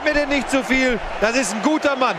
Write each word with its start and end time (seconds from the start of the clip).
Verzeiht 0.00 0.04
mir 0.04 0.20
denn 0.20 0.28
nicht 0.28 0.50
zu 0.50 0.62
viel. 0.64 0.98
Das 1.20 1.36
ist 1.36 1.54
ein 1.54 1.62
guter 1.62 1.96
Mann. 1.96 2.16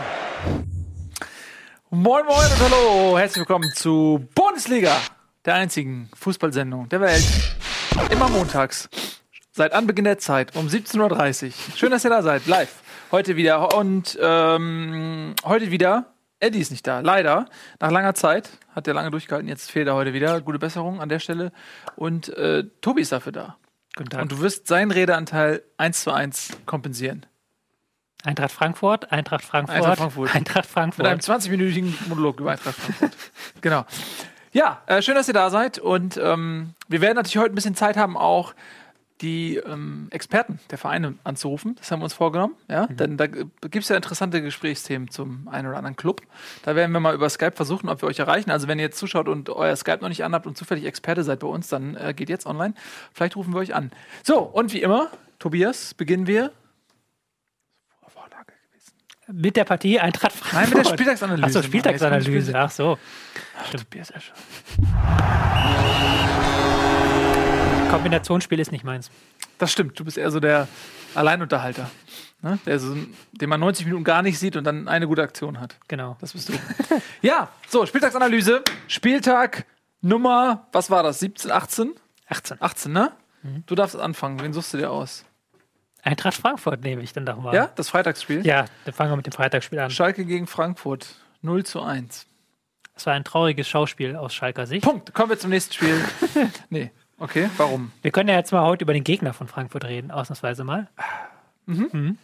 Moin, 1.90 2.24
moin 2.24 2.36
und 2.36 2.60
hallo. 2.60 3.18
Herzlich 3.18 3.40
willkommen 3.40 3.70
zu 3.74 4.26
Bundesliga, 4.34 4.96
der 5.44 5.54
einzigen 5.54 6.08
Fußballsendung 6.14 6.88
der 6.88 7.00
Welt. 7.00 7.24
Immer 8.10 8.28
montags. 8.28 8.88
Seit 9.50 9.72
Anbeginn 9.72 10.04
der 10.04 10.18
Zeit 10.18 10.54
um 10.56 10.68
17.30 10.68 11.46
Uhr. 11.46 11.52
Schön, 11.76 11.90
dass 11.90 12.04
ihr 12.04 12.10
da 12.10 12.22
seid. 12.22 12.46
Live. 12.46 12.82
Heute 13.10 13.36
wieder. 13.36 13.76
Und 13.76 14.18
ähm, 14.20 15.34
heute 15.44 15.70
wieder. 15.70 16.14
Eddie 16.40 16.60
ist 16.60 16.70
nicht 16.70 16.86
da. 16.86 17.00
Leider. 17.00 17.46
Nach 17.80 17.90
langer 17.90 18.14
Zeit. 18.14 18.50
Hat 18.74 18.86
er 18.86 18.94
lange 18.94 19.10
durchgehalten. 19.10 19.48
Jetzt 19.48 19.70
fehlt 19.70 19.88
er 19.88 19.94
heute 19.94 20.12
wieder. 20.12 20.40
Gute 20.40 20.58
Besserung 20.58 21.00
an 21.00 21.08
der 21.08 21.18
Stelle. 21.18 21.52
Und 21.96 22.28
äh, 22.36 22.64
Tobi 22.80 23.02
ist 23.02 23.12
dafür 23.12 23.32
da. 23.32 23.56
Guten 23.96 24.10
Tag. 24.10 24.22
Und 24.22 24.32
du 24.32 24.40
wirst 24.40 24.68
seinen 24.68 24.90
Redeanteil 24.90 25.62
1 25.76 26.04
zu 26.04 26.12
1 26.12 26.50
kompensieren. 26.64 27.26
Eintracht 28.24 28.52
Frankfurt, 28.52 29.10
Eintracht 29.10 29.44
Frankfurt, 29.44 29.76
Eintracht 29.76 29.98
Frankfurt. 29.98 30.34
Eintracht 30.34 30.98
Mit 30.98 31.06
einem 31.06 31.20
Frankfurt. 31.20 31.52
20-minütigen 31.52 32.08
Monolog 32.08 32.40
über 32.40 32.52
Eintracht 32.52 32.76
Frankfurt. 32.76 33.12
genau. 33.60 33.84
Ja, 34.52 34.82
äh, 34.86 35.02
schön, 35.02 35.14
dass 35.14 35.28
ihr 35.28 35.34
da 35.34 35.50
seid. 35.50 35.78
Und 35.78 36.18
ähm, 36.22 36.74
wir 36.88 37.00
werden 37.00 37.16
natürlich 37.16 37.38
heute 37.38 37.52
ein 37.52 37.54
bisschen 37.54 37.74
Zeit 37.74 37.96
haben, 37.96 38.16
auch 38.16 38.54
die 39.22 39.56
ähm, 39.56 40.08
Experten 40.10 40.58
der 40.70 40.78
Vereine 40.78 41.14
anzurufen. 41.24 41.76
Das 41.76 41.90
haben 41.90 42.00
wir 42.00 42.04
uns 42.04 42.12
vorgenommen. 42.12 42.54
Ja? 42.68 42.86
Denn 42.86 43.16
da 43.16 43.26
gibt 43.28 43.76
es 43.76 43.88
ja 43.88 43.96
interessante 43.96 44.42
Gesprächsthemen 44.42 45.10
zum 45.10 45.48
einen 45.48 45.68
oder 45.68 45.78
anderen 45.78 45.96
Club. 45.96 46.22
Da 46.64 46.74
werden 46.74 46.92
wir 46.92 47.00
mal 47.00 47.14
über 47.14 47.30
Skype 47.30 47.52
versuchen, 47.52 47.88
ob 47.88 48.02
wir 48.02 48.08
euch 48.08 48.18
erreichen. 48.18 48.50
Also 48.50 48.66
wenn 48.68 48.78
ihr 48.78 48.86
jetzt 48.86 48.98
zuschaut 48.98 49.28
und 49.28 49.48
euer 49.48 49.76
Skype 49.76 49.98
noch 50.00 50.08
nicht 50.08 50.24
anhabt 50.24 50.46
und 50.46 50.58
zufällig 50.58 50.84
Experte 50.84 51.22
seid 51.22 51.38
bei 51.38 51.46
uns, 51.46 51.68
dann 51.68 51.96
äh, 51.96 52.12
geht 52.14 52.28
jetzt 52.28 52.46
online. 52.46 52.74
Vielleicht 53.14 53.36
rufen 53.36 53.54
wir 53.54 53.60
euch 53.60 53.74
an. 53.74 53.92
So, 54.24 54.40
und 54.40 54.72
wie 54.72 54.82
immer, 54.82 55.08
Tobias, 55.38 55.94
beginnen 55.94 56.26
wir. 56.26 56.50
Mit 59.32 59.56
der 59.56 59.64
Partie 59.64 59.98
Eintracht 59.98 60.32
Frankfurt. 60.32 60.54
Nein, 60.54 60.78
mit 60.78 60.86
der 60.86 60.92
Spieltagsanalyse. 60.92 61.46
Achso, 61.46 61.62
Spieltagsanalyse. 61.62 62.52
Ach 62.54 62.70
so. 62.70 62.98
Tobias 63.70 64.10
Escher. 64.10 64.32
Kombinationsspiel 67.90 68.58
ist 68.60 68.72
nicht 68.72 68.84
meins. 68.84 69.10
Das 69.58 69.72
stimmt, 69.72 69.98
du 69.98 70.04
bist 70.04 70.18
eher 70.18 70.30
so 70.30 70.40
der 70.40 70.68
Alleinunterhalter. 71.14 71.90
Ne? 72.42 72.58
Der 72.66 72.78
so, 72.78 72.96
den 73.32 73.48
man 73.48 73.60
90 73.60 73.86
Minuten 73.86 74.04
gar 74.04 74.22
nicht 74.22 74.38
sieht 74.38 74.56
und 74.56 74.64
dann 74.64 74.88
eine 74.88 75.06
gute 75.06 75.22
Aktion 75.22 75.60
hat. 75.60 75.76
Genau. 75.88 76.16
Das 76.20 76.32
bist 76.32 76.48
du. 76.48 76.52
ja, 77.22 77.48
so, 77.68 77.86
Spieltagsanalyse. 77.86 78.62
Spieltag 78.88 79.66
Nummer, 80.00 80.66
was 80.72 80.90
war 80.90 81.02
das? 81.02 81.20
17, 81.20 81.50
18? 81.50 81.92
18. 82.28 82.56
18, 82.60 82.92
ne? 82.92 83.12
Du 83.66 83.74
darfst 83.74 83.96
anfangen. 83.96 84.40
Wen 84.40 84.52
suchst 84.52 84.72
du 84.74 84.78
dir 84.78 84.90
aus? 84.90 85.24
Eintracht 86.02 86.34
Frankfurt 86.34 86.82
nehme 86.82 87.02
ich 87.02 87.12
dann 87.12 87.24
doch 87.24 87.40
mal. 87.40 87.54
Ja, 87.54 87.70
das 87.76 87.88
Freitagsspiel? 87.88 88.44
Ja, 88.44 88.66
dann 88.84 88.92
fangen 88.94 89.12
wir 89.12 89.16
mit 89.16 89.26
dem 89.26 89.32
Freitagsspiel 89.32 89.78
an. 89.78 89.90
Schalke 89.90 90.24
gegen 90.24 90.46
Frankfurt. 90.46 91.14
0 91.42 91.64
zu 91.64 91.82
1. 91.82 92.26
Das 92.94 93.06
war 93.06 93.14
ein 93.14 93.24
trauriges 93.24 93.68
Schauspiel 93.68 94.16
aus 94.16 94.34
Schalker 94.34 94.66
Sicht. 94.66 94.84
Punkt. 94.84 95.14
Kommen 95.14 95.30
wir 95.30 95.38
zum 95.38 95.50
nächsten 95.50 95.72
Spiel. 95.72 96.04
nee. 96.70 96.90
Okay, 97.18 97.48
warum? 97.56 97.92
Wir 98.02 98.10
können 98.10 98.28
ja 98.28 98.36
jetzt 98.36 98.52
mal 98.52 98.64
heute 98.64 98.84
über 98.84 98.92
den 98.92 99.04
Gegner 99.04 99.32
von 99.32 99.46
Frankfurt 99.46 99.84
reden, 99.84 100.10
ausnahmsweise 100.10 100.64
mal. 100.64 100.88
Mhm. 101.66 102.18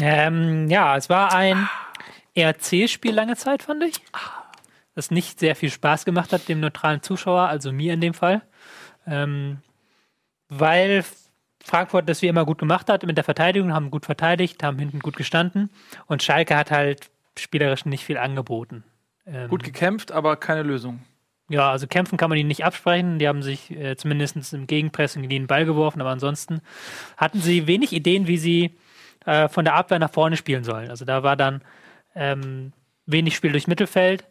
Ähm, 0.00 0.68
ja, 0.68 0.96
es 0.96 1.10
war 1.10 1.32
ein 1.34 1.68
RC-Spiel 2.36 3.12
lange 3.12 3.36
Zeit, 3.36 3.62
fand 3.62 3.82
ich. 3.82 4.00
Das 4.94 5.10
nicht 5.10 5.40
sehr 5.40 5.56
viel 5.56 5.70
Spaß 5.70 6.04
gemacht 6.04 6.32
hat, 6.32 6.48
dem 6.48 6.60
neutralen 6.60 7.02
Zuschauer, 7.02 7.48
also 7.48 7.72
mir 7.72 7.94
in 7.94 8.00
dem 8.00 8.14
Fall. 8.14 8.42
Ähm, 9.06 9.58
weil 10.48 11.04
Frankfurt 11.62 12.08
das 12.08 12.22
wie 12.22 12.28
immer 12.28 12.44
gut 12.44 12.58
gemacht 12.58 12.88
hat 12.88 13.04
mit 13.04 13.16
der 13.16 13.24
Verteidigung, 13.24 13.72
haben 13.72 13.90
gut 13.90 14.06
verteidigt, 14.06 14.62
haben 14.62 14.78
hinten 14.78 15.00
gut 15.00 15.16
gestanden. 15.16 15.70
Und 16.06 16.22
Schalke 16.22 16.56
hat 16.56 16.70
halt 16.70 17.10
spielerisch 17.38 17.84
nicht 17.84 18.04
viel 18.04 18.18
angeboten. 18.18 18.84
Ähm, 19.26 19.48
Gut 19.48 19.62
gekämpft, 19.62 20.12
aber 20.12 20.36
keine 20.36 20.62
Lösung. 20.62 21.00
ja, 21.48 21.70
also 21.70 21.86
kämpfen 21.86 22.16
kann 22.16 22.30
man 22.30 22.38
ihnen 22.38 22.48
nicht 22.48 22.64
absprechen. 22.64 23.18
Die 23.18 23.28
haben 23.28 23.42
sich 23.42 23.70
äh, 23.70 23.96
zumindest 23.96 24.52
im 24.52 24.66
Gegenpressing 24.66 25.28
den 25.28 25.46
Ball 25.46 25.64
geworfen, 25.64 26.00
aber 26.00 26.10
ansonsten 26.10 26.60
hatten 27.16 27.40
sie 27.40 27.66
wenig 27.66 27.92
Ideen, 27.92 28.26
wie 28.26 28.38
sie 28.38 28.78
äh, 29.26 29.48
von 29.48 29.64
der 29.64 29.74
Abwehr 29.74 29.98
nach 29.98 30.10
vorne 30.10 30.36
spielen 30.36 30.64
sollen. 30.64 30.90
Also 30.90 31.04
da 31.04 31.22
war 31.22 31.36
dann 31.36 31.60
ähm, 32.14 32.72
wenig 33.06 33.36
Spiel 33.36 33.52
durch 33.52 33.68
Mittelfeld. 33.68 34.24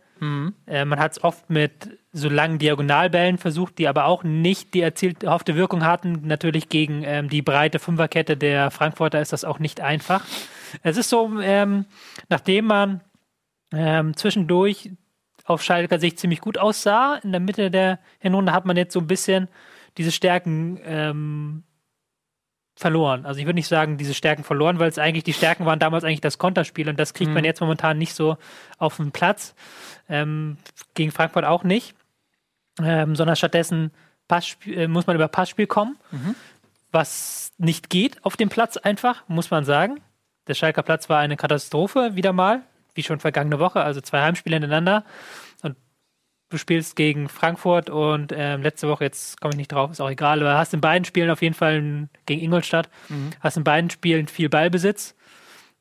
Äh, 0.67 0.85
man 0.85 0.99
hat 0.99 1.13
es 1.13 1.23
oft 1.23 1.49
mit 1.49 1.97
so 2.11 2.29
langen 2.29 2.59
Diagonalbällen 2.59 3.37
versucht, 3.37 3.77
die 3.77 3.87
aber 3.87 4.05
auch 4.05 4.23
nicht 4.23 4.73
die 4.73 4.81
erzielt 4.81 5.23
erhoffte 5.23 5.55
Wirkung 5.55 5.85
hatten. 5.85 6.21
Natürlich 6.23 6.69
gegen 6.69 7.03
ähm, 7.03 7.29
die 7.29 7.41
breite 7.41 7.79
Fünferkette 7.79 8.37
der 8.37 8.71
Frankfurter 8.71 9.21
ist 9.21 9.33
das 9.33 9.45
auch 9.45 9.59
nicht 9.59 9.81
einfach. 9.81 10.25
Es 10.83 10.97
ist 10.97 11.09
so, 11.09 11.39
ähm, 11.41 11.85
nachdem 12.29 12.65
man 12.65 13.01
ähm, 13.73 14.15
zwischendurch 14.15 14.91
auf 15.45 15.63
Schalker 15.63 15.99
Sicht 15.99 16.19
ziemlich 16.19 16.41
gut 16.41 16.57
aussah. 16.57 17.15
In 17.23 17.31
der 17.31 17.41
Mitte 17.41 17.71
der 17.71 17.99
Hinrunde 18.19 18.51
hat 18.51 18.65
man 18.65 18.77
jetzt 18.77 18.93
so 18.93 18.99
ein 18.99 19.07
bisschen 19.07 19.47
diese 19.97 20.11
Stärken 20.11 20.79
ähm, 20.83 21.63
verloren. 22.79 23.25
Also 23.25 23.41
ich 23.41 23.45
würde 23.45 23.57
nicht 23.57 23.67
sagen, 23.67 23.97
diese 23.97 24.13
Stärken 24.13 24.45
verloren, 24.45 24.79
weil 24.79 24.87
es 24.87 24.97
eigentlich 24.97 25.25
die 25.25 25.33
Stärken 25.33 25.65
waren 25.65 25.79
damals 25.79 26.05
eigentlich 26.05 26.21
das 26.21 26.37
Konterspiel 26.37 26.87
und 26.87 26.97
das 26.97 27.13
kriegt 27.13 27.29
man 27.29 27.43
jetzt 27.43 27.59
momentan 27.59 27.97
nicht 27.97 28.13
so 28.13 28.37
auf 28.77 28.95
den 28.95 29.11
Platz. 29.11 29.53
Ähm, 30.07 30.57
gegen 30.93 31.11
Frankfurt 31.11 31.43
auch 31.43 31.65
nicht, 31.65 31.93
ähm, 32.81 33.17
sondern 33.17 33.35
stattdessen 33.35 33.91
Passspiel, 34.29 34.77
äh, 34.77 34.87
muss 34.87 35.07
man 35.07 35.17
über 35.17 35.27
Passspiel 35.27 35.67
kommen, 35.67 35.97
was 36.93 37.51
nicht 37.57 37.89
geht 37.89 38.23
auf 38.23 38.37
dem 38.37 38.47
Platz 38.47 38.77
einfach, 38.77 39.23
muss 39.27 39.51
man 39.51 39.65
sagen. 39.65 39.99
Der 40.47 40.53
Schalker 40.53 40.81
Platz 40.81 41.09
war 41.09 41.19
eine 41.19 41.35
Katastrophe, 41.35 42.15
wieder 42.15 42.31
mal, 42.31 42.61
wie 42.93 43.03
schon 43.03 43.19
vergangene 43.19 43.59
Woche, 43.59 43.81
also 43.81 43.99
zwei 43.99 44.21
Heimspiele 44.21 44.55
hintereinander. 44.55 45.03
Du 46.49 46.57
spielst 46.57 46.95
gegen 46.95 47.29
Frankfurt 47.29 47.91
und 47.91 48.33
ähm, 48.35 48.63
letzte 48.63 48.87
Woche, 48.89 49.03
jetzt 49.03 49.39
komme 49.39 49.53
ich 49.53 49.57
nicht 49.57 49.71
drauf, 49.71 49.91
ist 49.91 50.01
auch 50.01 50.09
egal, 50.09 50.41
aber 50.41 50.57
hast 50.57 50.73
in 50.73 50.81
beiden 50.81 51.05
Spielen 51.05 51.29
auf 51.29 51.43
jeden 51.43 51.53
Fall 51.53 52.09
gegen 52.25 52.41
Ingolstadt, 52.41 52.89
hast 53.39 53.57
in 53.57 53.63
beiden 53.63 53.91
Spielen 53.91 54.27
viel 54.27 54.49
Ballbesitz, 54.49 55.15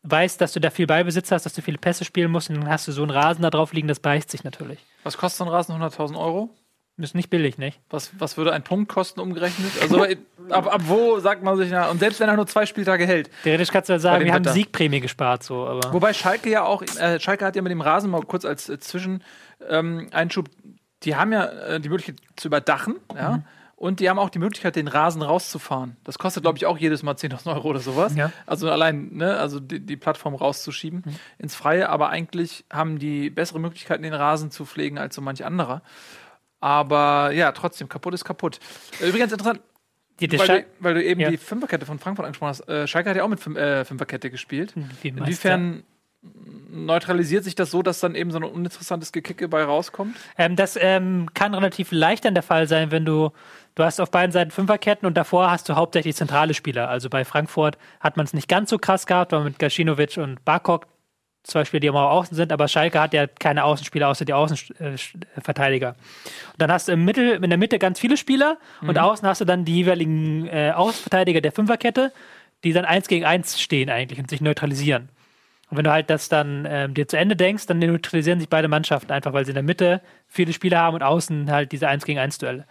weißt, 0.02 0.38
dass 0.40 0.52
du 0.52 0.60
da 0.60 0.68
viel 0.70 0.86
Ballbesitz 0.86 1.30
hast, 1.32 1.46
dass 1.46 1.54
du 1.54 1.62
viele 1.62 1.78
Pässe 1.78 2.04
spielen 2.04 2.30
musst 2.30 2.50
und 2.50 2.56
dann 2.56 2.68
hast 2.68 2.86
du 2.86 2.92
so 2.92 3.00
einen 3.02 3.10
Rasen 3.10 3.42
da 3.42 3.48
drauf 3.50 3.72
liegen, 3.72 3.88
das 3.88 4.00
beißt 4.00 4.30
sich 4.30 4.44
natürlich. 4.44 4.78
Was 5.04 5.16
kostet 5.16 5.38
so 5.38 5.44
ein 5.44 5.50
Rasen? 5.50 5.74
100.000 5.74 6.18
Euro? 6.18 6.50
Ist 6.98 7.14
nicht 7.14 7.30
billig, 7.30 7.58
nicht? 7.58 7.80
Was, 7.90 8.10
was 8.18 8.36
würde 8.36 8.52
ein 8.52 8.64
Punkt 8.64 8.90
kosten 8.90 9.20
umgerechnet? 9.20 9.70
Also 9.80 10.02
ab, 10.50 10.66
ab 10.66 10.82
wo 10.84 11.20
sagt 11.20 11.44
man 11.44 11.56
sich, 11.56 11.70
na, 11.70 11.88
und 11.90 12.00
selbst 12.00 12.18
wenn 12.18 12.28
er 12.28 12.34
nur 12.34 12.46
zwei 12.46 12.66
Spieltage 12.66 13.06
hält. 13.06 13.30
Theoretisch 13.44 13.70
kannst 13.70 13.88
du 13.88 13.92
ja 13.92 13.98
sagen, 14.00 14.24
wir 14.24 14.32
haben 14.32 14.44
Wetter. 14.44 14.54
Siegprämie 14.54 15.00
gespart, 15.00 15.44
so, 15.44 15.66
aber. 15.66 15.92
Wobei 15.92 16.12
Schalke 16.12 16.50
ja 16.50 16.64
auch, 16.64 16.82
äh, 16.82 17.20
Schalke 17.20 17.46
hat 17.46 17.54
ja 17.54 17.62
mit 17.62 17.70
dem 17.70 17.80
Rasen 17.80 18.10
mal 18.10 18.22
kurz 18.22 18.44
als 18.44 18.68
äh, 18.68 18.80
Zwischen 18.80 19.22
ähm, 19.68 20.08
die 21.04 21.14
haben 21.14 21.32
ja 21.32 21.44
äh, 21.44 21.80
die 21.80 21.88
Möglichkeit 21.88 22.16
zu 22.36 22.48
überdachen, 22.48 22.96
ja. 23.14 23.42
Und 23.78 24.00
die 24.00 24.10
haben 24.10 24.18
auch 24.18 24.28
die 24.28 24.40
Möglichkeit, 24.40 24.74
den 24.74 24.88
Rasen 24.88 25.22
rauszufahren. 25.22 25.96
Das 26.02 26.18
kostet, 26.18 26.42
glaube 26.42 26.58
ich, 26.58 26.66
auch 26.66 26.76
jedes 26.76 27.04
Mal 27.04 27.14
10.000 27.14 27.54
Euro 27.54 27.68
oder 27.68 27.78
sowas. 27.78 28.16
Ja. 28.16 28.32
Also 28.44 28.68
allein, 28.68 29.10
ne, 29.12 29.36
also 29.36 29.60
die, 29.60 29.78
die 29.78 29.96
Plattform 29.96 30.34
rauszuschieben 30.34 31.04
ins 31.38 31.54
Freie. 31.54 31.88
Aber 31.88 32.08
eigentlich 32.08 32.64
haben 32.72 32.98
die 32.98 33.30
bessere 33.30 33.60
Möglichkeiten, 33.60 34.02
den 34.02 34.14
Rasen 34.14 34.50
zu 34.50 34.66
pflegen 34.66 34.98
als 34.98 35.14
so 35.14 35.22
manch 35.22 35.44
anderer. 35.44 35.82
Aber 36.60 37.30
ja, 37.32 37.52
trotzdem, 37.52 37.88
kaputt 37.88 38.14
ist 38.14 38.24
kaputt. 38.24 38.58
Äh, 39.00 39.08
Übrigens 39.08 39.32
interessant, 39.32 39.60
Die, 40.20 40.38
weil, 40.38 40.46
du, 40.48 40.64
weil 40.80 40.94
du 40.94 41.04
eben 41.04 41.20
Ja. 41.20 41.30
die 41.30 41.36
Fünferkette 41.36 41.86
von 41.86 41.98
Frankfurt 41.98 42.26
angesprochen 42.26 42.48
hast. 42.50 42.68
Äh, 42.68 42.86
Schalke 42.88 43.10
hat 43.10 43.16
ja 43.16 43.22
auch 43.24 43.28
mit 43.28 43.40
Fün 43.40 43.56
äh, 43.56 43.84
Fünferkette 43.84 44.30
gespielt. 44.30 44.74
meist, 44.76 45.04
Inwiefern 45.04 45.84
neutralisiert 46.70 47.44
sich 47.44 47.54
das 47.54 47.70
so, 47.70 47.82
dass 47.82 48.00
dann 48.00 48.14
eben 48.14 48.30
so 48.30 48.38
ein 48.38 48.44
uninteressantes 48.44 49.12
Gekicke 49.12 49.48
bei 49.48 49.62
rauskommt? 49.62 50.16
Ähm, 50.36 50.56
das 50.56 50.76
ähm, 50.80 51.28
kann 51.34 51.54
relativ 51.54 51.92
leicht 51.92 52.24
dann 52.24 52.34
der 52.34 52.42
Fall 52.42 52.66
sein, 52.66 52.90
wenn 52.90 53.04
du, 53.04 53.30
du 53.76 53.84
hast 53.84 54.00
auf 54.00 54.10
beiden 54.10 54.32
Seiten 54.32 54.50
Fünferketten 54.50 55.06
und 55.06 55.16
davor 55.16 55.50
hast 55.50 55.68
du 55.68 55.76
hauptsächlich 55.76 56.16
zentrale 56.16 56.54
Spieler. 56.54 56.88
Also 56.88 57.08
bei 57.08 57.24
Frankfurt 57.24 57.78
hat 58.00 58.16
man 58.16 58.26
es 58.26 58.34
nicht 58.34 58.48
ganz 58.48 58.70
so 58.70 58.78
krass 58.78 59.06
gehabt, 59.06 59.30
weil 59.32 59.44
mit 59.44 59.58
Gacinovic 59.58 60.16
und 60.18 60.44
Barkok 60.44 60.86
zwei 61.48 61.64
Spieler, 61.64 61.80
die 61.80 61.86
immer 61.88 62.10
außen 62.10 62.36
sind, 62.36 62.52
aber 62.52 62.68
Schalke 62.68 63.00
hat 63.00 63.14
ja 63.14 63.26
keine 63.26 63.64
Außenspieler 63.64 64.08
außer 64.08 64.24
die 64.24 64.34
Außenverteidiger. 64.34 65.88
Und 65.88 65.96
dann 66.58 66.70
hast 66.70 66.88
du 66.88 66.92
im 66.92 67.04
Mittel, 67.04 67.42
in 67.42 67.50
der 67.50 67.58
Mitte 67.58 67.78
ganz 67.78 67.98
viele 67.98 68.16
Spieler 68.16 68.58
und 68.82 68.98
außen 68.98 69.26
hast 69.26 69.40
du 69.40 69.44
dann 69.44 69.64
die 69.64 69.74
jeweiligen 69.74 70.46
äh, 70.46 70.72
Außenverteidiger 70.74 71.40
der 71.40 71.52
Fünferkette, 71.52 72.12
die 72.64 72.72
dann 72.72 72.84
eins 72.84 73.08
gegen 73.08 73.24
eins 73.24 73.60
stehen 73.60 73.90
eigentlich 73.90 74.18
und 74.18 74.30
sich 74.30 74.40
neutralisieren. 74.40 75.08
Und 75.70 75.76
wenn 75.76 75.84
du 75.84 75.90
halt 75.90 76.08
das 76.10 76.28
dann 76.28 76.66
ähm, 76.68 76.94
dir 76.94 77.08
zu 77.08 77.18
Ende 77.18 77.36
denkst, 77.36 77.66
dann 77.66 77.78
neutralisieren 77.78 78.40
sich 78.40 78.48
beide 78.48 78.68
Mannschaften 78.68 79.12
einfach, 79.12 79.32
weil 79.32 79.44
sie 79.44 79.50
in 79.50 79.56
der 79.56 79.62
Mitte 79.62 80.00
viele 80.26 80.52
Spieler 80.52 80.78
haben 80.78 80.94
und 80.94 81.02
außen 81.02 81.50
halt 81.50 81.72
diese 81.72 81.88
1 81.88 82.04
gegen 82.04 82.18
1 82.18 82.38
Duelle. 82.38 82.64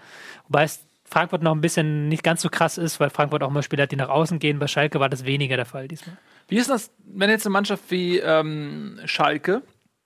Wobei 0.48 0.64
es 0.64 0.84
Frankfurt 1.06 1.42
noch 1.42 1.54
ein 1.54 1.62
bisschen 1.62 2.10
nicht 2.10 2.24
ganz 2.24 2.42
so 2.42 2.50
krass 2.50 2.78
ist, 2.78 3.00
weil 3.00 3.10
Frankfurt 3.10 3.44
auch 3.44 3.50
mal 3.50 3.64
Spieler 3.64 3.84
hat, 3.84 3.92
die 3.92 3.96
nach 3.96 4.10
außen 4.10 4.40
gehen. 4.40 4.60
Bei 4.60 4.68
Schalke 4.68 5.00
war 5.00 5.10
das 5.10 5.26
weniger 5.26 5.56
der 5.56 5.66
Fall 5.66 5.88
diesmal. 5.88 6.18
Wie 6.48 6.58
ist 6.58 6.70
das, 6.70 6.92
wenn 7.06 7.30
jetzt 7.30 7.46
eine 7.46 7.54
Mannschaft 7.54 7.84
wie 7.90 8.20
ähm, 8.20 9.00
Schalke 9.06 9.64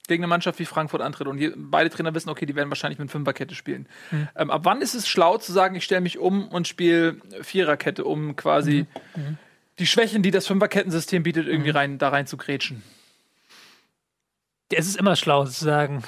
gegen 0.08 0.24
eine 0.24 0.30
Mannschaft 0.30 0.60
wie 0.60 0.66
Frankfurt 0.66 1.02
antritt 1.02 1.28
und 1.28 1.38
je, 1.38 1.54
beide 1.56 1.90
Trainer 1.90 2.14
wissen, 2.14 2.30
okay, 2.30 2.46
die 2.46 2.56
werden 2.56 2.70
wahrscheinlich 2.70 3.00
mit 3.00 3.12
Fünferkette 3.12 3.56
spielen. 3.56 3.88
Ähm, 4.36 4.50
ab 4.50 4.62
wann 4.64 4.82
ist 4.82 4.94
es 4.94 5.08
schlau 5.08 5.38
zu 5.38 5.52
sagen, 5.52 5.76
ich 5.76 5.84
stelle 5.84 6.02
mich 6.02 6.18
um 6.18 6.48
und 6.50 6.68
spiele 6.68 7.18
Viererkette, 7.42 8.04
um 8.04 8.36
quasi 8.36 8.88
die 9.80 9.88
Schwächen, 9.88 10.22
die 10.22 10.32
das 10.32 10.48
Fünferkettensystem 10.48 11.24
bietet, 11.24 11.48
irgendwie 11.48 11.70
rein, 11.70 11.98
da 11.98 12.10
rein 12.10 12.28
zu 12.28 12.38
grätschen. 12.38 12.84
Es 14.70 14.88
ist 14.88 14.98
immer 14.98 15.16
schlau 15.16 15.46
zu 15.46 15.64
sagen, 15.64 16.04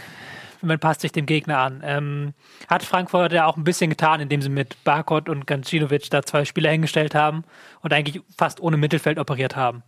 man 0.64 0.80
passt 0.80 1.02
sich 1.02 1.12
dem 1.12 1.26
Gegner 1.26 1.60
an. 1.60 1.82
Ähm, 1.84 2.34
hat 2.68 2.84
Frankfurt 2.84 3.34
ja 3.34 3.46
auch 3.46 3.58
ein 3.58 3.64
bisschen 3.64 3.90
getan, 3.90 4.22
indem 4.22 4.42
sie 4.42 4.50
mit 4.50 4.84
Barkot 4.84 5.30
und 5.30 5.46
Gancinovic 5.48 6.10
da 6.10 6.24
zwei 6.24 6.46
Spieler 6.46 6.72
hingestellt 6.72 7.16
haben 7.16 7.44
und 7.82 7.94
eigentlich 7.94 8.22
fast 8.38 8.62
ohne 8.62 8.78
Mittelfeld 8.78 9.20
operiert 9.20 9.56
haben, 9.56 9.84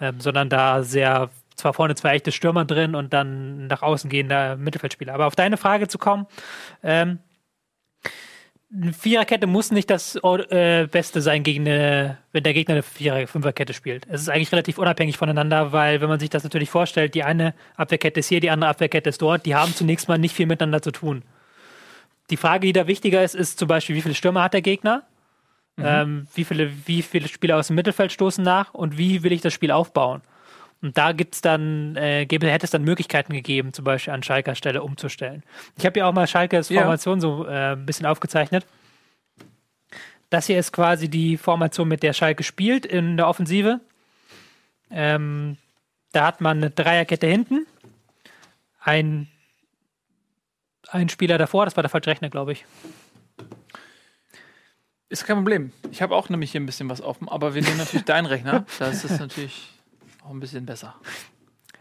ähm, 0.00 0.20
sondern 0.20 0.48
da 0.48 0.82
sehr 0.82 1.30
zwar 1.56 1.74
vorne 1.74 1.94
zwei 1.94 2.14
echte 2.14 2.32
Stürmer 2.32 2.64
drin 2.64 2.94
und 2.94 3.12
dann 3.12 3.66
nach 3.66 3.82
außen 3.82 4.08
gehender 4.08 4.56
Mittelfeldspieler. 4.56 5.12
Aber 5.12 5.26
auf 5.26 5.34
deine 5.34 5.56
Frage 5.56 5.88
zu 5.88 5.98
kommen, 5.98 6.26
ähm, 6.82 7.18
eine 8.74 8.92
Viererkette 8.92 9.46
muss 9.46 9.70
nicht 9.70 9.88
das 9.88 10.16
äh, 10.16 10.86
Beste 10.90 11.22
sein, 11.22 11.42
gegen 11.42 11.66
eine, 11.66 12.18
wenn 12.32 12.42
der 12.42 12.52
Gegner 12.52 12.74
eine 12.74 12.82
Vierer-, 12.82 13.26
Fünferkette 13.26 13.72
spielt. 13.72 14.06
Es 14.08 14.22
ist 14.22 14.28
eigentlich 14.28 14.52
relativ 14.52 14.78
unabhängig 14.78 15.16
voneinander, 15.16 15.72
weil, 15.72 16.00
wenn 16.00 16.08
man 16.08 16.20
sich 16.20 16.30
das 16.30 16.44
natürlich 16.44 16.68
vorstellt, 16.68 17.14
die 17.14 17.24
eine 17.24 17.54
Abwehrkette 17.76 18.20
ist 18.20 18.28
hier, 18.28 18.40
die 18.40 18.50
andere 18.50 18.70
Abwehrkette 18.70 19.08
ist 19.08 19.22
dort, 19.22 19.46
die 19.46 19.54
haben 19.54 19.74
zunächst 19.74 20.08
mal 20.08 20.18
nicht 20.18 20.34
viel 20.34 20.46
miteinander 20.46 20.82
zu 20.82 20.90
tun. 20.90 21.22
Die 22.30 22.36
Frage, 22.36 22.66
die 22.66 22.74
da 22.74 22.86
wichtiger 22.86 23.24
ist, 23.24 23.34
ist 23.34 23.58
zum 23.58 23.68
Beispiel, 23.68 23.96
wie 23.96 24.02
viele 24.02 24.14
Stürmer 24.14 24.42
hat 24.42 24.52
der 24.52 24.62
Gegner? 24.62 25.02
Mhm. 25.76 25.84
Ähm, 25.86 26.26
wie, 26.34 26.44
viele, 26.44 26.70
wie 26.86 27.00
viele 27.00 27.28
Spieler 27.28 27.56
aus 27.56 27.68
dem 27.68 27.76
Mittelfeld 27.76 28.12
stoßen 28.12 28.44
nach? 28.44 28.74
Und 28.74 28.98
wie 28.98 29.22
will 29.22 29.32
ich 29.32 29.40
das 29.40 29.54
Spiel 29.54 29.70
aufbauen? 29.70 30.20
Und 30.80 30.96
da 30.96 31.12
gibt's 31.12 31.40
dann, 31.40 31.96
äh, 31.96 32.24
gäbe, 32.26 32.48
hätte 32.48 32.64
es 32.64 32.70
dann 32.70 32.84
Möglichkeiten 32.84 33.32
gegeben, 33.32 33.72
zum 33.72 33.84
Beispiel 33.84 34.12
an 34.12 34.22
Schalker 34.22 34.54
Stelle 34.54 34.82
umzustellen. 34.82 35.42
Ich 35.76 35.84
habe 35.84 35.98
ja 35.98 36.06
auch 36.06 36.12
mal 36.12 36.26
Schalkers 36.28 36.68
Formation 36.68 37.18
ja. 37.18 37.20
so 37.20 37.46
äh, 37.46 37.72
ein 37.72 37.84
bisschen 37.84 38.06
aufgezeichnet. 38.06 38.64
Das 40.30 40.46
hier 40.46 40.58
ist 40.58 40.72
quasi 40.72 41.08
die 41.08 41.36
Formation, 41.36 41.88
mit 41.88 42.02
der 42.02 42.12
Schalke 42.12 42.44
spielt 42.44 42.86
in 42.86 43.16
der 43.16 43.26
Offensive. 43.26 43.80
Ähm, 44.90 45.56
da 46.12 46.26
hat 46.26 46.40
man 46.40 46.58
eine 46.58 46.70
Dreierkette 46.70 47.26
hinten, 47.26 47.66
ein, 48.80 49.28
ein 50.88 51.08
Spieler 51.08 51.38
davor, 51.38 51.64
das 51.64 51.76
war 51.76 51.82
der 51.82 51.90
falsche 51.90 52.10
Rechner, 52.10 52.30
glaube 52.30 52.52
ich. 52.52 52.64
Ist 55.10 55.24
kein 55.24 55.36
Problem. 55.36 55.72
Ich 55.90 56.02
habe 56.02 56.14
auch 56.14 56.28
nämlich 56.28 56.52
hier 56.52 56.60
ein 56.60 56.66
bisschen 56.66 56.88
was 56.88 57.00
offen, 57.00 57.28
aber 57.28 57.54
wir 57.54 57.62
nehmen 57.62 57.78
natürlich 57.78 58.04
deinen 58.04 58.26
Rechner. 58.26 58.66
Das 58.78 59.04
ist 59.04 59.18
natürlich 59.18 59.77
auch 60.28 60.32
ein 60.32 60.40
bisschen 60.40 60.66
besser. 60.66 60.94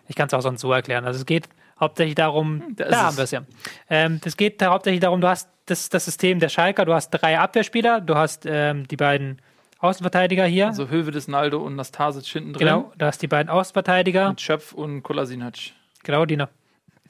Ich 0.07 0.15
kann 0.15 0.27
es 0.27 0.33
auch 0.33 0.41
sonst 0.41 0.61
so 0.61 0.71
erklären. 0.71 1.05
Also 1.05 1.19
es 1.19 1.25
geht 1.25 1.49
hauptsächlich 1.79 2.15
darum, 2.15 2.61
hm, 2.61 2.75
da 2.77 3.03
haben 3.03 3.17
wir 3.17 3.25
es 3.25 3.31
ja. 3.31 3.43
Ähm, 3.89 4.21
es 4.23 4.37
geht 4.37 4.63
hauptsächlich 4.63 5.01
darum, 5.01 5.21
du 5.21 5.27
hast 5.27 5.49
das, 5.65 5.89
das 5.89 6.05
System 6.05 6.39
der 6.39 6.49
Schalker, 6.49 6.85
du 6.85 6.93
hast 6.93 7.09
drei 7.09 7.37
Abwehrspieler, 7.37 7.99
du 7.99 8.15
hast 8.15 8.45
ähm, 8.45 8.87
die 8.87 8.95
beiden 8.95 9.41
Außenverteidiger 9.79 10.45
hier. 10.45 10.67
Also 10.67 10.89
Höwe 10.89 11.11
des 11.11 11.27
Naldo 11.27 11.61
und 11.61 11.75
Nastasic 11.75 12.25
hinten 12.25 12.53
drin. 12.53 12.67
Genau, 12.67 12.93
du 12.97 13.05
hast 13.05 13.21
die 13.21 13.27
beiden 13.27 13.49
Außenverteidiger. 13.49 14.29
Mit 14.29 14.41
Schöpf 14.41 14.71
und 14.71 15.03
Kolasinac. 15.03 15.55
Genau, 16.03 16.25
die 16.25 16.37
nach 16.37 16.49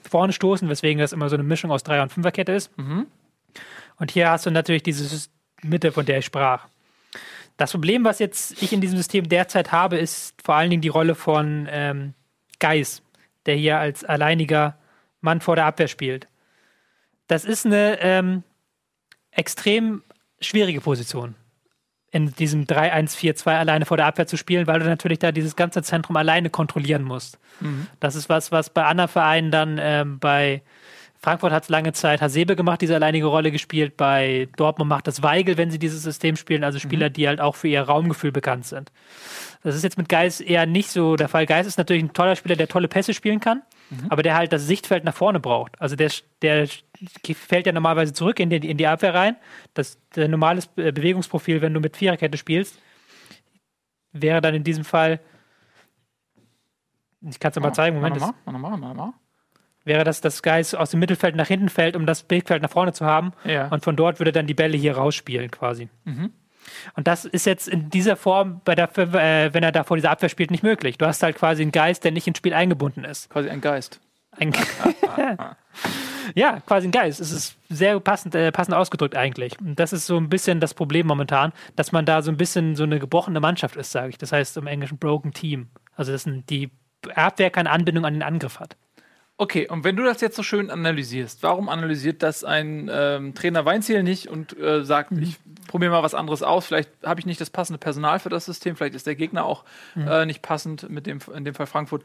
vorne 0.02 0.34
stoßen, 0.34 0.68
weswegen 0.68 1.00
das 1.00 1.14
immer 1.14 1.30
so 1.30 1.36
eine 1.36 1.44
Mischung 1.44 1.72
aus 1.72 1.84
Dreier- 1.84 2.04
und 2.04 2.12
Fünferkette 2.12 2.52
ist. 2.52 2.76
Mhm. 2.78 3.06
Und 4.00 4.12
hier 4.12 4.30
hast 4.32 4.46
du 4.46 4.52
natürlich 4.52 4.84
diese 4.84 5.30
Mitte, 5.62 5.92
von 5.92 6.06
der 6.06 6.18
ich 6.18 6.26
sprach. 6.26 6.68
Das 7.58 7.72
Problem, 7.72 8.06
was 8.06 8.20
jetzt 8.20 8.62
ich 8.62 8.72
in 8.72 8.82
diesem 8.82 8.98
System 8.98 9.28
derzeit 9.28 9.72
habe, 9.72 9.98
ist 9.98 10.40
vor 10.44 10.56
allen 10.56 10.70
Dingen 10.70 10.82
die 10.82 10.88
Rolle 10.88 11.16
von 11.16 11.68
ähm, 11.70 12.14
Geis, 12.60 13.02
der 13.48 13.56
hier 13.56 13.80
als 13.80 14.04
alleiniger 14.04 14.78
Mann 15.22 15.42
vor 15.42 15.56
der 15.56 15.66
Abwehr 15.66 15.88
spielt. 15.88 16.28
Das 17.28 17.46
ist 17.46 17.66
eine 17.66 18.00
ähm, 18.00 18.44
extrem 19.32 20.04
schwierige 20.40 20.82
Position, 20.82 21.36
in 22.12 22.34
diesem 22.36 22.66
3-1-4-2 22.66 23.50
alleine 23.50 23.86
vor 23.86 23.98
der 23.98 24.06
Abwehr 24.06 24.28
zu 24.28 24.38
spielen, 24.38 24.68
weil 24.68 24.80
du 24.80 24.86
natürlich 24.86 25.20
da 25.20 25.32
dieses 25.32 25.56
ganze 25.56 25.82
Zentrum 25.82 26.16
alleine 26.16 26.52
kontrollieren 26.52 27.04
musst. 27.04 27.40
Mhm. 27.60 27.88
Das 28.00 28.16
ist 28.16 28.30
was, 28.30 28.52
was 28.52 28.70
bei 28.70 28.86
anderen 28.86 29.10
Vereinen 29.10 29.52
dann 29.52 29.80
ähm, 29.82 30.20
bei 30.20 30.62
Frankfurt 31.20 31.52
hat 31.52 31.64
es 31.64 31.70
lange 31.70 31.94
Zeit 31.94 32.22
Hasebe 32.22 32.56
gemacht, 32.56 32.82
diese 32.82 32.96
alleinige 32.96 33.26
Rolle 33.26 33.52
gespielt. 33.52 33.98
Bei 33.98 34.48
Dortmund 34.56 34.90
macht 34.90 35.08
das 35.08 35.24
Weigel, 35.24 35.58
wenn 35.58 35.72
sie 35.72 35.80
dieses 35.80 36.04
System 36.04 36.36
spielen, 36.36 36.64
also 36.64 36.78
Spieler, 36.80 37.10
mhm. 37.10 37.14
die 37.14 37.28
halt 37.28 37.42
auch 37.42 37.56
für 37.56 37.68
ihr 37.68 37.82
Raumgefühl 37.82 38.32
bekannt 38.32 38.66
sind. 38.66 38.92
Das 39.64 39.76
ist 39.76 39.84
jetzt 39.84 39.98
mit 39.98 40.10
Geis 40.10 40.40
eher 40.40 40.66
nicht 40.66 40.90
so 40.90 41.16
der 41.16 41.28
Fall. 41.28 41.46
Geis 41.46 41.66
ist 41.66 41.78
natürlich 41.78 42.04
ein 42.04 42.14
toller 42.14 42.36
Spieler, 42.36 42.56
der 42.56 42.68
tolle 42.68 42.88
Pässe 42.88 43.14
spielen 43.14 43.40
kann, 43.40 43.64
mhm. 43.90 44.08
aber 44.10 44.22
der 44.22 44.36
halt 44.36 44.54
das 44.54 44.68
Sichtfeld 44.68 45.04
nach 45.04 45.16
vorne 45.16 45.40
braucht. 45.40 45.82
Also 45.82 45.96
der, 45.96 46.12
der 46.44 46.68
fällt 47.34 47.66
ja 47.66 47.72
normalerweise 47.72 48.14
zurück 48.14 48.40
in 48.40 48.52
die, 48.52 48.58
in 48.58 48.78
die 48.78 48.88
Abwehr 48.88 49.16
rein. 49.16 49.36
Das 49.74 49.98
der 50.16 50.28
normales 50.28 50.68
Bewegungsprofil, 50.68 51.62
wenn 51.62 51.74
du 51.74 51.80
mit 51.80 51.98
Viererkette 51.98 52.38
spielst, 52.38 52.80
wäre 54.12 54.42
dann 54.42 54.54
in 54.54 54.64
diesem 54.64 54.86
Fall. 54.86 55.20
Ich 57.22 57.40
kann 57.40 57.52
es 57.52 57.60
mal 57.60 57.74
zeigen. 57.74 57.96
Moment. 57.96 58.20
Mach 58.20 58.34
mal, 58.46 58.60
mach 58.60 58.60
mal, 58.60 58.78
mach 58.78 58.94
mal 58.94 59.14
wäre 59.88 60.04
das, 60.04 60.22
dass 60.22 60.42
Geis 60.42 60.74
aus 60.76 60.92
dem 60.92 61.00
Mittelfeld 61.00 61.36
nach 61.36 61.48
hinten 61.48 61.70
fällt, 61.70 61.96
um 61.96 62.06
das 62.06 62.24
Blickfeld 62.24 62.62
nach 62.62 62.70
vorne 62.70 62.94
zu 62.94 63.06
haben. 63.06 63.32
Ja. 63.44 63.68
Und 63.70 63.84
von 63.84 63.96
dort 63.96 64.20
würde 64.20 64.32
dann 64.32 64.48
die 64.48 64.54
Bälle 64.54 64.78
hier 64.78 64.98
rausspielen 64.98 65.50
quasi. 65.52 65.90
Mhm. 66.06 66.32
Und 66.96 67.08
das 67.08 67.26
ist 67.26 67.46
jetzt 67.46 67.68
in 67.68 67.90
dieser 67.90 68.16
Form, 68.16 68.62
bei 68.66 68.76
der, 68.76 68.96
äh, 68.98 69.54
wenn 69.54 69.64
er 69.64 69.72
da 69.72 69.84
vor 69.84 69.98
dieser 69.98 70.12
Abwehr 70.12 70.30
spielt, 70.30 70.52
nicht 70.52 70.64
möglich. 70.64 70.98
Du 70.98 71.06
hast 71.06 71.24
halt 71.24 71.38
quasi 71.38 71.62
einen 71.62 71.72
Geist, 71.72 72.04
der 72.04 72.12
nicht 72.12 72.28
ins 72.28 72.38
Spiel 72.38 72.54
eingebunden 72.54 73.04
ist. 73.04 73.30
Quasi 73.30 73.50
ein 73.50 73.62
Geist. 73.62 74.00
Ein 74.32 74.52
Ge 74.52 74.62
ja, 76.36 76.60
quasi 76.66 76.88
ein 76.88 76.92
Geist. 76.92 77.20
Es 77.20 77.32
ist 77.32 77.58
sehr 77.70 78.00
passend, 78.00 78.36
äh, 78.36 78.52
passend 78.52 78.76
ausgedrückt 78.76 79.16
eigentlich. 79.16 79.60
Und 79.60 79.80
das 79.80 79.94
ist 79.94 80.06
so 80.06 80.18
ein 80.18 80.30
bisschen 80.30 80.60
das 80.60 80.74
Problem 80.74 81.08
momentan, 81.08 81.54
dass 81.76 81.92
man 81.92 82.06
da 82.06 82.22
so 82.22 82.32
ein 82.32 82.38
bisschen 82.38 82.76
so 82.76 82.84
eine 82.84 83.00
gebrochene 83.00 83.40
Mannschaft 83.40 83.76
ist, 83.76 83.92
sage 83.92 84.10
ich. 84.10 84.18
Das 84.18 84.32
heißt 84.32 84.58
im 84.58 84.68
Englischen 84.68 84.98
Broken 84.98 85.34
Team. 85.34 85.70
Also 85.96 86.12
dass 86.12 86.26
die 86.28 86.70
Abwehr 87.16 87.50
keine 87.50 87.72
Anbindung 87.72 88.06
an 88.06 88.14
den 88.14 88.24
Angriff 88.24 88.60
hat. 88.60 88.76
Okay, 89.40 89.68
und 89.68 89.84
wenn 89.84 89.96
du 89.96 90.04
das 90.04 90.20
jetzt 90.22 90.36
so 90.36 90.42
schön 90.42 90.72
analysierst, 90.72 91.44
warum 91.44 91.70
analysiert 91.70 92.24
das 92.24 92.44
ein 92.44 92.90
ähm, 92.92 93.36
Trainer 93.36 93.66
Weinziel 93.66 94.02
nicht 94.02 94.28
und 94.28 94.58
äh, 94.58 94.84
sagt, 94.84 95.12
mhm. 95.12 95.22
ich 95.22 95.38
probiere 95.68 95.92
mal 95.92 96.02
was 96.02 96.16
anderes 96.16 96.42
aus, 96.42 96.66
vielleicht 96.66 96.90
habe 97.04 97.20
ich 97.20 97.28
nicht 97.28 97.40
das 97.40 97.52
passende 97.52 97.78
Personal 97.78 98.18
für 98.20 98.30
das 98.30 98.46
System, 98.46 98.76
vielleicht 98.76 98.96
ist 98.96 99.06
der 99.06 99.16
Gegner 99.16 99.46
auch 99.46 99.64
mhm. 99.94 100.08
äh, 100.08 100.26
nicht 100.26 100.42
passend, 100.42 100.90
mit 100.90 101.06
dem, 101.06 101.20
in 101.36 101.46
dem 101.46 101.54
Fall 101.54 101.68
Frankfurt. 101.68 102.04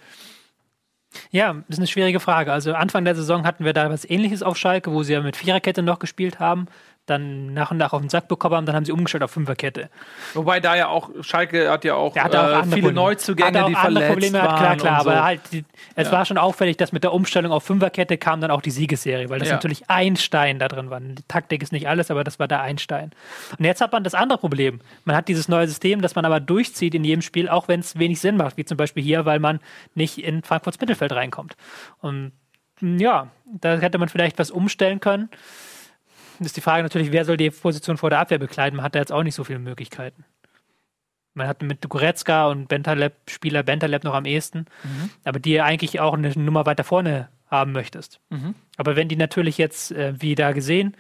Ja, 1.31 1.55
das 1.55 1.77
ist 1.77 1.79
eine 1.79 1.87
schwierige 1.87 2.21
Frage. 2.21 2.53
Also 2.53 2.75
Anfang 2.75 3.05
der 3.05 3.15
Saison 3.15 3.45
hatten 3.45 3.65
wir 3.65 3.73
da 3.73 3.91
was 3.91 4.09
ähnliches 4.09 4.43
auf 4.43 4.57
Schalke, 4.57 4.93
wo 4.93 5.03
sie 5.03 5.13
ja 5.15 5.21
mit 5.21 5.37
Viererkette 5.37 5.83
noch 5.83 5.99
gespielt 5.99 6.39
haben 6.39 6.69
dann 7.07 7.53
nach 7.53 7.73
und 7.73 7.79
nach 7.79 7.93
auf 7.93 8.01
den 8.01 8.09
Sack 8.09 8.29
bekommen 8.29 8.55
haben, 8.55 8.67
dann 8.67 8.77
haben 8.77 8.85
sie 8.85 8.93
umgestellt 8.93 9.25
auf 9.25 9.33
Fünferkette. 9.33 9.91
Wobei 10.35 10.61
da 10.61 10.77
ja 10.77 10.87
auch, 10.87 11.11
Schalke 11.23 11.69
hat 11.69 11.85
ja 11.85 11.95
auch, 11.95 12.15
hat 12.15 12.37
auch 12.37 12.49
äh, 12.49 12.63
viele 12.63 12.69
Probleme. 12.69 12.93
Neuzugänge, 12.93 13.65
auch 13.65 13.69
die 13.69 13.75
verletzt 13.75 14.09
Probleme 14.09 14.39
waren. 14.39 14.57
Klar, 14.57 14.77
klar, 14.77 15.03
so. 15.03 15.11
aber 15.11 15.25
halt, 15.25 15.41
die, 15.51 15.65
es 15.97 16.07
ja. 16.07 16.13
war 16.13 16.25
schon 16.25 16.39
auffällig, 16.39 16.77
dass 16.77 16.93
mit 16.93 17.03
der 17.03 17.13
Umstellung 17.13 17.51
auf 17.51 17.65
Fünferkette 17.65 18.19
kam 18.19 18.41
dann 18.41 18.53
auch 18.53 18.63
die 18.63 18.71
Siegesserie, 18.71 19.29
weil 19.31 19.41
das 19.41 19.49
ja. 19.49 19.55
natürlich 19.55 19.91
ein 19.91 20.17
Stein 20.17 20.61
da 20.61 20.69
drin 20.69 20.91
war. 20.91 21.01
Die 21.01 21.25
Taktik 21.27 21.63
ist 21.63 21.73
nicht 21.73 21.89
alles, 21.89 22.11
aber 22.13 22.23
das 22.23 22.39
war 22.39 22.47
der 22.47 22.61
Einstein. 22.61 23.11
Und 23.59 23.65
jetzt 23.65 23.81
hat 23.81 23.91
man 23.91 24.05
das 24.05 24.15
andere 24.15 24.39
Problem. 24.39 24.81
Man 25.05 25.17
hat 25.17 25.27
dieses 25.27 25.49
neue 25.49 25.67
System, 25.67 26.03
das 26.03 26.15
man 26.15 26.25
aber 26.25 26.39
durchzieht 26.39 26.95
in 26.95 27.03
jedem 27.03 27.23
Spiel, 27.23 27.49
auch 27.49 27.67
wenn 27.67 27.81
es 27.81 27.99
wenig 27.99 28.21
Sinn 28.21 28.37
macht, 28.37 28.57
wie 28.57 28.65
zum 28.65 28.77
Beispiel 28.77 29.03
hier, 29.03 29.25
weil 29.25 29.41
man 29.41 29.59
nicht 29.95 30.19
in 30.19 30.45
Frankfurts 30.45 30.81
Mittelfeld 30.81 31.11
reinkommt. 31.11 31.57
Und 32.01 32.33
ja, 32.81 33.29
da 33.47 33.79
hätte 33.79 33.99
man 33.99 34.09
vielleicht 34.09 34.39
was 34.39 34.53
umstellen 34.53 35.01
können 35.01 35.29
ist 36.47 36.57
die 36.57 36.61
Frage 36.61 36.83
natürlich, 36.83 37.13
wer 37.13 37.25
soll 37.25 37.37
die 37.37 37.51
Position 37.51 37.97
vor 37.97 38.11
der 38.11 38.21
Abwehr 38.21 38.39
bekleiden? 38.39 38.77
Man 38.77 38.85
hat 38.85 38.95
da 38.95 38.99
jetzt 38.99 39.13
auch 39.13 39.23
nicht 39.23 39.35
so 39.35 39.45
viele 39.45 39.59
Möglichkeiten. 39.59 40.25
Man 41.35 41.49
hat 41.49 41.63
mit 41.63 41.89
Goretzka 41.89 42.49
und 42.49 42.69
Bentaleb, 42.69 43.15
Spieler 43.29 43.63
Bentaleb 43.63 44.05
noch 44.05 44.15
am 44.15 44.27
ehesten, 44.27 44.67
mhm. 44.85 45.11
aber 45.25 45.39
die 45.39 45.61
eigentlich 45.61 45.99
auch 46.01 46.15
eine 46.15 46.31
Nummer 46.31 46.67
weiter 46.67 46.85
vorne 46.85 47.29
haben 47.51 47.73
möchtest. 47.73 48.21
Mhm. 48.31 48.55
Aber 48.77 48.97
wenn 48.97 49.09
die 49.09 49.17
natürlich 49.17 49.59
jetzt, 49.59 49.93
äh, 49.93 50.15
wie 50.21 50.35
da 50.35 50.53
gesehen, 50.53 50.97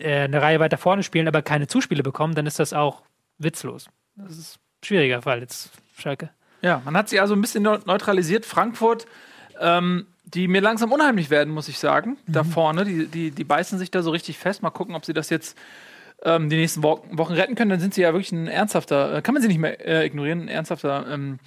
äh, 0.00 0.22
eine 0.22 0.42
Reihe 0.42 0.60
weiter 0.60 0.78
vorne 0.78 1.02
spielen, 1.02 1.28
aber 1.28 1.42
keine 1.42 1.68
Zuspiele 1.68 2.02
bekommen, 2.02 2.34
dann 2.34 2.46
ist 2.46 2.58
das 2.58 2.72
auch 2.72 3.02
witzlos. 3.38 3.88
Das 4.16 4.36
ist 4.36 4.56
ein 4.56 4.86
schwieriger 4.86 5.22
Fall 5.22 5.40
jetzt, 5.40 5.70
Schalke. 5.96 6.30
Ja, 6.60 6.82
man 6.84 6.96
hat 6.96 7.08
sie 7.08 7.20
also 7.20 7.34
ein 7.34 7.40
bisschen 7.40 7.62
neutralisiert. 7.62 8.46
Frankfurt 8.46 9.06
ähm, 9.60 10.06
die 10.34 10.48
mir 10.48 10.60
langsam 10.60 10.92
unheimlich 10.92 11.30
werden, 11.30 11.52
muss 11.52 11.68
ich 11.68 11.78
sagen. 11.78 12.16
Mhm. 12.26 12.32
Da 12.32 12.44
vorne, 12.44 12.84
die, 12.84 13.06
die, 13.06 13.30
die 13.30 13.44
beißen 13.44 13.78
sich 13.78 13.90
da 13.90 14.02
so 14.02 14.10
richtig 14.10 14.38
fest. 14.38 14.62
Mal 14.62 14.70
gucken, 14.70 14.94
ob 14.94 15.04
sie 15.04 15.12
das 15.12 15.30
jetzt 15.30 15.56
ähm, 16.24 16.48
die 16.48 16.56
nächsten 16.56 16.82
Wo 16.82 17.04
Wochen 17.10 17.34
retten 17.34 17.54
können. 17.54 17.70
Dann 17.70 17.80
sind 17.80 17.94
sie 17.94 18.02
ja 18.02 18.12
wirklich 18.12 18.32
ein 18.32 18.46
ernsthafter, 18.46 19.16
äh, 19.16 19.22
kann 19.22 19.34
man 19.34 19.42
sie 19.42 19.48
nicht 19.48 19.58
mehr 19.58 19.84
äh, 19.86 20.06
ignorieren, 20.06 20.42
ein 20.42 20.48
ernsthafter 20.48 21.06
ähm, 21.10 21.38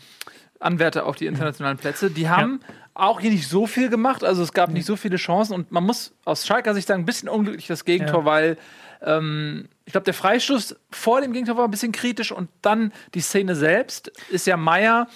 Anwärter 0.60 1.06
auf 1.06 1.16
die 1.16 1.26
internationalen 1.26 1.78
Plätze. 1.78 2.12
Die 2.12 2.30
haben 2.30 2.60
ja. 2.62 2.74
auch 2.94 3.20
hier 3.20 3.32
nicht 3.32 3.48
so 3.48 3.68
viel 3.68 3.90
gemacht. 3.90 4.24
Also 4.24 4.44
es 4.44 4.54
gab 4.54 4.70
mhm. 4.70 4.76
nicht 4.76 4.86
so 4.86 4.96
viele 4.96 5.18
Chancen. 5.18 5.54
Und 5.54 5.72
man 5.72 5.84
muss 5.84 6.14
aus 6.24 6.46
Schalker 6.46 6.74
Sicht 6.74 6.88
sagen, 6.88 7.04
ein 7.04 7.06
bisschen 7.06 7.30
unglücklich 7.30 7.68
das 7.68 7.86
Gegentor, 7.86 8.20
ja. 8.22 8.26
weil 8.26 8.58
ähm, 9.02 9.68
ich 9.86 9.92
glaube, 9.92 10.06
der 10.06 10.14
Freistoß 10.14 10.76
vor 10.92 11.22
dem 11.22 11.34
Gegentor 11.34 11.58
war 11.58 11.66
ein 11.66 11.72
bisschen 11.72 11.92
kritisch 11.92 12.32
und 12.32 12.50
dann 12.62 12.92
die 13.14 13.22
Szene 13.22 13.56
selbst 13.56 14.12
ist 14.30 14.48
ja 14.48 14.58
Meier 14.58 15.08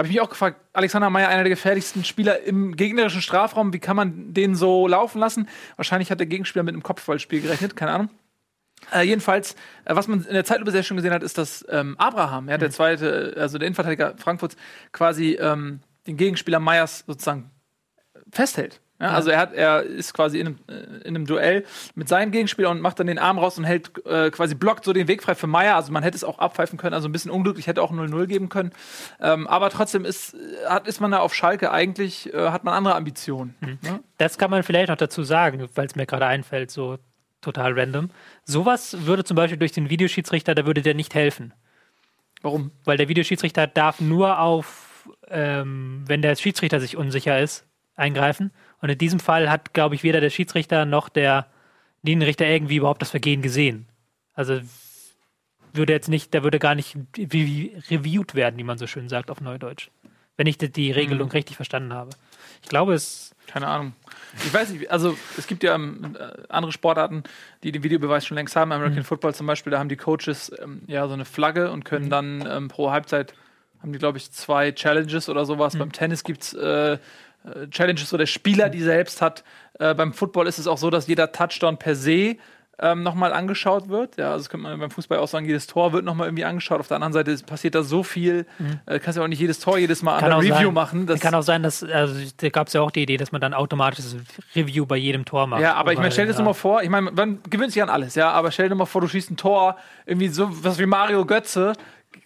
habe 0.00 0.08
ich 0.08 0.14
mich 0.14 0.22
auch 0.22 0.30
gefragt, 0.30 0.58
Alexander 0.72 1.10
Meyer, 1.10 1.28
einer 1.28 1.42
der 1.42 1.50
gefährlichsten 1.50 2.04
Spieler 2.04 2.42
im 2.42 2.74
gegnerischen 2.74 3.20
Strafraum, 3.20 3.74
wie 3.74 3.80
kann 3.80 3.96
man 3.96 4.32
den 4.32 4.54
so 4.54 4.88
laufen 4.88 5.18
lassen? 5.18 5.46
Wahrscheinlich 5.76 6.10
hat 6.10 6.18
der 6.20 6.26
Gegenspieler 6.26 6.62
mit 6.62 6.72
einem 6.72 6.82
Kopfballspiel 6.82 7.42
gerechnet, 7.42 7.76
keine 7.76 7.92
Ahnung. 7.92 8.08
Äh, 8.94 9.02
jedenfalls, 9.02 9.56
äh, 9.84 9.94
was 9.94 10.08
man 10.08 10.24
in 10.24 10.32
der 10.32 10.46
Zeitlupe 10.46 10.70
sehr 10.70 10.84
schön 10.84 10.96
gesehen 10.96 11.12
hat, 11.12 11.22
ist, 11.22 11.36
dass 11.36 11.66
ähm, 11.68 11.96
Abraham, 11.98 12.48
ja, 12.48 12.56
der 12.56 12.70
zweite, 12.70 13.34
also 13.36 13.58
der 13.58 13.66
Innenverteidiger 13.66 14.14
Frankfurts, 14.16 14.56
quasi 14.92 15.34
ähm, 15.34 15.80
den 16.06 16.16
Gegenspieler 16.16 16.60
Meyers 16.60 17.04
sozusagen 17.06 17.50
festhält. 18.32 18.80
Ja, 19.00 19.06
Ja. 19.06 19.12
Also 19.12 19.30
er 19.30 19.38
hat, 19.38 19.54
er 19.54 19.82
ist 19.82 20.12
quasi 20.12 20.38
in 20.38 20.46
einem, 20.46 20.58
äh, 20.68 21.06
in 21.08 21.16
einem 21.16 21.26
Duell 21.26 21.64
mit 21.94 22.08
seinem 22.08 22.30
Gegenspieler 22.30 22.70
und 22.70 22.80
macht 22.80 23.00
dann 23.00 23.06
den 23.06 23.18
Arm 23.18 23.38
raus 23.38 23.58
und 23.58 23.64
hält 23.64 23.90
äh, 24.06 24.30
quasi 24.30 24.54
blockt 24.54 24.84
so 24.84 24.92
den 24.92 25.08
Weg 25.08 25.22
frei 25.22 25.34
für 25.34 25.46
Meier. 25.46 25.76
Also 25.76 25.90
man 25.90 26.02
hätte 26.02 26.16
es 26.16 26.24
auch 26.24 26.38
abpfeifen 26.38 26.78
können, 26.78 26.94
also 26.94 27.08
ein 27.08 27.12
bisschen 27.12 27.30
unglücklich, 27.30 27.66
hätte 27.66 27.82
auch 27.82 27.92
0-0 27.92 28.26
geben 28.26 28.48
können. 28.48 28.72
Ähm, 29.20 29.46
aber 29.46 29.70
trotzdem 29.70 30.04
ist, 30.04 30.36
hat, 30.68 30.86
ist 30.86 31.00
man 31.00 31.10
da 31.10 31.18
auf 31.20 31.34
Schalke 31.34 31.70
eigentlich, 31.72 32.32
äh, 32.32 32.50
hat 32.50 32.64
man 32.64 32.74
andere 32.74 32.94
Ambitionen. 32.94 33.54
Ne? 33.60 34.00
Das 34.18 34.38
kann 34.38 34.50
man 34.50 34.62
vielleicht 34.62 34.90
noch 34.90 34.96
dazu 34.96 35.22
sagen, 35.22 35.66
weil 35.74 35.86
es 35.86 35.96
mir 35.96 36.06
gerade 36.06 36.26
einfällt, 36.26 36.70
so 36.70 36.98
total 37.40 37.78
random. 37.78 38.10
Sowas 38.44 39.06
würde 39.06 39.24
zum 39.24 39.34
Beispiel 39.34 39.58
durch 39.58 39.72
den 39.72 39.88
Videoschiedsrichter, 39.88 40.54
da 40.54 40.66
würde 40.66 40.82
der 40.82 40.94
nicht 40.94 41.14
helfen. 41.14 41.54
Warum? 42.42 42.70
Weil 42.84 42.96
der 42.96 43.08
Videoschiedsrichter 43.08 43.66
darf 43.66 44.00
nur 44.00 44.38
auf, 44.38 45.08
ähm, 45.28 46.04
wenn 46.06 46.22
der 46.22 46.36
Schiedsrichter 46.36 46.80
sich 46.80 46.96
unsicher 46.96 47.40
ist, 47.40 47.66
eingreifen. 47.96 48.50
Und 48.80 48.88
in 48.88 48.98
diesem 48.98 49.20
Fall 49.20 49.50
hat, 49.50 49.74
glaube 49.74 49.94
ich, 49.94 50.02
weder 50.02 50.20
der 50.20 50.30
Schiedsrichter 50.30 50.84
noch 50.84 51.08
der 51.08 51.46
Linienrichter 52.02 52.46
irgendwie 52.46 52.76
überhaupt 52.76 53.02
das 53.02 53.10
Vergehen 53.10 53.42
gesehen. 53.42 53.86
Also 54.34 54.60
würde 55.72 55.92
jetzt 55.92 56.08
nicht, 56.08 56.34
da 56.34 56.42
würde 56.42 56.58
gar 56.58 56.74
nicht 56.74 56.96
revi- 57.16 57.72
reviewed 57.90 58.34
werden, 58.34 58.58
wie 58.58 58.64
man 58.64 58.78
so 58.78 58.86
schön 58.86 59.08
sagt 59.08 59.30
auf 59.30 59.40
Neudeutsch. 59.40 59.88
Wenn 60.36 60.46
ich 60.46 60.56
die, 60.58 60.90
Regelung 60.90 61.28
Mhm. 61.28 61.32
richtig 61.32 61.56
verstanden 61.56 61.92
habe. 61.92 62.10
Ich 62.62 62.68
glaube, 62.68 62.94
es 62.94 63.34
Keine 63.46 63.66
Ahnung. 63.66 63.92
Ich 64.36 64.54
weiß 64.54 64.70
nicht, 64.70 64.90
also 64.90 65.16
es 65.36 65.46
gibt 65.48 65.62
ja 65.64 65.74
ähm, 65.74 66.16
äh, 66.18 66.28
andere 66.48 66.70
Sportarten, 66.72 67.24
die 67.64 67.72
den 67.72 67.82
Videobeweis 67.82 68.24
schon 68.24 68.36
längst 68.36 68.54
haben. 68.56 68.70
American 68.72 69.02
Football 69.04 69.34
zum 69.34 69.46
Beispiel, 69.46 69.72
da 69.72 69.78
haben 69.80 69.88
die 69.88 69.96
Coaches 69.96 70.52
ähm, 70.62 70.82
ja 70.86 71.06
so 71.08 71.14
eine 71.14 71.24
Flagge 71.24 71.70
und 71.72 71.84
können 71.84 72.10
dann 72.10 72.46
ähm, 72.48 72.68
pro 72.68 72.92
Halbzeit, 72.92 73.34
haben 73.82 73.92
die 73.92 73.98
glaube 73.98 74.18
ich 74.18 74.30
zwei 74.30 74.70
Challenges 74.72 75.28
oder 75.28 75.44
sowas. 75.46 75.76
Beim 75.76 75.90
Tennis 75.90 76.22
gibt 76.22 76.42
es 76.42 76.54
äh, 76.54 76.98
Challenges, 77.70 78.12
wo 78.12 78.16
der 78.16 78.26
Spieler 78.26 78.68
die 78.68 78.82
selbst 78.82 79.22
hat. 79.22 79.44
Äh, 79.78 79.94
beim 79.94 80.12
Football 80.12 80.46
ist 80.46 80.58
es 80.58 80.66
auch 80.66 80.78
so, 80.78 80.90
dass 80.90 81.06
jeder 81.06 81.32
Touchdown 81.32 81.78
per 81.78 81.94
se 81.94 82.36
ähm, 82.82 83.02
nochmal 83.02 83.32
angeschaut 83.32 83.88
wird. 83.88 84.16
Ja, 84.16 84.32
also 84.32 84.38
das 84.38 84.50
könnte 84.50 84.62
man 84.68 84.78
beim 84.78 84.90
Fußball 84.90 85.18
auch 85.18 85.28
sagen, 85.28 85.44
jedes 85.46 85.66
Tor 85.66 85.92
wird 85.92 86.04
nochmal 86.04 86.28
irgendwie 86.28 86.44
angeschaut. 86.44 86.80
Auf 86.80 86.88
der 86.88 86.96
anderen 86.96 87.12
Seite 87.12 87.36
passiert 87.44 87.74
da 87.74 87.82
so 87.82 88.02
viel, 88.02 88.46
äh, 88.86 88.98
kannst 88.98 89.18
ja 89.18 89.22
auch 89.22 89.28
nicht 89.28 89.40
jedes 89.40 89.60
Tor 89.60 89.78
jedes 89.78 90.02
Mal 90.02 90.18
an 90.18 90.32
Review 90.32 90.54
sein, 90.54 90.74
machen. 90.74 91.06
Das 91.06 91.20
kann 91.20 91.34
auch 91.34 91.42
sein, 91.42 91.62
dass, 91.62 91.82
also 91.82 92.14
da 92.38 92.48
gab 92.48 92.68
es 92.68 92.72
ja 92.72 92.80
auch 92.80 92.90
die 92.90 93.02
Idee, 93.02 93.18
dass 93.18 93.32
man 93.32 93.40
dann 93.40 93.52
automatisches 93.54 94.16
Review 94.56 94.86
bei 94.86 94.96
jedem 94.96 95.24
Tor 95.24 95.46
macht. 95.46 95.60
Ja, 95.60 95.74
aber 95.74 95.92
ich 95.92 95.98
meine, 95.98 96.10
stell 96.10 96.24
dir 96.24 96.32
das 96.32 96.38
ja. 96.38 96.44
mal 96.44 96.54
vor, 96.54 96.82
ich 96.82 96.88
meine, 96.88 97.10
man 97.10 97.40
gewöhnt 97.48 97.72
sich 97.72 97.82
an 97.82 97.90
alles, 97.90 98.14
ja, 98.14 98.30
aber 98.30 98.50
stell 98.50 98.68
dir 98.68 98.74
mal 98.74 98.86
vor, 98.86 99.02
du 99.02 99.08
schießt 99.08 99.30
ein 99.30 99.36
Tor, 99.36 99.76
irgendwie 100.06 100.28
so 100.28 100.48
was 100.50 100.78
wie 100.78 100.86
Mario 100.86 101.26
Götze 101.26 101.74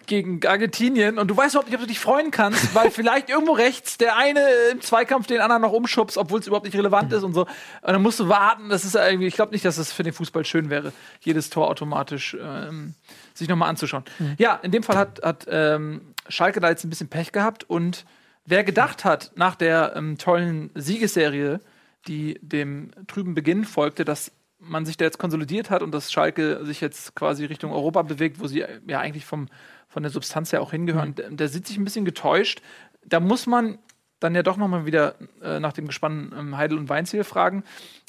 gegen 0.06 0.44
Argentinien 0.46 1.18
und 1.18 1.28
du 1.28 1.36
weißt 1.36 1.54
überhaupt 1.54 1.68
nicht, 1.68 1.76
ob 1.76 1.82
du 1.82 1.86
dich 1.86 1.98
freuen 1.98 2.30
kannst, 2.30 2.74
weil 2.74 2.90
vielleicht 2.92 3.30
irgendwo 3.30 3.52
rechts 3.52 3.98
der 3.98 4.16
eine 4.16 4.40
im 4.72 4.80
Zweikampf 4.80 5.26
den 5.26 5.40
anderen 5.40 5.62
noch 5.62 5.72
umschubst, 5.72 6.18
obwohl 6.18 6.40
es 6.40 6.46
überhaupt 6.46 6.66
nicht 6.66 6.76
relevant 6.76 7.12
ist 7.12 7.22
und 7.22 7.34
so. 7.34 7.42
Und 7.42 7.48
dann 7.82 8.02
musst 8.02 8.20
du 8.20 8.28
warten, 8.28 8.68
das 8.68 8.84
ist 8.84 8.94
irgendwie, 8.94 9.26
ich 9.26 9.34
glaube 9.34 9.52
nicht, 9.52 9.64
dass 9.64 9.76
das 9.76 9.92
für 9.92 10.02
den 10.02 10.12
Fußball 10.12 10.44
schön 10.44 10.70
wäre, 10.70 10.92
jedes 11.20 11.50
Tor 11.50 11.68
automatisch 11.68 12.36
ähm, 12.40 12.94
sich 13.32 13.48
nochmal 13.48 13.68
anzuschauen. 13.68 14.04
Ja, 14.38 14.60
in 14.62 14.70
dem 14.70 14.82
Fall 14.82 14.96
hat, 14.96 15.22
hat 15.22 15.46
ähm, 15.48 16.14
Schalke 16.28 16.60
da 16.60 16.68
jetzt 16.68 16.84
ein 16.84 16.90
bisschen 16.90 17.08
Pech 17.08 17.32
gehabt 17.32 17.64
und 17.64 18.04
wer 18.44 18.64
gedacht 18.64 19.04
hat, 19.04 19.32
nach 19.36 19.54
der 19.54 19.94
ähm, 19.96 20.18
tollen 20.18 20.70
Siegesserie, 20.74 21.60
die 22.06 22.38
dem 22.42 22.90
trüben 23.06 23.34
Beginn 23.34 23.64
folgte, 23.64 24.04
dass 24.04 24.32
man 24.66 24.86
sich 24.86 24.96
da 24.96 25.04
jetzt 25.04 25.18
konsolidiert 25.18 25.70
hat 25.70 25.82
und 25.82 25.92
dass 25.92 26.12
Schalke 26.12 26.64
sich 26.64 26.80
jetzt 26.80 27.14
quasi 27.14 27.44
Richtung 27.44 27.72
Europa 27.72 28.02
bewegt, 28.02 28.40
wo 28.40 28.46
sie 28.46 28.62
äh, 28.62 28.80
ja 28.86 29.00
eigentlich 29.00 29.26
vom, 29.26 29.48
von 29.94 30.02
der 30.02 30.10
Substanz 30.10 30.52
her 30.52 30.60
auch 30.60 30.72
hingehören, 30.72 31.14
der, 31.14 31.30
der 31.30 31.48
sieht 31.48 31.68
sich 31.68 31.76
ein 31.76 31.84
bisschen 31.84 32.04
getäuscht. 32.04 32.60
Da 33.04 33.20
muss 33.20 33.46
man 33.46 33.78
dann 34.18 34.34
ja 34.34 34.42
doch 34.42 34.56
nochmal 34.56 34.86
wieder 34.86 35.14
äh, 35.40 35.60
nach 35.60 35.72
dem 35.72 35.86
Gespann 35.86 36.34
ähm, 36.36 36.56
Heidel 36.56 36.78
und 36.78 36.88
Weinziel 36.88 37.22
fragen. 37.22 37.62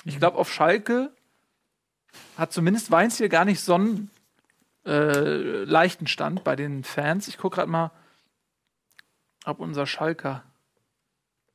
Ich 0.03 0.17
glaube, 0.17 0.39
auf 0.39 0.51
Schalke 0.51 1.11
hat 2.37 2.51
zumindest 2.51 2.89
Weinziel 2.89 3.29
gar 3.29 3.45
nicht 3.45 3.61
so 3.61 3.75
einen 3.75 4.09
äh, 4.87 5.63
leichten 5.63 6.07
Stand 6.07 6.43
bei 6.43 6.55
den 6.55 6.83
Fans. 6.83 7.27
Ich 7.27 7.37
gucke 7.37 7.57
gerade 7.57 7.69
mal, 7.69 7.91
ob 9.45 9.59
unser 9.59 9.85
Schalker 9.85 10.43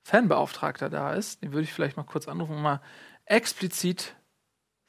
Fanbeauftragter 0.04 0.90
da 0.90 1.12
ist. 1.12 1.42
Den 1.42 1.52
würde 1.52 1.64
ich 1.64 1.72
vielleicht 1.72 1.96
mal 1.96 2.04
kurz 2.04 2.28
anrufen 2.28 2.54
und 2.54 2.62
mal 2.62 2.80
explizit. 3.24 4.14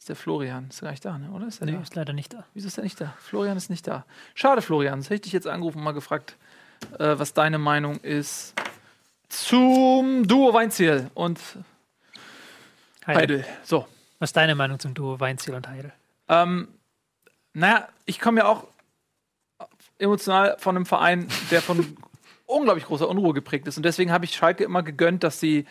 Ist 0.02 0.10
der 0.10 0.16
Florian? 0.16 0.66
Ist 0.68 0.82
der 0.82 0.88
gar 0.88 0.92
nicht 0.94 1.06
da, 1.06 1.18
ne? 1.20 1.30
oder? 1.30 1.46
Ist 1.46 1.60
der 1.60 1.68
Nee, 1.68 1.74
da? 1.74 1.82
ist 1.84 1.94
leider 1.94 2.12
nicht 2.12 2.34
da. 2.34 2.44
Wieso 2.56 2.66
ist 2.66 2.78
er 2.80 2.84
nicht 2.84 3.00
da? 3.00 3.14
Florian 3.20 3.56
ist 3.56 3.70
nicht 3.70 3.86
da. 3.86 4.04
Schade, 4.34 4.64
Florian. 4.64 4.98
Das 4.98 5.06
hätte 5.06 5.14
ich 5.14 5.22
dich 5.22 5.34
jetzt 5.34 5.46
angerufen 5.46 5.78
und 5.78 5.84
mal 5.84 5.92
gefragt, 5.92 6.38
äh, 6.98 7.20
was 7.20 7.36
deine 7.36 7.60
Meinung 7.60 8.00
ist 8.00 8.56
zum 9.30 10.28
Duo 10.28 10.56
Weinziel 10.56 11.12
und 11.14 11.40
Heidel. 13.06 13.22
Heidel. 13.22 13.46
So. 13.62 13.88
Was 14.18 14.30
ist 14.30 14.38
deine 14.38 14.56
Meinung 14.56 14.80
zum 14.80 14.96
Duo 14.96 15.20
Weinziel 15.20 15.54
und 15.54 15.68
Heidel? 15.68 15.94
Ähm, 16.30 16.70
naja, 17.54 17.88
ich 18.08 18.20
komme 18.20 18.40
ja 18.40 18.48
auch 18.48 18.66
emotional 20.00 20.56
von 20.58 20.78
einem 20.78 20.88
Verein, 20.88 21.28
der 21.52 21.62
von 21.62 21.96
unglaublich 22.48 22.86
großer 22.86 23.08
Unruhe 23.08 23.36
geprägt 23.36 23.68
ist. 23.68 23.78
Und 23.78 23.84
deswegen 23.84 24.12
habe 24.12 24.26
ich 24.26 24.34
Schalke 24.34 24.64
immer 24.64 24.82
gegönnt, 24.82 25.24
dass 25.24 25.40
sie 25.40 25.68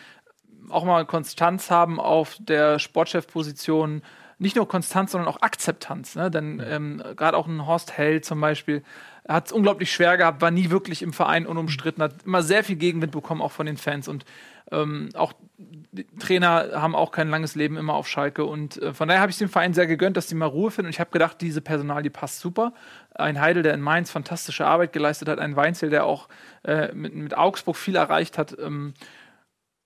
auch 0.69 0.85
mal 0.85 1.05
Konstanz 1.05 1.69
haben 1.69 1.99
auf 1.99 2.37
der 2.39 2.79
Sportchefposition. 2.79 4.01
Nicht 4.41 4.55
nur 4.55 4.67
Konstanz, 4.67 5.11
sondern 5.11 5.27
auch 5.27 5.43
Akzeptanz. 5.43 6.15
Ne? 6.15 6.31
Denn 6.31 6.63
ähm, 6.65 7.03
gerade 7.15 7.37
auch 7.37 7.45
ein 7.45 7.67
Horst 7.67 7.95
Held 7.95 8.25
zum 8.25 8.41
Beispiel 8.41 8.81
hat 9.27 9.45
es 9.45 9.51
unglaublich 9.51 9.91
schwer 9.91 10.17
gehabt, 10.17 10.41
war 10.41 10.49
nie 10.49 10.71
wirklich 10.71 11.03
im 11.03 11.13
Verein 11.13 11.45
unumstritten, 11.45 12.01
hat 12.01 12.23
immer 12.25 12.41
sehr 12.41 12.63
viel 12.63 12.75
Gegenwind 12.75 13.11
bekommen, 13.11 13.39
auch 13.39 13.51
von 13.51 13.67
den 13.67 13.77
Fans. 13.77 14.07
Und 14.07 14.25
ähm, 14.71 15.09
auch 15.13 15.33
die 15.59 16.07
Trainer 16.17 16.69
haben 16.73 16.95
auch 16.95 17.11
kein 17.11 17.29
langes 17.29 17.53
Leben 17.53 17.77
immer 17.77 17.93
auf 17.93 18.07
Schalke. 18.07 18.43
Und 18.43 18.81
äh, 18.81 18.95
von 18.95 19.07
daher 19.07 19.21
habe 19.21 19.29
ich 19.29 19.37
dem 19.37 19.47
Verein 19.47 19.75
sehr 19.75 19.85
gegönnt, 19.85 20.17
dass 20.17 20.25
die 20.25 20.33
mal 20.33 20.47
Ruhe 20.47 20.71
finden. 20.71 20.87
Und 20.87 20.93
ich 20.93 20.99
habe 20.99 21.11
gedacht, 21.11 21.39
diese 21.39 21.61
Personal, 21.61 22.01
die 22.01 22.09
passt 22.09 22.39
super. 22.39 22.73
Ein 23.13 23.39
Heidel, 23.39 23.61
der 23.61 23.75
in 23.75 23.81
Mainz 23.81 24.09
fantastische 24.09 24.65
Arbeit 24.65 24.91
geleistet 24.91 25.27
hat, 25.27 25.37
ein 25.37 25.55
Weinzel, 25.55 25.91
der 25.91 26.07
auch 26.07 26.29
äh, 26.63 26.91
mit, 26.93 27.13
mit 27.13 27.37
Augsburg 27.37 27.75
viel 27.75 27.95
erreicht 27.95 28.39
hat. 28.39 28.57
Ähm, 28.57 28.95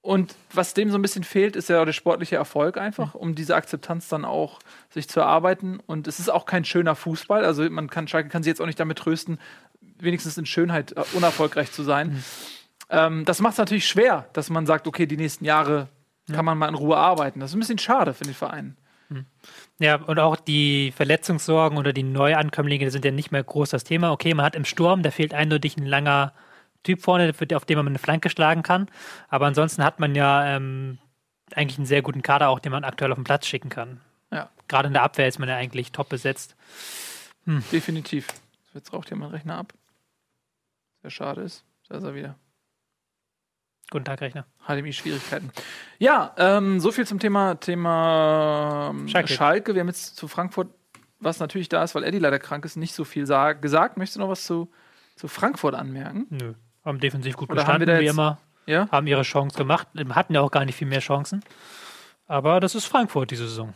und 0.05 0.35
was 0.53 0.75
dem 0.75 0.91
so 0.91 0.99
ein 0.99 1.01
bisschen 1.01 1.23
fehlt, 1.23 1.55
ist 1.55 1.67
ja 1.67 1.83
der 1.83 1.91
sportliche 1.91 2.35
Erfolg 2.35 2.77
einfach, 2.77 3.15
um 3.15 3.33
diese 3.33 3.55
Akzeptanz 3.55 4.07
dann 4.07 4.23
auch 4.23 4.59
sich 4.91 5.09
zu 5.09 5.19
erarbeiten. 5.19 5.79
Und 5.87 6.07
es 6.07 6.19
ist 6.19 6.29
auch 6.29 6.45
kein 6.45 6.63
schöner 6.63 6.93
Fußball. 6.93 7.43
Also 7.43 7.67
man 7.71 7.89
kann, 7.89 8.07
Schalke 8.07 8.29
kann 8.29 8.43
sich 8.43 8.51
jetzt 8.51 8.61
auch 8.61 8.67
nicht 8.67 8.79
damit 8.79 8.99
trösten, 8.99 9.39
wenigstens 9.97 10.37
in 10.37 10.45
Schönheit 10.45 10.91
äh, 10.91 11.03
unerfolgreich 11.13 11.71
zu 11.71 11.81
sein. 11.81 12.23
Ähm, 12.91 13.25
das 13.25 13.41
macht 13.41 13.53
es 13.53 13.57
natürlich 13.57 13.87
schwer, 13.87 14.29
dass 14.33 14.51
man 14.51 14.67
sagt, 14.67 14.87
okay, 14.87 15.07
die 15.07 15.17
nächsten 15.17 15.43
Jahre 15.43 15.87
kann 16.31 16.45
man 16.45 16.57
mal 16.59 16.69
in 16.69 16.75
Ruhe 16.75 16.97
arbeiten. 16.97 17.39
Das 17.39 17.49
ist 17.49 17.55
ein 17.55 17.59
bisschen 17.59 17.79
schade 17.79 18.13
für 18.13 18.25
den 18.25 18.35
Verein. 18.35 18.77
Ja, 19.79 19.95
und 19.95 20.19
auch 20.19 20.35
die 20.35 20.93
Verletzungssorgen 20.95 21.79
oder 21.79 21.93
die 21.93 22.03
Neuankömmlinge 22.03 22.91
sind 22.91 23.05
ja 23.05 23.11
nicht 23.11 23.31
mehr 23.31 23.43
groß 23.43 23.71
das 23.71 23.83
Thema. 23.83 24.11
Okay, 24.11 24.33
man 24.35 24.45
hat 24.45 24.55
im 24.55 24.65
Sturm, 24.65 25.01
da 25.01 25.09
fehlt 25.09 25.33
eindeutig 25.33 25.77
ein 25.77 25.85
langer 25.85 26.33
Typ 26.85 27.01
vorne, 27.01 27.33
auf 27.53 27.65
dem 27.65 27.77
man 27.77 27.87
eine 27.87 27.99
Flanke 27.99 28.29
schlagen 28.29 28.63
kann. 28.63 28.87
Aber 29.27 29.45
ansonsten 29.45 29.83
hat 29.83 29.99
man 29.99 30.15
ja 30.15 30.55
ähm, 30.55 30.97
eigentlich 31.53 31.77
einen 31.77 31.87
sehr 31.87 32.01
guten 32.01 32.21
Kader, 32.21 32.49
auch 32.49 32.59
den 32.59 32.71
man 32.71 32.83
aktuell 32.83 33.11
auf 33.11 33.17
den 33.17 33.25
Platz 33.25 33.45
schicken 33.45 33.69
kann. 33.69 33.99
Ja, 34.31 34.49
Gerade 34.67 34.87
in 34.87 34.93
der 34.93 35.03
Abwehr 35.03 35.27
ist 35.27 35.39
man 35.39 35.49
ja 35.49 35.55
eigentlich 35.55 35.91
top 35.91 36.09
besetzt. 36.09 36.55
definitiv. 37.71 38.27
Jetzt 38.73 38.91
raucht 38.93 39.09
hier 39.09 39.17
mein 39.17 39.29
Rechner 39.29 39.57
ab. 39.57 39.73
Sehr 41.01 41.11
schade 41.11 41.41
ist. 41.41 41.63
Da 41.87 41.97
ist 41.97 42.03
er 42.03 42.15
wieder. 42.15 42.35
Guten 43.91 44.05
Tag, 44.05 44.19
Rechner. 44.21 44.45
HDMI-Schwierigkeiten. 44.67 45.51
Ja, 45.99 46.33
ähm, 46.37 46.79
so 46.79 46.91
viel 46.91 47.05
zum 47.05 47.19
Thema, 47.19 47.55
Thema 47.55 48.89
ähm, 48.91 49.07
Schalke. 49.07 49.31
Schalke. 49.31 49.75
Wir 49.75 49.81
haben 49.81 49.87
jetzt 49.87 50.15
zu 50.15 50.27
Frankfurt, 50.27 50.69
was 51.19 51.39
natürlich 51.39 51.69
da 51.69 51.83
ist, 51.83 51.93
weil 51.93 52.03
Eddie 52.03 52.17
leider 52.19 52.39
krank 52.39 52.65
ist, 52.65 52.75
nicht 52.75 52.95
so 52.95 53.03
viel 53.03 53.27
sag, 53.27 53.61
gesagt. 53.61 53.97
Möchtest 53.97 54.15
du 54.15 54.21
noch 54.21 54.29
was 54.29 54.43
zu, 54.43 54.71
zu 55.15 55.27
Frankfurt 55.27 55.75
anmerken? 55.75 56.25
Nö. 56.31 56.53
Haben 56.85 56.99
defensiv 56.99 57.35
gut 57.35 57.49
Oder 57.49 57.65
haben 57.67 57.79
wir 57.81 57.85
bestanden, 57.87 58.05
da 58.05 58.13
wie 58.13 58.13
immer. 58.15 58.37
Ja? 58.67 58.89
Haben 58.91 59.07
ihre 59.07 59.23
Chance 59.23 59.57
gemacht. 59.57 59.87
Hatten 60.09 60.33
ja 60.33 60.41
auch 60.41 60.51
gar 60.51 60.63
nicht 60.65 60.75
viel 60.75 60.87
mehr 60.87 60.99
Chancen. 60.99 61.43
Aber 62.27 62.59
das 62.59 62.75
ist 62.75 62.85
Frankfurt 62.85 63.31
diese 63.31 63.47
Saison. 63.47 63.73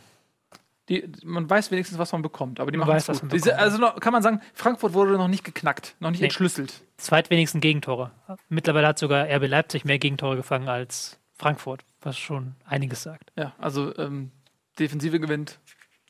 Die, 0.88 1.08
man 1.22 1.48
weiß 1.48 1.70
wenigstens, 1.70 1.98
was 1.98 2.10
man 2.10 2.20
bekommt, 2.22 2.58
aber 2.58 2.72
die 2.72 2.78
Man 2.78 2.88
machen 2.88 2.96
weiß, 2.96 3.02
es 3.04 3.08
was 3.10 3.20
gut. 3.20 3.28
man 3.28 3.36
Diese, 3.36 3.50
bekommt, 3.50 3.62
also 3.62 3.78
noch, 3.78 4.00
kann 4.00 4.12
man 4.12 4.22
sagen, 4.22 4.40
Frankfurt 4.54 4.92
wurde 4.92 5.12
noch 5.12 5.28
nicht 5.28 5.44
geknackt, 5.44 5.94
noch 6.00 6.10
nicht 6.10 6.18
Nee. 6.20 6.26
entschlüsselt. 6.26 6.80
Zweitwenigsten 6.96 7.60
Gegentore. 7.60 8.10
Mittlerweile 8.48 8.88
hat 8.88 8.98
sogar 8.98 9.26
RB 9.28 9.46
Leipzig 9.46 9.84
mehr 9.84 10.00
Gegentore 10.00 10.34
gefangen 10.34 10.68
als 10.68 11.20
Frankfurt, 11.38 11.84
was 12.00 12.18
schon 12.18 12.56
einiges 12.64 13.04
sagt. 13.04 13.30
Ja, 13.36 13.52
also 13.58 13.96
ähm, 13.98 14.32
Defensive 14.80 15.20
gewinnt 15.20 15.60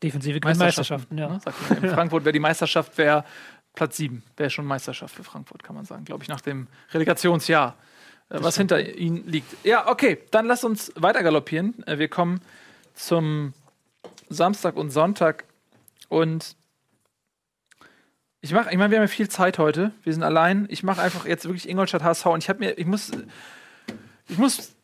Defensive 0.03 0.41
gewinnt 0.41 0.59
Meisterschaften, 0.59 1.19
ja. 1.19 1.29
Ne, 1.29 1.41
Frankfurt 1.93 2.25
wäre 2.25 2.33
die 2.33 2.41
Meisterschaft 2.41 2.97
wäre 2.97 3.25
Platz 3.75 3.97
7, 3.97 4.23
wäre 4.37 4.51
schon 4.51 4.65
Meisterschaft 4.65 5.15
für 5.15 5.25
Frankfurt, 5.25 5.63
kann 5.63 5.77
man 5.77 5.85
sagen, 5.85 6.05
glaube 6.05 6.23
ich, 6.23 6.29
nach 6.29 6.41
dem 6.41 6.67
Relegationsjahr, 6.93 7.77
äh, 8.29 8.39
was 8.41 8.57
hinter 8.57 8.81
ihnen 8.97 9.27
liegt. 9.27 9.65
Ja, 9.65 9.89
okay, 9.89 10.19
dann 10.31 10.47
lass 10.47 10.65
uns 10.65 10.93
weiter 10.97 11.23
galoppieren. 11.23 11.87
Äh, 11.87 11.99
wir 11.99 12.09
kommen 12.09 12.41
zum 12.95 13.55
Samstag 14.29 14.77
und 14.77 14.91
Sonntag 14.91 15.45
und 16.09 16.57
Ich 18.43 18.53
mache, 18.53 18.71
ich 18.71 18.79
meine, 18.79 18.91
wir 18.91 18.99
haben 18.99 19.05
ja 19.05 19.09
viel 19.09 19.29
Zeit 19.29 19.59
heute. 19.59 19.93
Wir 20.03 20.15
sind 20.15 20.23
allein. 20.23 20.67
Ich 20.71 20.83
mache 20.83 21.03
einfach 21.03 21.27
jetzt 21.27 21.45
wirklich 21.45 21.69
Ingolstadt 21.69 22.03
HSV 22.03 22.27
und 22.27 22.43
ich 22.43 22.49
habe 22.49 22.61
mir, 22.61 22.79
ich 22.79 22.87
muss, 22.87 23.11
ich 24.29 24.39
muss, 24.39 24.75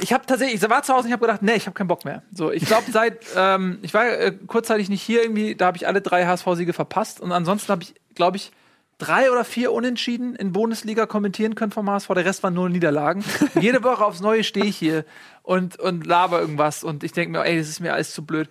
ich 0.00 0.12
habe 0.12 0.26
tatsächlich, 0.26 0.60
ich 0.60 0.68
war 0.68 0.82
zu 0.82 0.92
Hause 0.92 1.04
und 1.04 1.08
ich 1.08 1.12
habe 1.12 1.24
gedacht, 1.24 1.42
nee, 1.42 1.54
ich 1.54 1.66
habe 1.66 1.74
keinen 1.74 1.86
Bock 1.86 2.04
mehr. 2.04 2.22
So, 2.32 2.50
ich 2.50 2.66
glaube, 2.66 2.90
seit, 2.90 3.24
ähm, 3.36 3.78
ich 3.82 3.94
war 3.94 4.06
äh, 4.06 4.32
kurzzeitig 4.32 4.88
nicht 4.88 5.02
hier 5.02 5.22
irgendwie, 5.22 5.54
da 5.54 5.66
habe 5.66 5.76
ich 5.76 5.86
alle 5.86 6.00
drei 6.00 6.26
HSV-Siege 6.26 6.72
verpasst 6.72 7.20
und 7.20 7.30
ansonsten 7.30 7.70
habe 7.70 7.82
ich, 7.84 7.94
glaube 8.14 8.36
ich, 8.36 8.52
drei 8.98 9.30
oder 9.30 9.44
vier 9.44 9.72
Unentschieden 9.72 10.36
in 10.36 10.52
Bundesliga 10.52 11.06
kommentieren 11.06 11.54
können 11.54 11.72
vom 11.72 11.90
HSV. 11.90 12.08
Der 12.08 12.24
Rest 12.24 12.42
waren 12.42 12.54
nur 12.54 12.68
Niederlagen. 12.68 13.24
Jede 13.60 13.82
Woche 13.82 14.04
aufs 14.04 14.20
Neue 14.20 14.44
stehe 14.44 14.66
ich 14.66 14.76
hier 14.76 15.04
und, 15.42 15.78
und 15.78 16.06
laber 16.06 16.40
irgendwas 16.40 16.84
und 16.84 17.02
ich 17.02 17.12
denke 17.12 17.32
mir, 17.32 17.44
ey, 17.44 17.58
das 17.58 17.68
ist 17.68 17.80
mir 17.80 17.94
alles 17.94 18.12
zu 18.12 18.24
blöd. 18.24 18.48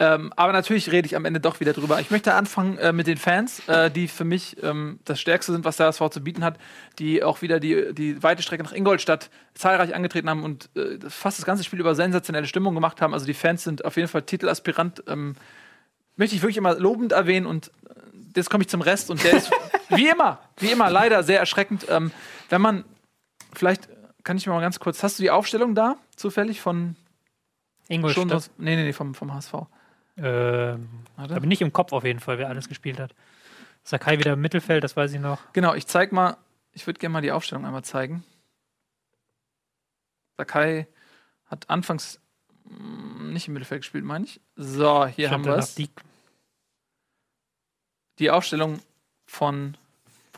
Ähm, 0.00 0.32
aber 0.36 0.52
natürlich 0.52 0.92
rede 0.92 1.06
ich 1.06 1.16
am 1.16 1.24
Ende 1.24 1.40
doch 1.40 1.58
wieder 1.58 1.72
drüber. 1.72 2.00
Ich 2.00 2.12
möchte 2.12 2.34
anfangen 2.34 2.78
äh, 2.78 2.92
mit 2.92 3.08
den 3.08 3.16
Fans, 3.16 3.66
äh, 3.66 3.90
die 3.90 4.06
für 4.06 4.24
mich 4.24 4.56
ähm, 4.62 5.00
das 5.04 5.20
Stärkste 5.20 5.50
sind, 5.50 5.64
was 5.64 5.76
der 5.76 5.86
HSV 5.86 6.10
zu 6.10 6.20
bieten 6.22 6.44
hat, 6.44 6.56
die 7.00 7.24
auch 7.24 7.42
wieder 7.42 7.58
die, 7.58 7.92
die 7.92 8.22
weite 8.22 8.42
Strecke 8.42 8.62
nach 8.62 8.72
Ingolstadt 8.72 9.28
zahlreich 9.54 9.96
angetreten 9.96 10.30
haben 10.30 10.44
und 10.44 10.70
äh, 10.76 10.98
fast 11.08 11.40
das 11.40 11.46
ganze 11.46 11.64
Spiel 11.64 11.80
über 11.80 11.96
sensationelle 11.96 12.46
Stimmung 12.46 12.76
gemacht 12.76 13.00
haben. 13.00 13.12
Also 13.12 13.26
die 13.26 13.34
Fans 13.34 13.64
sind 13.64 13.84
auf 13.84 13.96
jeden 13.96 14.08
Fall 14.08 14.22
Titelaspirant. 14.22 15.02
Ähm, 15.08 15.34
möchte 16.14 16.36
ich 16.36 16.42
wirklich 16.42 16.58
immer 16.58 16.78
lobend 16.78 17.10
erwähnen 17.10 17.46
und 17.46 17.72
jetzt 18.34 18.50
komme 18.50 18.62
ich 18.62 18.68
zum 18.68 18.80
Rest 18.80 19.10
und 19.10 19.22
der 19.24 19.34
ist 19.34 19.50
wie 19.90 20.08
immer, 20.08 20.40
wie 20.58 20.70
immer 20.70 20.90
leider 20.90 21.22
sehr 21.22 21.38
erschreckend. 21.38 21.86
Ähm, 21.88 22.10
wenn 22.48 22.60
man 22.60 22.84
vielleicht 23.52 23.88
kann 24.24 24.36
ich 24.36 24.46
mal 24.46 24.60
ganz 24.60 24.78
kurz, 24.78 25.02
hast 25.02 25.18
du 25.18 25.22
die 25.22 25.30
Aufstellung 25.30 25.74
da 25.74 25.96
zufällig 26.16 26.60
von 26.60 26.96
Ingolstadt. 27.88 28.32
aus, 28.32 28.50
nee, 28.58 28.76
nee, 28.76 28.84
nee, 28.84 28.92
vom, 28.92 29.14
vom 29.14 29.32
HSV. 29.32 29.54
Ähm, 30.18 30.88
aber 31.16 31.46
nicht 31.46 31.62
im 31.62 31.72
Kopf 31.72 31.92
auf 31.92 32.04
jeden 32.04 32.20
Fall, 32.20 32.38
wer 32.38 32.48
alles 32.48 32.68
gespielt 32.68 32.98
hat. 32.98 33.14
Sakai 33.84 34.18
wieder 34.18 34.34
im 34.34 34.40
Mittelfeld, 34.40 34.84
das 34.84 34.96
weiß 34.96 35.12
ich 35.14 35.20
noch. 35.20 35.40
Genau, 35.52 35.74
ich 35.74 35.86
zeig 35.86 36.12
mal, 36.12 36.36
ich 36.72 36.86
würde 36.86 36.98
gerne 36.98 37.14
mal 37.14 37.22
die 37.22 37.32
Aufstellung 37.32 37.64
einmal 37.64 37.84
zeigen. 37.84 38.24
Sakai 40.36 40.86
hat 41.46 41.70
anfangs 41.70 42.20
mm, 42.64 43.32
nicht 43.32 43.48
im 43.48 43.54
Mittelfeld 43.54 43.82
gespielt, 43.82 44.04
meine 44.04 44.24
ich. 44.24 44.40
So, 44.56 45.06
hier 45.06 45.26
Ich 45.26 45.32
haben 45.32 45.44
wir 45.44 45.56
es. 45.56 45.74
Die, 45.74 45.88
Die 48.18 48.30
Aufstellung 48.30 48.80
von 49.26 49.76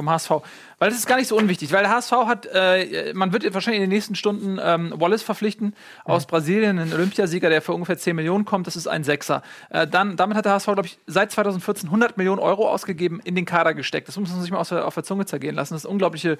vom 0.00 0.08
HSV. 0.08 0.30
Weil 0.78 0.88
das 0.88 0.98
ist 0.98 1.06
gar 1.06 1.16
nicht 1.16 1.28
so 1.28 1.36
unwichtig, 1.36 1.72
weil 1.72 1.82
der 1.82 1.90
HSV 1.90 2.12
hat, 2.12 2.46
äh, 2.46 3.12
man 3.14 3.32
wird 3.32 3.52
wahrscheinlich 3.52 3.82
in 3.82 3.90
den 3.90 3.94
nächsten 3.94 4.14
Stunden 4.14 4.58
ähm, 4.62 4.94
Wallace 4.96 5.22
verpflichten 5.22 5.74
aus 6.04 6.26
Brasilien, 6.26 6.78
ein 6.78 6.92
Olympiasieger, 6.92 7.50
der 7.50 7.60
für 7.60 7.74
ungefähr 7.74 7.98
10 7.98 8.16
Millionen 8.16 8.46
kommt, 8.46 8.66
das 8.66 8.76
ist 8.76 8.86
ein 8.86 9.04
Sechser. 9.04 9.42
Äh, 9.68 9.86
dann, 9.86 10.16
damit 10.16 10.38
hat 10.38 10.46
der 10.46 10.52
HSV, 10.52 10.66
glaube 10.66 10.86
ich, 10.86 10.98
seit 11.06 11.32
2014 11.32 11.88
100 11.88 12.16
Millionen 12.16 12.38
Euro 12.38 12.68
ausgegeben, 12.70 13.20
in 13.24 13.34
den 13.34 13.44
Kader 13.44 13.74
gesteckt. 13.74 14.08
Das 14.08 14.16
muss 14.16 14.30
man 14.30 14.40
sich 14.40 14.50
mal 14.50 14.62
der, 14.64 14.86
auf 14.86 14.94
der 14.94 15.04
Zunge 15.04 15.26
zergehen 15.26 15.54
lassen. 15.54 15.74
Das 15.74 15.82
ist 15.82 15.86
eine 15.86 15.92
unglaubliche 15.92 16.38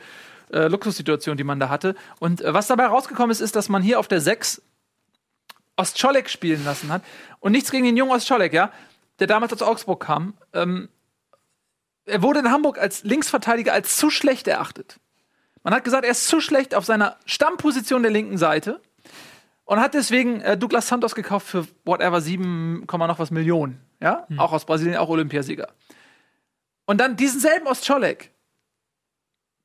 äh, 0.53 0.69
Luxussituation, 0.69 1.37
die 1.37 1.45
man 1.45 1.61
da 1.61 1.69
hatte. 1.69 1.97
Und 2.19 2.41
äh, 2.41 2.55
was 2.55 2.67
dabei 2.67 2.87
rausgekommen 2.87 3.31
ist, 3.31 3.41
ist, 3.41 3.57
dass 3.57 3.69
man 3.69 3.83
hier 3.83 3.99
auf 3.99 4.09
der 4.09 4.23
6 4.23 4.63
Ostscholek 5.77 6.31
spielen 6.31 6.65
lassen 6.65 6.91
hat. 6.91 7.03
Und 7.41 7.53
nichts 7.53 7.71
gegen 7.71 7.85
den 7.85 7.97
jungen 7.97 8.13
Ostscholek, 8.13 8.55
ja, 8.55 8.73
der 9.19 9.27
damals 9.27 9.53
aus 9.53 9.63
Augsburg 9.63 10.01
kam. 10.01 10.35
Ähm, 10.55 10.89
er 12.11 12.23
wurde 12.23 12.41
in 12.41 12.51
Hamburg 12.51 12.79
als 12.79 13.03
Linksverteidiger 13.05 13.73
als 13.73 13.97
zu 13.97 14.11
schlecht 14.11 14.47
erachtet. 14.49 14.99
Man 15.63 15.75
hat 15.75 15.85
gesagt, 15.85 16.05
er 16.05 16.11
ist 16.11 16.27
zu 16.27 16.41
schlecht 16.41 16.75
auf 16.75 16.85
seiner 16.85 17.17
Stammposition 17.27 18.03
der 18.03 18.11
linken 18.11 18.39
Seite 18.39 18.81
und 19.65 19.81
hat 19.81 19.95
deswegen 19.95 20.41
äh, 20.41 20.57
Douglas 20.57 20.89
Santos 20.89 21.15
gekauft 21.15 21.47
für 21.47 21.67
whatever 21.85 22.21
7, 22.21 22.85
Komma 22.87 23.07
noch 23.07 23.19
was 23.19 23.31
Millionen. 23.31 23.81
Ja, 24.03 24.27
auch 24.39 24.53
aus 24.53 24.65
Brasilien, 24.65 24.97
auch 24.97 25.11
Olympiasieger. 25.11 25.69
Und 26.87 26.99
dann 26.99 27.17
diesen 27.17 27.39
selben 27.39 27.67
Ostscholek 27.67 28.33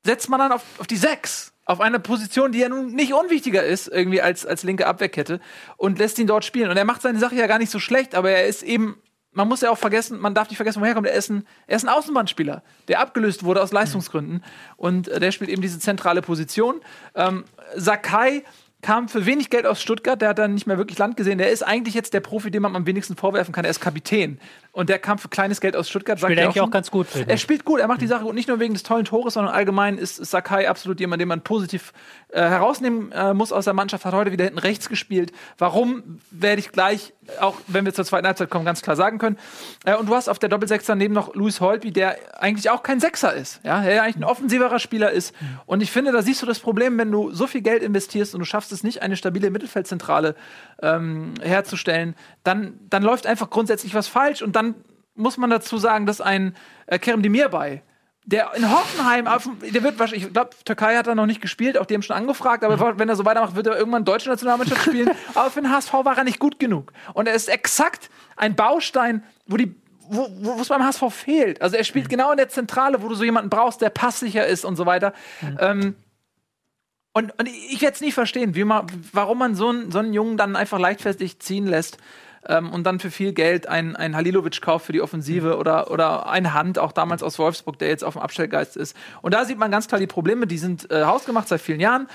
setzt 0.04 0.28
man 0.28 0.38
dann 0.38 0.52
auf, 0.52 0.62
auf 0.78 0.86
die 0.86 0.96
6. 0.96 1.52
Auf 1.64 1.80
eine 1.80 1.98
Position, 1.98 2.52
die 2.52 2.60
ja 2.60 2.68
nun 2.68 2.92
nicht 2.94 3.12
unwichtiger 3.12 3.64
ist, 3.64 3.88
irgendwie 3.88 4.22
als, 4.22 4.46
als 4.46 4.62
linke 4.62 4.86
Abwehrkette, 4.86 5.40
und 5.76 5.98
lässt 5.98 6.18
ihn 6.18 6.28
dort 6.28 6.44
spielen. 6.44 6.70
Und 6.70 6.76
er 6.76 6.84
macht 6.84 7.02
seine 7.02 7.18
Sache 7.18 7.34
ja 7.34 7.48
gar 7.48 7.58
nicht 7.58 7.72
so 7.72 7.80
schlecht, 7.80 8.14
aber 8.14 8.30
er 8.30 8.46
ist 8.46 8.62
eben, 8.62 9.02
man 9.36 9.48
muss 9.48 9.60
ja 9.60 9.70
auch 9.70 9.78
vergessen, 9.78 10.18
man 10.18 10.34
darf 10.34 10.48
nicht 10.48 10.56
vergessen, 10.56 10.80
woher 10.80 10.94
kommt. 10.94 11.06
Er 11.06 11.12
ist 11.12 11.28
ein, 11.28 11.46
er 11.66 11.76
ist 11.76 11.84
ein 11.84 11.90
Außenbahnspieler, 11.90 12.62
der 12.88 13.00
abgelöst 13.00 13.44
wurde 13.44 13.62
aus 13.62 13.70
Leistungsgründen. 13.70 14.42
Und 14.78 15.08
äh, 15.08 15.20
der 15.20 15.30
spielt 15.30 15.50
eben 15.50 15.60
diese 15.60 15.78
zentrale 15.78 16.22
Position. 16.22 16.80
Ähm, 17.14 17.44
Sakai 17.74 18.44
kam 18.82 19.08
für 19.08 19.26
wenig 19.26 19.50
Geld 19.50 19.66
aus 19.66 19.80
Stuttgart, 19.80 20.20
der 20.20 20.30
hat 20.30 20.38
dann 20.38 20.54
nicht 20.54 20.66
mehr 20.66 20.78
wirklich 20.78 20.98
Land 20.98 21.16
gesehen. 21.16 21.38
Der 21.38 21.50
ist 21.50 21.62
eigentlich 21.62 21.94
jetzt 21.94 22.12
der 22.14 22.20
Profi, 22.20 22.50
dem 22.50 22.62
man 22.62 22.76
am 22.76 22.86
wenigsten 22.86 23.16
vorwerfen 23.16 23.52
kann. 23.52 23.64
Er 23.64 23.70
ist 23.70 23.80
Kapitän. 23.80 24.38
Und 24.76 24.90
der 24.90 24.98
kam 24.98 25.18
für 25.18 25.28
kleines 25.28 25.62
Geld 25.62 25.74
aus 25.74 25.88
Stuttgart. 25.88 26.18
spielt 26.20 26.38
er 26.38 26.44
eigentlich 26.44 26.60
auch 26.60 26.66
schon. 26.66 26.70
ganz 26.70 26.90
gut. 26.90 27.06
Er 27.26 27.38
spielt 27.38 27.64
gut, 27.64 27.80
er 27.80 27.88
macht 27.88 28.02
die 28.02 28.06
Sache 28.06 28.24
gut, 28.24 28.34
nicht 28.34 28.48
nur 28.48 28.60
wegen 28.60 28.74
des 28.74 28.82
tollen 28.82 29.06
Tores, 29.06 29.34
sondern 29.34 29.54
allgemein 29.54 29.96
ist 29.96 30.16
Sakai 30.16 30.68
absolut 30.68 31.00
jemand, 31.00 31.22
den 31.22 31.28
man 31.28 31.40
positiv 31.40 31.94
äh, 32.28 32.42
herausnehmen 32.42 33.10
äh, 33.12 33.32
muss 33.32 33.52
aus 33.52 33.64
der 33.64 33.72
Mannschaft. 33.72 34.04
Hat 34.04 34.12
heute 34.12 34.32
wieder 34.32 34.44
hinten 34.44 34.58
rechts 34.58 34.90
gespielt. 34.90 35.32
Warum, 35.56 36.20
werde 36.30 36.60
ich 36.60 36.72
gleich, 36.72 37.14
auch 37.40 37.56
wenn 37.68 37.86
wir 37.86 37.94
zur 37.94 38.04
zweiten 38.04 38.26
Halbzeit 38.26 38.50
kommen, 38.50 38.66
ganz 38.66 38.82
klar 38.82 38.96
sagen 38.96 39.16
können. 39.16 39.38
Äh, 39.86 39.96
und 39.96 40.10
du 40.10 40.14
hast 40.14 40.28
auf 40.28 40.38
der 40.38 40.50
Doppelsechser 40.50 40.94
neben 40.94 41.14
noch 41.14 41.34
Luis 41.34 41.62
Holby, 41.62 41.90
der 41.90 42.18
eigentlich 42.38 42.68
auch 42.68 42.82
kein 42.82 43.00
Sechser 43.00 43.32
ist. 43.32 43.60
Ja, 43.64 43.80
der 43.80 43.94
ja 43.94 44.02
eigentlich 44.02 44.16
ein 44.16 44.24
offensiverer 44.24 44.78
Spieler 44.78 45.10
ist. 45.10 45.34
Und 45.64 45.82
ich 45.82 45.90
finde, 45.90 46.12
da 46.12 46.20
siehst 46.20 46.42
du 46.42 46.46
das 46.46 46.58
Problem, 46.58 46.98
wenn 46.98 47.10
du 47.10 47.32
so 47.32 47.46
viel 47.46 47.62
Geld 47.62 47.82
investierst 47.82 48.34
und 48.34 48.40
du 48.40 48.44
schaffst 48.44 48.65
es 48.72 48.82
nicht, 48.82 49.02
eine 49.02 49.16
stabile 49.16 49.50
Mittelfeldzentrale 49.50 50.34
ähm, 50.82 51.34
herzustellen, 51.40 52.14
dann, 52.44 52.78
dann 52.88 53.02
läuft 53.02 53.26
einfach 53.26 53.50
grundsätzlich 53.50 53.94
was 53.94 54.08
falsch 54.08 54.42
und 54.42 54.56
dann 54.56 54.74
muss 55.14 55.36
man 55.38 55.50
dazu 55.50 55.78
sagen, 55.78 56.06
dass 56.06 56.20
ein 56.20 56.54
äh, 56.86 56.98
Kerem 56.98 57.22
Demirbay, 57.22 57.82
der 58.26 58.54
in 58.54 58.70
Hoffenheim, 58.70 59.28
der 59.72 59.82
wird 59.84 59.98
wahrscheinlich, 59.98 60.26
ich 60.26 60.32
glaube, 60.32 60.50
Türkei 60.64 60.96
hat 60.96 61.06
er 61.06 61.14
noch 61.14 61.26
nicht 61.26 61.40
gespielt, 61.40 61.78
auch 61.78 61.86
die 61.86 61.94
haben 61.94 62.02
schon 62.02 62.16
angefragt, 62.16 62.64
aber 62.64 62.98
wenn 62.98 63.08
er 63.08 63.14
so 63.14 63.24
weitermacht, 63.24 63.54
wird 63.54 63.68
er 63.68 63.78
irgendwann 63.78 64.04
deutsche 64.04 64.28
Nationalmannschaft 64.28 64.82
spielen. 64.82 65.10
aber 65.34 65.48
für 65.50 65.62
den 65.62 65.70
HSV 65.70 65.92
war 65.92 66.18
er 66.18 66.24
nicht 66.24 66.40
gut 66.40 66.58
genug. 66.58 66.92
Und 67.14 67.28
er 67.28 67.34
ist 67.34 67.48
exakt 67.48 68.10
ein 68.36 68.56
Baustein, 68.56 69.22
wo 69.46 69.56
die 69.56 69.74
wo 70.08 70.28
wo 70.40 70.60
es 70.60 70.68
beim 70.68 70.84
HSV 70.84 71.02
fehlt. 71.10 71.62
Also 71.62 71.76
er 71.76 71.84
spielt 71.84 72.08
genau 72.08 72.30
in 72.30 72.36
der 72.36 72.48
Zentrale, 72.48 73.02
wo 73.02 73.08
du 73.08 73.14
so 73.14 73.24
jemanden 73.24 73.50
brauchst, 73.50 73.80
der 73.80 73.90
passsicher 73.90 74.46
ist 74.46 74.64
und 74.64 74.76
so 74.76 74.86
weiter. 74.86 75.12
Ähm, 75.58 75.96
und, 77.16 77.32
und 77.38 77.48
ich 77.48 77.80
werde 77.80 77.94
es 77.94 78.02
nie 78.02 78.12
verstehen, 78.12 78.54
wie 78.54 78.64
man, 78.64 78.86
warum 79.14 79.38
man 79.38 79.54
so 79.54 79.70
einen, 79.70 79.90
so 79.90 80.00
einen 80.00 80.12
Jungen 80.12 80.36
dann 80.36 80.54
einfach 80.54 80.78
leichtfertig 80.78 81.38
ziehen 81.38 81.66
lässt 81.66 81.96
ähm, 82.46 82.70
und 82.70 82.84
dann 82.84 83.00
für 83.00 83.10
viel 83.10 83.32
Geld 83.32 83.70
einen, 83.70 83.96
einen 83.96 84.14
Halilovic 84.14 84.60
kauft 84.60 84.84
für 84.84 84.92
die 84.92 85.00
Offensive 85.00 85.56
oder, 85.56 85.90
oder 85.90 86.28
ein 86.28 86.52
Hand, 86.52 86.78
auch 86.78 86.92
damals 86.92 87.22
aus 87.22 87.38
Wolfsburg, 87.38 87.78
der 87.78 87.88
jetzt 87.88 88.04
auf 88.04 88.16
dem 88.16 88.20
Abstellgeist 88.20 88.76
ist. 88.76 88.94
Und 89.22 89.32
da 89.32 89.46
sieht 89.46 89.56
man 89.56 89.70
ganz 89.70 89.88
klar 89.88 89.98
die 89.98 90.06
Probleme, 90.06 90.46
die 90.46 90.58
sind 90.58 90.90
äh, 90.90 91.04
hausgemacht 91.04 91.48
seit 91.48 91.62
vielen 91.62 91.80
Jahren. 91.80 92.06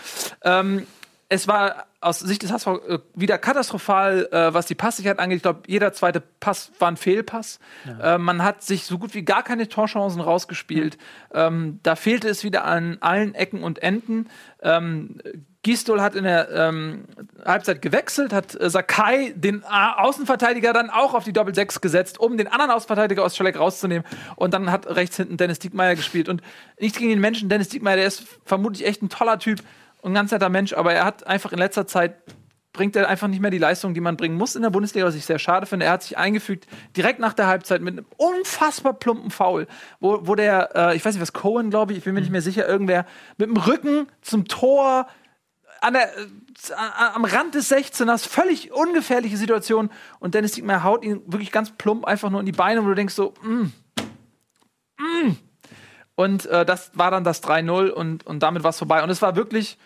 Ähm, 0.44 0.86
es 1.32 1.48
war 1.48 1.86
aus 2.02 2.20
Sicht 2.20 2.44
des 2.44 2.52
HSV 2.52 2.68
äh, 2.68 3.00
wieder 3.16 3.38
katastrophal, 3.38 4.28
äh, 4.34 4.54
was 4.54 4.66
die 4.66 4.76
Passigkeit 4.76 5.18
angeht. 5.18 5.38
Ich 5.38 5.44
glaube, 5.44 5.62
jeder 5.66 5.94
zweite 5.94 6.20
Pass 6.20 6.74
war 6.78 6.90
ein 6.90 6.98
Fehlpass. 6.98 7.60
Äh, 8.02 8.18
man 8.18 8.44
hat 8.44 8.64
sich 8.64 8.84
so 8.84 8.98
gut 8.98 9.14
wie 9.14 9.24
gar 9.24 9.42
keine 9.42 9.70
Torchancen 9.70 10.20
rausgespielt. 10.20 10.98
Ähm, 11.34 11.80
da 11.84 11.96
fehlte 11.96 12.28
es 12.28 12.44
wieder 12.44 12.66
an 12.66 12.98
allen 13.00 13.34
Ecken 13.34 13.64
und 13.64 13.82
Enden. 13.82 14.30
Ähm, 14.62 15.22
Gistol 15.64 16.02
hat 16.02 16.16
in 16.16 16.26
der 16.26 16.50
ähm, 16.52 17.06
Halbzeit 17.46 17.82
gewechselt, 17.82 18.34
hat 18.34 18.60
äh, 18.60 18.70
Sakai, 18.70 19.32
den 19.38 19.64
A 19.64 20.02
Außenverteidiger, 20.04 20.74
dann 20.74 20.90
auch 20.90 21.14
auf 21.14 21.24
die 21.24 21.32
Doppel-6 21.32 21.80
gesetzt, 21.80 22.20
um 22.20 22.36
den 22.36 22.48
anderen 22.48 22.72
Außenverteidiger 22.72 23.24
aus 23.24 23.38
Schalek 23.38 23.58
rauszunehmen. 23.58 24.06
Und 24.36 24.54
dann 24.54 24.70
hat 24.70 24.86
rechts 24.88 25.16
hinten 25.16 25.38
Dennis 25.38 25.60
Diekmeyer 25.60 25.96
gespielt. 25.96 26.28
Und 26.28 26.42
nichts 26.78 26.98
gegen 26.98 27.12
den 27.12 27.22
Menschen. 27.22 27.48
Dennis 27.48 27.70
Diekmeyer, 27.70 27.96
der 27.96 28.08
ist 28.08 28.26
vermutlich 28.44 28.86
echt 28.86 29.02
ein 29.02 29.08
toller 29.08 29.40
Typ 29.40 29.62
ein 30.04 30.14
ganz 30.14 30.32
netter 30.32 30.50
Mensch, 30.50 30.74
aber 30.74 30.94
er 30.94 31.06
hat 31.06 31.28
einfach 31.28 31.52
in 31.52 31.60
letzter 31.60 31.88
Zeit 31.88 32.16
bringt 32.74 32.96
er 32.96 33.08
einfach 33.10 33.28
nicht 33.28 33.42
mehr 33.42 33.52
die 33.52 33.58
Leistung, 33.58 33.94
die 33.94 34.00
man 34.00 34.18
bringen 34.18 34.38
muss 34.38 34.56
in 34.56 34.62
der 34.62 34.70
Bundesliga, 34.70 35.06
was 35.06 35.16
ich 35.16 35.26
sehr 35.26 35.40
schade 35.40 35.66
finde. 35.66 35.86
Er 35.86 35.94
hat 35.94 36.04
sich 36.04 36.18
eingefügt 36.18 36.68
direkt 36.96 37.20
nach 37.20 37.34
der 37.34 37.48
Halbzeit 37.48 37.82
mit 37.82 37.98
einem 37.98 38.06
unfassbar 38.18 38.94
plumpen 38.94 39.30
Foul, 39.30 39.68
wo, 40.00 40.26
wo 40.26 40.36
der, 40.36 40.70
äh, 40.76 40.96
ich 40.96 41.04
weiß 41.04 41.14
nicht 41.14 41.22
was, 41.22 41.34
Cohen, 41.34 41.70
glaube 41.70 41.92
ich, 41.92 42.00
ich 42.00 42.04
bin 42.06 42.14
mir 42.14 42.22
nicht 42.22 42.32
mehr 42.32 42.42
sicher, 42.42 42.68
irgendwer 42.68 43.06
mit 43.38 43.50
dem 43.50 43.58
Rücken 43.58 44.08
zum 44.22 44.48
Tor 44.48 45.08
an 45.82 45.94
der, 45.94 46.16
äh, 46.18 46.24
am 47.14 47.26
Rand 47.26 47.56
des 47.56 47.72
16ers, 47.72 48.28
völlig 48.28 48.72
ungefährliche 48.72 49.36
Situation 49.36 49.90
und 50.20 50.34
Dennis 50.34 50.54
Diekmeyer 50.54 50.84
haut 50.84 51.04
ihn 51.04 51.22
wirklich 51.26 51.52
ganz 51.52 51.72
plump 51.72 52.06
einfach 52.06 52.30
nur 52.30 52.40
in 52.40 52.46
die 52.46 52.52
Beine, 52.52 52.84
wo 52.84 52.88
du 52.88 52.96
denkst 52.96 53.16
so, 53.16 53.34
mm, 53.44 53.72
mm. 54.98 55.38
Und 56.16 56.46
äh, 56.46 56.66
das 56.66 56.92
war 56.94 57.12
dann 57.12 57.24
das 57.24 57.44
3-0 57.44 57.90
und, 57.90 58.26
und 58.26 58.44
damit 58.44 58.64
war 58.64 58.72
es 58.72 58.78
vorbei. 58.78 59.04
Und 59.04 59.10
es 59.10 59.22
war 59.22 59.36
wirklich, 59.36 59.78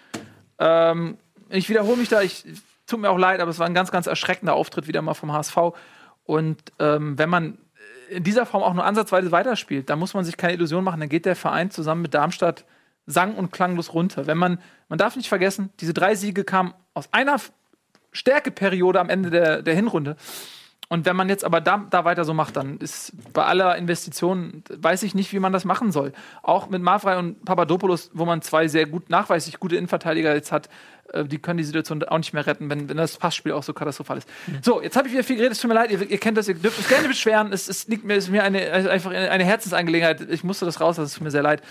ähm, 0.59 1.17
ich 1.49 1.69
wiederhole 1.69 1.97
mich 1.97 2.09
da, 2.09 2.21
ich 2.21 2.43
tut 2.87 2.99
mir 2.99 3.09
auch 3.09 3.17
leid, 3.17 3.39
aber 3.39 3.51
es 3.51 3.59
war 3.59 3.67
ein 3.67 3.73
ganz, 3.73 3.91
ganz 3.91 4.07
erschreckender 4.07 4.53
Auftritt 4.53 4.87
wieder 4.87 5.01
mal 5.01 5.13
vom 5.13 5.31
HSV. 5.31 5.57
Und 6.25 6.61
ähm, 6.79 7.17
wenn 7.17 7.29
man 7.29 7.57
in 8.09 8.23
dieser 8.23 8.45
Form 8.45 8.63
auch 8.63 8.73
nur 8.73 8.85
ansatzweise 8.85 9.31
weiterspielt, 9.31 9.89
dann 9.89 9.99
muss 9.99 10.13
man 10.13 10.25
sich 10.25 10.37
keine 10.37 10.53
Illusion 10.53 10.83
machen, 10.83 10.99
dann 10.99 11.09
geht 11.09 11.25
der 11.25 11.35
Verein 11.35 11.71
zusammen 11.71 12.01
mit 12.01 12.13
Darmstadt 12.13 12.65
sang- 13.05 13.35
und 13.35 13.51
klanglos 13.51 13.93
runter. 13.93 14.27
Wenn 14.27 14.37
man, 14.37 14.59
man 14.89 14.97
darf 14.97 15.15
nicht 15.15 15.29
vergessen, 15.29 15.69
diese 15.79 15.93
drei 15.93 16.15
Siege 16.15 16.43
kamen 16.43 16.73
aus 16.93 17.11
einer 17.11 17.37
Stärkeperiode 18.11 18.99
am 18.99 19.09
Ende 19.09 19.29
der, 19.29 19.61
der 19.61 19.75
Hinrunde. 19.75 20.15
Und 20.89 21.05
wenn 21.05 21.15
man 21.15 21.29
jetzt 21.29 21.43
aber 21.43 21.61
da, 21.61 21.85
da 21.89 22.05
weiter 22.05 22.25
so 22.25 22.33
macht, 22.33 22.55
dann 22.57 22.77
ist 22.77 23.13
bei 23.33 23.43
aller 23.43 23.75
Investition, 23.75 24.63
weiß 24.69 25.03
ich 25.03 25.15
nicht, 25.15 25.33
wie 25.33 25.39
man 25.39 25.51
das 25.51 25.65
machen 25.65 25.91
soll. 25.91 26.13
Auch 26.43 26.69
mit 26.69 26.81
Mavrai 26.81 27.17
und 27.17 27.43
Papadopoulos, 27.43 28.11
wo 28.13 28.25
man 28.25 28.41
zwei 28.41 28.67
sehr 28.67 28.85
gut, 28.85 29.09
nachweislich 29.09 29.59
gute 29.59 29.75
Innenverteidiger 29.75 30.33
jetzt 30.33 30.51
hat, 30.51 30.69
äh, 31.13 31.25
die 31.25 31.39
können 31.39 31.57
die 31.57 31.63
Situation 31.63 32.03
auch 32.03 32.17
nicht 32.17 32.33
mehr 32.33 32.45
retten, 32.45 32.69
wenn, 32.69 32.87
wenn 32.87 32.97
das 32.97 33.17
Passspiel 33.17 33.51
auch 33.51 33.63
so 33.63 33.73
katastrophal 33.73 34.19
ist. 34.19 34.29
Mhm. 34.47 34.57
So, 34.61 34.81
jetzt 34.81 34.95
habe 34.95 35.07
ich 35.07 35.13
wieder 35.13 35.23
viel 35.23 35.37
geredet, 35.37 35.53
es 35.53 35.59
tut 35.59 35.69
mir 35.69 35.75
leid, 35.75 35.91
ihr, 35.91 36.01
ihr, 36.09 36.17
kennt 36.19 36.37
das, 36.37 36.47
ihr 36.47 36.55
dürft 36.55 36.79
es 36.79 36.87
gerne 36.87 37.07
beschweren, 37.07 37.51
es, 37.51 37.67
es 37.67 37.87
liegt 37.87 38.03
mir, 38.03 38.15
ist 38.15 38.29
mir 38.29 38.43
eine, 38.43 38.71
einfach 38.71 39.11
eine 39.11 39.43
Herzensangelegenheit, 39.43 40.21
ich 40.29 40.43
musste 40.43 40.65
das 40.65 40.79
raus, 40.79 40.97
das 40.97 41.13
tut 41.13 41.23
mir 41.23 41.31
sehr 41.31 41.43
leid. 41.43 41.61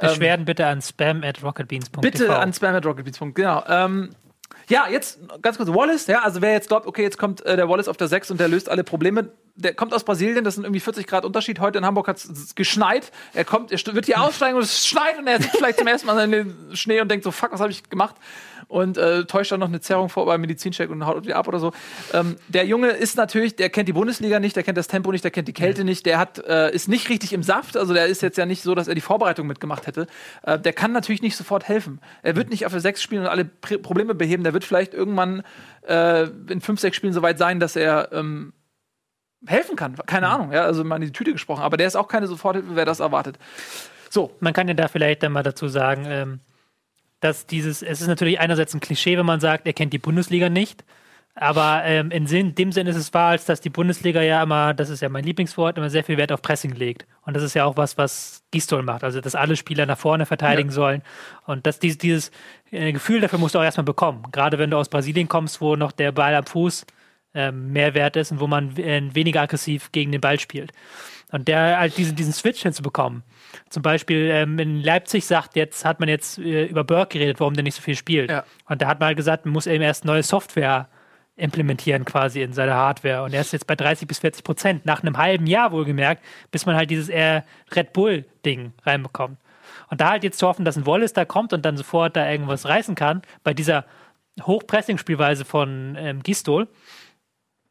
Beschwerden 0.00 0.42
ähm, 0.42 0.46
bitte 0.46 0.66
an 0.66 0.80
spam 0.82 1.22
at 1.24 1.42
rocketbeans.tv. 1.42 2.00
Bitte 2.00 2.36
an 2.36 2.52
spam 2.52 2.74
at 2.74 2.86
rocketbeans.tv, 2.86 3.32
genau. 3.32 3.64
Ähm, 3.68 4.10
ja, 4.68 4.86
jetzt 4.88 5.18
ganz 5.42 5.56
kurz 5.56 5.68
Wallace, 5.68 6.06
ja, 6.06 6.20
also 6.22 6.40
wer 6.40 6.52
jetzt 6.52 6.68
glaubt, 6.68 6.86
okay, 6.86 7.02
jetzt 7.02 7.18
kommt 7.18 7.44
äh, 7.44 7.56
der 7.56 7.68
Wallace 7.68 7.88
auf 7.88 7.96
der 7.96 8.08
6 8.08 8.30
und 8.30 8.40
der 8.40 8.48
löst 8.48 8.68
alle 8.68 8.84
Probleme, 8.84 9.32
der 9.54 9.74
kommt 9.74 9.92
aus 9.92 10.04
Brasilien, 10.04 10.44
das 10.44 10.54
sind 10.54 10.64
irgendwie 10.64 10.80
40 10.80 11.06
Grad 11.06 11.24
Unterschied. 11.24 11.60
Heute 11.60 11.78
in 11.78 11.84
Hamburg 11.84 12.08
hat 12.08 12.16
es 12.16 12.54
geschneit. 12.54 13.12
Er 13.34 13.44
kommt, 13.44 13.70
er 13.70 13.94
wird 13.94 14.06
hier 14.06 14.20
aussteigen 14.22 14.56
und 14.56 14.62
es 14.62 14.86
schneit 14.86 15.18
und 15.18 15.26
er 15.26 15.40
sitzt 15.40 15.56
vielleicht 15.56 15.78
zum 15.78 15.86
ersten 15.86 16.06
Mal 16.06 16.24
in 16.24 16.32
den 16.32 16.76
Schnee 16.76 17.00
und 17.00 17.10
denkt 17.10 17.24
so, 17.24 17.30
fuck, 17.30 17.52
was 17.52 17.60
habe 17.60 17.70
ich 17.70 17.88
gemacht? 17.88 18.16
Und 18.72 18.96
äh, 18.96 19.26
täuscht 19.26 19.52
dann 19.52 19.60
noch 19.60 19.68
eine 19.68 19.82
Zerrung 19.82 20.08
vor 20.08 20.24
beim 20.24 20.40
Medizincheck 20.40 20.88
und 20.88 21.04
haut 21.04 21.24
wieder 21.24 21.36
ab 21.36 21.46
oder 21.46 21.58
so. 21.58 21.72
Ähm, 22.14 22.36
der 22.48 22.64
Junge 22.64 22.88
ist 22.88 23.18
natürlich, 23.18 23.54
der 23.54 23.68
kennt 23.68 23.86
die 23.86 23.92
Bundesliga 23.92 24.40
nicht, 24.40 24.56
der 24.56 24.62
kennt 24.62 24.78
das 24.78 24.88
Tempo 24.88 25.12
nicht, 25.12 25.22
der 25.22 25.30
kennt 25.30 25.46
die 25.46 25.52
Kälte 25.52 25.82
mhm. 25.82 25.90
nicht, 25.90 26.06
der 26.06 26.18
hat, 26.18 26.38
äh, 26.38 26.74
ist 26.74 26.88
nicht 26.88 27.10
richtig 27.10 27.34
im 27.34 27.42
Saft, 27.42 27.76
also 27.76 27.92
der 27.92 28.06
ist 28.06 28.22
jetzt 28.22 28.38
ja 28.38 28.46
nicht 28.46 28.62
so, 28.62 28.74
dass 28.74 28.88
er 28.88 28.94
die 28.94 29.02
Vorbereitung 29.02 29.46
mitgemacht 29.46 29.86
hätte. 29.86 30.06
Äh, 30.42 30.58
der 30.58 30.72
kann 30.72 30.92
natürlich 30.92 31.20
nicht 31.20 31.36
sofort 31.36 31.68
helfen. 31.68 32.00
Er 32.22 32.34
wird 32.34 32.48
nicht 32.48 32.64
auf 32.64 32.72
der 32.72 32.80
6 32.80 33.02
spielen 33.02 33.24
und 33.24 33.28
alle 33.28 33.44
Pr 33.44 33.76
Probleme 33.76 34.14
beheben. 34.14 34.42
Der 34.42 34.54
wird 34.54 34.64
vielleicht 34.64 34.94
irgendwann 34.94 35.42
äh, 35.86 36.22
in 36.48 36.62
5, 36.62 36.80
6 36.80 36.96
Spielen 36.96 37.12
soweit 37.12 37.36
sein, 37.36 37.60
dass 37.60 37.76
er 37.76 38.10
ähm, 38.12 38.54
helfen 39.46 39.76
kann. 39.76 39.96
Keine 40.06 40.28
mhm. 40.28 40.32
Ahnung, 40.32 40.52
ja, 40.52 40.62
also 40.64 40.82
mal 40.82 40.96
in 40.96 41.02
die 41.02 41.12
Tüte 41.12 41.32
gesprochen. 41.32 41.62
Aber 41.62 41.76
der 41.76 41.88
ist 41.88 41.96
auch 41.96 42.08
keine 42.08 42.26
Soforthilfe, 42.26 42.74
wer 42.74 42.86
das 42.86 43.00
erwartet. 43.00 43.38
So. 44.08 44.34
Man 44.40 44.54
kann 44.54 44.66
ja 44.66 44.72
da 44.72 44.88
vielleicht 44.88 45.22
dann 45.22 45.32
mal 45.32 45.42
dazu 45.42 45.68
sagen, 45.68 46.06
ähm, 46.06 46.40
dass 47.22 47.46
dieses, 47.46 47.82
es 47.82 48.00
ist 48.00 48.08
natürlich 48.08 48.40
einerseits 48.40 48.74
ein 48.74 48.80
Klischee, 48.80 49.16
wenn 49.16 49.26
man 49.26 49.40
sagt, 49.40 49.66
er 49.66 49.72
kennt 49.72 49.92
die 49.92 49.98
Bundesliga 49.98 50.48
nicht. 50.48 50.84
Aber 51.34 51.82
ähm, 51.84 52.10
in 52.10 52.26
Sinn, 52.26 52.54
dem 52.54 52.72
Sinn 52.72 52.86
ist 52.86 52.96
es 52.96 53.14
wahr, 53.14 53.30
als 53.30 53.46
dass 53.46 53.62
die 53.62 53.70
Bundesliga 53.70 54.20
ja 54.20 54.42
immer, 54.42 54.74
das 54.74 54.90
ist 54.90 55.00
ja 55.00 55.08
mein 55.08 55.24
Lieblingswort, 55.24 55.78
immer 55.78 55.88
sehr 55.88 56.04
viel 56.04 56.18
Wert 56.18 56.30
auf 56.30 56.42
Pressing 56.42 56.72
legt. 56.72 57.06
Und 57.24 57.34
das 57.34 57.42
ist 57.42 57.54
ja 57.54 57.64
auch 57.64 57.76
was, 57.78 57.96
was 57.96 58.42
Gistol 58.50 58.82
macht. 58.82 59.02
Also, 59.02 59.20
dass 59.20 59.34
alle 59.34 59.56
Spieler 59.56 59.86
nach 59.86 59.96
vorne 59.96 60.26
verteidigen 60.26 60.68
ja. 60.70 60.74
sollen. 60.74 61.02
Und 61.46 61.64
dass 61.66 61.78
dieses, 61.78 61.96
dieses 61.96 62.30
äh, 62.70 62.92
Gefühl 62.92 63.20
dafür 63.20 63.38
musst 63.38 63.54
du 63.54 63.60
auch 63.60 63.64
erstmal 63.64 63.84
bekommen. 63.84 64.26
Gerade 64.32 64.58
wenn 64.58 64.70
du 64.70 64.76
aus 64.76 64.90
Brasilien 64.90 65.28
kommst, 65.28 65.60
wo 65.62 65.76
noch 65.76 65.92
der 65.92 66.12
Ball 66.12 66.34
am 66.34 66.44
Fuß 66.44 66.84
ähm, 67.34 67.72
mehr 67.72 67.94
wert 67.94 68.16
ist 68.16 68.32
und 68.32 68.40
wo 68.40 68.46
man 68.46 68.76
äh, 68.76 69.02
weniger 69.14 69.40
aggressiv 69.40 69.90
gegen 69.92 70.12
den 70.12 70.20
Ball 70.20 70.38
spielt. 70.38 70.72
Und 71.30 71.48
der 71.48 71.78
halt 71.78 71.96
diesen, 71.96 72.14
diesen 72.14 72.34
Switch 72.34 72.60
hinzubekommen. 72.62 73.22
Zum 73.68 73.82
Beispiel 73.82 74.28
ähm, 74.30 74.58
in 74.58 74.82
Leipzig 74.82 75.26
sagt, 75.26 75.56
jetzt 75.56 75.84
hat 75.84 76.00
man 76.00 76.08
jetzt 76.08 76.38
äh, 76.38 76.66
über 76.66 76.84
Burke 76.84 77.18
geredet, 77.18 77.40
warum 77.40 77.54
der 77.54 77.64
nicht 77.64 77.74
so 77.74 77.82
viel 77.82 77.96
spielt. 77.96 78.30
Ja. 78.30 78.44
Und 78.66 78.82
da 78.82 78.88
hat 78.88 79.00
man 79.00 79.08
halt 79.08 79.16
gesagt, 79.16 79.44
man 79.44 79.52
muss 79.52 79.66
eben 79.66 79.82
erst 79.82 80.04
neue 80.04 80.22
Software 80.22 80.88
implementieren 81.36 82.04
quasi 82.04 82.42
in 82.42 82.52
seiner 82.52 82.74
Hardware. 82.74 83.22
Und 83.22 83.32
er 83.32 83.40
ist 83.40 83.52
jetzt 83.52 83.66
bei 83.66 83.74
30 83.74 84.06
bis 84.06 84.18
40 84.18 84.44
Prozent, 84.44 84.86
nach 84.86 85.02
einem 85.02 85.16
halben 85.16 85.46
Jahr 85.46 85.72
wohlgemerkt, 85.72 86.22
bis 86.50 86.66
man 86.66 86.76
halt 86.76 86.90
dieses 86.90 87.08
eher 87.08 87.44
Red 87.74 87.92
Bull-Ding 87.92 88.72
reinbekommt. 88.84 89.38
Und 89.88 90.00
da 90.00 90.10
halt 90.10 90.24
jetzt 90.24 90.38
zu 90.38 90.46
hoffen, 90.46 90.64
dass 90.64 90.76
ein 90.76 90.86
Wallace 90.86 91.12
da 91.12 91.24
kommt 91.24 91.52
und 91.52 91.64
dann 91.64 91.76
sofort 91.76 92.16
da 92.16 92.30
irgendwas 92.30 92.66
reißen 92.66 92.94
kann, 92.94 93.22
bei 93.44 93.54
dieser 93.54 93.84
Hochpressing-Spielweise 94.40 95.44
von 95.44 95.96
ähm, 95.98 96.22
Gistol, 96.22 96.68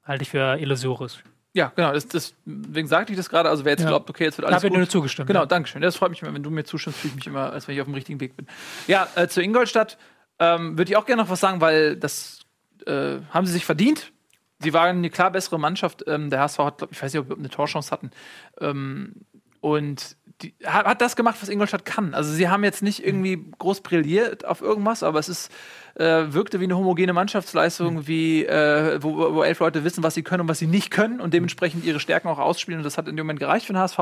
halte 0.03 0.23
ich 0.23 0.29
für 0.29 0.57
illusorisch. 0.59 1.23
Ja, 1.53 1.71
genau. 1.75 1.91
Das, 1.91 2.07
deswegen 2.07 2.87
sagte 2.87 3.11
ich 3.11 3.17
das 3.17 3.29
gerade. 3.29 3.49
Also 3.49 3.65
wer 3.65 3.71
jetzt 3.71 3.81
ja. 3.81 3.89
glaubt, 3.89 4.09
okay, 4.09 4.23
jetzt 4.23 4.37
wird 4.37 4.47
alles 4.47 4.61
da 4.61 4.69
gut. 4.69 4.77
nur 4.77 4.87
zugestimmt. 4.87 5.27
Genau, 5.27 5.41
ja. 5.41 5.45
danke 5.45 5.67
schön. 5.67 5.81
Das 5.81 5.97
freut 5.97 6.11
mich 6.11 6.21
immer, 6.21 6.33
wenn 6.33 6.43
du 6.43 6.49
mir 6.49 6.63
zustimmst, 6.63 6.99
fühle 6.99 7.11
ich 7.11 7.15
mich 7.15 7.27
immer, 7.27 7.51
als 7.51 7.67
wenn 7.67 7.75
ich 7.75 7.81
auf 7.81 7.87
dem 7.87 7.93
richtigen 7.93 8.19
Weg 8.19 8.37
bin. 8.37 8.47
Ja, 8.87 9.07
äh, 9.15 9.27
zu 9.27 9.41
Ingolstadt 9.41 9.97
ähm, 10.39 10.77
würde 10.77 10.91
ich 10.91 10.97
auch 10.97 11.05
gerne 11.05 11.23
noch 11.23 11.29
was 11.29 11.41
sagen, 11.41 11.59
weil 11.59 11.97
das 11.97 12.39
äh, 12.85 13.17
haben 13.31 13.45
sie 13.45 13.53
sich 13.53 13.65
verdient. 13.65 14.11
Sie 14.59 14.73
waren 14.73 14.97
eine 14.97 15.09
klar 15.09 15.31
bessere 15.31 15.59
Mannschaft. 15.59 16.03
Ähm, 16.07 16.29
der 16.29 16.39
HSV 16.39 16.59
hat, 16.59 16.77
glaub, 16.77 16.91
ich 16.91 17.01
weiß 17.01 17.13
nicht, 17.13 17.21
ob 17.21 17.29
wir 17.29 17.37
eine 17.37 17.49
Torchance 17.49 17.91
hatten. 17.91 18.11
Ähm, 18.59 19.25
und 19.59 20.17
die, 20.41 20.53
hat, 20.65 20.85
hat, 20.85 21.01
das 21.01 21.15
gemacht, 21.15 21.37
was 21.41 21.49
Ingolstadt 21.49 21.85
kann. 21.85 22.13
Also 22.13 22.31
sie 22.31 22.49
haben 22.49 22.63
jetzt 22.63 22.81
nicht 22.81 23.05
irgendwie 23.05 23.45
groß 23.59 23.81
brilliert 23.81 24.45
auf 24.45 24.61
irgendwas, 24.61 25.03
aber 25.03 25.19
es 25.19 25.29
ist 25.29 25.51
äh, 25.95 26.33
wirkte 26.33 26.59
wie 26.59 26.65
eine 26.65 26.77
homogene 26.77 27.13
Mannschaftsleistung, 27.13 27.95
mhm. 27.95 28.07
wie 28.07 28.45
äh, 28.45 29.01
wo, 29.01 29.33
wo, 29.33 29.43
elf 29.43 29.59
Leute 29.59 29.83
wissen, 29.83 30.03
was 30.03 30.13
sie 30.13 30.23
können 30.23 30.41
und 30.41 30.47
was 30.47 30.59
sie 30.59 30.67
nicht 30.67 30.91
können 30.91 31.19
und 31.19 31.33
dementsprechend 31.33 31.83
ihre 31.83 31.99
Stärken 31.99 32.27
auch 32.27 32.39
ausspielen. 32.39 32.79
Und 32.79 32.83
das 32.83 32.97
hat 32.97 33.07
in 33.07 33.15
dem 33.15 33.25
Moment 33.25 33.39
gereicht 33.39 33.65
für 33.65 33.73
den 33.73 33.79
HSV. 33.79 33.99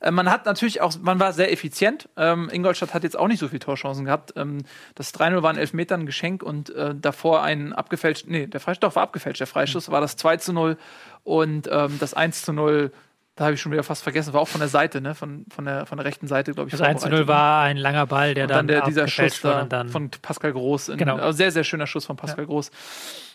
Äh, 0.00 0.10
man 0.10 0.30
hat 0.30 0.46
natürlich 0.46 0.80
auch, 0.80 0.92
man 1.02 1.20
war 1.20 1.32
sehr 1.32 1.52
effizient. 1.52 2.08
Ähm, 2.16 2.48
Ingolstadt 2.52 2.94
hat 2.94 3.02
jetzt 3.02 3.18
auch 3.18 3.28
nicht 3.28 3.40
so 3.40 3.48
viele 3.48 3.60
Torchancen 3.60 4.04
gehabt. 4.04 4.34
Ähm, 4.36 4.58
das 4.94 5.14
3-0 5.14 5.42
war 5.42 5.50
ein 5.50 5.58
Elfmeter, 5.58 5.96
ein 5.96 6.06
Geschenk 6.06 6.42
und 6.42 6.70
äh, 6.70 6.94
davor 6.94 7.42
ein 7.42 7.72
abgefälscht, 7.72 8.26
nee, 8.28 8.46
der 8.46 8.60
Freistoß 8.60 8.94
war 8.96 9.02
abgefälscht. 9.02 9.40
Der 9.40 9.46
Freischuss 9.46 9.88
mhm. 9.88 9.92
war 9.92 10.00
das 10.00 10.16
2 10.16 10.52
0 10.52 10.76
und 11.24 11.68
ähm, 11.70 11.96
das 11.98 12.14
1 12.14 12.48
0 12.48 12.92
da 13.36 13.44
habe 13.44 13.54
ich 13.54 13.60
schon 13.60 13.72
wieder 13.72 13.82
fast 13.82 14.02
vergessen, 14.02 14.32
war 14.32 14.40
auch 14.40 14.48
von 14.48 14.60
der 14.60 14.68
Seite, 14.68 15.00
ne? 15.00 15.14
Von, 15.14 15.44
von, 15.52 15.64
der, 15.64 15.86
von 15.86 15.98
der 15.98 16.04
rechten 16.04 16.28
Seite, 16.28 16.52
glaube 16.52 16.68
ich. 16.68 16.72
Das 16.72 16.80
1 16.80 17.04
0 17.04 17.26
war 17.26 17.62
ein 17.64 17.76
langer 17.76 18.06
Ball, 18.06 18.34
der 18.34 18.44
und 18.44 18.50
dann. 18.50 18.58
dann 18.58 18.68
der, 18.68 18.82
dieser 18.82 19.08
Schuss 19.08 19.40
da 19.40 19.64
dann 19.64 19.88
von 19.88 20.10
Pascal 20.10 20.52
Groß. 20.52 20.90
In, 20.90 20.98
genau. 20.98 21.16
Also 21.16 21.36
sehr, 21.36 21.50
sehr 21.50 21.64
schöner 21.64 21.86
Schuss 21.86 22.04
von 22.04 22.16
Pascal 22.16 22.44
ja. 22.44 22.46
Groß. 22.46 22.70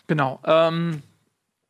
Genau. 0.06 0.40
Ähm, 0.44 1.02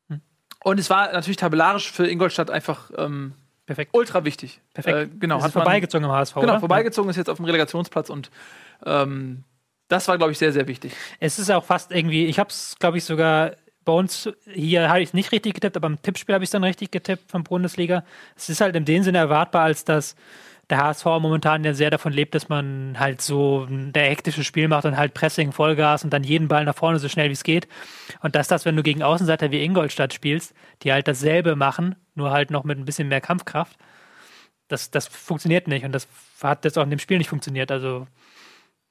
hm. 0.09 0.21
Und 0.63 0.79
es 0.79 0.91
war 0.91 1.13
natürlich 1.13 1.39
tabellarisch 1.39 1.91
für 1.91 2.07
Ingolstadt 2.07 2.51
einfach 2.51 2.93
ähm, 2.97 3.33
Perfekt. 3.67 3.91
ultra 3.95 4.25
wichtig. 4.25 4.61
Perfekt. 4.75 4.97
Äh, 4.97 5.17
genau. 5.19 5.39
Ist 5.39 5.45
hat 5.45 5.53
vorbeigezogen 5.53 6.05
im 6.05 6.13
HSV. 6.13 6.35
Genau, 6.35 6.45
oder? 6.53 6.61
vorbeigezogen 6.61 7.11
ist 7.11 7.17
jetzt 7.17 7.31
auf 7.31 7.37
dem 7.37 7.47
Relegationsplatz 7.47 8.11
und 8.11 8.31
ähm, 8.87 9.43
das 9.89 10.07
war, 10.07 10.19
glaube 10.19 10.31
ich, 10.31 10.39
sehr, 10.39 10.53
sehr 10.53 10.69
wichtig. 10.69 10.93
Es 11.19 11.41
ist 11.41 11.51
auch 11.51 11.65
fast 11.65 11.91
irgendwie, 11.91 12.27
ich 12.27 12.39
habe 12.39 12.51
es, 12.51 12.77
glaube 12.79 12.99
ich, 12.99 13.05
sogar 13.05 13.57
bei 13.91 13.97
uns 13.97 14.29
hier 14.47 14.89
habe 14.89 15.01
ich 15.01 15.09
es 15.09 15.15
nicht 15.15 15.33
richtig 15.33 15.55
getippt, 15.55 15.77
aber 15.77 15.89
im 15.89 16.01
Tippspiel 16.01 16.33
habe 16.33 16.45
ich 16.45 16.49
es 16.49 16.53
dann 16.53 16.63
richtig 16.63 16.93
getippt 16.93 17.29
von 17.29 17.43
Bundesliga. 17.43 18.05
Es 18.37 18.49
ist 18.49 18.61
halt 18.61 18.77
in 18.77 18.85
dem 18.85 19.03
Sinne 19.03 19.19
erwartbar, 19.19 19.65
als 19.65 19.85
dass 19.85 20.15
der 20.69 20.79
HSV 20.79 21.05
momentan 21.07 21.65
ja 21.65 21.75
sehr 21.75 21.91
davon 21.91 22.13
lebt, 22.13 22.37
dass 22.37 22.49
man 22.49 22.95
halt 23.01 23.21
so 23.21 23.67
ein 23.69 23.93
hektische 23.93 24.45
Spiel 24.45 24.69
macht 24.69 24.85
und 24.85 24.97
halt 24.97 25.13
Pressing, 25.13 25.51
Vollgas 25.51 26.05
und 26.05 26.11
dann 26.11 26.23
jeden 26.23 26.47
Ball 26.47 26.65
nach 26.65 26.77
vorne 26.77 27.01
so 27.01 27.09
schnell 27.09 27.31
wie 27.31 27.33
es 27.33 27.43
geht. 27.43 27.67
Und 28.23 28.37
dass 28.37 28.47
das, 28.47 28.65
wenn 28.65 28.77
du 28.77 28.85
gegen 28.85 29.03
Außenseiter 29.03 29.51
wie 29.51 29.65
Ingolstadt 29.65 30.15
spielst, 30.15 30.55
die 30.85 30.93
halt 30.93 31.09
dasselbe 31.09 31.57
machen, 31.57 31.97
nur 32.15 32.31
halt 32.31 32.53
noch 32.53 32.63
mit 32.63 32.79
ein 32.79 32.85
bisschen 32.85 33.09
mehr 33.09 33.21
Kampfkraft, 33.21 33.77
das, 34.69 34.93
das 34.93 35.09
funktioniert 35.09 35.67
nicht. 35.67 35.85
Und 35.85 35.91
das 35.91 36.07
hat 36.41 36.65
jetzt 36.65 36.79
auch 36.79 36.85
in 36.85 36.91
dem 36.91 37.01
Spiel 37.01 37.19
nicht 37.19 37.31
funktioniert. 37.31 37.73
Also 37.73 38.07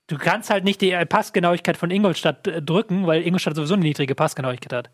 du 0.09 0.17
kannst 0.17 0.49
halt 0.49 0.65
nicht 0.65 0.81
die 0.81 0.91
Passgenauigkeit 1.05 1.77
von 1.77 1.89
Ingolstadt 1.91 2.45
äh, 2.47 2.61
drücken, 2.61 3.07
weil 3.07 3.25
Ingolstadt 3.25 3.55
sowieso 3.55 3.75
eine 3.75 3.83
niedrige 3.83 4.15
Passgenauigkeit 4.15 4.73
hat. 4.73 4.89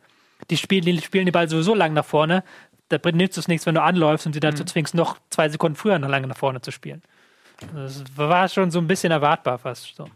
Die 0.50 0.58
spielen, 0.58 0.86
die 0.86 1.02
spielen 1.02 1.26
den 1.26 1.32
Ball 1.32 1.50
sowieso 1.50 1.74
lang 1.74 1.94
nach 1.94 2.06
vorne. 2.06 2.44
Da 2.90 3.00
nützt 3.12 3.38
es 3.38 3.48
nichts, 3.48 3.66
wenn 3.66 3.76
du 3.76 3.82
anläufst 3.82 4.28
und 4.28 4.34
sie 4.34 4.40
dazu 4.40 4.62
mhm. 4.64 4.68
zwingst, 4.68 4.94
noch 4.94 5.18
zwei 5.32 5.50
Sekunden 5.50 5.76
früher 5.76 5.98
noch 5.98 6.10
lange 6.10 6.28
nach 6.28 6.38
vorne 6.38 6.62
zu 6.62 6.72
spielen. 6.72 7.02
Das 7.74 8.04
war 8.16 8.48
schon 8.50 8.70
so 8.70 8.80
ein 8.80 8.86
bisschen 8.86 9.12
erwartbar 9.12 9.58
fast 9.58 9.96
so. 9.96 10.08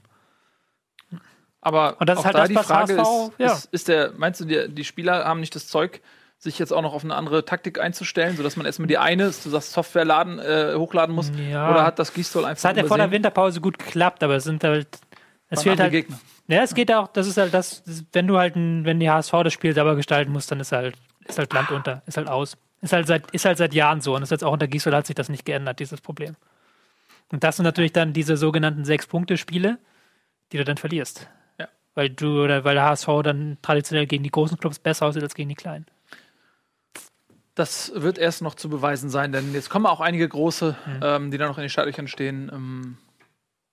Aber 1.61 1.99
und 1.99 2.07
das 2.07 2.19
ist 2.19 2.25
halt 2.25 2.35
da 2.35 2.39
das, 2.39 2.49
die 2.49 2.55
Frage 2.55 2.97
HSV, 2.97 3.31
ist, 3.31 3.39
ja. 3.39 3.53
ist, 3.53 3.65
ist, 3.71 3.87
der, 3.87 4.11
meinst 4.17 4.41
du, 4.41 4.45
die, 4.45 4.69
die 4.69 4.83
Spieler 4.83 5.25
haben 5.25 5.39
nicht 5.39 5.55
das 5.55 5.67
Zeug, 5.67 6.01
sich 6.39 6.57
jetzt 6.57 6.71
auch 6.71 6.81
noch 6.81 6.93
auf 6.93 7.03
eine 7.03 7.15
andere 7.15 7.43
Taktik 7.43 7.79
einzustellen, 7.79 8.37
sodass 8.37 8.55
man 8.55 8.65
erstmal 8.65 8.87
die 8.87 8.97
eine, 8.97 9.25
du 9.25 9.49
sagst, 9.49 9.73
Software 9.73 10.05
laden, 10.05 10.39
äh, 10.39 10.73
hochladen 10.75 11.13
muss? 11.13 11.31
Ja. 11.51 11.69
Oder 11.69 11.83
hat 11.83 11.99
das 11.99 12.13
Gistol 12.13 12.45
einfach. 12.45 12.57
Es 12.57 12.65
hat 12.65 12.77
ja 12.77 12.85
vor 12.85 12.97
der 12.97 13.11
Winterpause 13.11 13.59
gut 13.59 13.77
geklappt, 13.77 14.23
aber 14.23 14.37
es 14.37 14.45
sind 14.45 14.63
halt. 14.63 14.87
Es 15.49 15.63
fehlt 15.63 15.79
halt. 15.79 15.91
Gegner. 15.91 16.19
Ja, 16.47 16.63
es 16.63 16.73
geht 16.73 16.91
auch, 16.91 17.09
das 17.09 17.27
ist 17.27 17.37
halt 17.37 17.53
das, 17.53 17.83
wenn 18.11 18.25
du 18.25 18.37
halt, 18.37 18.55
ein, 18.55 18.85
wenn 18.85 18.99
die 18.99 19.09
HSV 19.09 19.31
das 19.43 19.53
Spiel 19.53 19.73
selber 19.73 19.95
gestalten 19.95 20.31
muss, 20.31 20.47
dann 20.47 20.59
ist 20.59 20.71
halt, 20.71 20.95
ist 21.27 21.37
halt 21.37 21.53
Land 21.53 21.69
unter, 21.69 22.01
ist 22.07 22.17
halt 22.17 22.27
aus. 22.27 22.57
Ist 22.81 22.93
halt 22.93 23.07
seit, 23.07 23.29
ist 23.31 23.45
halt 23.45 23.57
seit 23.57 23.73
Jahren 23.73 24.01
so. 24.01 24.15
Und 24.15 24.21
das 24.21 24.27
ist 24.27 24.31
jetzt 24.31 24.43
auch 24.43 24.53
unter 24.53 24.67
Gisdol 24.67 24.95
hat 24.95 25.05
sich 25.05 25.15
das 25.15 25.29
nicht 25.29 25.45
geändert, 25.45 25.79
dieses 25.79 26.01
Problem. 26.01 26.35
Und 27.31 27.43
das 27.43 27.57
sind 27.57 27.65
natürlich 27.65 27.91
dann 27.91 28.13
diese 28.13 28.37
sogenannten 28.37 28.85
Sechs-Punkte-Spiele, 28.85 29.77
die 30.51 30.57
du 30.57 30.63
dann 30.63 30.77
verlierst. 30.77 31.27
Ja. 31.59 31.67
Weil 31.93 32.09
du, 32.09 32.43
oder 32.43 32.63
weil 32.63 32.75
der 32.75 32.85
HSV 32.85 33.07
dann 33.23 33.57
traditionell 33.61 34.07
gegen 34.07 34.23
die 34.23 34.31
großen 34.31 34.57
Clubs 34.57 34.79
besser 34.79 35.05
aussieht 35.05 35.21
als 35.21 35.35
gegen 35.35 35.49
die 35.49 35.55
kleinen. 35.55 35.85
Das 37.59 37.91
wird 37.93 38.17
erst 38.17 38.41
noch 38.41 38.55
zu 38.55 38.69
beweisen 38.69 39.09
sein, 39.09 39.33
denn 39.33 39.53
jetzt 39.53 39.69
kommen 39.69 39.85
auch 39.85 39.99
einige 39.99 40.29
große, 40.29 40.77
mhm. 40.85 40.99
ähm, 41.03 41.31
die 41.31 41.37
da 41.37 41.45
noch 41.45 41.57
in 41.57 41.63
den 41.63 41.69
Startlöchern 41.69 42.07
stehen. 42.07 42.49
Ähm, 42.53 42.97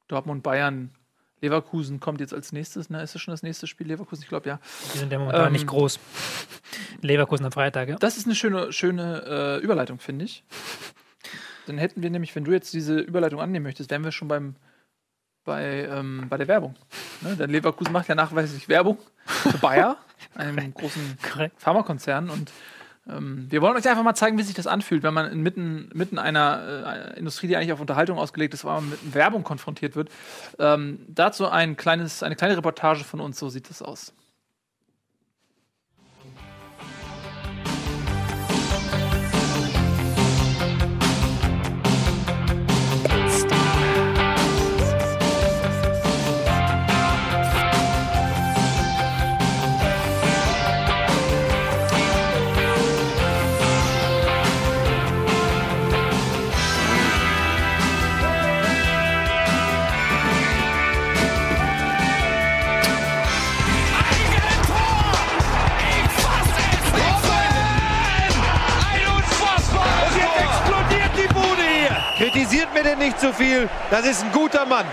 Dortmund, 0.08 0.42
Bayern, 0.42 0.90
Leverkusen 1.40 2.00
kommt 2.00 2.18
jetzt 2.18 2.34
als 2.34 2.50
nächstes. 2.50 2.90
Ne? 2.90 3.00
Ist 3.00 3.14
das 3.14 3.22
schon 3.22 3.30
das 3.30 3.44
nächste 3.44 3.68
Spiel? 3.68 3.86
Leverkusen, 3.86 4.24
ich 4.24 4.28
glaube 4.28 4.48
ja. 4.48 4.58
Die 4.92 4.98
sind 4.98 5.12
ja 5.12 5.20
momentan 5.20 5.46
ähm, 5.46 5.52
nicht 5.52 5.68
groß. 5.68 6.00
Leverkusen 7.00 7.46
am 7.46 7.52
Freitag, 7.52 7.88
ja. 7.88 7.94
Das 7.94 8.16
ist 8.16 8.26
eine 8.26 8.34
schöne, 8.34 8.72
schöne 8.72 9.22
äh, 9.60 9.64
Überleitung, 9.64 10.00
finde 10.00 10.24
ich. 10.24 10.42
Dann 11.66 11.78
hätten 11.78 12.02
wir 12.02 12.10
nämlich, 12.10 12.34
wenn 12.34 12.42
du 12.42 12.50
jetzt 12.50 12.72
diese 12.72 12.98
Überleitung 12.98 13.40
annehmen 13.40 13.62
möchtest, 13.62 13.92
wären 13.92 14.02
wir 14.02 14.10
schon 14.10 14.26
beim, 14.26 14.56
bei, 15.44 15.88
ähm, 15.88 16.26
bei 16.28 16.38
der 16.38 16.48
Werbung. 16.48 16.74
Ne? 17.20 17.36
Denn 17.36 17.50
Leverkusen 17.50 17.92
macht 17.92 18.08
ja 18.08 18.16
nachweislich 18.16 18.68
Werbung 18.68 18.98
für 19.26 19.58
Bayer, 19.58 19.96
einem 20.34 20.74
großen 20.74 21.18
Pharmakonzern. 21.56 22.30
Und 22.30 22.50
Ähm, 23.08 23.46
wir 23.50 23.62
wollen 23.62 23.76
euch 23.76 23.88
einfach 23.88 24.02
mal 24.02 24.14
zeigen, 24.14 24.38
wie 24.38 24.42
sich 24.42 24.54
das 24.54 24.66
anfühlt, 24.66 25.02
wenn 25.02 25.14
man 25.14 25.30
inmitten, 25.30 25.90
mitten 25.94 26.18
einer 26.18 27.14
äh, 27.14 27.18
Industrie, 27.18 27.46
die 27.46 27.56
eigentlich 27.56 27.72
auf 27.72 27.80
Unterhaltung 27.80 28.18
ausgelegt 28.18 28.54
ist, 28.54 28.64
aber 28.64 28.80
mit 28.80 29.14
Werbung 29.14 29.44
konfrontiert 29.44 29.96
wird. 29.96 30.10
Ähm, 30.58 31.00
dazu 31.08 31.48
ein 31.48 31.76
kleines, 31.76 32.22
eine 32.22 32.36
kleine 32.36 32.56
Reportage 32.56 33.04
von 33.04 33.20
uns, 33.20 33.38
so 33.38 33.48
sieht 33.48 33.70
es 33.70 33.82
aus. 33.82 34.12
Kritisiert 72.56 72.74
mir 72.74 72.82
denn 72.84 72.98
nicht 72.98 73.20
zu 73.20 73.34
viel. 73.34 73.68
Das 73.90 74.06
ist 74.06 74.24
ein 74.24 74.32
guter 74.32 74.64
Mann. 74.64 74.86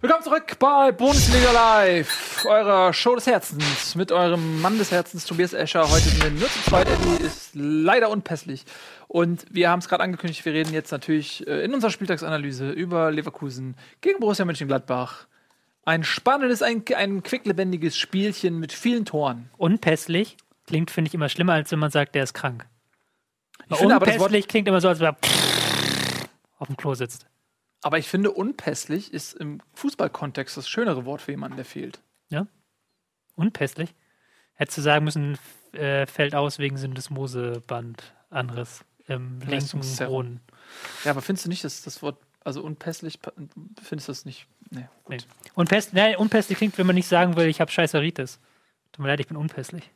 Willkommen 0.00 0.22
zurück 0.24 0.58
bei 0.58 0.92
Bundesliga 0.92 1.52
Live, 1.52 2.46
eurer 2.48 2.94
Show 2.94 3.14
des 3.16 3.26
Herzens 3.26 3.94
mit 3.94 4.10
eurem 4.12 4.62
Mann 4.62 4.78
des 4.78 4.90
Herzens, 4.90 5.26
Tobias 5.26 5.52
Escher. 5.52 5.82
Heute 5.82 6.04
sind 6.08 6.22
wir 6.22 6.30
nur 6.30 6.48
zu 6.48 6.62
zweit. 6.62 6.88
Eddie 6.88 7.22
ist 7.22 7.50
leider 7.52 8.08
unpässlich. 8.08 8.64
Und 9.08 9.44
wir 9.50 9.68
haben 9.68 9.80
es 9.80 9.90
gerade 9.90 10.02
angekündigt, 10.02 10.42
wir 10.46 10.54
reden 10.54 10.72
jetzt 10.72 10.90
natürlich 10.90 11.46
äh, 11.46 11.64
in 11.64 11.74
unserer 11.74 11.90
Spieltagsanalyse 11.90 12.70
über 12.70 13.10
Leverkusen 13.10 13.76
gegen 14.00 14.18
Borussia 14.18 14.46
Mönchengladbach. 14.46 15.26
Ein 15.84 16.02
spannendes, 16.02 16.62
ein, 16.62 16.82
ein 16.96 17.22
quicklebendiges 17.22 17.94
Spielchen 17.94 18.58
mit 18.58 18.72
vielen 18.72 19.04
Toren. 19.04 19.50
Unpässlich 19.58 20.38
klingt, 20.66 20.90
finde 20.90 21.08
ich, 21.08 21.14
immer 21.14 21.28
schlimmer, 21.28 21.52
als 21.52 21.70
wenn 21.72 21.78
man 21.78 21.90
sagt, 21.90 22.14
der 22.14 22.22
ist 22.22 22.32
krank. 22.32 22.64
Ich 23.68 23.76
finde 23.76 23.96
aber 23.96 24.06
das 24.06 24.14
Wort, 24.14 24.28
Unpässlich 24.28 24.48
klingt 24.48 24.66
immer 24.66 24.80
so, 24.80 24.88
als 24.88 24.98
er 24.98 25.14
auf 26.58 26.66
dem 26.68 26.76
Klo 26.76 26.94
sitzt. 26.94 27.26
aber 27.82 27.98
ich 27.98 28.08
finde 28.08 28.32
unpässlich 28.32 29.12
ist 29.14 29.34
im 29.34 29.60
Fußballkontext 29.74 30.56
das 30.56 30.68
schönere 30.68 31.04
Wort 31.04 31.22
für 31.22 31.30
jemanden, 31.32 31.56
der 31.56 31.64
fehlt. 31.64 32.00
Unpässlich? 33.36 33.94
Hättest 34.54 34.78
du 34.78 34.82
sagen 34.82 35.04
müssen, 35.04 35.38
äh, 35.72 36.06
fällt 36.06 36.34
aus 36.34 36.58
wegen 36.58 36.76
Syndesmoseband 36.76 38.02
anderes 38.30 38.84
im 39.06 39.38
linken. 39.40 39.80
Hohn. 40.08 40.40
Ja, 41.04 41.12
aber 41.12 41.22
findest 41.22 41.46
du 41.46 41.48
nicht, 41.48 41.62
dass 41.62 41.82
das 41.82 42.02
Wort, 42.02 42.18
also 42.42 42.62
unpässlich, 42.64 43.20
findest 43.80 44.08
du 44.08 44.10
das 44.10 44.24
nicht? 44.24 44.48
Nee, 44.70 44.88
gut. 45.04 45.10
Nee. 45.10 45.18
Unpässlich, 45.54 45.94
nein, 45.94 46.16
unpässlich 46.16 46.58
klingt, 46.58 46.76
wenn 46.78 46.86
man 46.86 46.96
nicht 46.96 47.06
sagen 47.06 47.36
will, 47.36 47.46
ich 47.46 47.60
habe 47.60 47.70
Scheißeritis. 47.70 48.40
Tut 48.90 49.02
mir 49.04 49.08
leid, 49.08 49.20
ich 49.20 49.28
bin 49.28 49.36
unpässlich. 49.36 49.88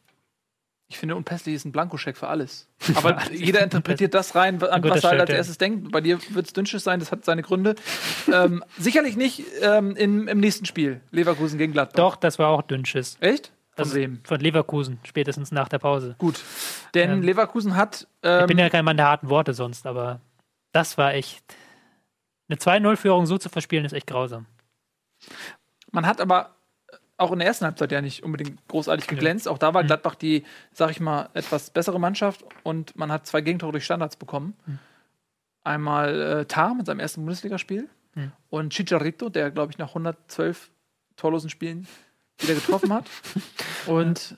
Ich 0.92 0.98
finde, 0.98 1.16
unpässlich 1.16 1.55
ist 1.55 1.64
ein 1.64 1.72
Blankoscheck 1.72 2.18
für 2.18 2.28
alles. 2.28 2.68
Aber 2.96 3.18
jeder 3.33 3.62
interpretiert 3.62 4.12
das 4.12 4.35
rein, 4.35 4.62
an 4.62 4.85
was 4.85 5.02
er 5.02 5.11
halt 5.11 5.20
als 5.22 5.31
erstes 5.31 5.57
denkt. 5.57 5.90
Bei 5.90 6.02
dir 6.02 6.18
wird 6.35 6.46
es 6.46 6.52
Dünnschiss 6.52 6.85
sein, 6.85 7.00
das 7.00 7.11
hat 7.11 7.24
seine 7.24 7.40
Gründe. 7.40 7.76
ähm, 8.33 8.62
sicherlich 8.76 9.16
nicht 9.16 9.42
ähm, 9.62 9.96
im, 9.96 10.28
im 10.28 10.38
nächsten 10.38 10.66
Spiel. 10.66 11.00
Leverkusen 11.11 11.57
gegen 11.57 11.72
Gladbach. 11.72 11.96
Doch, 11.96 12.16
das 12.16 12.38
war 12.38 12.48
auch 12.48 12.61
Dünnschiss. 12.61 13.16
Echt? 13.20 13.52
Von 13.74 13.85
Also 13.85 13.94
wem? 13.94 14.20
Von 14.24 14.40
Leverkusen, 14.40 14.98
spätestens 15.05 15.50
nach 15.50 15.70
der 15.70 15.78
Pause. 15.78 16.14
Gut. 16.18 16.38
Denn 16.92 17.11
Ähm, 17.11 17.22
Leverkusen 17.22 17.74
hat. 17.74 18.07
Ich 18.20 18.28
Ähm, 18.28 18.46
bin 18.46 18.59
ja 18.59 18.68
kein 18.68 18.85
Mann 18.85 18.98
der 18.98 19.07
harten 19.07 19.31
Worte 19.31 19.55
sonst, 19.55 19.87
aber 19.87 20.20
das 20.72 20.98
war 20.98 21.14
echt. 21.14 21.42
Eine 22.50 22.59
2-0-Führung 22.59 23.24
so 23.24 23.38
zu 23.38 23.48
verspielen, 23.48 23.87
ist 23.87 23.92
echt 23.94 24.09
grausam. 24.09 24.44
man 25.90 26.05
hat 26.05 26.20
aber 26.20 26.50
auch 27.16 27.31
in 27.33 27.38
der 27.38 27.48
ersten 27.48 27.64
Halbzeit 27.66 27.92
ja 27.92 28.01
nicht 28.01 28.22
unbedingt 28.22 28.66
großartig 28.68 29.07
geglänzt. 29.07 29.46
Auch 29.48 29.59
da 29.59 29.75
war 29.75 29.83
Mhm. 29.83 29.87
Gladbach 29.88 30.14
die, 30.14 30.44
sag 30.72 30.90
ich 30.90 31.01
mal, 31.01 31.29
etwas 31.35 31.70
bessere 31.70 32.01
Mannschaft 32.01 32.44
und 32.62 32.96
man 32.96 33.12
hat 33.12 33.27
zwei 33.27 33.40
Gegentore 33.40 33.72
durch 33.72 33.85
Standards 33.85 34.16
bekommen. 34.16 34.55
Mhm. 34.66 34.79
Einmal 35.64 36.20
äh, 36.20 36.44
Tar 36.46 36.75
mit 36.75 36.87
seinem 36.87 37.01
ersten 37.01 37.20
Bundesligaspiel 37.22 37.88
Mhm. 38.14 38.33
und 38.51 38.72
Chicharito, 38.75 39.29
der, 39.29 39.51
glaube 39.51 39.72
ich, 39.72 39.79
nach 39.79 39.88
112 39.88 40.70
torlosen 41.16 41.48
Spielen 41.51 41.87
wieder 42.38 42.55
getroffen 42.55 42.92
hat. 42.92 43.07
Und 43.87 44.37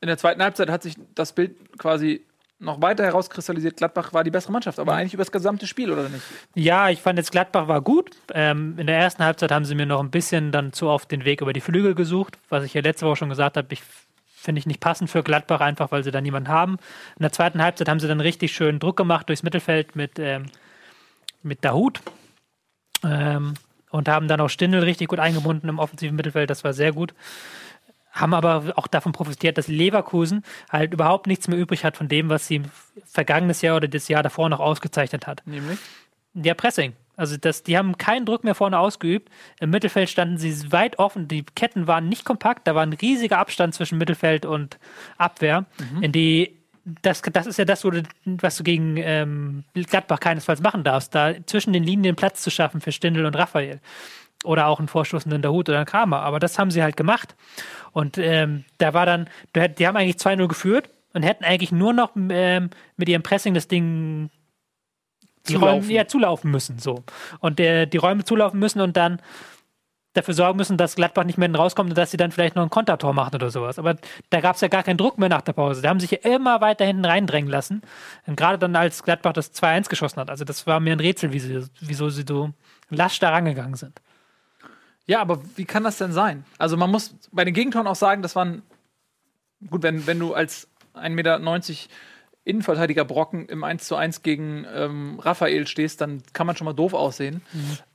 in 0.00 0.06
der 0.08 0.16
zweiten 0.18 0.42
Halbzeit 0.42 0.70
hat 0.70 0.82
sich 0.82 0.94
das 1.14 1.32
Bild 1.34 1.76
quasi 1.78 2.24
noch 2.60 2.80
weiter 2.82 3.04
herauskristallisiert. 3.04 3.76
Gladbach 3.76 4.12
war 4.12 4.22
die 4.22 4.30
bessere 4.30 4.52
Mannschaft, 4.52 4.78
aber 4.78 4.94
eigentlich 4.94 5.14
über 5.14 5.22
das 5.22 5.32
gesamte 5.32 5.66
Spiel, 5.66 5.90
oder 5.90 6.08
nicht? 6.08 6.22
Ja, 6.54 6.90
ich 6.90 7.00
fand 7.00 7.18
jetzt 7.18 7.32
Gladbach 7.32 7.68
war 7.68 7.80
gut. 7.80 8.10
Ähm, 8.32 8.74
in 8.78 8.86
der 8.86 8.98
ersten 8.98 9.24
Halbzeit 9.24 9.50
haben 9.50 9.64
sie 9.64 9.74
mir 9.74 9.86
noch 9.86 10.00
ein 10.00 10.10
bisschen 10.10 10.52
dann 10.52 10.72
zu 10.72 10.88
oft 10.88 11.10
den 11.10 11.24
Weg 11.24 11.40
über 11.40 11.52
die 11.52 11.60
Flügel 11.60 11.94
gesucht, 11.94 12.38
was 12.50 12.64
ich 12.64 12.74
ja 12.74 12.82
letzte 12.82 13.06
Woche 13.06 13.16
schon 13.16 13.30
gesagt 13.30 13.56
habe. 13.56 13.66
Ich 13.70 13.82
finde 14.26 14.58
ich 14.58 14.66
nicht 14.66 14.80
passend 14.80 15.10
für 15.10 15.22
Gladbach, 15.22 15.60
einfach 15.60 15.90
weil 15.90 16.04
sie 16.04 16.10
da 16.10 16.20
niemanden 16.20 16.50
haben. 16.50 16.74
In 17.16 17.22
der 17.22 17.32
zweiten 17.32 17.62
Halbzeit 17.62 17.88
haben 17.88 18.00
sie 18.00 18.08
dann 18.08 18.20
richtig 18.20 18.52
schön 18.52 18.78
Druck 18.78 18.96
gemacht 18.96 19.28
durchs 19.28 19.42
Mittelfeld 19.42 19.96
mit, 19.96 20.18
ähm, 20.18 20.46
mit 21.42 21.64
Dahut. 21.64 22.00
Ähm, 23.02 23.54
und 23.90 24.08
haben 24.08 24.28
dann 24.28 24.40
auch 24.40 24.48
Stindl 24.48 24.80
richtig 24.80 25.08
gut 25.08 25.18
eingebunden 25.18 25.68
im 25.68 25.78
offensiven 25.78 26.16
Mittelfeld. 26.16 26.48
Das 26.48 26.62
war 26.62 26.72
sehr 26.72 26.92
gut. 26.92 27.12
Haben 28.10 28.34
aber 28.34 28.72
auch 28.76 28.86
davon 28.86 29.12
profitiert, 29.12 29.58
dass 29.58 29.68
Leverkusen 29.68 30.42
halt 30.70 30.92
überhaupt 30.92 31.26
nichts 31.26 31.48
mehr 31.48 31.58
übrig 31.58 31.84
hat 31.84 31.96
von 31.96 32.08
dem, 32.08 32.28
was 32.28 32.46
sie 32.46 32.62
vergangenes 33.04 33.62
Jahr 33.62 33.76
oder 33.76 33.88
das 33.88 34.08
Jahr 34.08 34.22
davor 34.22 34.48
noch 34.48 34.60
ausgezeichnet 34.60 35.26
hat. 35.26 35.42
Nämlich? 35.46 35.78
Ja, 36.34 36.54
Pressing. 36.54 36.94
Also 37.16 37.36
das, 37.36 37.62
die 37.62 37.76
haben 37.76 37.98
keinen 37.98 38.24
Druck 38.24 38.44
mehr 38.44 38.54
vorne 38.54 38.78
ausgeübt. 38.78 39.30
Im 39.60 39.70
Mittelfeld 39.70 40.08
standen 40.08 40.38
sie 40.38 40.72
weit 40.72 40.98
offen. 40.98 41.28
Die 41.28 41.44
Ketten 41.44 41.86
waren 41.86 42.08
nicht 42.08 42.24
kompakt. 42.24 42.66
Da 42.66 42.74
war 42.74 42.82
ein 42.82 42.94
riesiger 42.94 43.38
Abstand 43.38 43.74
zwischen 43.74 43.98
Mittelfeld 43.98 44.46
und 44.46 44.78
Abwehr. 45.18 45.66
In 46.00 46.12
die 46.12 46.60
das, 47.02 47.22
das 47.22 47.46
ist 47.46 47.58
ja 47.58 47.64
das, 47.64 47.84
was 47.84 48.56
du 48.56 48.64
gegen 48.64 48.96
ähm, 48.96 49.64
Gladbach 49.74 50.20
keinesfalls 50.20 50.62
machen 50.62 50.82
darfst, 50.82 51.14
da 51.14 51.34
zwischen 51.46 51.72
den 51.72 51.84
Linien 51.84 52.16
Platz 52.16 52.42
zu 52.42 52.50
schaffen 52.50 52.80
für 52.80 52.90
Stindl 52.90 53.26
und 53.26 53.36
Raphael. 53.36 53.80
Oder 54.44 54.68
auch 54.68 54.78
einen 54.78 54.88
vorstoßenden 54.88 55.42
Dahut 55.42 55.68
oder 55.68 55.78
einen 55.78 55.86
Kramer. 55.86 56.20
Aber 56.20 56.38
das 56.38 56.58
haben 56.58 56.70
sie 56.70 56.82
halt 56.82 56.96
gemacht. 56.96 57.36
Und 57.92 58.16
ähm, 58.18 58.64
da 58.78 58.94
war 58.94 59.04
dann, 59.04 59.28
die 59.54 59.86
haben 59.86 59.96
eigentlich 59.96 60.16
2-0 60.16 60.48
geführt 60.48 60.88
und 61.12 61.22
hätten 61.22 61.44
eigentlich 61.44 61.72
nur 61.72 61.92
noch 61.92 62.12
ähm, 62.16 62.70
mit 62.96 63.08
ihrem 63.08 63.22
Pressing 63.22 63.54
das 63.54 63.68
Ding 63.68 64.30
die 65.48 65.54
Zulaufen. 65.54 65.80
Räume 65.80 65.92
ja, 65.92 66.06
zulaufen 66.06 66.50
müssen. 66.50 66.78
So. 66.78 67.04
Und 67.40 67.58
der, 67.58 67.86
die 67.86 67.96
Räume 67.96 68.24
zulaufen 68.24 68.58
müssen 68.58 68.80
und 68.80 68.96
dann 68.96 69.20
dafür 70.12 70.34
sorgen 70.34 70.56
müssen, 70.56 70.76
dass 70.76 70.96
Gladbach 70.96 71.24
nicht 71.24 71.38
mehr 71.38 71.54
rauskommt 71.54 71.90
und 71.90 71.98
dass 71.98 72.10
sie 72.10 72.16
dann 72.16 72.32
vielleicht 72.32 72.56
noch 72.56 72.64
ein 72.64 72.70
Kontertor 72.70 73.12
machen 73.12 73.34
oder 73.34 73.50
sowas. 73.50 73.78
Aber 73.78 73.96
da 74.30 74.40
gab 74.40 74.56
es 74.56 74.60
ja 74.60 74.68
gar 74.68 74.82
keinen 74.82 74.96
Druck 74.96 75.18
mehr 75.18 75.28
nach 75.28 75.42
der 75.42 75.52
Pause. 75.52 75.82
Da 75.82 75.88
haben 75.88 76.00
sich 76.00 76.10
ja 76.10 76.18
immer 76.18 76.60
weiter 76.60 76.84
hinten 76.84 77.04
reindrängen 77.04 77.50
lassen. 77.50 77.82
Und 78.26 78.36
gerade 78.36 78.58
dann, 78.58 78.74
als 78.74 79.02
Gladbach 79.02 79.32
das 79.32 79.54
2-1 79.54 79.88
geschossen 79.88 80.20
hat. 80.20 80.30
Also 80.30 80.44
das 80.44 80.66
war 80.66 80.80
mir 80.80 80.92
ein 80.92 81.00
Rätsel, 81.00 81.32
wie 81.32 81.38
sie, 81.38 81.64
wieso 81.80 82.08
sie 82.08 82.24
so 82.26 82.50
lasch 82.88 83.20
da 83.20 83.30
rangegangen 83.30 83.74
sind. 83.74 84.00
Ja, 85.10 85.20
aber 85.20 85.40
wie 85.56 85.64
kann 85.64 85.82
das 85.82 85.98
denn 85.98 86.12
sein? 86.12 86.44
Also 86.56 86.76
man 86.76 86.88
muss 86.88 87.16
bei 87.32 87.44
den 87.44 87.52
Gegentoren 87.52 87.88
auch 87.88 87.96
sagen, 87.96 88.22
das 88.22 88.36
waren 88.36 88.62
gut, 89.68 89.82
wenn, 89.82 90.06
wenn 90.06 90.20
du 90.20 90.34
als 90.34 90.68
1,90 90.94 91.08
Meter 91.10 91.40
Innenverteidiger 92.44 93.04
Brocken 93.04 93.46
im 93.46 93.64
1 93.64 93.86
zu 93.88 93.96
1 93.96 94.22
gegen 94.22 94.64
ähm, 94.72 95.18
Raphael 95.18 95.66
stehst, 95.66 96.00
dann 96.00 96.22
kann 96.32 96.46
man 96.46 96.54
schon 96.54 96.64
mal 96.64 96.74
doof 96.74 96.94
aussehen. 96.94 97.42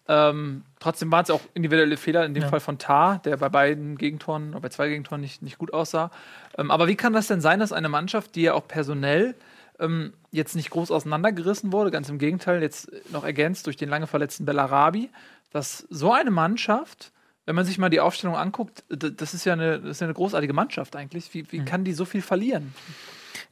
Ähm, 0.10 0.63
trotzdem 0.82 1.10
waren 1.10 1.23
es 1.23 1.30
auch 1.30 1.39
individuelle 1.54 1.95
Fehler, 1.95 2.25
in 2.25 2.34
dem 2.34 2.43
Ja. 2.43 2.49
Fall 2.49 2.60
von 2.60 2.80
Tar, 2.80 3.19
der 3.19 3.38
bei 3.38 3.47
beiden 3.47 3.97
Gegentoren, 3.97 4.49
oder 4.49 4.60
bei 4.60 4.69
zwei 4.69 4.89
Gegentoren 4.89 5.21
nicht, 5.21 5.41
nicht 5.41 5.58
gut 5.58 5.73
aussah. 5.73 6.12
Ähm, 6.58 6.69
aber 6.69 6.88
wie 6.89 6.95
kann 6.95 7.13
das 7.13 7.28
denn 7.28 7.39
sein, 7.39 7.62
dass 7.62 7.71
eine 7.71 7.88
Mannschaft, 7.88 8.36
die 8.36 8.41
ja 8.41 8.54
auch 8.56 8.67
personell 8.67 9.36
ähm, 9.80 10.13
jetzt 10.32 10.56
nicht 10.56 10.69
groß 10.69 10.91
auseinandergerissen 10.91 11.71
wurde, 11.71 11.91
ganz 11.91 12.10
im 12.10 12.17
Gegenteil, 12.17 12.62
jetzt 12.62 12.91
noch 13.12 13.23
ergänzt 13.23 13.67
durch 13.67 13.78
den 13.78 13.88
lange 13.89 14.08
verletzten 14.08 14.45
Bellarabi, 14.45 15.10
dass 15.56 15.88
so 15.89 16.12
eine 16.12 16.32
Mannschaft, 16.32 17.13
wenn 17.46 17.56
man 17.56 17.65
sich 17.65 17.78
mal 17.78 17.89
die 17.89 18.00
Aufstellung 18.00 18.36
anguckt, 18.36 18.84
das 18.89 19.34
ist 19.34 19.46
ja 19.46 19.54
eine, 19.54 19.80
das 19.80 19.91
ist 19.91 20.02
ja 20.02 20.08
eine 20.08 20.13
großartige 20.13 20.54
Mannschaft 20.54 20.96
eigentlich. 20.96 21.34
Wie, 21.34 21.50
wie 21.52 21.63
kann 21.63 21.84
die 21.84 21.94
so 21.94 22.06
viel 22.06 22.22
verlieren? 22.22 22.74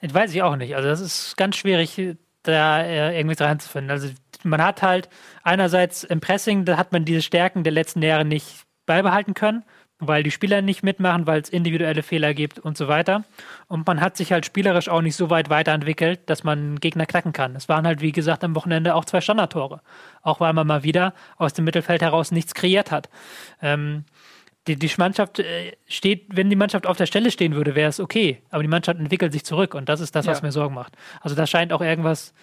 Das 0.01 0.13
weiß 0.13 0.33
ich 0.33 0.43
auch 0.43 0.57
nicht. 0.57 0.75
Also 0.75 0.89
das 0.89 0.99
ist 0.99 1.37
ganz 1.37 1.55
schwierig, 1.55 2.17
da 2.43 2.81
äh, 2.81 3.17
irgendwie 3.17 3.41
reinzufinden. 3.41 3.89
Also 3.89 4.09
man 4.43 4.61
hat 4.61 4.81
halt 4.81 5.07
einerseits 5.43 6.03
im 6.03 6.19
Pressing, 6.19 6.65
da 6.65 6.77
hat 6.77 6.91
man 6.91 7.05
diese 7.05 7.21
Stärken 7.21 7.63
der 7.63 7.71
letzten 7.71 8.01
Jahre 8.01 8.25
nicht 8.25 8.63
beibehalten 8.85 9.33
können, 9.33 9.63
weil 10.07 10.23
die 10.23 10.31
Spieler 10.31 10.61
nicht 10.61 10.83
mitmachen, 10.83 11.27
weil 11.27 11.41
es 11.41 11.49
individuelle 11.49 12.03
Fehler 12.03 12.33
gibt 12.33 12.59
und 12.59 12.77
so 12.77 12.87
weiter. 12.87 13.23
Und 13.67 13.85
man 13.87 14.01
hat 14.01 14.17
sich 14.17 14.31
halt 14.31 14.45
spielerisch 14.45 14.89
auch 14.89 15.01
nicht 15.01 15.15
so 15.15 15.29
weit 15.29 15.49
weiterentwickelt, 15.49 16.21
dass 16.27 16.43
man 16.43 16.79
Gegner 16.79 17.05
knacken 17.05 17.33
kann. 17.33 17.55
Es 17.55 17.69
waren 17.69 17.85
halt, 17.87 18.01
wie 18.01 18.11
gesagt, 18.11 18.43
am 18.43 18.55
Wochenende 18.55 18.95
auch 18.95 19.05
zwei 19.05 19.21
Standardtore. 19.21 19.81
Auch 20.21 20.39
weil 20.39 20.53
man 20.53 20.67
mal 20.67 20.83
wieder 20.83 21.13
aus 21.37 21.53
dem 21.53 21.65
Mittelfeld 21.65 22.01
heraus 22.01 22.31
nichts 22.31 22.53
kreiert 22.53 22.91
hat. 22.91 23.09
Ähm, 23.61 24.05
die, 24.67 24.77
die 24.77 24.91
Mannschaft 24.97 25.39
äh, 25.39 25.73
steht, 25.87 26.25
wenn 26.29 26.49
die 26.49 26.55
Mannschaft 26.55 26.87
auf 26.87 26.95
der 26.97 27.05
Stelle 27.05 27.31
stehen 27.31 27.53
würde, 27.55 27.75
wäre 27.75 27.89
es 27.89 27.99
okay. 27.99 28.41
Aber 28.49 28.61
die 28.63 28.69
Mannschaft 28.69 28.99
entwickelt 28.99 29.33
sich 29.33 29.43
zurück 29.43 29.75
und 29.75 29.89
das 29.89 29.99
ist 29.99 30.15
das, 30.15 30.25
was 30.25 30.39
Ja. 30.39 30.45
mir 30.45 30.51
Sorgen 30.51 30.73
macht. 30.75 30.95
Also 31.21 31.35
da 31.35 31.45
scheint 31.45 31.73
auch 31.73 31.81
irgendwas, 31.81 32.33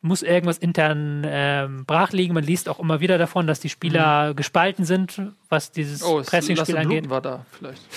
muss 0.00 0.22
irgendwas 0.22 0.58
intern 0.58 1.24
ähm, 1.26 1.84
brach 1.84 2.12
liegen. 2.12 2.34
Man 2.34 2.44
liest 2.44 2.68
auch 2.68 2.78
immer 2.78 3.00
wieder 3.00 3.18
davon, 3.18 3.46
dass 3.46 3.60
die 3.60 3.68
Spieler 3.68 4.34
gespalten 4.34 4.84
sind, 4.84 5.22
was 5.48 5.72
dieses 5.72 6.02
Oh, 6.02 6.20
es 6.20 6.28
Pressingspiel 6.28 6.76
angeht. 6.76 7.10
War 7.10 7.20
da 7.20 7.46
vielleicht. 7.52 7.82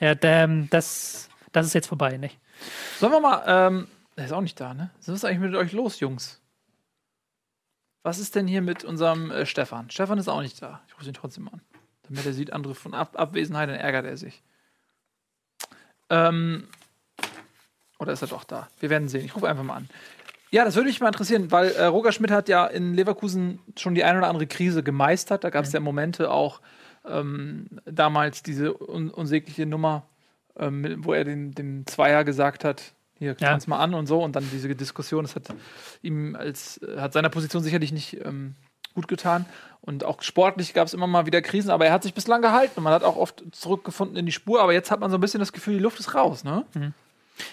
Ja, 0.00 0.14
ähm, 0.22 0.68
das, 0.70 1.28
das 1.50 1.66
ist 1.66 1.74
jetzt 1.74 1.88
vorbei, 1.88 2.18
nicht? 2.18 2.38
Sollen 3.00 3.10
wir 3.10 3.20
mal, 3.20 3.42
ähm, 3.48 3.88
der 4.16 4.26
ist 4.26 4.32
auch 4.32 4.40
nicht 4.40 4.60
da, 4.60 4.72
ne? 4.72 4.90
Was 4.98 5.08
ist 5.08 5.24
eigentlich 5.24 5.40
mit 5.40 5.56
euch 5.56 5.72
los, 5.72 5.98
Jungs? 5.98 6.40
Was 8.04 8.20
ist 8.20 8.36
denn 8.36 8.46
hier 8.46 8.62
mit 8.62 8.84
unserem 8.84 9.32
äh, 9.32 9.44
Stefan? 9.44 9.90
Stefan 9.90 10.18
ist 10.18 10.28
auch 10.28 10.40
nicht 10.40 10.62
da. 10.62 10.82
Ich 10.86 10.94
rufe 10.94 11.06
ihn 11.06 11.14
trotzdem 11.14 11.48
an. 11.48 11.62
Damit 12.04 12.24
er 12.24 12.32
sieht, 12.32 12.52
andere 12.52 12.76
von 12.76 12.94
Ab 12.94 13.18
Abwesenheit, 13.18 13.68
dann 13.68 13.76
ärgert 13.76 14.06
er 14.06 14.16
sich. 14.16 14.42
Ähm, 16.10 16.68
oder 17.98 18.12
ist 18.12 18.22
er 18.22 18.28
doch 18.28 18.44
da? 18.44 18.68
Wir 18.78 18.88
werden 18.88 19.08
sehen. 19.08 19.24
Ich 19.24 19.34
rufe 19.34 19.48
einfach 19.48 19.64
mal 19.64 19.74
an. 19.74 19.88
Ja, 20.50 20.64
das 20.64 20.76
würde 20.76 20.88
mich 20.88 21.00
mal 21.00 21.08
interessieren, 21.08 21.50
weil 21.50 21.70
äh, 21.72 21.84
Roger 21.84 22.12
Schmidt 22.12 22.30
hat 22.30 22.48
ja 22.48 22.66
in 22.66 22.94
Leverkusen 22.94 23.58
schon 23.76 23.94
die 23.94 24.04
eine 24.04 24.18
oder 24.18 24.28
andere 24.28 24.46
Krise 24.46 24.82
gemeistert. 24.82 25.44
Da 25.44 25.50
gab 25.50 25.64
es 25.64 25.72
ja 25.72 25.80
Momente 25.80 26.30
auch 26.30 26.60
ähm, 27.06 27.66
damals 27.84 28.42
diese 28.42 28.72
un 28.74 29.10
unsägliche 29.10 29.66
Nummer, 29.66 30.04
ähm, 30.58 30.96
wo 31.04 31.12
er 31.12 31.24
den, 31.24 31.52
dem 31.52 31.86
Zweier 31.86 32.24
gesagt 32.24 32.64
hat, 32.64 32.94
hier, 33.18 33.36
Ja. 33.38 33.48
kann's 33.50 33.66
mal 33.66 33.78
an 33.78 33.94
und 33.94 34.06
so. 34.06 34.22
Und 34.22 34.36
dann 34.36 34.48
diese 34.52 34.74
Diskussion, 34.74 35.24
das 35.24 35.34
hat 35.34 35.48
ihm 36.02 36.34
als, 36.36 36.78
äh, 36.78 36.98
hat 36.98 37.12
seiner 37.12 37.28
Position 37.28 37.62
sicherlich 37.62 37.92
nicht 37.92 38.24
ähm, 38.24 38.54
gut 38.94 39.08
getan. 39.08 39.44
Und 39.80 40.04
auch 40.04 40.22
sportlich 40.22 40.72
gab 40.74 40.86
es 40.86 40.94
immer 40.94 41.06
mal 41.06 41.26
wieder 41.26 41.42
Krisen, 41.42 41.70
aber 41.70 41.86
er 41.86 41.92
hat 41.92 42.02
sich 42.02 42.14
bislang 42.14 42.42
gehalten 42.42 42.74
und 42.76 42.84
man 42.84 42.92
hat 42.92 43.04
auch 43.04 43.16
oft 43.16 43.44
zurückgefunden 43.52 44.16
in 44.16 44.26
die 44.26 44.32
Spur. 44.32 44.60
Aber 44.62 44.72
jetzt 44.72 44.90
hat 44.90 45.00
man 45.00 45.10
so 45.10 45.16
ein 45.18 45.20
bisschen 45.20 45.40
das 45.40 45.52
Gefühl, 45.52 45.74
die 45.74 45.80
Luft 45.82 46.00
ist 46.00 46.14
raus, 46.14 46.42
ne? 46.44 46.64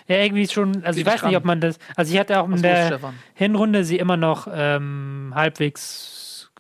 Ja, 0.08 0.17
irgendwie 0.17 0.48
schon, 0.48 0.84
also 0.84 1.00
ich 1.00 1.06
weiß 1.06 1.21
dich 1.21 1.24
nicht, 1.24 1.38
ob 1.38 1.45
man 1.45 1.62
das, 1.62 1.80
also 1.95 2.13
ich 2.13 2.19
hatte 2.19 2.39
auch 2.39 2.45
in 2.45 2.54
Was 2.54 2.62
der? 2.62 3.00
Hinrunde 3.34 3.84
sie 3.84 3.98
immer 3.98 4.17
noch 4.17 4.48
ähm, 4.52 5.32
halbwegs 5.36 6.52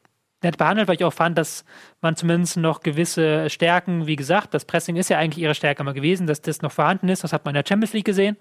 nett 0.43 0.57
behandelt, 0.57 0.87
weil 0.87 0.95
ich 0.95 1.03
auch 1.03 1.13
fand, 1.13 1.37
dass 1.37 1.65
man 2.01 2.15
zumindest 2.15 2.57
noch 2.57 2.81
gewisse 2.81 3.49
Stärken, 3.49 4.07
wie 4.07 4.15
gesagt, 4.15 4.53
das 4.53 4.65
Pressing 4.65 4.95
ist 4.95 5.09
ja 5.09 5.17
eigentlich 5.17 5.43
ihre 5.43 5.55
Stärke 5.55 5.83
mal 5.83 5.93
gewesen, 5.93 6.27
dass 6.27 6.41
das 6.41 6.61
noch 6.61 6.71
vorhanden 6.71 7.09
ist, 7.09 7.23
das 7.23 7.33
hat 7.33 7.45
man 7.45 7.55
in 7.55 7.61
der 7.61 7.67
Champions 7.67 7.93
League 7.93 8.05
gesehen. 8.05 8.37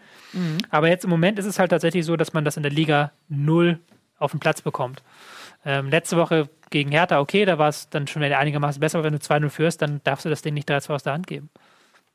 Aber 0.71 0.89
jetzt 0.89 1.05
im 1.05 1.11
Moment 1.11 1.39
ist 1.39 1.47
es 1.47 1.59
halt 1.59 1.71
tatsächlich 1.71 2.05
so, 2.05 2.17
dass 2.17 2.33
man 2.33 2.45
das 2.45 2.57
in 2.57 2.63
der 2.63 2.73
Liga 2.73 3.13
null 3.29 3.81
auf 4.19 4.31
den 4.31 4.41
Platz 4.41 4.61
bekommt. 4.61 5.03
Ähm, 5.65 5.89
letzte 5.89 6.17
Woche 6.17 6.51
gegen 6.71 6.91
Hertha, 6.91 7.21
okay, 7.21 7.45
da 7.45 7.59
war 7.59 7.69
es 7.69 7.89
dann 7.89 8.07
schon 8.07 8.23
wieder 8.23 8.39
einigermaßen 8.39 8.81
besser, 8.81 8.99
aber 8.99 9.07
wenn 9.07 9.15
du 9.15 9.19
2-0 9.19 9.49
führst, 9.49 9.83
dann 9.83 10.01
darfst 10.05 10.25
du 10.25 10.29
das 10.29 10.43
Ding 10.43 10.55
nicht 10.55 10.71
3-2 10.71 10.95
aus 10.95 11.03
der 11.03 11.15
Hand 11.15 11.27
geben. 11.27 11.49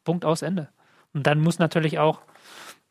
Punkt 0.04 0.24
aus 0.24 0.42
Ende. 0.42 0.70
Und 1.14 1.26
dann 1.26 1.40
muss 1.40 1.58
natürlich 1.58 1.98
auch 1.98 2.22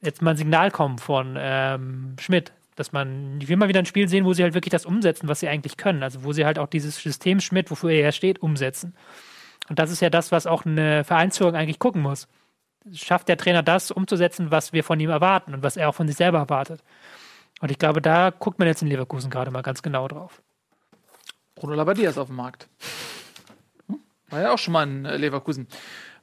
jetzt 0.00 0.22
mal 0.22 0.32
ein 0.32 0.36
Signal 0.36 0.70
kommen 0.70 0.98
von 0.98 1.36
ähm, 1.38 2.16
Schmidt, 2.20 2.52
dass 2.76 2.92
man, 2.92 3.40
ich 3.40 3.48
will 3.48 3.56
mal 3.56 3.68
wieder 3.68 3.80
ein 3.80 3.86
Spiel 3.86 4.08
sehen, 4.08 4.24
wo 4.24 4.32
sie 4.32 4.42
halt 4.42 4.54
wirklich 4.54 4.70
das 4.72 4.86
umsetzen, 4.86 5.28
was 5.28 5.40
sie 5.40 5.48
eigentlich 5.48 5.76
können. 5.76 6.02
Also 6.02 6.22
wo 6.24 6.32
sie 6.32 6.44
halt 6.44 6.58
auch 6.58 6.68
dieses 6.68 6.96
System 6.96 7.40
Schmidt, 7.40 7.70
wofür 7.70 7.90
er 7.90 8.00
ja 8.00 8.12
steht, 8.12 8.40
umsetzen. 8.40 8.94
Und 9.68 9.78
das 9.78 9.90
ist 9.90 10.00
ja 10.00 10.10
das, 10.10 10.32
was 10.32 10.46
auch 10.46 10.64
eine 10.64 11.04
Vereinsführung 11.04 11.54
eigentlich 11.54 11.78
gucken 11.78 12.02
muss. 12.02 12.28
Schafft 12.92 13.28
der 13.28 13.36
Trainer 13.36 13.62
das 13.62 13.90
umzusetzen, 13.90 14.50
was 14.50 14.72
wir 14.72 14.84
von 14.84 14.98
ihm 15.00 15.10
erwarten 15.10 15.52
und 15.52 15.62
was 15.62 15.76
er 15.76 15.88
auch 15.88 15.94
von 15.94 16.06
sich 16.06 16.16
selber 16.16 16.38
erwartet? 16.38 16.82
Und 17.60 17.70
ich 17.70 17.78
glaube, 17.78 18.00
da 18.00 18.30
guckt 18.30 18.58
man 18.58 18.68
jetzt 18.68 18.82
in 18.82 18.88
Leverkusen 18.88 19.30
gerade 19.30 19.50
mal 19.50 19.62
ganz 19.62 19.82
genau 19.82 20.06
drauf. 20.08 20.40
Bruno 21.56 21.74
Labbadia 21.74 22.10
ist 22.10 22.18
auf 22.18 22.28
dem 22.28 22.36
Markt. 22.36 22.68
Hm? 23.88 24.00
War 24.30 24.40
ja 24.40 24.52
auch 24.52 24.58
schon 24.58 24.72
mal 24.72 24.84
in 24.84 25.04
äh, 25.04 25.16
Leverkusen. 25.16 25.66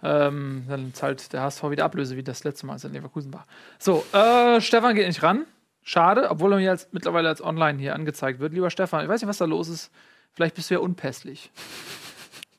Ähm, 0.05 0.65
dann 0.69 0.93
zahlt 0.93 1.33
der 1.33 1.41
HSV 1.41 1.63
wieder 1.71 1.83
Ablöse, 1.83 2.15
wie 2.15 2.21
das 2.21 2.43
letzte 2.43 2.67
Mal, 2.67 2.73
als 2.73 2.83
in 2.83 2.93
Leverkusen 2.93 3.33
war. 3.33 3.47
So, 3.79 4.05
äh, 4.13 4.61
Stefan 4.61 4.93
geht 4.93 5.07
nicht 5.07 5.23
ran. 5.23 5.45
Schade, 5.81 6.29
obwohl 6.29 6.53
er 6.53 6.57
mir 6.57 6.63
jetzt 6.63 6.93
mittlerweile 6.93 7.27
als 7.27 7.41
online 7.43 7.79
hier 7.79 7.95
angezeigt 7.95 8.39
wird. 8.39 8.53
Lieber 8.53 8.69
Stefan, 8.69 9.03
ich 9.03 9.09
weiß 9.09 9.21
nicht, 9.21 9.29
was 9.29 9.39
da 9.39 9.45
los 9.45 9.67
ist. 9.67 9.91
Vielleicht 10.33 10.55
bist 10.55 10.69
du 10.69 10.75
ja 10.75 10.79
unpässlich. 10.79 11.51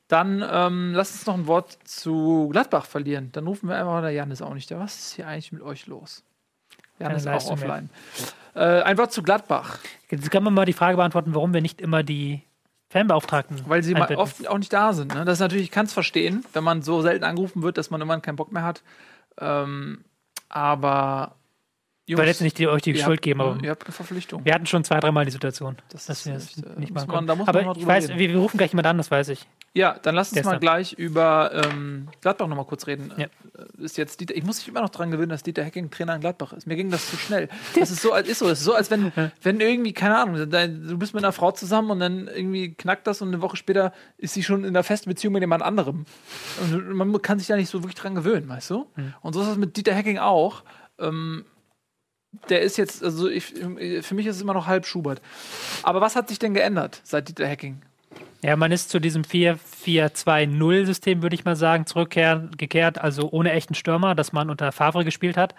Dann 0.08 0.44
ähm, 0.48 0.92
lass 0.94 1.12
uns 1.12 1.26
noch 1.26 1.34
ein 1.34 1.46
Wort 1.46 1.78
zu 1.84 2.48
Gladbach 2.50 2.86
verlieren. 2.86 3.30
Dann 3.32 3.46
rufen 3.46 3.68
wir 3.68 3.76
einfach, 3.76 4.00
der 4.00 4.10
Jan 4.10 4.30
ist 4.30 4.42
auch 4.42 4.54
nicht 4.54 4.70
da. 4.70 4.80
Was 4.80 4.96
ist 4.98 5.12
hier 5.14 5.28
eigentlich 5.28 5.52
mit 5.52 5.62
euch 5.62 5.86
los? 5.86 6.24
Jan 6.98 7.08
Keine 7.08 7.18
ist 7.18 7.26
auch 7.26 7.32
Leistung 7.32 7.58
mehr. 7.60 7.68
offline. 7.68 7.90
Äh, 8.54 8.82
ein 8.82 8.98
Wort 8.98 9.12
zu 9.12 9.22
Gladbach. 9.22 9.78
Jetzt 10.10 10.30
kann 10.30 10.42
man 10.42 10.54
mal 10.54 10.64
die 10.64 10.72
Frage 10.72 10.96
beantworten, 10.96 11.34
warum 11.34 11.52
wir 11.54 11.60
nicht 11.60 11.80
immer 11.80 12.02
die 12.02 12.42
Fanbeauftragten 12.96 13.60
Weil 13.66 13.82
sie 13.82 13.92
mal 13.94 14.02
einbinden. 14.02 14.22
oft 14.22 14.46
auch 14.48 14.58
nicht 14.58 14.72
da 14.72 14.92
sind. 14.92 15.14
Ne? 15.14 15.24
Das 15.24 15.34
ist 15.34 15.40
natürlich, 15.40 15.64
ich 15.64 15.70
kann 15.70 15.86
es 15.86 15.92
verstehen, 15.92 16.44
wenn 16.52 16.64
man 16.64 16.82
so 16.82 17.02
selten 17.02 17.24
angerufen 17.24 17.62
wird, 17.62 17.78
dass 17.78 17.90
man 17.90 18.00
irgendwann 18.00 18.22
keinen 18.22 18.36
Bock 18.36 18.52
mehr 18.52 18.62
hat. 18.62 18.82
Ähm, 19.38 20.04
aber 20.48 21.34
Ich 22.06 22.16
will 22.16 22.24
jetzt 22.26 22.40
nicht 22.40 22.58
die, 22.58 22.68
euch 22.68 22.82
die 22.82 22.90
ihr 22.92 22.96
Schuld 23.02 23.18
habt, 23.18 23.22
geben, 23.22 23.40
aber 23.40 23.62
Ihr 23.62 23.70
habt 23.70 23.84
eine 23.84 23.92
Verpflichtung. 23.92 24.44
wir 24.44 24.54
hatten 24.54 24.66
schon 24.66 24.84
zwei, 24.84 25.00
dreimal 25.00 25.24
die 25.24 25.30
Situation, 25.32 25.76
Das 25.90 26.06
dass 26.06 26.20
ist 26.20 26.26
wir 26.26 26.34
es 26.36 26.56
äh, 26.62 26.78
nicht 26.80 26.94
machen 26.94 27.10
man- 27.10 27.26
da 27.26 27.34
muss 27.34 27.46
man 27.46 27.56
aber 27.56 27.64
mal 27.66 27.76
ich 27.76 27.86
weiß, 27.86 28.08
wir, 28.08 28.18
wir 28.18 28.36
rufen 28.38 28.56
gleich 28.58 28.70
jemand 28.72 28.86
an, 28.86 28.96
das 28.98 29.10
weiß 29.10 29.28
ich. 29.30 29.46
Ja, 29.76 29.98
dann 30.00 30.14
lass 30.14 30.28
uns 30.32 30.36
mal 30.36 30.52
Gestern. 30.52 30.60
gleich 30.60 30.92
über 30.94 31.50
ähm, 31.52 32.08
Gladbach 32.22 32.46
nochmal 32.46 32.64
kurz 32.64 32.86
reden. 32.86 33.12
Ja. 33.18 33.26
Äh, 33.26 33.84
Ist 33.84 33.98
jetzt 33.98 34.18
Dieter, 34.20 34.34
ich 34.34 34.42
muss 34.42 34.56
mich 34.56 34.68
immer 34.68 34.80
noch 34.80 34.88
dran 34.88 35.10
gewöhnen, 35.10 35.28
dass 35.28 35.42
Dieter 35.42 35.62
Hecking 35.64 35.90
Trainer 35.90 36.14
in 36.14 36.22
Gladbach 36.22 36.54
ist. 36.54 36.66
Mir 36.66 36.76
ging 36.76 36.90
das 36.90 37.10
zu 37.10 37.18
schnell. 37.18 37.50
Das 37.78 37.90
ist 37.90 38.00
so, 38.00 38.12
als 38.14 38.26
ist 38.26 38.38
so. 38.38 38.48
Das 38.48 38.60
ist 38.60 38.64
so, 38.64 38.72
als 38.72 38.90
wenn, 38.90 39.12
wenn 39.42 39.60
irgendwie, 39.60 39.92
keine 39.92 40.16
Ahnung, 40.16 40.50
du 40.50 40.96
bist 40.98 41.12
mit 41.12 41.22
einer 41.22 41.32
Frau 41.32 41.52
zusammen 41.52 41.90
und 41.90 42.00
dann 42.00 42.26
irgendwie 42.26 42.72
knackt 42.72 43.06
das 43.06 43.20
und 43.20 43.28
eine 43.28 43.42
Woche 43.42 43.58
später 43.58 43.92
ist 44.16 44.32
sie 44.32 44.42
schon 44.42 44.60
in 44.64 44.68
einer 44.70 44.82
festen 44.82 45.10
Beziehung 45.10 45.34
mit 45.34 45.42
jemand 45.42 45.62
anderem. 45.62 46.06
Und 46.72 46.94
man 46.94 47.20
kann 47.20 47.38
sich 47.38 47.48
da 47.48 47.56
nicht 47.56 47.68
so 47.68 47.82
wirklich 47.82 47.96
dran 47.96 48.14
gewöhnen, 48.14 48.48
weißt 48.48 48.70
du? 48.70 48.86
Und 49.20 49.34
so 49.34 49.42
ist 49.42 49.48
das 49.48 49.56
mit 49.58 49.76
Dieter 49.76 49.92
Hecking 49.92 50.16
auch. 50.16 50.64
Ähm, 50.98 51.44
der 52.48 52.62
ist 52.62 52.78
jetzt, 52.78 53.04
also 53.04 53.28
ich, 53.28 53.44
für 53.44 54.14
mich 54.14 54.24
ist 54.26 54.36
es 54.36 54.42
immer 54.42 54.54
noch 54.54 54.66
halb 54.66 54.86
Schubert. 54.86 55.20
Aber 55.82 56.00
was 56.00 56.16
hat 56.16 56.28
sich 56.28 56.38
denn 56.38 56.54
geändert 56.54 57.02
seit 57.04 57.28
Dieter 57.28 57.46
Hecking? 57.46 57.82
Ja, 58.46 58.54
man 58.54 58.70
ist 58.70 58.90
zu 58.90 59.00
diesem 59.00 59.22
4-4-2-0-System, 59.22 61.20
würde 61.20 61.34
ich 61.34 61.44
mal 61.44 61.56
sagen, 61.56 61.84
zurückgekehrt, 61.84 62.96
also 62.96 63.28
ohne 63.32 63.50
echten 63.50 63.74
Stürmer, 63.74 64.14
das 64.14 64.32
man 64.32 64.50
unter 64.50 64.70
Favre 64.70 65.04
gespielt 65.04 65.36
hat, 65.36 65.56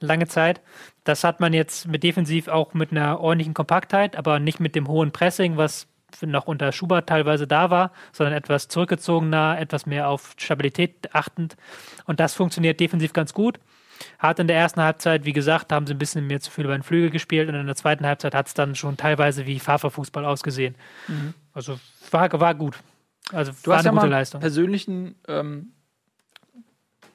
lange 0.00 0.26
Zeit. 0.26 0.60
Das 1.04 1.24
hat 1.24 1.40
man 1.40 1.54
jetzt 1.54 1.88
mit 1.88 2.02
defensiv 2.02 2.48
auch 2.48 2.74
mit 2.74 2.90
einer 2.90 3.20
ordentlichen 3.20 3.54
Kompaktheit, 3.54 4.16
aber 4.16 4.38
nicht 4.38 4.60
mit 4.60 4.74
dem 4.74 4.86
hohen 4.86 5.12
Pressing, 5.12 5.56
was 5.56 5.88
noch 6.20 6.46
unter 6.46 6.72
Schubert 6.72 7.08
teilweise 7.08 7.46
da 7.46 7.70
war, 7.70 7.90
sondern 8.12 8.34
etwas 8.34 8.68
zurückgezogener, 8.68 9.56
etwas 9.58 9.86
mehr 9.86 10.10
auf 10.10 10.34
Stabilität 10.36 11.14
achtend. 11.14 11.56
Und 12.04 12.20
das 12.20 12.34
funktioniert 12.34 12.80
defensiv 12.80 13.14
ganz 13.14 13.32
gut. 13.32 13.58
Hat 14.18 14.38
in 14.38 14.46
der 14.46 14.58
ersten 14.58 14.82
Halbzeit, 14.82 15.24
wie 15.24 15.32
gesagt, 15.32 15.72
haben 15.72 15.86
sie 15.86 15.94
ein 15.94 15.98
bisschen 15.98 16.26
mehr 16.26 16.40
zu 16.40 16.50
viel 16.50 16.66
über 16.66 16.76
den 16.76 16.82
Flügel 16.82 17.08
gespielt 17.08 17.48
und 17.48 17.54
in 17.54 17.64
der 17.64 17.76
zweiten 17.76 18.04
Halbzeit 18.04 18.34
hat 18.34 18.46
es 18.48 18.52
dann 18.52 18.74
schon 18.74 18.98
teilweise 18.98 19.46
wie 19.46 19.58
Favre-Fußball 19.58 20.26
ausgesehen. 20.26 20.74
Also 21.56 21.80
war, 22.10 22.30
war 22.38 22.54
gut. 22.54 22.78
Also 23.32 23.52
Du 23.62 23.70
war 23.70 23.78
hast 23.78 23.84
ja 23.86 23.90
eine 23.90 23.98
gute 23.98 24.10
mal 24.10 24.16
Leistung. 24.18 24.40
persönlichen 24.42 25.14
ähm, 25.26 25.72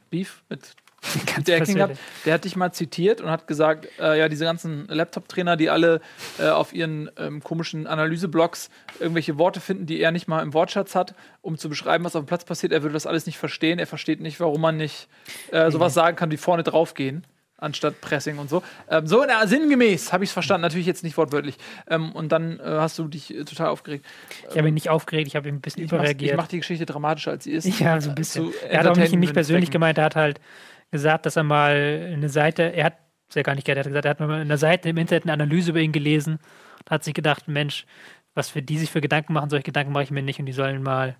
Beef 0.09 0.43
mit 0.49 0.73
der 1.47 1.61
gehabt. 1.61 1.97
Der 2.25 2.33
hat 2.33 2.43
dich 2.43 2.55
mal 2.55 2.71
zitiert 2.71 3.21
und 3.21 3.29
hat 3.29 3.45
gesagt, 3.47 3.87
äh, 3.99 4.17
ja, 4.17 4.29
diese 4.29 4.45
ganzen 4.45 4.87
Laptop-Trainer, 4.87 5.57
die 5.57 5.69
alle 5.69 6.01
äh, 6.39 6.49
auf 6.49 6.73
ihren 6.73 7.09
ähm, 7.17 7.43
komischen 7.43 7.85
Analyseblogs 7.85 8.69
irgendwelche 8.99 9.37
Worte 9.37 9.59
finden, 9.59 9.85
die 9.85 9.99
er 9.99 10.11
nicht 10.11 10.27
mal 10.27 10.41
im 10.41 10.53
Wortschatz 10.53 10.95
hat, 10.95 11.13
um 11.41 11.57
zu 11.57 11.69
beschreiben, 11.69 12.03
was 12.03 12.15
auf 12.15 12.23
dem 12.23 12.27
Platz 12.27 12.43
passiert. 12.45 12.71
Er 12.71 12.81
würde 12.81 12.93
das 12.93 13.05
alles 13.05 13.27
nicht 13.27 13.37
verstehen. 13.37 13.77
Er 13.77 13.87
versteht 13.87 14.21
nicht, 14.21 14.39
warum 14.39 14.61
man 14.61 14.77
nicht 14.77 15.07
äh, 15.51 15.69
sowas 15.71 15.93
sagen 15.93 16.17
kann, 16.17 16.31
wie 16.31 16.37
vorne 16.37 16.63
draufgehen. 16.63 17.25
Anstatt 17.61 18.01
Pressing 18.01 18.39
und 18.39 18.49
so. 18.49 18.63
Ähm, 18.89 19.05
so 19.05 19.23
na, 19.25 19.45
sinngemäß 19.45 20.11
habe 20.11 20.23
ich 20.23 20.31
es 20.31 20.33
verstanden, 20.33 20.63
natürlich 20.63 20.87
jetzt 20.87 21.03
nicht 21.03 21.15
wortwörtlich. 21.15 21.57
Ähm, 21.87 22.11
und 22.11 22.31
dann 22.31 22.59
äh, 22.59 22.63
hast 22.63 22.97
du 22.97 23.07
dich 23.07 23.33
äh, 23.33 23.45
total 23.45 23.67
aufgeregt. 23.67 24.05
Ich 24.49 24.57
habe 24.57 24.67
ihn 24.67 24.73
nicht 24.73 24.89
aufgeregt, 24.89 25.27
ich 25.27 25.35
habe 25.35 25.47
ihn 25.47 25.55
ein 25.55 25.61
bisschen 25.61 25.83
Ich 25.83 25.91
mache 25.91 26.01
überreagiert. 26.01 26.37
mach 26.37 26.47
die 26.47 26.57
Geschichte 26.57 26.87
dramatischer, 26.87 27.31
als 27.31 27.43
sie 27.43 27.51
ist. 27.51 27.65
Ja, 27.79 28.01
so 28.01 28.09
ein 28.09 28.15
bisschen. 28.15 28.51
Er 28.67 28.79
hat 28.79 28.87
auch 28.87 28.97
nicht, 28.97 29.15
nicht 29.15 29.33
persönlich 29.33 29.71
gemeint, 29.71 29.97
er 29.99 30.05
hat 30.05 30.15
halt 30.15 30.41
gesagt, 30.89 31.25
dass 31.25 31.35
er 31.35 31.43
mal 31.43 32.11
eine 32.13 32.29
Seite, 32.29 32.63
er 32.63 32.85
hat 32.85 32.97
es 33.29 33.35
ja 33.35 33.43
gar 33.43 33.55
nicht 33.55 33.65
gehört, 33.65 33.77
er 33.77 33.83
hat 33.83 33.87
gesagt, 33.89 34.05
er 34.05 34.09
hat 34.09 34.19
mal 34.19 34.35
in 34.35 34.41
einer 34.41 34.57
Seite 34.57 34.89
im 34.89 34.97
Internet 34.97 35.23
eine 35.23 35.33
Analyse 35.33 35.69
über 35.69 35.79
ihn 35.79 35.91
gelesen 35.91 36.39
und 36.79 36.89
hat 36.91 37.03
sich 37.03 37.13
gedacht, 37.13 37.47
Mensch, 37.47 37.85
was 38.33 38.49
für 38.49 38.61
die 38.61 38.77
sich 38.77 38.89
für 38.89 39.01
Gedanken 39.01 39.33
machen, 39.33 39.49
solche 39.49 39.63
Gedanken 39.63 39.93
mache 39.93 40.03
ich 40.03 40.11
mir 40.11 40.23
nicht 40.23 40.39
und 40.39 40.47
die 40.47 40.53
sollen 40.53 40.81
mal 40.81 41.15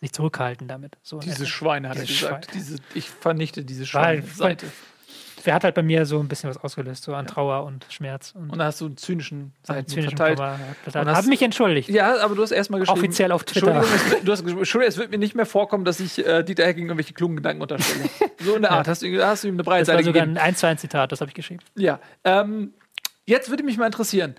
sich 0.00 0.12
zurückhalten 0.12 0.68
damit. 0.68 0.98
So 1.02 1.20
Diese. 1.20 1.46
Schweine, 1.46 1.88
hat 1.88 1.98
er 1.98 2.04
gesagt. 2.04 2.52
Diese, 2.54 2.78
ich 2.94 3.08
vernichte 3.08 3.64
diese 3.64 3.84
War 3.94 4.14
halt 5.46 5.50
Schweine-Seite. 5.50 5.50
Er 5.50 5.54
hat 5.54 5.64
halt 5.64 5.74
bei 5.74 5.82
mir 5.82 6.06
so 6.06 6.18
ein 6.20 6.28
bisschen 6.28 6.48
was 6.50 6.56
ausgelöst, 6.58 7.04
so 7.04 7.14
an 7.14 7.26
Trauer 7.26 7.64
und 7.64 7.86
Schmerz 7.90 8.32
und, 8.34 8.50
Und 8.50 8.58
dann 8.58 8.66
hast 8.66 8.80
du 8.80 8.86
einen 8.86 8.96
zynischen 8.96 9.52
Seiten 9.62 9.86
zynischen 9.88 10.16
verteilt. 10.16 10.38
Und 10.40 10.94
hast- 10.94 11.16
Habe 11.16 11.28
mich 11.28 11.42
entschuldigt. 11.42 11.88
Ja, 11.88 12.18
aber 12.22 12.34
du 12.34 12.42
hast 12.42 12.50
erstmal 12.52 12.80
geschrieben. 12.80 12.98
Offiziell 12.98 13.32
auf 13.32 13.44
Twitter. 13.44 13.74
Entschuldigung, 13.76 14.24
du 14.24 14.32
hast 14.32 14.42
geschrieben, 14.42 14.58
Entschuldigung, 14.60 14.88
es 14.88 14.98
wird 14.98 15.10
mir 15.10 15.18
nicht 15.18 15.34
mehr 15.34 15.46
vorkommen, 15.46 15.84
dass 15.84 16.00
ich 16.00 16.24
äh, 16.26 16.42
Dieter 16.42 16.64
Hecking 16.66 16.84
irgendwelche 16.86 17.14
klugen 17.14 17.36
Gedanken 17.36 17.62
unterstelle. 17.62 18.08
So 18.40 18.54
in 18.56 18.62
der 18.62 18.70
Art. 18.72 18.88
Hast 18.88 19.02
du, 19.02 19.26
hast 19.26 19.44
du 19.44 19.48
ihm 19.48 19.54
eine 19.54 19.64
breite 19.64 19.80
Das 19.80 19.88
war 19.88 19.94
Seite 19.94 20.04
sogar 20.06 20.22
gegeben. 20.22 20.38
ein 20.38 20.44
1 20.48 20.58
zu 20.58 20.66
1 20.66 20.80
Zitat, 20.80 21.12
das 21.12 21.20
habe 21.20 21.28
ich 21.30 21.34
geschrieben. 21.34 21.60
Ja. 21.76 22.00
Ähm, 22.24 22.74
jetzt 23.26 23.50
würde 23.50 23.62
mich 23.62 23.76
mal 23.78 23.86
interessieren. 23.86 24.34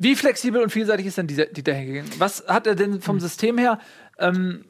Wie 0.00 0.14
flexibel 0.14 0.62
und 0.62 0.70
vielseitig 0.70 1.06
ist 1.06 1.18
denn 1.18 1.26
dieser 1.26 1.46
Dieter 1.46 1.74
Hecking? 1.74 2.04
Was 2.18 2.44
hat 2.46 2.66
er 2.68 2.74
denn 2.76 2.92
Hm. 2.94 3.00
vom 3.02 3.18
System 3.20 3.58
her? 3.58 3.80
Ähm, 4.18 4.64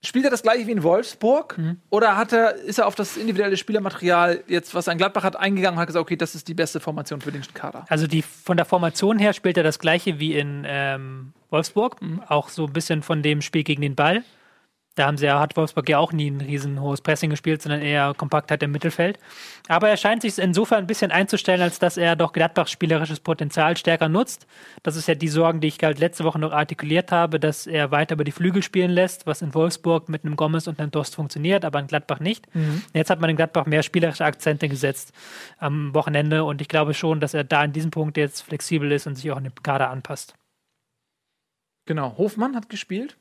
Spielt 0.00 0.24
er 0.24 0.30
das 0.30 0.42
gleiche 0.42 0.66
wie 0.68 0.70
in 0.70 0.84
Wolfsburg? 0.84 1.58
Mhm. 1.58 1.78
Oder 1.90 2.16
hat 2.16 2.32
er, 2.32 2.54
ist 2.54 2.78
er 2.78 2.86
auf 2.86 2.94
das 2.94 3.16
individuelle 3.16 3.56
Spielermaterial 3.56 4.44
jetzt, 4.46 4.72
was 4.74 4.86
ein 4.86 4.96
Gladbach 4.96 5.24
hat, 5.24 5.34
eingegangen 5.34 5.76
und 5.76 5.80
hat 5.80 5.88
gesagt, 5.88 6.02
okay, 6.02 6.16
das 6.16 6.36
ist 6.36 6.46
die 6.46 6.54
beste 6.54 6.78
Formation 6.78 7.20
für 7.20 7.32
den 7.32 7.42
Kader? 7.52 7.84
Also 7.88 8.06
die, 8.06 8.22
von 8.22 8.56
der 8.56 8.64
Formation 8.64 9.18
her 9.18 9.32
spielt 9.32 9.56
er 9.56 9.64
das 9.64 9.80
gleiche 9.80 10.20
wie 10.20 10.36
in 10.36 10.64
ähm, 10.68 11.32
Wolfsburg. 11.50 12.00
Mhm. 12.00 12.22
Auch 12.28 12.48
so 12.48 12.66
ein 12.66 12.72
bisschen 12.72 13.02
von 13.02 13.22
dem 13.22 13.42
Spiel 13.42 13.64
gegen 13.64 13.82
den 13.82 13.96
Ball. 13.96 14.22
Da 14.98 15.06
haben 15.06 15.16
sie 15.16 15.26
ja, 15.26 15.38
hat 15.38 15.56
Wolfsburg 15.56 15.88
ja 15.88 15.98
auch 15.98 16.12
nie 16.12 16.28
ein 16.28 16.40
riesen 16.40 16.80
hohes 16.80 17.00
Pressing 17.00 17.30
gespielt, 17.30 17.62
sondern 17.62 17.82
eher 17.82 18.14
Kompaktheit 18.16 18.64
im 18.64 18.72
Mittelfeld. 18.72 19.20
Aber 19.68 19.88
er 19.88 19.96
scheint 19.96 20.22
sich 20.22 20.38
insofern 20.38 20.80
ein 20.80 20.86
bisschen 20.88 21.12
einzustellen, 21.12 21.62
als 21.62 21.78
dass 21.78 21.96
er 21.96 22.16
doch 22.16 22.32
Gladbachs 22.32 22.72
spielerisches 22.72 23.20
Potenzial 23.20 23.76
stärker 23.76 24.08
nutzt. 24.08 24.48
Das 24.82 24.96
ist 24.96 25.06
ja 25.06 25.14
die 25.14 25.28
Sorgen, 25.28 25.60
die 25.60 25.68
ich 25.68 25.78
halt 25.80 26.00
letzte 26.00 26.24
Woche 26.24 26.40
noch 26.40 26.50
artikuliert 26.50 27.12
habe, 27.12 27.38
dass 27.38 27.68
er 27.68 27.92
weiter 27.92 28.14
über 28.14 28.24
die 28.24 28.32
Flügel 28.32 28.60
spielen 28.60 28.90
lässt, 28.90 29.24
was 29.24 29.40
in 29.40 29.54
Wolfsburg 29.54 30.08
mit 30.08 30.24
einem 30.24 30.34
Gomez 30.34 30.66
und 30.66 30.80
einem 30.80 30.90
Dost 30.90 31.14
funktioniert, 31.14 31.64
aber 31.64 31.78
in 31.78 31.86
Gladbach 31.86 32.18
nicht. 32.18 32.52
Mhm. 32.56 32.82
Jetzt 32.92 33.10
hat 33.10 33.20
man 33.20 33.30
in 33.30 33.36
Gladbach 33.36 33.66
mehr 33.66 33.84
spielerische 33.84 34.24
Akzente 34.24 34.68
gesetzt 34.68 35.12
am 35.58 35.94
Wochenende 35.94 36.42
und 36.42 36.60
ich 36.60 36.66
glaube 36.66 36.92
schon, 36.92 37.20
dass 37.20 37.34
er 37.34 37.44
da 37.44 37.62
in 37.62 37.72
diesem 37.72 37.92
Punkt 37.92 38.16
jetzt 38.16 38.42
flexibel 38.42 38.90
ist 38.90 39.06
und 39.06 39.14
sich 39.14 39.30
auch 39.30 39.36
an 39.36 39.44
den 39.44 39.54
Kader 39.62 39.90
anpasst. 39.90 40.34
Genau, 41.86 42.18
Hofmann 42.18 42.56
hat 42.56 42.68
gespielt 42.68 43.16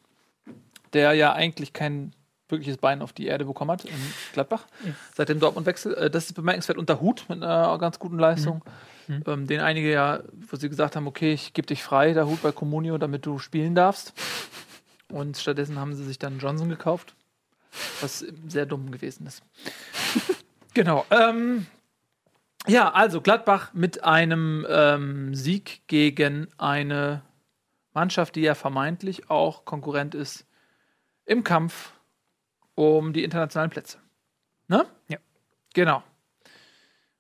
der 0.94 1.14
ja 1.14 1.34
eigentlich 1.34 1.74
kein 1.74 2.14
wirkliches 2.50 2.78
Bein 2.78 3.02
auf 3.02 3.14
die 3.14 3.28
Erde 3.28 3.46
bekommen 3.46 3.72
hat 3.72 3.86
in 3.86 3.96
Gladbach. 4.34 4.68
Ja. 4.86 4.92
Seit 5.16 5.30
dem 5.30 5.40
Dortmund-Wechsel. 5.40 5.94
Äh, 5.96 6.10
das 6.10 6.26
ist 6.26 6.34
bemerkenswert 6.34 6.78
unter 6.78 7.02
Hut 7.02 7.26
mit 7.30 7.44
einer 7.44 7.78
ganz 7.78 8.00
guten 8.00 8.20
Leistung. 8.20 8.64
Mhm. 9.08 9.16
mhm. 9.16 9.24
Ähm, 9.28 9.48
den 9.48 9.60
einige 9.60 9.92
ja, 9.92 10.22
wo 10.50 10.58
sie 10.58 10.70
gesagt 10.70 10.96
haben, 10.96 11.08
okay, 11.08 11.34
ich 11.34 11.54
gebe 11.54 11.66
dich 11.66 11.84
frei, 11.84 12.14
der 12.14 12.28
Hut 12.28 12.42
bei 12.42 12.52
Comunio, 12.52 12.98
damit 12.98 13.26
du 13.26 13.40
spielen 13.40 13.76
darfst. 13.76 14.14
Und 15.12 15.38
stattdessen 15.38 15.80
haben 15.80 15.94
sie 15.96 16.04
sich 16.04 16.20
dann 16.20 16.40
Johnson 16.40 16.70
gekauft, 16.70 17.16
was 18.02 18.26
sehr 18.48 18.66
dumm 18.66 18.92
gewesen 18.92 19.26
ist. 19.26 19.42
genau. 20.74 21.06
Ähm, 21.10 21.66
ja, 22.68 22.92
also 22.92 23.22
Gladbach 23.22 23.74
mit 23.74 24.04
einem 24.04 24.66
ähm, 24.70 25.34
Sieg 25.34 25.82
gegen 25.88 26.48
eine 26.58 27.22
Mannschaft, 27.94 28.36
die 28.36 28.42
ja 28.42 28.56
vermeintlich 28.56 29.30
auch 29.30 29.64
Konkurrent 29.64 30.14
ist 30.14 30.47
im 31.28 31.44
Kampf 31.44 31.94
um 32.74 33.14
die 33.14 33.24
internationalen 33.24 33.70
Plätze. 33.70 34.00
Ne? 34.68 34.86
Ja. 35.08 35.18
Genau. 35.74 36.02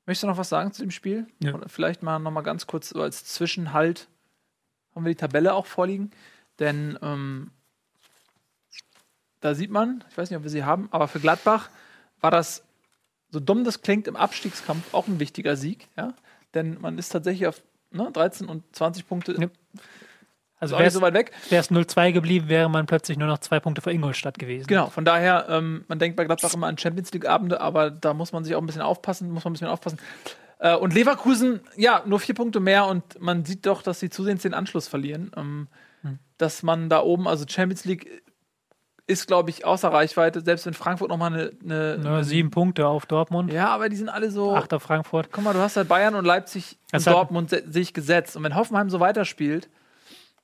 Möchtest 0.05 0.23
du 0.23 0.27
noch 0.27 0.37
was 0.37 0.49
sagen 0.49 0.71
zu 0.71 0.81
dem 0.81 0.91
Spiel? 0.91 1.27
Ja. 1.43 1.53
Oder 1.53 1.69
vielleicht 1.69 2.01
mal 2.01 2.17
noch 2.17 2.31
mal 2.31 2.41
ganz 2.41 2.65
kurz 2.65 2.89
so 2.89 3.01
als 3.01 3.25
Zwischenhalt 3.25 4.07
haben 4.95 5.05
wir 5.05 5.11
die 5.11 5.15
Tabelle 5.15 5.53
auch 5.53 5.67
vorliegen, 5.67 6.09
denn 6.57 6.97
ähm, 7.03 7.51
da 9.41 9.53
sieht 9.53 9.69
man, 9.69 10.03
ich 10.09 10.17
weiß 10.17 10.31
nicht, 10.31 10.37
ob 10.37 10.43
wir 10.43 10.49
sie 10.49 10.63
haben, 10.63 10.87
aber 10.91 11.07
für 11.07 11.19
Gladbach 11.19 11.69
war 12.19 12.31
das 12.31 12.63
so 13.29 13.39
dumm 13.39 13.63
das 13.63 13.81
klingt 13.81 14.07
im 14.07 14.15
Abstiegskampf 14.15 14.93
auch 14.93 15.07
ein 15.07 15.19
wichtiger 15.19 15.55
Sieg, 15.55 15.87
ja, 15.97 16.13
denn 16.53 16.79
man 16.81 16.97
ist 16.97 17.09
tatsächlich 17.09 17.45
auf 17.45 17.61
ne, 17.91 18.09
13 18.11 18.47
und 18.47 18.63
20 18.75 19.07
Punkte 19.07 19.33
ja. 19.39 19.49
Also 20.59 20.75
wäre 20.75 20.87
es 20.87 20.93
so 20.93 21.01
weit 21.01 21.13
weg. 21.13 21.31
Wäre 21.49 21.61
es 21.61 21.69
0-2 21.69 22.11
geblieben, 22.11 22.49
wäre 22.49 22.69
man 22.69 22.87
plötzlich 22.87 23.17
nur 23.17 23.27
noch 23.27 23.37
zwei 23.39 23.59
Punkte 23.59 23.81
vor 23.81 23.91
Ingolstadt 23.91 24.39
gewesen. 24.39 24.67
Genau, 24.67 24.87
von 24.89 25.05
daher, 25.05 25.45
ähm, 25.49 25.85
man 25.87 25.99
denkt 25.99 26.17
bei 26.17 26.25
Gladbach 26.25 26.53
immer 26.53 26.67
an 26.67 26.77
Champions 26.77 27.13
League-Abende, 27.13 27.61
aber 27.61 27.91
da 27.91 28.13
muss 28.13 28.31
man 28.31 28.43
sich 28.43 28.55
auch 28.55 28.61
ein 28.61 28.65
bisschen 28.65 28.81
aufpassen, 28.81 29.29
muss 29.29 29.43
man 29.43 29.51
ein 29.51 29.53
bisschen 29.53 29.67
aufpassen. 29.67 29.99
Äh, 30.59 30.75
und 30.75 30.93
Leverkusen, 30.93 31.61
ja, 31.75 32.01
nur 32.05 32.19
vier 32.19 32.33
Punkte 32.33 32.59
mehr 32.59 32.85
und 32.87 33.21
man 33.21 33.45
sieht 33.45 33.65
doch, 33.67 33.83
dass 33.83 33.99
sie 33.99 34.09
zusehends 34.09 34.43
den 34.43 34.55
Anschluss 34.55 34.87
verlieren. 34.87 35.31
Ähm, 35.37 35.67
hm. 36.01 36.19
Dass 36.39 36.63
man 36.63 36.89
da 36.89 37.01
oben, 37.01 37.27
also 37.27 37.45
Champions 37.47 37.85
League 37.85 38.23
ist, 39.05 39.27
glaube 39.27 39.49
ich, 39.51 39.63
außer 39.63 39.87
Reichweite, 39.89 40.41
selbst 40.41 40.65
wenn 40.65 40.73
Frankfurt 40.73 41.09
nochmal 41.09 41.33
eine, 41.33 41.51
eine, 41.63 42.01
eine. 42.03 42.23
sieben 42.23 42.51
Punkte 42.51 42.87
auf 42.87 43.05
Dortmund. 43.05 43.53
Ja, 43.53 43.69
aber 43.69 43.87
die 43.87 43.95
sind 43.95 44.09
alle 44.09 44.29
so. 44.31 44.53
Acht 44.53 44.73
auf 44.73 44.83
Frankfurt. 44.83 45.29
Guck 45.31 45.43
mal, 45.43 45.53
du 45.53 45.59
hast 45.59 45.77
halt 45.77 45.87
Bayern 45.87 46.15
und 46.15 46.25
Leipzig 46.25 46.77
und 46.91 47.07
Dortmund 47.07 47.55
sich 47.69 47.93
gesetzt. 47.93 48.35
Und 48.35 48.43
wenn 48.43 48.55
Hoffenheim 48.55 48.89
so 48.89 48.99
weiterspielt, 48.99 49.69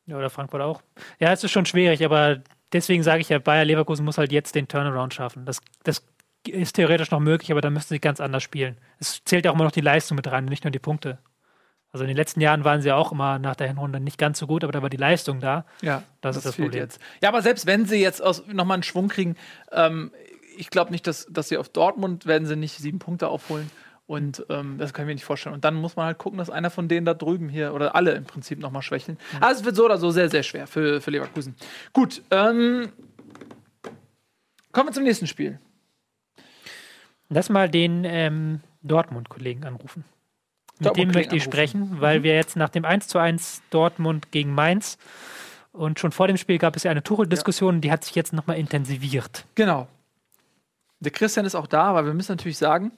ja, 0.05 0.17
oder 0.17 0.29
Frankfurt 0.29 0.61
auch. 0.61 0.81
Ja, 1.19 1.31
es 1.31 1.43
ist 1.43 1.51
schon 1.51 1.65
schwierig, 1.65 2.03
aber 2.03 2.41
deswegen 2.71 3.03
sage 3.03 3.21
ich 3.21 3.29
ja, 3.29 3.39
Bayer 3.39 3.65
Leverkusen 3.65 4.05
muss 4.05 4.17
halt 4.17 4.31
jetzt 4.31 4.55
den 4.55 4.67
Turnaround 4.67 5.13
schaffen. 5.13 5.45
Das, 5.45 5.59
das 5.83 6.05
ist 6.47 6.75
theoretisch 6.75 7.11
noch 7.11 7.19
möglich, 7.19 7.51
aber 7.51 7.61
da 7.61 7.69
müsste 7.69 7.93
sie 7.93 7.99
ganz 7.99 8.19
anders 8.19 8.43
spielen. 8.43 8.77
Es 8.99 9.23
zählt 9.23 9.45
ja 9.45 9.51
auch 9.51 9.55
immer 9.55 9.63
noch 9.63 9.71
die 9.71 9.81
Leistung 9.81 10.15
mit 10.15 10.29
rein, 10.29 10.45
nicht 10.45 10.63
nur 10.63 10.71
die 10.71 10.79
Punkte. 10.79 11.19
Also 11.93 12.03
in 12.03 12.07
den 12.07 12.17
letzten 12.17 12.41
Jahren 12.41 12.63
waren 12.63 12.81
sie 12.81 12.91
auch 12.91 13.11
immer 13.11 13.37
nach 13.37 13.55
der 13.55 13.67
Hinrunde 13.67 13.99
nicht 13.99 14.17
ganz 14.17 14.39
so 14.39 14.47
gut, 14.47 14.63
aber 14.63 14.73
da 14.73 14.81
war 14.81 14.89
die 14.89 14.97
Leistung 14.97 15.39
da. 15.39 15.65
Ja, 15.81 16.03
das, 16.21 16.35
das 16.35 16.37
ist 16.37 16.45
das 16.45 16.55
Problem. 16.55 16.81
Jetzt. 16.81 16.99
Ja, 17.21 17.29
aber 17.29 17.43
selbst 17.43 17.67
wenn 17.67 17.85
sie 17.85 17.97
jetzt 17.97 18.21
nochmal 18.51 18.75
einen 18.75 18.83
Schwung 18.83 19.09
kriegen, 19.09 19.35
ähm, 19.71 20.11
ich 20.57 20.71
glaube 20.71 20.91
nicht, 20.91 21.05
dass, 21.05 21.27
dass 21.29 21.49
sie 21.49 21.57
auf 21.57 21.69
Dortmund 21.69 22.25
werden 22.25 22.47
sie 22.47 22.55
nicht 22.55 22.77
sieben 22.77 22.97
Punkte 22.99 23.27
aufholen. 23.27 23.69
Und 24.13 24.45
ähm, 24.49 24.77
das 24.77 24.93
kann 24.93 25.05
ich 25.05 25.07
mir 25.07 25.15
nicht 25.15 25.25
vorstellen. 25.25 25.55
Und 25.55 25.65
dann 25.65 25.73
muss 25.73 25.95
man 25.95 26.05
halt 26.05 26.19
gucken, 26.19 26.37
dass 26.37 26.51
einer 26.51 26.69
von 26.69 26.87
denen 26.87 27.03
da 27.03 27.15
drüben 27.15 27.49
hier 27.49 27.73
oder 27.73 27.95
alle 27.95 28.11
im 28.11 28.25
Prinzip 28.25 28.59
nochmal 28.59 28.83
schwächeln. 28.83 29.17
Mhm. 29.31 29.43
Also 29.43 29.61
es 29.61 29.65
wird 29.65 29.75
so 29.75 29.85
oder 29.85 29.97
so 29.97 30.11
sehr, 30.11 30.29
sehr 30.29 30.43
schwer 30.43 30.67
für, 30.67 31.01
für 31.01 31.09
Leverkusen. 31.09 31.55
Gut, 31.93 32.21
ähm, 32.29 32.89
kommen 34.71 34.89
wir 34.89 34.93
zum 34.93 35.03
nächsten 35.03 35.25
Spiel. 35.25 35.59
Lass 37.29 37.49
mal 37.49 37.67
den 37.67 38.03
ähm, 38.05 38.59
Dortmund-Kollegen 38.83 39.65
anrufen. 39.65 40.05
Mit 40.77 40.89
Dortmund 40.89 41.09
dem 41.09 41.19
möchte 41.19 41.35
ich 41.35 41.41
anrufen. 41.41 41.51
sprechen, 41.51 41.95
weil 41.99 42.19
mhm. 42.19 42.23
wir 42.23 42.35
jetzt 42.35 42.55
nach 42.55 42.69
dem 42.69 42.85
1 42.85 43.07
zu 43.07 43.17
1 43.17 43.63
Dortmund 43.71 44.31
gegen 44.31 44.53
Mainz 44.53 44.99
und 45.71 45.99
schon 45.99 46.11
vor 46.11 46.27
dem 46.27 46.37
Spiel 46.37 46.59
gab 46.59 46.75
es 46.75 46.83
ja 46.83 46.91
eine 46.91 47.01
Tuchel-Diskussion, 47.01 47.75
ja. 47.75 47.81
die 47.81 47.91
hat 47.91 48.03
sich 48.03 48.13
jetzt 48.13 48.31
nochmal 48.31 48.59
intensiviert. 48.59 49.45
Genau. 49.55 49.87
Der 50.99 51.11
Christian 51.11 51.47
ist 51.47 51.55
auch 51.55 51.65
da, 51.65 51.85
aber 51.85 52.05
wir 52.05 52.13
müssen 52.13 52.33
natürlich 52.33 52.59
sagen, 52.59 52.91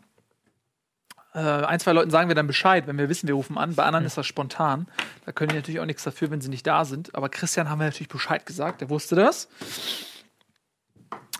äh, 1.36 1.40
ein, 1.40 1.80
zwei 1.80 1.92
Leuten 1.92 2.10
sagen 2.10 2.30
wir 2.30 2.36
dann 2.36 2.48
Bescheid, 2.48 2.88
wenn 2.88 2.98
wir 2.98 3.10
wissen, 3.10 3.28
wir 3.28 3.36
rufen 3.36 3.58
an. 3.58 3.76
Bei 3.76 3.84
anderen 3.84 4.04
mhm. 4.04 4.08
ist 4.08 4.18
das 4.18 4.26
spontan. 4.26 4.88
Da 5.26 5.34
können 5.34 5.50
die 5.50 5.56
natürlich 5.56 5.80
auch 5.82 5.86
nichts 5.86 6.04
dafür, 6.04 6.32
wenn 6.32 6.42
sie 6.42 6.50
nicht 6.50 6.66
da 6.66 6.86
sind. 6.86 7.14
Aber 7.14 7.30
Christian 7.30 7.70
haben 7.70 7.80
wir 7.80 7.86
natürlich 7.86 8.10
Bescheid 8.10 8.46
gesagt. 8.46 8.82
Der 8.82 8.90
wusste 8.90 9.16
das. 9.16 9.50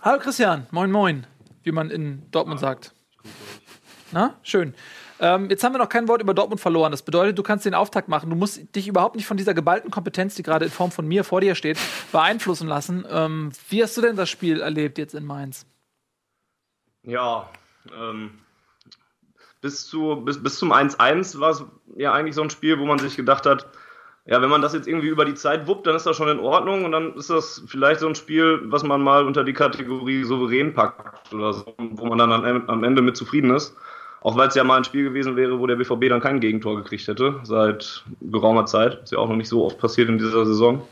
Hallo 0.02 0.20
Christian, 0.20 0.66
moin 0.70 0.90
moin, 0.90 1.26
wie 1.62 1.72
man 1.72 1.90
in 1.90 2.30
Dortmund 2.30 2.60
sagt. 2.60 2.92
Na, 4.12 4.34
schön. 4.42 4.74
Ähm, 5.18 5.48
jetzt 5.48 5.64
haben 5.64 5.72
wir 5.72 5.78
noch 5.78 5.88
kein 5.88 6.08
Wort 6.08 6.20
über 6.20 6.34
Dortmund 6.34 6.60
verloren. 6.60 6.90
Das 6.90 7.02
bedeutet, 7.02 7.38
du 7.38 7.42
kannst 7.42 7.64
den 7.64 7.74
Auftakt 7.74 8.08
machen. 8.08 8.28
Du 8.28 8.36
musst 8.36 8.76
dich 8.76 8.86
überhaupt 8.86 9.16
nicht 9.16 9.26
von 9.26 9.38
dieser 9.38 9.54
geballten 9.54 9.90
Kompetenz, 9.90 10.34
die 10.34 10.42
gerade 10.42 10.66
in 10.66 10.70
Form 10.70 10.90
von 10.90 11.08
mir 11.08 11.24
vor 11.24 11.40
dir 11.40 11.54
steht, 11.54 11.78
beeinflussen 12.12 12.68
lassen. 12.68 13.06
Ähm, 13.10 13.50
wie 13.70 13.82
hast 13.82 13.96
du 13.96 14.02
denn 14.02 14.16
das 14.16 14.28
Spiel 14.28 14.60
erlebt 14.60 14.98
jetzt 14.98 15.14
in 15.14 15.24
Mainz? 15.24 15.64
Ja, 17.02 17.48
ähm, 17.98 18.38
bis, 19.66 19.88
zu, 19.88 20.22
bis, 20.24 20.40
bis 20.40 20.58
zum 20.58 20.72
1-1 20.72 21.40
war 21.40 21.50
es 21.50 21.64
ja 21.96 22.12
eigentlich 22.12 22.36
so 22.36 22.42
ein 22.42 22.50
Spiel, 22.50 22.78
wo 22.78 22.86
man 22.86 23.00
sich 23.00 23.16
gedacht 23.16 23.46
hat, 23.46 23.66
ja, 24.24 24.40
wenn 24.40 24.48
man 24.48 24.62
das 24.62 24.74
jetzt 24.74 24.86
irgendwie 24.86 25.08
über 25.08 25.24
die 25.24 25.34
Zeit 25.34 25.66
wuppt, 25.66 25.88
dann 25.88 25.96
ist 25.96 26.06
das 26.06 26.16
schon 26.16 26.28
in 26.28 26.38
Ordnung 26.38 26.84
und 26.84 26.92
dann 26.92 27.14
ist 27.14 27.30
das 27.30 27.64
vielleicht 27.66 27.98
so 27.98 28.06
ein 28.06 28.14
Spiel, 28.14 28.60
was 28.66 28.84
man 28.84 29.02
mal 29.02 29.24
unter 29.24 29.42
die 29.42 29.52
Kategorie 29.52 30.22
souverän 30.22 30.72
packt 30.72 31.34
oder 31.34 31.52
so, 31.52 31.74
wo 31.78 32.06
man 32.06 32.18
dann 32.18 32.32
am 32.32 32.84
Ende 32.84 33.02
mit 33.02 33.16
zufrieden 33.16 33.50
ist. 33.50 33.76
Auch 34.20 34.36
weil 34.36 34.48
es 34.48 34.54
ja 34.54 34.62
mal 34.62 34.76
ein 34.76 34.84
Spiel 34.84 35.02
gewesen 35.02 35.34
wäre, 35.34 35.58
wo 35.58 35.66
der 35.66 35.76
BVB 35.76 36.08
dann 36.08 36.20
kein 36.20 36.38
Gegentor 36.38 36.76
gekriegt 36.76 37.08
hätte, 37.08 37.40
seit 37.42 38.04
geraumer 38.20 38.66
Zeit. 38.66 39.02
Ist 39.02 39.12
ja 39.12 39.18
auch 39.18 39.28
noch 39.28 39.36
nicht 39.36 39.48
so 39.48 39.64
oft 39.64 39.78
passiert 39.78 40.08
in 40.08 40.18
dieser 40.18 40.46
Saison. 40.46 40.82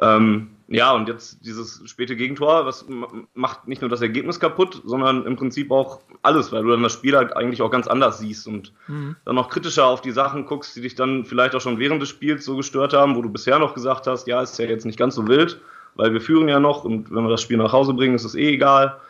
Ähm, 0.00 0.48
ja, 0.70 0.92
und 0.92 1.08
jetzt 1.08 1.44
dieses 1.46 1.82
späte 1.86 2.14
Gegentor, 2.14 2.66
was 2.66 2.84
macht 3.32 3.66
nicht 3.66 3.80
nur 3.80 3.88
das 3.88 4.02
Ergebnis 4.02 4.38
kaputt, 4.38 4.82
sondern 4.84 5.24
im 5.24 5.34
Prinzip 5.34 5.70
auch 5.70 6.00
alles, 6.20 6.52
weil 6.52 6.62
du 6.62 6.70
dann 6.70 6.82
das 6.82 6.92
Spiel 6.92 7.16
halt 7.16 7.34
eigentlich 7.34 7.62
auch 7.62 7.70
ganz 7.70 7.86
anders 7.86 8.18
siehst 8.18 8.46
und 8.46 8.74
mhm. 8.86 9.16
dann 9.24 9.34
noch 9.34 9.48
kritischer 9.48 9.86
auf 9.86 10.02
die 10.02 10.10
Sachen 10.10 10.44
guckst, 10.44 10.76
die 10.76 10.82
dich 10.82 10.94
dann 10.94 11.24
vielleicht 11.24 11.54
auch 11.54 11.62
schon 11.62 11.78
während 11.78 12.02
des 12.02 12.10
Spiels 12.10 12.44
so 12.44 12.54
gestört 12.56 12.92
haben, 12.92 13.16
wo 13.16 13.22
du 13.22 13.30
bisher 13.30 13.58
noch 13.58 13.72
gesagt 13.72 14.06
hast, 14.06 14.26
ja, 14.26 14.42
ist 14.42 14.58
ja 14.58 14.66
jetzt 14.66 14.84
nicht 14.84 14.98
ganz 14.98 15.14
so 15.14 15.26
wild, 15.26 15.58
weil 15.94 16.12
wir 16.12 16.20
führen 16.20 16.48
ja 16.48 16.60
noch 16.60 16.84
und 16.84 17.10
wenn 17.10 17.24
wir 17.24 17.30
das 17.30 17.40
Spiel 17.40 17.56
nach 17.56 17.72
Hause 17.72 17.94
bringen, 17.94 18.14
ist 18.14 18.24
es 18.24 18.34
eh 18.34 18.52
egal. 18.52 19.00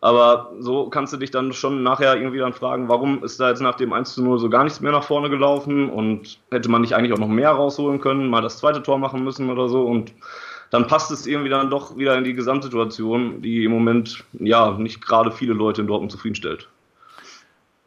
Aber 0.00 0.52
so 0.58 0.90
kannst 0.90 1.12
du 1.12 1.16
dich 1.16 1.30
dann 1.30 1.52
schon 1.52 1.82
nachher 1.84 2.16
irgendwie 2.16 2.38
dann 2.38 2.52
fragen, 2.52 2.88
warum 2.88 3.22
ist 3.22 3.38
da 3.40 3.48
jetzt 3.48 3.62
nach 3.62 3.76
dem 3.76 3.92
1 3.92 4.14
zu 4.14 4.22
0 4.22 4.38
so 4.40 4.50
gar 4.50 4.64
nichts 4.64 4.80
mehr 4.80 4.92
nach 4.92 5.04
vorne 5.04 5.30
gelaufen 5.30 5.88
und 5.88 6.40
hätte 6.50 6.68
man 6.68 6.82
nicht 6.82 6.94
eigentlich 6.94 7.12
auch 7.12 7.18
noch 7.18 7.28
mehr 7.28 7.52
rausholen 7.52 8.00
können, 8.00 8.28
mal 8.28 8.42
das 8.42 8.58
zweite 8.58 8.82
Tor 8.82 8.98
machen 8.98 9.22
müssen 9.24 9.48
oder 9.48 9.68
so 9.68 9.86
und 9.86 10.12
dann 10.70 10.86
passt 10.86 11.10
es 11.10 11.26
irgendwie 11.26 11.50
dann 11.50 11.70
doch 11.70 11.96
wieder 11.96 12.16
in 12.16 12.24
die 12.24 12.34
Gesamtsituation, 12.34 13.42
die 13.42 13.64
im 13.64 13.70
Moment 13.70 14.24
ja 14.32 14.72
nicht 14.72 15.00
gerade 15.00 15.30
viele 15.30 15.54
Leute 15.54 15.82
in 15.82 15.86
Dortmund 15.86 16.12
zufriedenstellt. 16.12 16.68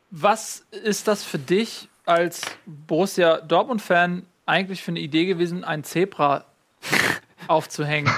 Was 0.10 0.66
ist 0.84 1.08
das 1.08 1.24
für 1.24 1.40
dich 1.40 1.90
als 2.06 2.42
Borussia 2.66 3.42
Dortmund-Fan 3.42 4.26
eigentlich 4.46 4.82
für 4.82 4.92
eine 4.92 5.02
Idee 5.02 5.26
gewesen, 5.26 5.64
ein 5.64 5.84
Zebra 5.84 6.46
aufzuhängen 7.48 8.10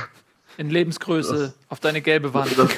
in 0.58 0.70
Lebensgröße 0.70 1.38
das, 1.38 1.60
auf 1.70 1.80
deine 1.80 2.02
gelbe 2.02 2.34
Wand? 2.36 2.56
Das, 2.58 2.70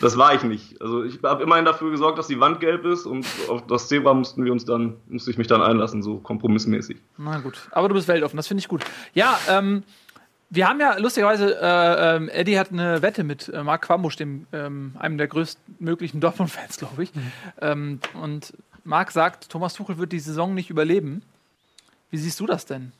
das, 0.00 0.16
war 0.16 0.34
ich 0.34 0.42
nicht. 0.42 0.80
Also 0.80 1.04
ich 1.04 1.18
habe 1.22 1.42
immerhin 1.42 1.66
dafür 1.66 1.90
gesorgt, 1.90 2.18
dass 2.18 2.28
die 2.28 2.40
Wand 2.40 2.60
gelb 2.60 2.86
ist 2.86 3.04
und 3.04 3.26
auf 3.48 3.66
das 3.66 3.88
Zebra 3.88 4.14
mussten 4.14 4.44
wir 4.44 4.52
uns 4.52 4.64
dann, 4.64 4.96
musste 5.08 5.30
ich 5.30 5.36
mich 5.36 5.46
dann 5.46 5.60
einlassen, 5.60 6.02
so 6.02 6.16
kompromissmäßig. 6.16 6.96
Na 7.18 7.40
gut, 7.40 7.68
aber 7.72 7.88
du 7.88 7.94
bist 7.94 8.08
weltoffen, 8.08 8.38
das 8.38 8.46
finde 8.46 8.60
ich 8.62 8.68
gut. 8.68 8.84
Ja, 9.12 9.38
ähm, 9.50 9.82
wir 10.50 10.68
haben 10.68 10.80
ja 10.80 10.96
lustigerweise, 10.98 11.60
äh, 11.60 12.16
ähm, 12.16 12.28
Eddie 12.28 12.58
hat 12.58 12.72
eine 12.72 13.02
Wette 13.02 13.22
mit 13.22 13.48
äh, 13.48 13.62
Marc 13.62 13.82
Quambusch, 13.82 14.16
dem, 14.16 14.46
ähm, 14.52 14.94
einem 14.98 15.18
der 15.18 15.28
größtmöglichen 15.28 16.20
Dortmund-Fans, 16.20 16.78
glaube 16.78 17.02
ich. 17.02 17.14
Mhm. 17.14 17.32
Ähm, 17.60 18.00
und 18.14 18.54
Marc 18.84 19.10
sagt, 19.10 19.50
Thomas 19.50 19.74
Tuchel 19.74 19.98
wird 19.98 20.12
die 20.12 20.20
Saison 20.20 20.54
nicht 20.54 20.70
überleben. 20.70 21.22
Wie 22.10 22.16
siehst 22.16 22.40
du 22.40 22.46
das 22.46 22.64
denn? 22.64 22.92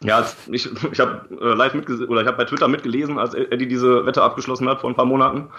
Ja, 0.00 0.26
ich, 0.50 0.68
ich 0.92 1.00
habe 1.00 1.28
äh, 1.40 1.54
live 1.54 1.74
mitgelesen, 1.74 2.08
oder 2.08 2.22
ich 2.22 2.26
habe 2.26 2.36
bei 2.36 2.44
Twitter 2.44 2.68
mitgelesen, 2.68 3.18
als 3.18 3.34
Eddie 3.34 3.68
diese 3.68 4.06
Wette 4.06 4.22
abgeschlossen 4.22 4.68
hat 4.68 4.80
vor 4.80 4.90
ein 4.90 4.96
paar 4.96 5.04
Monaten. 5.04 5.50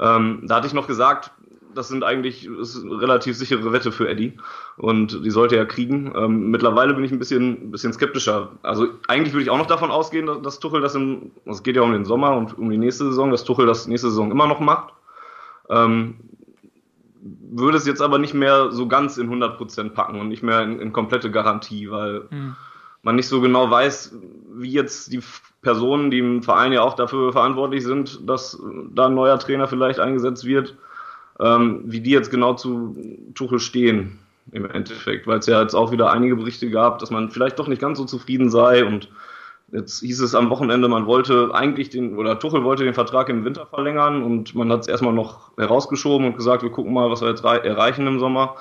Ähm, 0.00 0.42
da 0.44 0.56
hatte 0.56 0.66
ich 0.66 0.72
noch 0.74 0.86
gesagt, 0.86 1.30
das 1.74 1.88
sind 1.88 2.04
eigentlich 2.04 2.48
das 2.58 2.74
ist 2.74 2.84
eine 2.84 3.00
relativ 3.00 3.36
sichere 3.36 3.72
Wette 3.72 3.92
für 3.92 4.08
Eddie 4.08 4.38
und 4.76 5.24
die 5.24 5.30
sollte 5.30 5.56
er 5.56 5.66
kriegen. 5.66 6.12
Ähm, 6.16 6.50
mittlerweile 6.50 6.94
bin 6.94 7.04
ich 7.04 7.12
ein 7.12 7.18
bisschen, 7.18 7.70
bisschen 7.70 7.92
skeptischer. 7.92 8.52
Also 8.62 8.88
eigentlich 9.08 9.32
würde 9.32 9.44
ich 9.44 9.50
auch 9.50 9.58
noch 9.58 9.66
davon 9.66 9.90
ausgehen, 9.90 10.26
dass, 10.26 10.42
dass 10.42 10.58
Tuchel 10.60 10.80
das 10.80 10.94
im, 10.94 11.32
es 11.44 11.62
geht 11.62 11.76
ja 11.76 11.82
um 11.82 11.92
den 11.92 12.04
Sommer 12.04 12.36
und 12.36 12.58
um 12.58 12.70
die 12.70 12.78
nächste 12.78 13.04
Saison, 13.04 13.30
dass 13.30 13.44
Tuchel 13.44 13.66
das 13.66 13.86
nächste 13.86 14.10
Saison 14.10 14.30
immer 14.30 14.46
noch 14.46 14.60
macht. 14.60 14.94
Ähm, 15.68 16.16
würde 17.22 17.76
es 17.76 17.86
jetzt 17.86 18.02
aber 18.02 18.18
nicht 18.18 18.34
mehr 18.34 18.72
so 18.72 18.88
ganz 18.88 19.16
in 19.16 19.30
100% 19.30 19.90
packen 19.90 20.18
und 20.18 20.28
nicht 20.28 20.42
mehr 20.42 20.62
in, 20.62 20.80
in 20.80 20.92
komplette 20.92 21.30
Garantie, 21.30 21.90
weil 21.90 22.24
hm. 22.30 22.56
man 23.02 23.16
nicht 23.16 23.28
so 23.28 23.40
genau 23.40 23.70
weiß, 23.70 24.16
wie 24.54 24.72
jetzt 24.72 25.12
die 25.12 25.20
Personen, 25.60 26.10
die 26.10 26.18
im 26.18 26.42
Verein 26.42 26.72
ja 26.72 26.82
auch 26.82 26.94
dafür 26.94 27.32
verantwortlich 27.32 27.84
sind, 27.84 28.28
dass 28.28 28.60
da 28.90 29.06
ein 29.06 29.14
neuer 29.14 29.38
Trainer 29.38 29.68
vielleicht 29.68 30.00
eingesetzt 30.00 30.44
wird, 30.44 30.76
ähm, 31.42 31.82
wie 31.84 32.00
die 32.00 32.10
jetzt 32.10 32.30
genau 32.30 32.54
zu 32.54 32.96
Tuchel 33.34 33.58
stehen 33.58 34.18
im 34.52 34.68
Endeffekt, 34.70 35.26
weil 35.26 35.38
es 35.38 35.46
ja 35.46 35.60
jetzt 35.60 35.74
auch 35.74 35.92
wieder 35.92 36.12
einige 36.12 36.36
Berichte 36.36 36.70
gab, 36.70 36.98
dass 36.98 37.10
man 37.10 37.30
vielleicht 37.30 37.58
doch 37.58 37.68
nicht 37.68 37.80
ganz 37.80 37.98
so 37.98 38.04
zufrieden 38.04 38.50
sei 38.50 38.84
und 38.84 39.08
jetzt 39.72 40.00
hieß 40.00 40.20
es 40.20 40.34
am 40.34 40.50
Wochenende, 40.50 40.88
man 40.88 41.06
wollte 41.06 41.50
eigentlich 41.54 41.90
den, 41.90 42.16
oder 42.16 42.38
Tuchel 42.38 42.62
wollte 42.62 42.84
den 42.84 42.94
Vertrag 42.94 43.28
im 43.28 43.44
Winter 43.44 43.66
verlängern 43.66 44.22
und 44.22 44.54
man 44.54 44.70
hat 44.70 44.80
es 44.82 44.88
erstmal 44.88 45.14
noch 45.14 45.56
herausgeschoben 45.56 46.26
und 46.26 46.36
gesagt, 46.36 46.62
wir 46.62 46.70
gucken 46.70 46.92
mal, 46.92 47.10
was 47.10 47.22
wir 47.22 47.28
jetzt 47.28 47.44
erreichen 47.44 48.06
im 48.06 48.20
Sommer. 48.20 48.56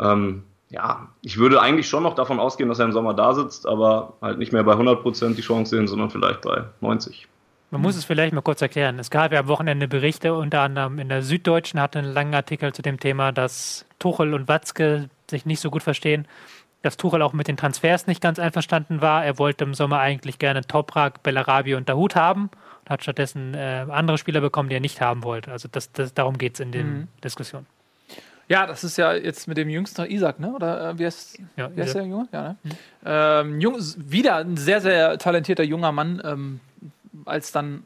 Ähm, 0.00 0.42
ja, 0.70 1.08
ich 1.22 1.38
würde 1.38 1.60
eigentlich 1.60 1.88
schon 1.88 2.02
noch 2.02 2.16
davon 2.16 2.40
ausgehen, 2.40 2.68
dass 2.68 2.80
er 2.80 2.86
im 2.86 2.92
Sommer 2.92 3.14
da 3.14 3.32
sitzt, 3.34 3.66
aber 3.66 4.14
halt 4.20 4.38
nicht 4.38 4.52
mehr 4.52 4.64
bei 4.64 4.72
100 4.72 5.02
Prozent 5.02 5.38
die 5.38 5.42
Chance 5.42 5.76
sehen, 5.76 5.86
sondern 5.86 6.10
vielleicht 6.10 6.42
bei 6.42 6.64
90. 6.80 7.28
Man 7.74 7.82
muss 7.82 7.96
es 7.96 8.04
vielleicht 8.04 8.32
mal 8.32 8.40
kurz 8.40 8.62
erklären. 8.62 9.00
Es 9.00 9.10
gab 9.10 9.32
ja 9.32 9.40
am 9.40 9.48
Wochenende 9.48 9.88
Berichte, 9.88 10.34
unter 10.34 10.60
anderem 10.60 11.00
in 11.00 11.08
der 11.08 11.22
Süddeutschen 11.22 11.80
hatte 11.80 11.98
einen 11.98 12.12
langen 12.12 12.32
Artikel 12.32 12.72
zu 12.72 12.82
dem 12.82 13.00
Thema, 13.00 13.32
dass 13.32 13.84
Tuchel 13.98 14.32
und 14.32 14.46
Watzke 14.46 15.08
sich 15.28 15.44
nicht 15.44 15.58
so 15.58 15.72
gut 15.72 15.82
verstehen, 15.82 16.28
dass 16.82 16.96
Tuchel 16.96 17.20
auch 17.20 17.32
mit 17.32 17.48
den 17.48 17.56
Transfers 17.56 18.06
nicht 18.06 18.20
ganz 18.20 18.38
einverstanden 18.38 19.00
war. 19.00 19.24
Er 19.24 19.40
wollte 19.40 19.64
im 19.64 19.74
Sommer 19.74 19.98
eigentlich 19.98 20.38
gerne 20.38 20.60
Toprak, 20.64 21.24
Bellarabi 21.24 21.74
und 21.74 21.88
Dahut 21.88 22.14
haben 22.14 22.48
und 22.84 22.90
hat 22.90 23.02
stattdessen 23.02 23.54
äh, 23.54 23.86
andere 23.90 24.18
Spieler 24.18 24.40
bekommen, 24.40 24.68
die 24.68 24.76
er 24.76 24.80
nicht 24.80 25.00
haben 25.00 25.24
wollte. 25.24 25.50
Also 25.50 25.66
das, 25.66 25.90
das 25.90 26.14
darum 26.14 26.38
geht 26.38 26.54
es 26.54 26.60
in 26.60 26.70
den 26.70 26.86
mhm. 26.86 27.08
Diskussionen. 27.24 27.66
Ja, 28.48 28.68
das 28.68 28.84
ist 28.84 28.98
ja 28.98 29.14
jetzt 29.14 29.48
mit 29.48 29.56
dem 29.56 29.68
jüngsten 29.68 30.04
Isaac, 30.04 30.38
ne? 30.38 30.52
Oder 30.52 30.90
äh, 30.90 30.98
wie 31.00 31.06
heißt, 31.06 31.40
ja, 31.56 31.74
wie 31.74 31.80
heißt 31.80 31.96
der 31.96 32.04
Junge? 32.04 32.28
Ja, 32.30 32.42
ne? 32.42 32.56
Mhm. 32.62 32.70
Ähm, 33.04 33.60
jung, 33.60 33.76
wieder 33.96 34.36
ein 34.36 34.56
sehr, 34.56 34.80
sehr 34.80 35.18
talentierter 35.18 35.64
junger 35.64 35.90
Mann. 35.90 36.22
Ähm, 36.24 36.60
als 37.24 37.52
dann 37.52 37.84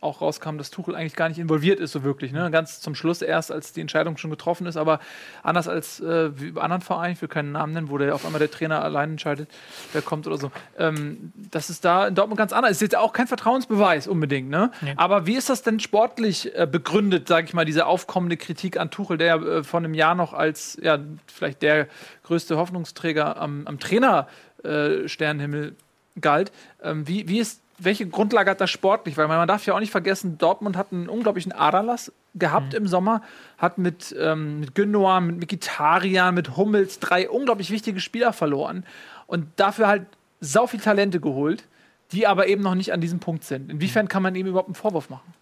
auch 0.00 0.20
rauskam, 0.20 0.56
dass 0.56 0.70
Tuchel 0.70 0.94
eigentlich 0.94 1.16
gar 1.16 1.28
nicht 1.28 1.38
involviert 1.38 1.80
ist, 1.80 1.92
so 1.92 2.02
wirklich. 2.02 2.32
Ne? 2.32 2.50
Ganz 2.50 2.80
zum 2.80 2.94
Schluss 2.94 3.22
erst, 3.22 3.52
als 3.52 3.72
die 3.72 3.80
Entscheidung 3.80 4.16
schon 4.16 4.30
getroffen 4.30 4.66
ist, 4.66 4.76
aber 4.76 5.00
anders 5.42 5.68
als 5.68 6.00
äh, 6.00 6.38
wie 6.40 6.52
bei 6.52 6.62
anderen 6.62 6.80
Vereinen, 6.82 7.12
ich 7.14 7.22
will 7.22 7.28
keinen 7.28 7.52
Namen 7.52 7.72
nennen, 7.74 7.90
wo 7.90 7.98
der 7.98 8.14
auf 8.14 8.24
einmal 8.24 8.38
der 8.38 8.50
Trainer 8.50 8.82
allein 8.82 9.10
entscheidet, 9.12 9.50
wer 9.92 10.02
kommt 10.02 10.26
oder 10.26 10.38
so. 10.38 10.50
Ähm, 10.78 11.32
das 11.50 11.70
ist 11.70 11.84
da 11.84 12.08
in 12.08 12.14
Dortmund 12.14 12.38
ganz 12.38 12.52
anders. 12.52 12.72
Ist 12.72 12.82
jetzt 12.82 12.96
auch 12.96 13.12
kein 13.12 13.26
Vertrauensbeweis 13.26 14.08
unbedingt, 14.08 14.48
ne? 14.48 14.70
Nee. 14.80 14.94
Aber 14.96 15.26
wie 15.26 15.36
ist 15.36 15.50
das 15.50 15.62
denn 15.62 15.80
sportlich 15.80 16.54
äh, 16.56 16.66
begründet, 16.70 17.28
sage 17.28 17.46
ich 17.46 17.54
mal, 17.54 17.64
diese 17.64 17.86
aufkommende 17.86 18.36
Kritik 18.36 18.78
an 18.78 18.90
Tuchel, 18.90 19.18
der 19.18 19.34
äh, 19.36 19.64
vor 19.64 19.78
einem 19.78 19.94
Jahr 19.94 20.14
noch 20.14 20.32
als 20.32 20.78
ja 20.82 20.98
vielleicht 21.26 21.62
der 21.62 21.88
größte 22.24 22.56
Hoffnungsträger 22.56 23.36
am, 23.36 23.66
am 23.66 23.78
Trainer-Sternenhimmel 23.78 25.68
äh, 25.68 26.20
galt? 26.20 26.52
Ähm, 26.82 27.06
wie, 27.06 27.28
wie 27.28 27.38
ist 27.38 27.60
welche 27.82 28.06
Grundlage 28.06 28.50
hat 28.50 28.60
das 28.60 28.70
sportlich? 28.70 29.16
Weil 29.16 29.28
man 29.28 29.46
darf 29.48 29.66
ja 29.66 29.74
auch 29.74 29.80
nicht 29.80 29.90
vergessen, 29.90 30.38
Dortmund 30.38 30.76
hat 30.76 30.92
einen 30.92 31.08
unglaublichen 31.08 31.52
Aderlass 31.52 32.12
gehabt 32.34 32.72
mhm. 32.72 32.78
im 32.78 32.86
Sommer, 32.86 33.22
hat 33.58 33.78
mit, 33.78 34.14
ähm, 34.18 34.60
mit 34.60 34.74
Gündogan, 34.74 35.26
mit 35.26 35.38
Mikitarian, 35.38 36.34
mit 36.34 36.56
Hummels 36.56 36.98
drei 37.00 37.28
unglaublich 37.28 37.70
wichtige 37.70 38.00
Spieler 38.00 38.32
verloren 38.32 38.84
und 39.26 39.46
dafür 39.56 39.88
halt 39.88 40.06
sau 40.40 40.66
viel 40.66 40.80
Talente 40.80 41.20
geholt, 41.20 41.64
die 42.12 42.26
aber 42.26 42.46
eben 42.48 42.62
noch 42.62 42.74
nicht 42.74 42.92
an 42.92 43.00
diesem 43.00 43.20
Punkt 43.20 43.44
sind. 43.44 43.70
Inwiefern 43.70 44.08
kann 44.08 44.22
man 44.22 44.34
ihm 44.34 44.46
überhaupt 44.46 44.68
einen 44.68 44.74
Vorwurf 44.74 45.10
machen? 45.10 45.34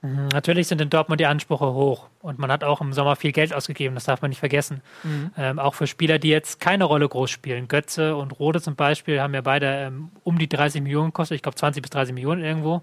Mhm, 0.00 0.28
natürlich 0.28 0.68
sind 0.68 0.80
in 0.80 0.90
Dortmund 0.90 1.20
die 1.20 1.26
Ansprüche 1.26 1.64
hoch 1.64 2.06
und 2.20 2.38
man 2.38 2.52
hat 2.52 2.62
auch 2.62 2.80
im 2.80 2.92
Sommer 2.92 3.16
viel 3.16 3.32
Geld 3.32 3.52
ausgegeben, 3.52 3.96
das 3.96 4.04
darf 4.04 4.22
man 4.22 4.28
nicht 4.28 4.38
vergessen. 4.38 4.80
Mhm. 5.02 5.32
Ähm, 5.36 5.58
auch 5.58 5.74
für 5.74 5.88
Spieler, 5.88 6.20
die 6.20 6.28
jetzt 6.28 6.60
keine 6.60 6.84
Rolle 6.84 7.08
groß 7.08 7.30
spielen. 7.30 7.66
Götze 7.66 8.14
und 8.14 8.38
Rode 8.38 8.60
zum 8.60 8.76
Beispiel 8.76 9.20
haben 9.20 9.34
ja 9.34 9.40
beide 9.40 9.66
ähm, 9.66 10.10
um 10.22 10.38
die 10.38 10.48
30 10.48 10.82
Millionen 10.82 11.08
gekostet, 11.08 11.36
ich 11.36 11.42
glaube 11.42 11.56
20 11.56 11.82
bis 11.82 11.90
30 11.90 12.14
Millionen 12.14 12.44
irgendwo. 12.44 12.82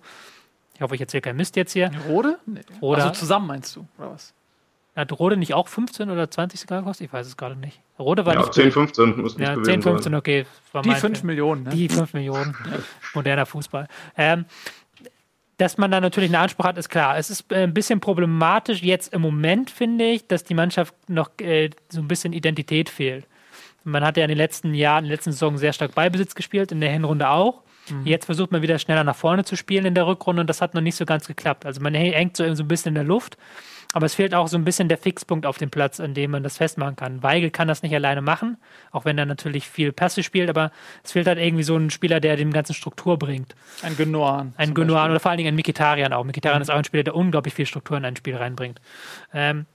Ich 0.73 0.81
hoffe, 0.81 0.95
ich 0.95 1.01
erzähle 1.01 1.21
kein 1.21 1.37
Mist 1.37 1.55
jetzt 1.55 1.71
hier. 1.71 1.89
Rode? 2.09 2.37
Nee. 2.45 2.59
Rode 2.81 3.01
also 3.01 3.13
zusammen 3.17 3.47
meinst 3.47 3.75
du, 3.77 3.87
oder 3.97 4.11
was? 4.11 4.33
Hat 4.95 5.11
Rode 5.11 5.35
nicht 5.35 5.53
auch 5.53 5.67
15 5.67 6.09
oder 6.09 6.31
20 6.31 6.59
sogar 6.59 6.79
gekostet? 6.79 7.07
Ich 7.07 7.13
weiß 7.13 7.27
es 7.27 7.35
gerade 7.35 7.57
nicht. 7.57 7.81
Rode 7.99 8.25
war 8.25 8.33
ja, 8.33 8.39
nicht 8.39 8.53
10, 8.53 8.71
15 8.71 9.21
muss 9.21 9.37
nicht 9.37 9.45
Ja, 9.45 9.61
10, 9.61 9.81
15, 9.81 10.03
sein. 10.03 10.15
okay. 10.15 10.45
die 10.85 10.95
5 10.95 11.23
Millionen, 11.23 11.63
ne? 11.63 11.69
Die 11.71 11.89
5 11.89 12.13
Millionen. 12.13 12.55
Moderner 13.13 13.45
Fußball. 13.45 13.89
Ähm, 14.17 14.45
dass 15.57 15.77
man 15.77 15.91
da 15.91 16.01
natürlich 16.01 16.29
einen 16.29 16.41
Anspruch 16.41 16.65
hat, 16.65 16.77
ist 16.77 16.89
klar. 16.89 17.17
Es 17.17 17.29
ist 17.29 17.51
äh, 17.51 17.63
ein 17.63 17.73
bisschen 17.73 17.99
problematisch 17.99 18.81
jetzt 18.81 19.13
im 19.13 19.21
Moment, 19.21 19.69
finde 19.69 20.05
ich, 20.05 20.27
dass 20.27 20.43
die 20.43 20.53
Mannschaft 20.53 20.93
noch 21.07 21.29
äh, 21.39 21.69
so 21.89 22.01
ein 22.01 22.07
bisschen 22.07 22.33
Identität 22.33 22.89
fehlt. 22.89 23.25
Man 23.83 24.03
hat 24.03 24.17
ja 24.17 24.23
in 24.23 24.29
den 24.29 24.37
letzten 24.37 24.73
Jahren, 24.73 25.05
in 25.05 25.09
den 25.09 25.15
letzten 25.15 25.31
Saison 25.31 25.57
sehr 25.57 25.71
stark 25.71 25.93
Beibesitz 25.93 26.35
gespielt, 26.35 26.71
in 26.71 26.81
der 26.81 26.91
Hinrunde 26.91 27.29
auch. 27.29 27.61
Mhm. 27.89 28.05
Jetzt 28.05 28.25
versucht 28.25 28.51
man 28.51 28.61
wieder 28.61 28.79
schneller 28.79 29.03
nach 29.03 29.15
vorne 29.15 29.45
zu 29.45 29.55
spielen 29.55 29.85
in 29.85 29.93
der 29.93 30.07
Rückrunde 30.07 30.41
und 30.41 30.49
das 30.49 30.61
hat 30.61 30.73
noch 30.73 30.81
nicht 30.81 30.95
so 30.95 31.05
ganz 31.05 31.27
geklappt. 31.27 31.65
Also 31.65 31.81
man 31.81 31.93
hängt 31.93 32.35
so, 32.35 32.53
so 32.55 32.63
ein 32.63 32.67
bisschen 32.67 32.89
in 32.89 32.95
der 32.95 33.03
Luft. 33.03 33.37
Aber 33.95 34.07
es 34.07 34.13
fehlt 34.13 34.35
auch 34.35 34.49
so 34.49 34.57
ein 34.57 34.65
bisschen 34.65 34.89
der 34.89 34.97
Fixpunkt 34.97 35.45
auf 35.45 35.57
dem 35.57 35.69
Platz, 35.69 36.01
an 36.01 36.13
dem 36.13 36.31
man 36.31 36.43
das 36.43 36.57
festmachen 36.57 36.97
kann. 36.97 37.23
Weigel 37.23 37.49
kann 37.49 37.69
das 37.69 37.81
nicht 37.81 37.95
alleine 37.95 38.21
machen, 38.21 38.57
auch 38.91 39.05
wenn 39.05 39.17
er 39.17 39.25
natürlich 39.25 39.69
viel 39.69 39.93
Pässe 39.93 40.21
spielt, 40.21 40.49
aber 40.49 40.73
es 41.01 41.13
fehlt 41.13 41.27
halt 41.27 41.39
irgendwie 41.39 41.63
so 41.63 41.77
ein 41.77 41.89
Spieler, 41.89 42.19
der 42.19 42.35
dem 42.35 42.51
ganzen 42.51 42.73
Struktur 42.73 43.17
bringt. 43.17 43.55
Ein 43.83 43.95
Genoan. 43.95 44.53
Ein 44.57 44.73
Genoan 44.73 45.11
oder 45.11 45.21
vor 45.21 45.31
allen 45.31 45.37
Dingen 45.37 45.53
ein 45.53 45.55
Mikitarian 45.55 46.11
auch. 46.11 46.25
Mikitarian 46.25 46.59
mhm. 46.59 46.63
ist 46.63 46.71
auch 46.71 46.75
ein 46.75 46.83
Spieler, 46.83 47.05
der 47.05 47.15
unglaublich 47.15 47.53
viel 47.53 47.65
Struktur 47.65 47.95
in 47.95 48.03
ein 48.03 48.17
Spiel 48.17 48.35
reinbringt. 48.35 48.81
Ähm, 49.33 49.65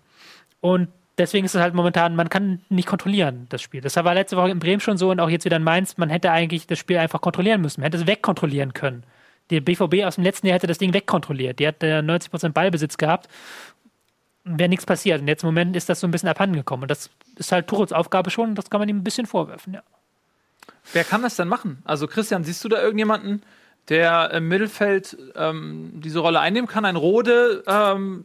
und 0.60 0.88
deswegen 1.16 1.46
ist 1.46 1.54
es 1.54 1.62
halt 1.62 1.72
momentan, 1.72 2.14
man 2.14 2.28
kann 2.28 2.60
nicht 2.68 2.88
kontrollieren, 2.88 3.46
das 3.48 3.62
Spiel. 3.62 3.80
Das 3.80 3.96
war 3.96 4.12
letzte 4.12 4.36
Woche 4.36 4.50
in 4.50 4.58
Bremen 4.58 4.80
schon 4.80 4.98
so 4.98 5.10
und 5.10 5.18
auch 5.18 5.30
jetzt 5.30 5.46
wieder 5.46 5.56
in 5.56 5.64
Mainz, 5.64 5.96
man 5.96 6.10
hätte 6.10 6.30
eigentlich 6.30 6.66
das 6.66 6.78
Spiel 6.78 6.98
einfach 6.98 7.22
kontrollieren 7.22 7.62
müssen. 7.62 7.80
Man 7.80 7.86
hätte 7.86 7.96
es 7.96 8.06
wegkontrollieren 8.06 8.74
können. 8.74 9.02
Der 9.48 9.62
BVB 9.62 10.04
aus 10.04 10.14
dem 10.14 10.24
letzten 10.24 10.46
Jahr 10.46 10.56
hätte 10.56 10.68
das 10.68 10.78
Ding 10.78 10.92
wegkontrolliert. 10.94 11.58
Die 11.58 11.66
hat 11.66 11.82
90% 11.82 12.50
Ballbesitz 12.50 12.98
gehabt 12.98 13.28
wäre 14.44 14.68
nichts 14.68 14.86
passiert. 14.86 15.20
Und 15.20 15.28
jetzt 15.28 15.42
im 15.42 15.48
Moment 15.48 15.76
ist 15.76 15.88
das 15.88 16.00
so 16.00 16.06
ein 16.06 16.10
bisschen 16.10 16.28
abhanden 16.28 16.56
gekommen. 16.56 16.82
Und 16.82 16.90
das 16.90 17.10
ist 17.36 17.52
halt 17.52 17.66
Tuchels 17.66 17.92
Aufgabe 17.92 18.30
schon 18.30 18.50
und 18.50 18.54
das 18.54 18.70
kann 18.70 18.80
man 18.80 18.88
ihm 18.88 18.98
ein 18.98 19.04
bisschen 19.04 19.26
vorwerfen, 19.26 19.74
ja. 19.74 19.82
Wer 20.92 21.04
kann 21.04 21.22
das 21.22 21.36
denn 21.36 21.48
machen? 21.48 21.82
Also, 21.84 22.06
Christian, 22.06 22.42
siehst 22.42 22.64
du 22.64 22.68
da 22.68 22.80
irgendjemanden, 22.80 23.42
der 23.88 24.30
im 24.32 24.48
Mittelfeld 24.48 25.16
ähm, 25.36 25.92
diese 25.94 26.20
Rolle 26.20 26.40
einnehmen 26.40 26.68
kann? 26.68 26.84
Ein 26.84 26.96
Rode 26.96 27.62
ähm, 27.66 28.24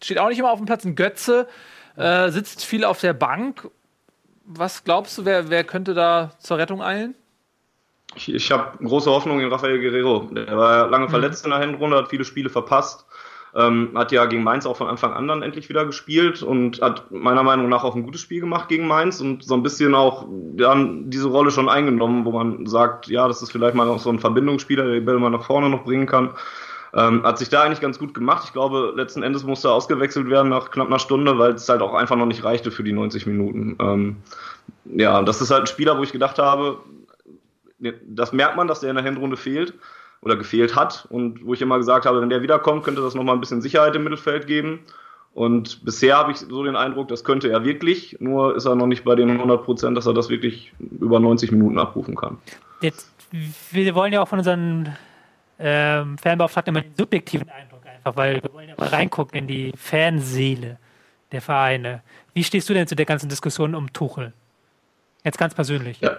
steht 0.00 0.18
auch 0.18 0.28
nicht 0.28 0.38
immer 0.38 0.52
auf 0.52 0.58
dem 0.58 0.66
Platz. 0.66 0.84
Ein 0.84 0.94
Götze 0.94 1.48
äh, 1.96 2.30
sitzt 2.30 2.64
viel 2.64 2.84
auf 2.84 3.00
der 3.00 3.14
Bank. 3.14 3.68
Was 4.44 4.84
glaubst 4.84 5.18
du, 5.18 5.24
wer, 5.24 5.50
wer 5.50 5.64
könnte 5.64 5.94
da 5.94 6.32
zur 6.38 6.58
Rettung 6.58 6.82
eilen? 6.82 7.14
Ich, 8.14 8.32
ich 8.32 8.50
habe 8.52 8.78
große 8.84 9.10
Hoffnung 9.10 9.40
in 9.40 9.48
Rafael 9.50 9.80
Guerrero. 9.80 10.28
Der 10.32 10.56
war 10.56 10.88
lange 10.88 11.06
mhm. 11.06 11.10
verletzt 11.10 11.44
in 11.44 11.50
der 11.50 11.60
Hinrunde, 11.60 11.96
hat 11.96 12.08
viele 12.08 12.24
Spiele 12.24 12.50
verpasst. 12.50 13.06
Ähm, 13.54 13.90
hat 13.94 14.12
ja 14.12 14.24
gegen 14.24 14.42
Mainz 14.42 14.64
auch 14.64 14.78
von 14.78 14.86
Anfang 14.86 15.12
an 15.12 15.28
dann 15.28 15.42
endlich 15.42 15.68
wieder 15.68 15.84
gespielt 15.84 16.42
und 16.42 16.80
hat 16.80 17.10
meiner 17.10 17.42
Meinung 17.42 17.68
nach 17.68 17.84
auch 17.84 17.94
ein 17.94 18.02
gutes 18.02 18.22
Spiel 18.22 18.40
gemacht 18.40 18.68
gegen 18.68 18.86
Mainz 18.86 19.20
und 19.20 19.44
so 19.44 19.54
ein 19.54 19.62
bisschen 19.62 19.94
auch 19.94 20.26
ja, 20.56 20.74
diese 20.74 21.28
Rolle 21.28 21.50
schon 21.50 21.68
eingenommen, 21.68 22.24
wo 22.24 22.32
man 22.32 22.64
sagt, 22.64 23.08
ja, 23.08 23.28
das 23.28 23.42
ist 23.42 23.52
vielleicht 23.52 23.74
mal 23.74 23.86
noch 23.86 23.98
so 23.98 24.08
ein 24.08 24.20
Verbindungsspieler, 24.20 24.84
der 24.84 24.94
die 24.94 25.00
Bälle 25.00 25.18
mal 25.18 25.28
nach 25.28 25.44
vorne 25.44 25.68
noch 25.68 25.84
bringen 25.84 26.06
kann. 26.06 26.30
Ähm, 26.94 27.22
hat 27.24 27.38
sich 27.38 27.50
da 27.50 27.62
eigentlich 27.62 27.80
ganz 27.80 27.98
gut 27.98 28.14
gemacht. 28.14 28.44
Ich 28.46 28.52
glaube, 28.54 28.94
letzten 28.96 29.22
Endes 29.22 29.44
musste 29.44 29.68
er 29.68 29.74
ausgewechselt 29.74 30.30
werden 30.30 30.48
nach 30.48 30.70
knapp 30.70 30.86
einer 30.86 30.98
Stunde, 30.98 31.38
weil 31.38 31.52
es 31.52 31.68
halt 31.68 31.82
auch 31.82 31.94
einfach 31.94 32.16
noch 32.16 32.26
nicht 32.26 32.44
reichte 32.44 32.70
für 32.70 32.84
die 32.84 32.92
90 32.92 33.26
Minuten. 33.26 33.76
Ähm, 33.80 34.16
ja, 34.84 35.22
das 35.22 35.42
ist 35.42 35.50
halt 35.50 35.62
ein 35.62 35.66
Spieler, 35.66 35.98
wo 35.98 36.02
ich 36.02 36.12
gedacht 36.12 36.38
habe, 36.38 36.78
das 38.06 38.32
merkt 38.32 38.56
man, 38.56 38.68
dass 38.68 38.80
der 38.80 38.90
in 38.90 38.96
der 38.96 39.04
Hinrunde 39.04 39.36
fehlt 39.36 39.74
oder 40.22 40.36
gefehlt 40.36 40.76
hat 40.76 41.06
und 41.10 41.44
wo 41.44 41.52
ich 41.52 41.60
immer 41.60 41.78
gesagt 41.78 42.06
habe, 42.06 42.20
wenn 42.20 42.30
der 42.30 42.42
wiederkommt, 42.42 42.84
könnte 42.84 43.02
das 43.02 43.14
nochmal 43.14 43.34
ein 43.34 43.40
bisschen 43.40 43.60
Sicherheit 43.60 43.94
im 43.96 44.04
Mittelfeld 44.04 44.46
geben. 44.46 44.80
Und 45.34 45.84
bisher 45.84 46.16
habe 46.16 46.30
ich 46.32 46.38
so 46.38 46.62
den 46.62 46.76
Eindruck, 46.76 47.08
das 47.08 47.24
könnte 47.24 47.50
er 47.50 47.64
wirklich, 47.64 48.16
nur 48.20 48.54
ist 48.54 48.66
er 48.66 48.74
noch 48.74 48.86
nicht 48.86 49.04
bei 49.04 49.14
den 49.14 49.30
100 49.30 49.64
Prozent, 49.64 49.96
dass 49.96 50.06
er 50.06 50.12
das 50.12 50.28
wirklich 50.28 50.72
über 50.78 51.18
90 51.18 51.50
Minuten 51.52 51.78
abrufen 51.78 52.14
kann. 52.14 52.38
Jetzt, 52.82 53.10
wir 53.70 53.94
wollen 53.94 54.12
ja 54.12 54.22
auch 54.22 54.28
von 54.28 54.38
unseren 54.38 54.94
ähm, 55.58 56.18
Fanbeauftragten 56.18 56.74
immer 56.74 56.82
den 56.82 56.94
subjektiven 56.96 57.48
Eindruck 57.48 57.86
einfach, 57.86 58.14
weil 58.16 58.42
wir 58.42 58.52
wollen 58.52 58.68
ja 58.68 58.74
mal 58.76 58.88
reingucken 58.88 59.38
in 59.38 59.46
die 59.46 59.72
Fanseele 59.76 60.78
der 61.32 61.40
Vereine. 61.40 62.02
Wie 62.34 62.44
stehst 62.44 62.68
du 62.68 62.74
denn 62.74 62.86
zu 62.86 62.94
der 62.94 63.06
ganzen 63.06 63.28
Diskussion 63.28 63.74
um 63.74 63.92
Tuchel? 63.92 64.34
Jetzt 65.24 65.38
ganz 65.38 65.54
persönlich. 65.54 66.00
Ja. 66.00 66.18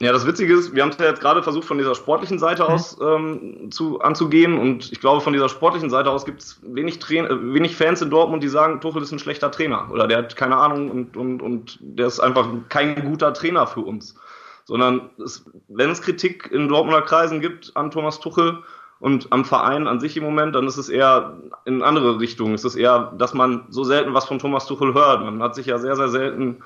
Ja, 0.00 0.12
das 0.12 0.26
Witzige 0.26 0.54
ist, 0.54 0.74
wir 0.74 0.82
haben 0.82 0.90
es 0.90 0.98
ja 0.98 1.06
jetzt 1.06 1.20
gerade 1.20 1.42
versucht, 1.42 1.66
von 1.66 1.78
dieser 1.78 1.94
sportlichen 1.94 2.38
Seite 2.38 2.64
mhm. 2.64 2.68
aus 2.68 2.98
ähm, 3.00 3.70
zu, 3.70 4.00
anzugehen. 4.00 4.58
Und 4.58 4.90
ich 4.90 5.00
glaube, 5.00 5.20
von 5.20 5.32
dieser 5.32 5.48
sportlichen 5.48 5.88
Seite 5.88 6.10
aus 6.10 6.24
gibt 6.24 6.42
es 6.42 6.58
wenig, 6.62 6.98
Train 6.98 7.26
äh, 7.26 7.54
wenig 7.54 7.76
Fans 7.76 8.02
in 8.02 8.10
Dortmund, 8.10 8.42
die 8.42 8.48
sagen, 8.48 8.80
Tuchel 8.80 9.02
ist 9.02 9.12
ein 9.12 9.20
schlechter 9.20 9.50
Trainer. 9.50 9.88
Oder 9.92 10.08
der 10.08 10.18
hat 10.18 10.36
keine 10.36 10.56
Ahnung 10.56 10.90
und, 10.90 11.16
und, 11.16 11.40
und 11.40 11.78
der 11.80 12.08
ist 12.08 12.18
einfach 12.18 12.48
kein 12.68 13.04
guter 13.04 13.32
Trainer 13.34 13.66
für 13.66 13.80
uns. 13.80 14.16
Sondern 14.64 15.10
es, 15.22 15.44
wenn 15.68 15.90
es 15.90 16.02
Kritik 16.02 16.50
in 16.50 16.68
Dortmunder 16.68 17.02
Kreisen 17.02 17.40
gibt 17.40 17.76
an 17.76 17.90
Thomas 17.90 18.18
Tuchel 18.18 18.64
und 18.98 19.32
am 19.32 19.44
Verein 19.44 19.86
an 19.86 20.00
sich 20.00 20.16
im 20.16 20.24
Moment, 20.24 20.56
dann 20.56 20.66
ist 20.66 20.78
es 20.78 20.88
eher 20.88 21.36
in 21.66 21.82
andere 21.82 22.18
Richtungen. 22.18 22.54
Es 22.54 22.64
ist 22.64 22.74
eher, 22.74 23.12
dass 23.16 23.32
man 23.32 23.66
so 23.68 23.84
selten 23.84 24.12
was 24.12 24.24
von 24.24 24.40
Thomas 24.40 24.66
Tuchel 24.66 24.92
hört. 24.92 25.22
Man 25.22 25.42
hat 25.42 25.54
sich 25.54 25.66
ja 25.66 25.78
sehr, 25.78 25.94
sehr 25.94 26.08
selten 26.08 26.62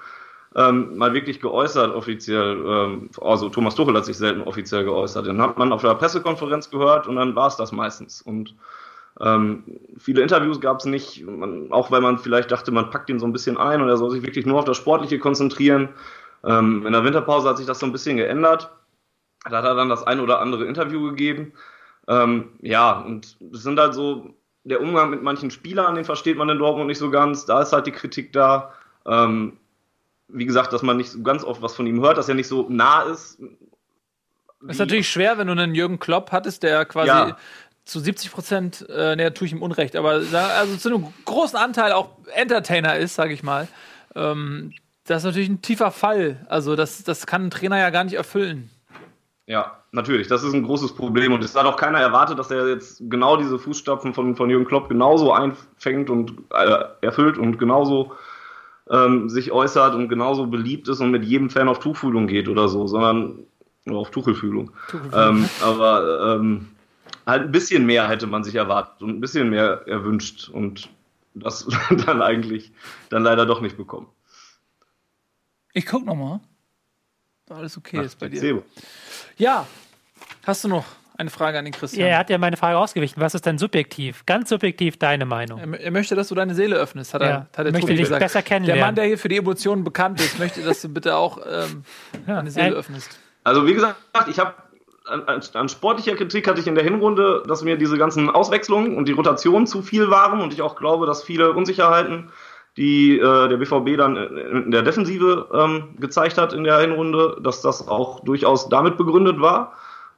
ähm, 0.57 0.96
mal 0.96 1.12
wirklich 1.12 1.40
geäußert 1.40 1.94
offiziell. 1.94 2.64
Ähm, 2.66 3.11
also 3.20 3.49
Thomas 3.49 3.74
Tuchel 3.74 3.94
hat 3.94 4.05
sich 4.05 4.16
selten 4.16 4.42
offiziell 4.42 4.84
geäußert. 4.84 5.26
Den 5.26 5.40
hat 5.40 5.59
man 5.59 5.72
auf 5.72 5.82
der 5.82 5.94
Pressekonferenz 5.94 6.70
gehört 6.70 7.07
und 7.07 7.16
dann 7.16 7.36
war 7.36 7.49
es 7.49 7.57
das 7.57 7.72
meistens. 7.72 8.22
Und 8.22 8.55
ähm, 9.20 9.64
viele 9.99 10.22
Interviews 10.22 10.61
gab 10.61 10.78
es 10.78 10.84
nicht, 10.84 11.26
man, 11.26 11.72
auch 11.72 11.90
weil 11.90 12.01
man 12.01 12.18
vielleicht 12.18 12.51
dachte, 12.51 12.70
man 12.70 12.90
packt 12.90 13.11
ihn 13.11 13.18
so 13.18 13.26
ein 13.26 13.32
bisschen 13.32 13.57
ein 13.57 13.82
und 13.82 13.88
er 13.88 13.96
soll 13.96 14.11
sich 14.11 14.22
wirklich 14.22 14.46
nur 14.46 14.59
auf 14.59 14.64
das 14.64 14.76
Sportliche 14.76 15.18
konzentrieren. 15.18 15.90
Ähm, 16.44 16.86
in 16.86 16.92
der 16.92 17.05
Winterpause 17.05 17.49
hat 17.49 17.57
sich 17.59 17.66
das 17.66 17.80
so 17.80 17.86
ein 17.86 17.92
bisschen 17.92 18.16
geändert. 18.16 18.70
Da 19.49 19.59
hat 19.59 19.64
er 19.64 19.74
dann 19.74 19.88
das 19.88 20.07
ein 20.07 20.20
oder 20.20 20.40
andere 20.40 20.64
Interview 20.66 21.03
gegeben. 21.03 21.53
Ähm, 22.07 22.51
ja, 22.61 23.01
und 23.01 23.36
es 23.53 23.62
sind 23.62 23.78
halt 23.78 23.94
so, 23.94 24.34
der 24.64 24.80
Umgang 24.80 25.11
mit 25.11 25.22
manchen 25.22 25.51
Spielern, 25.51 25.94
den 25.94 26.05
versteht 26.05 26.36
man 26.36 26.49
in 26.49 26.59
Dortmund 26.59 26.88
nicht 26.88 26.99
so 26.99 27.11
ganz. 27.11 27.44
Da 27.44 27.62
ist 27.62 27.72
halt 27.72 27.86
die 27.86 27.92
Kritik 27.92 28.32
da. 28.32 28.72
Ähm, 29.07 29.57
wie 30.28 30.46
gesagt, 30.46 30.72
dass 30.72 30.82
man 30.82 30.96
nicht 30.96 31.10
so 31.10 31.22
ganz 31.22 31.44
oft 31.44 31.62
was 31.62 31.74
von 31.74 31.86
ihm 31.86 32.00
hört, 32.00 32.18
dass 32.18 32.28
er 32.28 32.34
nicht 32.34 32.48
so 32.48 32.66
nah 32.68 33.02
ist. 33.02 33.40
Ist 34.66 34.78
natürlich 34.78 35.08
schwer, 35.08 35.38
wenn 35.38 35.46
du 35.46 35.52
einen 35.52 35.74
Jürgen 35.74 35.98
Klopp 35.98 36.32
hattest, 36.32 36.62
der 36.62 36.84
quasi 36.84 37.08
ja. 37.08 37.36
zu 37.84 38.00
70 38.00 38.32
Prozent, 38.32 38.86
äh, 38.88 39.16
ne, 39.16 39.32
tue 39.32 39.46
ich 39.46 39.52
ihm 39.52 39.62
Unrecht, 39.62 39.96
aber 39.96 40.20
also 40.32 40.76
zu 40.76 40.88
einem 40.88 41.06
großen 41.24 41.58
Anteil 41.58 41.92
auch 41.92 42.10
Entertainer 42.34 42.96
ist, 42.96 43.14
sage 43.14 43.32
ich 43.32 43.42
mal. 43.42 43.68
Ähm, 44.14 44.74
das 45.04 45.18
ist 45.18 45.24
natürlich 45.24 45.48
ein 45.48 45.62
tiefer 45.62 45.90
Fall. 45.90 46.44
Also 46.48 46.76
das, 46.76 47.02
das 47.04 47.26
kann 47.26 47.46
ein 47.46 47.50
Trainer 47.50 47.78
ja 47.78 47.90
gar 47.90 48.04
nicht 48.04 48.14
erfüllen. 48.14 48.70
Ja, 49.46 49.82
natürlich. 49.92 50.28
Das 50.28 50.42
ist 50.42 50.52
ein 50.52 50.64
großes 50.64 50.94
Problem. 50.94 51.32
Und 51.32 51.42
es 51.42 51.56
hat 51.56 51.64
auch 51.64 51.76
keiner 51.76 52.00
erwartet, 52.00 52.38
dass 52.38 52.50
er 52.50 52.68
jetzt 52.68 53.00
genau 53.08 53.38
diese 53.38 53.58
Fußstapfen 53.58 54.12
von, 54.12 54.36
von 54.36 54.50
Jürgen 54.50 54.66
Klopp 54.66 54.90
genauso 54.90 55.32
einfängt 55.32 56.10
und 56.10 56.34
äh, 56.52 56.84
erfüllt 57.00 57.38
und 57.38 57.58
genauso 57.58 58.12
ähm, 58.91 59.28
sich 59.28 59.53
äußert 59.53 59.95
und 59.95 60.09
genauso 60.09 60.47
beliebt 60.47 60.89
ist 60.89 61.01
und 61.01 61.11
mit 61.11 61.24
jedem 61.24 61.51
Fan 61.51 61.68
auf 61.68 61.78
Tuchfühlung 61.78 62.26
geht 62.26 62.49
oder 62.49 62.68
so, 62.68 62.86
sondern 62.86 63.41
oder 63.86 63.99
auf 63.99 64.11
Tuchelfühlung. 64.11 64.70
Ähm, 65.12 65.49
aber 65.62 66.36
ähm, 66.36 66.68
halt 67.26 67.45
ein 67.45 67.53
bisschen 67.53 67.86
mehr 67.86 68.09
hätte 68.09 68.26
man 68.26 68.45
sich 68.45 68.55
erwartet 68.55 69.03
und 69.03 69.11
ein 69.11 69.20
bisschen 69.20 69.51
mehr 69.51 69.86
erwünscht 69.86 70.49
und 70.49 70.89
das 71.34 71.66
dann 72.07 72.22
eigentlich 72.22 72.72
dann 73.11 73.22
leider 73.22 73.47
doch 73.47 73.61
nicht 73.61 73.76
bekommen. 73.76 74.07
Ich 75.72 75.86
guck 75.86 76.05
noch 76.05 76.16
mal. 76.16 76.41
Alles 77.51 77.78
okay 77.78 77.99
Ach, 78.01 78.05
ist 78.05 78.18
bei 78.18 78.28
dir. 78.28 78.41
Sebo. 78.41 78.62
Ja, 79.39 79.66
hast 80.45 80.64
du 80.64 80.68
noch 80.68 80.84
eine 81.18 81.30
Frage 81.30 81.58
an 81.58 81.64
den 81.64 81.74
Christian. 81.74 82.06
Ja, 82.06 82.12
er 82.12 82.18
hat 82.18 82.30
ja 82.30 82.38
meine 82.38 82.56
Frage 82.56 82.78
ausgewichen. 82.78 83.20
Was 83.20 83.34
ist 83.34 83.44
denn 83.44 83.58
subjektiv? 83.58 84.24
Ganz 84.24 84.48
subjektiv 84.48 84.98
deine 84.98 85.26
Meinung. 85.26 85.58
Er, 85.58 85.80
er 85.80 85.90
möchte, 85.90 86.14
dass 86.14 86.28
du 86.28 86.36
deine 86.36 86.54
Seele 86.54 86.76
öffnest, 86.76 87.12
hat 87.12 87.22
ja, 87.22 87.28
er, 87.28 87.48
hat 87.56 87.66
er 87.66 87.72
möchte 87.72 87.88
dich 87.88 88.00
gesagt. 88.00 88.20
besser 88.20 88.42
kennenlernen. 88.42 88.78
Der 88.78 88.86
Mann, 88.86 88.94
der 88.94 89.04
hier 89.04 89.18
für 89.18 89.28
die 89.28 89.36
Emotionen 89.36 89.82
bekannt 89.82 90.20
ist, 90.20 90.38
möchte, 90.38 90.62
dass 90.62 90.80
du 90.80 90.88
bitte 90.88 91.16
auch 91.16 91.38
ähm, 91.38 91.82
ja, 92.26 92.36
deine 92.36 92.50
Seele 92.50 92.68
äh, 92.68 92.78
öffnest. 92.78 93.18
Also 93.42 93.66
wie 93.66 93.74
gesagt, 93.74 93.96
ich 94.28 94.38
habe 94.38 94.54
an, 95.06 95.42
an, 95.54 95.68
sportlicher 95.68 96.14
Kritik 96.14 96.46
hatte 96.46 96.60
ich 96.60 96.66
in 96.66 96.74
der 96.74 96.84
Hinrunde, 96.84 97.42
dass 97.48 97.64
mir 97.64 97.76
diese 97.76 97.98
ganzen 97.98 98.30
Auswechslungen 98.30 98.96
und 98.96 99.08
die 99.08 99.12
Rotation 99.12 99.66
zu 99.66 99.82
viel 99.82 100.10
waren 100.10 100.40
und 100.40 100.52
ich 100.52 100.62
auch 100.62 100.76
glaube, 100.76 101.06
dass 101.06 101.24
viele 101.24 101.52
Unsicherheiten, 101.52 102.30
die 102.76 103.18
äh, 103.18 103.48
der 103.48 103.56
BVB 103.56 103.96
dann 103.96 104.16
in 104.16 104.70
der 104.70 104.82
Defensive 104.82 105.48
ähm, 105.52 105.96
gezeigt 105.98 106.38
hat 106.38 106.52
in 106.52 106.62
der 106.62 106.78
Hinrunde, 106.78 107.38
dass 107.40 107.62
das 107.62 107.88
auch 107.88 108.20
durchaus 108.20 108.68
damit 108.68 108.96
begründet 108.96 109.40
war. 109.40 109.72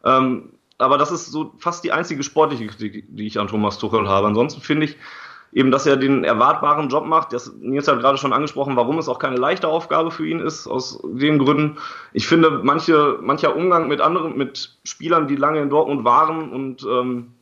Ähm, 0.05 0.51
aber 0.81 0.99
das 0.99 1.11
ist 1.11 1.27
so 1.27 1.53
fast 1.59 1.85
die 1.85 1.93
einzige 1.93 2.23
sportliche 2.23 2.67
Kritik, 2.67 3.05
die 3.09 3.27
ich 3.27 3.39
an 3.39 3.49
Thomas 3.49 3.79
Tuchel 3.79 4.09
habe. 4.09 4.27
Ansonsten 4.27 4.61
finde 4.61 4.87
ich 4.87 4.97
eben, 5.53 5.71
dass 5.71 5.87
er 5.87 5.97
den 5.97 6.25
erwartbaren 6.25 6.89
Job 6.89 7.07
macht. 7.07 7.33
Das, 7.33 7.53
Nils 7.61 7.89
hat 7.89 8.01
gerade 8.01 8.19
schon 8.19 8.33
angesprochen, 8.33 8.77
warum 8.77 8.99
es 8.99 9.09
auch 9.09 9.19
keine 9.19 9.37
leichte 9.37 9.69
Aufgabe 9.69 10.11
für 10.11 10.27
ihn 10.27 10.41
ist, 10.41 10.67
aus 10.67 11.01
den 11.05 11.39
Gründen. 11.39 11.79
Ich 12.13 12.27
finde, 12.27 12.61
manche, 12.63 13.19
mancher 13.21 13.57
Umgang 13.57 13.89
mit 13.89 14.01
anderen, 14.01 14.37
mit 14.37 14.79
Spielern, 14.85 15.27
die 15.27 15.37
lange 15.37 15.61
in 15.61 15.71
Dortmund 15.71 16.05
waren 16.05 16.53
und 16.53 16.87
ähm, 16.89 17.33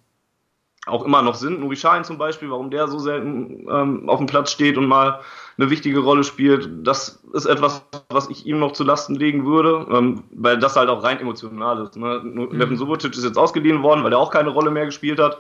auch 0.87 1.05
immer 1.05 1.23
noch 1.23 1.35
sind, 1.35 1.61
Nuri 1.61 1.77
Schein 1.77 2.05
zum 2.05 2.17
Beispiel, 2.17 2.51
warum 2.51 2.71
der 2.71 2.89
so 2.89 2.99
selten 2.99 3.67
ähm, 3.71 4.09
auf 4.09 4.19
dem 4.19 4.27
Platz 4.27 4.51
steht 4.53 4.79
und 4.79 4.87
mal 4.87 5.21
eine 5.59 5.71
wichtige 5.71 5.99
Rolle 5.99 6.25
spielt. 6.25 6.71
Das 6.87 7.21
ist 7.33 7.47
etwas, 7.47 7.83
was 8.11 8.31
ich 8.31 8.47
ihm 8.47 8.61
noch 8.61 8.73
zu 8.73 8.85
Lasten 8.85 9.17
legen 9.17 9.45
würde, 9.45 9.87
ähm, 9.91 10.23
weil 10.31 10.59
das 10.59 10.77
halt 10.77 10.89
auch 10.89 11.03
rein 11.03 11.19
emotional 11.19 11.83
ist. 11.83 11.97
Ne? 11.97 12.21
Mhm. 12.23 12.77
Subotic 12.77 13.13
ist 13.13 13.25
jetzt 13.25 13.39
ausgeliehen 13.39 13.83
worden, 13.83 14.05
weil 14.05 14.13
er 14.13 14.19
auch 14.19 14.31
keine 14.31 14.51
Rolle 14.51 14.71
mehr 14.71 14.87
gespielt 14.87 15.19
hat, 15.19 15.39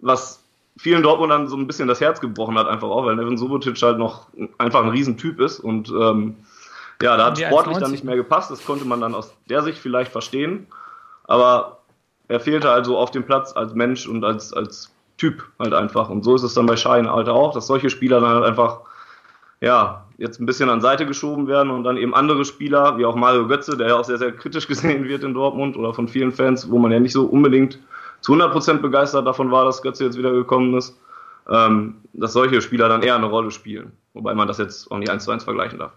was 0.00 0.44
vielen 0.76 1.02
Dortmundern 1.02 1.48
so 1.48 1.56
ein 1.56 1.66
bisschen 1.66 1.88
das 1.88 2.00
Herz 2.00 2.20
gebrochen 2.20 2.58
hat, 2.58 2.68
einfach 2.68 2.88
auch, 2.88 3.04
weil 3.06 3.16
Neven 3.16 3.38
Subotic 3.38 3.80
halt 3.82 3.98
noch 3.98 4.28
einfach 4.58 4.82
ein 4.82 4.90
Riesentyp 4.90 5.40
ist 5.40 5.60
und 5.60 5.88
ähm, 5.88 6.36
ja, 7.02 7.16
da 7.16 7.26
hat 7.26 7.38
sportlich 7.38 7.78
dann 7.78 7.92
nicht 7.92 8.04
mehr 8.04 8.16
gepasst. 8.16 8.50
Das 8.50 8.64
konnte 8.64 8.84
man 8.84 9.00
dann 9.00 9.14
aus 9.14 9.32
der 9.48 9.62
Sicht 9.62 9.78
vielleicht 9.78 10.10
verstehen. 10.10 10.66
Aber 11.24 11.78
er 12.26 12.40
fehlte 12.40 12.70
also 12.70 12.98
auf 12.98 13.10
dem 13.10 13.24
Platz 13.24 13.52
als 13.54 13.74
Mensch 13.74 14.06
und 14.08 14.24
als, 14.24 14.52
als 14.52 14.90
Typ 15.16 15.44
halt 15.58 15.74
einfach. 15.74 16.08
Und 16.08 16.24
so 16.24 16.34
ist 16.34 16.42
es 16.42 16.54
dann 16.54 16.66
bei 16.66 16.76
Schein 16.76 17.08
halt 17.10 17.28
auch, 17.28 17.54
dass 17.54 17.66
solche 17.66 17.90
Spieler 17.90 18.20
dann 18.20 18.30
halt 18.30 18.44
einfach 18.44 18.80
ja, 19.60 20.04
jetzt 20.18 20.40
ein 20.40 20.46
bisschen 20.46 20.68
an 20.68 20.80
Seite 20.80 21.06
geschoben 21.06 21.46
werden 21.46 21.70
und 21.70 21.84
dann 21.84 21.96
eben 21.96 22.14
andere 22.14 22.44
Spieler, 22.44 22.98
wie 22.98 23.04
auch 23.04 23.16
Mario 23.16 23.46
Götze, 23.46 23.76
der 23.76 23.88
ja 23.88 23.96
auch 23.96 24.04
sehr, 24.04 24.18
sehr 24.18 24.32
kritisch 24.32 24.66
gesehen 24.68 25.04
wird 25.04 25.24
in 25.24 25.34
Dortmund 25.34 25.76
oder 25.76 25.94
von 25.94 26.08
vielen 26.08 26.32
Fans, 26.32 26.70
wo 26.70 26.78
man 26.78 26.92
ja 26.92 27.00
nicht 27.00 27.12
so 27.12 27.24
unbedingt 27.26 27.78
zu 28.20 28.32
100% 28.32 28.78
begeistert 28.78 29.26
davon 29.26 29.50
war, 29.50 29.64
dass 29.64 29.82
Götze 29.82 30.04
jetzt 30.04 30.18
wieder 30.18 30.32
gekommen 30.32 30.76
ist, 30.76 30.96
ähm, 31.48 31.96
dass 32.12 32.32
solche 32.32 32.60
Spieler 32.60 32.88
dann 32.88 33.02
eher 33.02 33.14
eine 33.14 33.26
Rolle 33.26 33.50
spielen. 33.50 33.92
Wobei 34.14 34.34
man 34.34 34.48
das 34.48 34.58
jetzt 34.58 34.90
auch 34.90 34.98
nicht 34.98 35.10
eins 35.10 35.24
zu 35.24 35.30
eins 35.30 35.44
vergleichen 35.44 35.78
darf. 35.78 35.92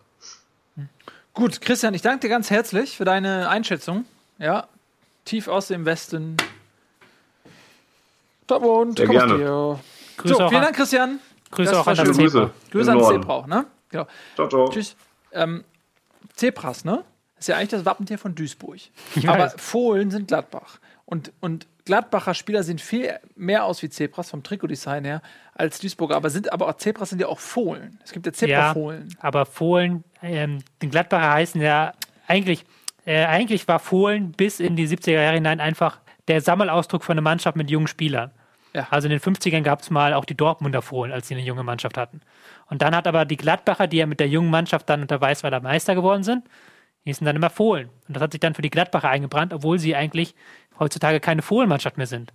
Gut, 1.34 1.62
Christian, 1.62 1.94
ich 1.94 2.02
danke 2.02 2.20
dir 2.20 2.30
ganz 2.30 2.50
herzlich 2.50 2.96
für 2.98 3.06
deine 3.06 3.50
Einschätzung. 3.50 4.06
Ja, 4.38 4.68
tief 5.26 5.48
aus 5.48 5.68
dem 5.68 5.86
Westen. 5.86 6.38
Dortmund, 8.48 8.98
Sehr 8.98 9.08
gerne. 9.08 9.80
So, 10.24 10.50
vielen 10.50 10.62
Dank, 10.62 10.76
Christian. 10.76 11.20
Grüße 11.52 11.80
auch 11.80 11.88
an 11.88 11.98
das 11.98 12.16
Zebra. 12.16 12.50
Grüße 12.72 12.92
an 12.92 13.04
Zebra, 13.04 13.46
ne? 13.48 13.66
Genau. 13.90 14.08
Ciao, 14.36 14.48
ciao. 14.48 14.70
Tschüss. 14.70 14.96
Ähm, 15.34 15.64
Zebras, 16.34 16.86
ne? 16.86 17.04
Ist 17.38 17.48
ja 17.48 17.58
eigentlich 17.58 17.70
das 17.70 17.86
Wappentier 17.86 18.18
von 18.18 18.36
Duisburg. 18.36 18.80
Ich 19.16 19.28
Aber 19.28 19.40
weiß. 19.40 19.56
Fohlen 19.58 20.12
sind 20.12 20.28
Gladbach. 20.28 20.80
Und, 21.06 21.34
und 21.42 21.68
Gladbacher 21.86 22.34
Spieler 22.34 22.64
sehen 22.64 22.80
viel 22.80 23.20
mehr 23.36 23.66
aus 23.66 23.82
wie 23.82 23.90
Zebras 23.90 24.30
vom 24.30 24.44
Trikotdesign 24.44 25.04
her 25.04 25.22
als 25.54 25.80
Duisburger. 25.80 26.16
Aber, 26.16 26.30
sind, 26.30 26.54
aber 26.54 26.70
auch 26.70 26.78
Zebras 26.78 27.10
sind 27.10 27.20
ja 27.20 27.28
auch 27.28 27.40
Fohlen. 27.40 28.00
Es 28.04 28.12
gibt 28.12 28.26
ja 28.26 28.34
Zebra-Fohlen. 28.34 29.10
Ja, 29.10 29.18
aber 29.20 29.46
Fohlen, 29.46 30.04
ähm, 30.22 30.60
den 30.82 30.92
Gladbacher 30.92 31.34
heißen 31.34 31.62
ja 31.62 31.94
eigentlich, 32.28 32.66
äh, 33.06 33.26
eigentlich 33.26 33.68
war 33.68 33.80
Fohlen 33.80 34.32
bis 34.32 34.60
in 34.60 34.76
die 34.76 34.88
70er 34.88 35.12
Jahre 35.12 35.36
hinein 35.36 35.60
einfach 35.60 36.00
der 36.28 36.42
Sammelausdruck 36.42 37.04
von 37.04 37.14
einer 37.14 37.22
Mannschaft 37.22 37.58
mit 37.58 37.70
jungen 37.70 37.88
Spielern. 37.88 38.32
Ja. 38.74 38.88
Also 38.90 39.08
in 39.08 39.12
den 39.12 39.20
50ern 39.20 39.62
gab 39.62 39.82
es 39.82 39.90
mal 39.90 40.14
auch 40.14 40.26
die 40.26 40.36
Dortmunder 40.36 40.82
Fohlen, 40.82 41.12
als 41.12 41.28
sie 41.28 41.36
eine 41.36 41.44
junge 41.44 41.64
Mannschaft 41.64 41.98
hatten. 41.98 42.22
Und 42.70 42.82
dann 42.82 42.96
hat 42.96 43.08
aber 43.08 43.26
die 43.26 43.38
Gladbacher, 43.38 43.88
die 43.88 43.98
ja 43.98 44.06
mit 44.06 44.20
der 44.20 44.30
jungen 44.30 44.50
Mannschaft 44.50 44.90
dann 44.90 45.02
unter 45.02 45.20
Weißweiler 45.20 45.60
Meister 45.60 45.96
geworden 45.96 46.24
sind, 46.24 46.48
hießen 47.04 47.26
dann 47.26 47.36
immer 47.36 47.50
Fohlen. 47.50 47.90
Und 48.08 48.16
das 48.16 48.24
hat 48.24 48.32
sich 48.32 48.40
dann 48.40 48.54
für 48.54 48.62
die 48.62 48.70
Gladbacher 48.70 49.10
eingebrannt, 49.10 49.54
obwohl 49.54 49.80
sie 49.80 49.96
eigentlich 49.96 50.36
heutzutage 50.80 51.20
keine 51.20 51.42
Fohlenmannschaft 51.42 51.98
mehr 51.98 52.08
sind. 52.08 52.34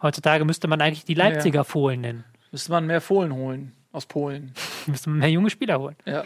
Heutzutage 0.00 0.44
müsste 0.44 0.68
man 0.68 0.80
eigentlich 0.80 1.04
die 1.04 1.14
Leipziger 1.14 1.60
ja. 1.60 1.64
Fohlen 1.64 2.00
nennen. 2.00 2.24
Müsste 2.52 2.70
man 2.70 2.86
mehr 2.86 3.00
Fohlen 3.00 3.32
holen 3.34 3.72
aus 3.92 4.06
Polen. 4.06 4.52
müsste 4.86 5.10
man 5.10 5.18
mehr 5.18 5.30
junge 5.30 5.50
Spieler 5.50 5.80
holen. 5.80 5.96
Ja. 6.04 6.24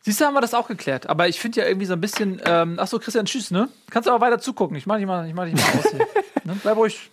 Siehst 0.00 0.20
du, 0.20 0.24
haben 0.24 0.34
wir 0.34 0.40
das 0.40 0.52
auch 0.52 0.66
geklärt. 0.66 1.08
Aber 1.08 1.28
ich 1.28 1.38
finde 1.38 1.60
ja 1.60 1.66
irgendwie 1.68 1.86
so 1.86 1.92
ein 1.92 2.00
bisschen. 2.00 2.42
Ähm, 2.44 2.78
achso, 2.80 2.98
Christian, 2.98 3.24
tschüss, 3.24 3.52
ne? 3.52 3.68
Kannst 3.88 4.08
aber 4.08 4.20
weiter 4.20 4.40
zugucken. 4.40 4.76
Ich 4.76 4.84
mach 4.84 4.96
dich 4.96 5.06
mal, 5.06 5.28
ich 5.28 5.34
mach 5.34 5.44
dich 5.44 5.54
mal 5.54 5.78
aus 5.78 5.90
hier. 5.90 6.06
ne? 6.44 6.56
Bleib 6.60 6.76
ruhig 6.76 7.10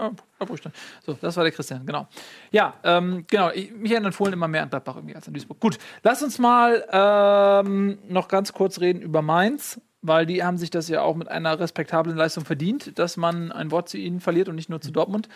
Dann. 0.00 0.72
So, 1.04 1.12
das 1.20 1.36
war 1.36 1.44
der 1.44 1.52
Christian, 1.52 1.84
genau. 1.84 2.08
Ja, 2.50 2.74
ähm, 2.82 3.24
genau. 3.28 3.50
Ich, 3.50 3.72
mich 3.72 3.92
erinnern 3.92 4.12
Fohlen 4.12 4.32
immer 4.32 4.48
mehr 4.48 4.62
an 4.62 4.70
Gladbach 4.70 4.96
irgendwie 4.96 5.14
als 5.14 5.26
an 5.28 5.34
Duisburg. 5.34 5.60
Gut, 5.60 5.78
lass 6.02 6.22
uns 6.22 6.38
mal 6.38 6.84
ähm, 6.90 7.98
noch 8.08 8.28
ganz 8.28 8.52
kurz 8.52 8.80
reden 8.80 9.02
über 9.02 9.22
Mainz, 9.22 9.80
weil 10.02 10.26
die 10.26 10.42
haben 10.42 10.58
sich 10.58 10.70
das 10.70 10.88
ja 10.88 11.02
auch 11.02 11.14
mit 11.14 11.28
einer 11.28 11.58
respektablen 11.60 12.16
Leistung 12.16 12.44
verdient, 12.44 12.98
dass 12.98 13.16
man 13.16 13.52
ein 13.52 13.70
Wort 13.70 13.88
zu 13.88 13.98
ihnen 13.98 14.20
verliert 14.20 14.48
und 14.48 14.54
nicht 14.54 14.70
nur 14.70 14.80
zu 14.80 14.90
Dortmund. 14.90 15.28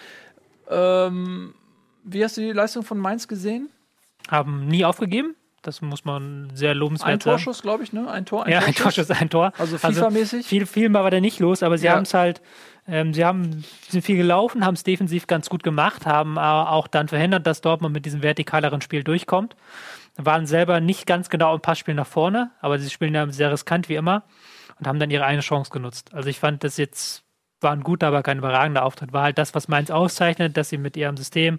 Ähm, 0.69 1.55
wie 2.05 2.25
hast 2.25 2.37
du 2.37 2.41
die 2.41 2.53
Leistung 2.53 2.83
von 2.83 2.99
Mainz 2.99 3.29
gesehen? 3.29 3.69
Haben 4.31 4.67
nie 4.67 4.85
aufgegeben. 4.85 5.37
Das 5.67 5.81
muss 5.81 6.05
man 6.05 6.51
sehr 6.55 6.75
lobenswert 6.75 7.11
Ein 7.11 7.21
Torschuss, 7.21 7.63
glaube 7.63 7.83
ich, 7.85 7.93
ne? 7.93 8.09
Ein 8.11 8.27
Tor, 8.27 8.45
ein 8.45 8.53
ja, 8.53 8.61
ein 8.61 8.75
Torschuss, 8.75 9.11
ein 9.11 9.31
Tor. 9.31 9.53
Also 9.59 9.77
FIFA-mäßig. 9.77 10.37
Also 10.37 10.49
viel, 10.49 10.67
viel 10.67 10.93
war 10.93 11.11
da 11.11 11.21
nicht 11.21 11.41
los, 11.41 11.63
aber 11.63 11.79
sie 11.79 11.87
ja. 11.87 11.95
haben 11.95 12.03
es 12.03 12.13
halt, 12.13 12.43
ähm, 12.87 13.15
sie 13.15 13.25
haben 13.25 13.65
sind 13.89 14.03
viel 14.03 14.19
gelaufen, 14.19 14.65
haben 14.65 14.75
es 14.75 14.83
defensiv 14.83 15.27
ganz 15.27 15.49
gut 15.49 15.63
gemacht, 15.63 16.05
haben 16.07 16.39
auch 16.39 16.87
dann 16.87 17.09
verhindert, 17.09 17.47
dass 17.47 17.63
Dortmund 17.63 17.95
mit 17.95 18.05
diesem 18.05 18.23
vertikaleren 18.23 18.83
Spiel 18.83 19.03
durchkommt. 19.03 19.57
Waren 20.17 20.47
selber 20.47 20.81
nicht 20.81 21.07
ganz 21.07 21.31
genau 21.31 21.55
im 21.55 21.61
Passspiel 21.61 21.95
nach 21.95 22.07
vorne, 22.07 22.51
aber 22.61 22.79
sie 22.79 22.91
spielen 22.91 23.15
ja 23.15 23.27
sehr 23.33 23.51
riskant 23.51 23.89
wie 23.89 23.97
immer 23.97 24.25
und 24.79 24.87
haben 24.87 25.01
dann 25.01 25.11
ihre 25.11 25.25
eine 25.25 25.41
Chance 25.41 25.71
genutzt. 25.71 26.13
Also 26.13 26.29
ich 26.29 26.39
fand 26.39 26.63
das 26.63 26.77
jetzt 26.77 27.25
war 27.65 27.73
ein 27.73 27.83
guter, 27.83 28.09
aber 28.09 28.23
kein 28.23 28.39
überragender 28.39 28.85
Auftritt. 28.85 29.13
War 29.13 29.23
halt 29.23 29.39
das, 29.39 29.55
was 29.55 29.67
Mainz 29.67 29.91
auszeichnet, 29.91 30.57
dass 30.57 30.69
sie 30.69 30.79
mit 30.79 30.97
ihrem 30.97 31.17
System 31.17 31.59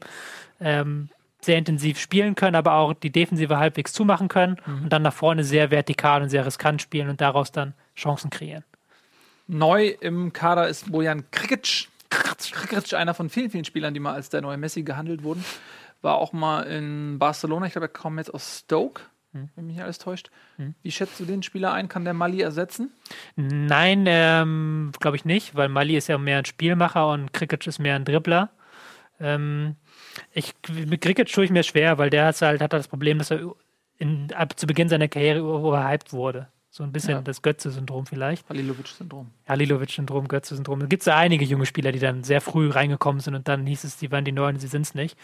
ähm, 0.61 1.09
sehr 1.45 1.57
intensiv 1.57 1.99
spielen 1.99 2.35
können, 2.35 2.55
aber 2.55 2.73
auch 2.73 2.93
die 2.93 3.11
Defensive 3.11 3.57
halbwegs 3.57 3.93
zumachen 3.93 4.27
können 4.27 4.57
mhm. 4.65 4.83
und 4.83 4.93
dann 4.93 5.01
nach 5.01 5.13
vorne 5.13 5.43
sehr 5.43 5.71
vertikal 5.71 6.21
und 6.21 6.29
sehr 6.29 6.45
riskant 6.45 6.81
spielen 6.81 7.09
und 7.09 7.21
daraus 7.21 7.51
dann 7.51 7.73
Chancen 7.95 8.29
kreieren. 8.29 8.63
Neu 9.47 9.89
im 9.99 10.33
Kader 10.33 10.67
ist 10.67 10.91
Bojan 10.91 11.29
Krikic. 11.31 11.87
Krikic, 12.09 12.93
einer 12.93 13.13
von 13.13 13.29
vielen, 13.29 13.49
vielen 13.49 13.65
Spielern, 13.65 13.93
die 13.93 13.99
mal 13.99 14.13
als 14.13 14.29
der 14.29 14.41
neue 14.41 14.57
Messi 14.57 14.83
gehandelt 14.83 15.23
wurden. 15.23 15.43
War 16.01 16.15
auch 16.15 16.33
mal 16.33 16.63
in 16.63 17.19
Barcelona. 17.19 17.65
Ich 17.65 17.73
glaube, 17.73 17.85
er 17.85 17.89
kommt 17.89 18.17
jetzt 18.17 18.33
aus 18.33 18.59
Stoke, 18.63 19.01
hm. 19.33 19.49
wenn 19.55 19.67
mich 19.67 19.75
nicht 19.75 19.83
alles 19.83 19.99
täuscht. 19.99 20.31
Hm. 20.57 20.73
Wie 20.81 20.91
schätzt 20.91 21.19
du 21.19 21.25
den 21.25 21.43
Spieler 21.43 21.73
ein? 21.73 21.89
Kann 21.89 22.05
der 22.05 22.13
Mali 22.13 22.41
ersetzen? 22.41 22.91
Nein, 23.35 24.05
ähm, 24.07 24.91
glaube 24.99 25.17
ich 25.17 25.25
nicht, 25.25 25.55
weil 25.55 25.69
Mali 25.69 25.95
ist 25.95 26.07
ja 26.07 26.17
mehr 26.17 26.39
ein 26.39 26.45
Spielmacher 26.45 27.11
und 27.11 27.33
Krikic 27.33 27.67
ist 27.67 27.79
mehr 27.79 27.95
ein 27.95 28.05
Dribbler. 28.05 28.49
Ähm, 29.19 29.75
ich, 30.33 30.53
mit 30.69 31.01
Cricket 31.01 31.31
tue 31.31 31.45
ich 31.45 31.51
mir 31.51 31.63
schwer, 31.63 31.97
weil 31.97 32.09
der 32.09 32.25
hat 32.27 32.41
halt 32.41 32.61
hat 32.61 32.73
das 32.73 32.87
Problem, 32.87 33.17
dass 33.17 33.31
er 33.31 33.51
in, 33.97 34.31
ab 34.33 34.57
zu 34.59 34.67
Beginn 34.67 34.89
seiner 34.89 35.07
Karriere 35.07 35.39
überhyped 35.39 36.13
wurde. 36.13 36.47
So 36.69 36.83
ein 36.83 36.91
bisschen 36.91 37.11
ja. 37.11 37.21
das 37.21 37.41
Götze-Syndrom 37.41 38.05
vielleicht. 38.05 38.49
Halilovic-Syndrom. 38.49 39.31
Halilovic-Syndrom, 39.47 40.27
Götze-Syndrom. 40.27 40.81
Da 40.81 40.87
gibt 40.87 41.03
es 41.03 41.05
ja 41.05 41.15
einige 41.15 41.45
junge 41.45 41.65
Spieler, 41.65 41.93
die 41.93 41.99
dann 41.99 42.25
sehr 42.25 42.41
früh 42.41 42.69
reingekommen 42.69 43.21
sind 43.21 43.33
und 43.33 43.47
dann 43.47 43.65
hieß 43.65 43.85
es, 43.85 43.95
die 43.95 44.11
waren 44.11 44.25
die 44.25 44.33
Neuen, 44.33 44.59
sie 44.59 44.67
sind 44.67 44.81
es 44.81 44.93
nicht. 44.93 45.17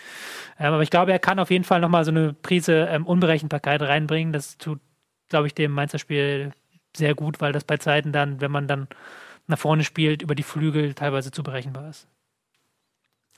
Ähm, 0.58 0.72
aber 0.72 0.84
ich 0.84 0.90
glaube, 0.90 1.12
er 1.12 1.20
kann 1.20 1.40
auf 1.40 1.52
jeden 1.52 1.66
Fall 1.66 1.82
nochmal 1.82 2.06
so 2.06 2.12
eine 2.12 2.32
Prise 2.32 2.88
ähm, 2.90 3.06
Unberechenbarkeit 3.06 3.82
reinbringen. 3.82 4.32
Das 4.32 4.58
tut, 4.58 4.80
glaube 5.28 5.48
ich, 5.48 5.54
dem 5.54 5.74
Mainzer 5.74 6.00
Spiel 6.00 6.54
sehr 6.96 7.16
gut, 7.16 7.42
weil 7.42 7.52
das 7.52 7.66
bei 7.66 7.76
Zeiten 7.76 8.14
dann, 8.14 8.40
wenn 8.40 8.52
man 8.52 8.70
dann 8.70 8.88
nach 9.48 9.60
vorne 9.60 9.84
spielt, 9.84 10.22
über 10.22 10.36
die 10.36 10.44
Flügel 10.44 10.94
teilweise 10.94 11.32
zu 11.32 11.44
berechenbar 11.44 11.90
ist. 11.90 12.08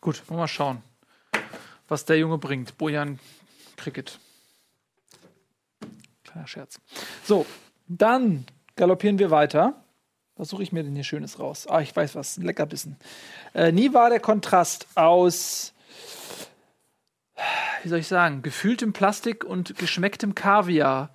Gut, 0.01 0.21
wollen 0.29 0.37
wir 0.37 0.43
mal 0.43 0.47
schauen 0.47 0.83
was 1.87 2.05
der 2.05 2.17
Junge 2.17 2.37
bringt. 2.37 2.77
Bojan 2.77 3.19
Cricket. 3.77 4.19
Kleiner 6.23 6.47
Scherz. 6.47 6.79
So, 7.23 7.45
dann 7.87 8.45
galoppieren 8.75 9.19
wir 9.19 9.31
weiter. 9.31 9.83
Was 10.35 10.49
suche 10.49 10.63
ich 10.63 10.71
mir 10.71 10.83
denn 10.83 10.95
hier 10.95 11.03
Schönes 11.03 11.39
raus? 11.39 11.67
Ah, 11.67 11.81
ich 11.81 11.95
weiß 11.95 12.15
was. 12.15 12.37
Ein 12.37 12.43
Leckerbissen. 12.43 12.97
Äh, 13.53 13.71
nie 13.71 13.93
war 13.93 14.09
der 14.09 14.19
Kontrast 14.19 14.87
aus, 14.95 15.73
wie 17.83 17.89
soll 17.89 17.99
ich 17.99 18.07
sagen, 18.07 18.41
gefühltem 18.41 18.93
Plastik 18.93 19.43
und 19.43 19.77
geschmecktem 19.77 20.33
Kaviar 20.33 21.11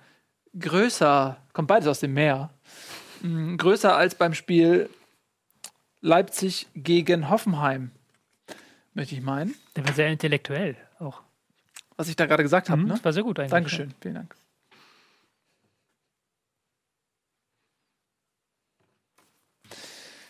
größer, 0.57 1.37
kommt 1.53 1.67
beides 1.67 1.87
aus 1.87 1.99
dem 1.99 2.13
Meer, 2.13 2.49
mh, 3.21 3.57
größer 3.57 3.95
als 3.95 4.15
beim 4.15 4.33
Spiel 4.33 4.89
Leipzig 6.01 6.67
gegen 6.75 7.29
Hoffenheim 7.29 7.91
möchte 8.93 9.15
ich 9.15 9.21
meinen. 9.21 9.53
Der 9.79 9.87
war 9.87 9.95
sehr 9.95 10.09
intellektuell 10.09 10.75
auch. 10.99 11.21
Was 11.97 12.07
ich 12.07 12.15
da 12.15 12.25
gerade 12.25 12.43
gesagt 12.43 12.69
habe, 12.69 12.81
mhm, 12.81 12.87
ne? 12.87 12.93
Das 12.93 13.03
war 13.03 13.13
sehr 13.13 13.23
gut 13.23 13.39
eigentlich. 13.39 13.51
Dankeschön, 13.51 13.89
ja. 13.89 13.95
vielen 14.01 14.15
Dank. 14.15 14.35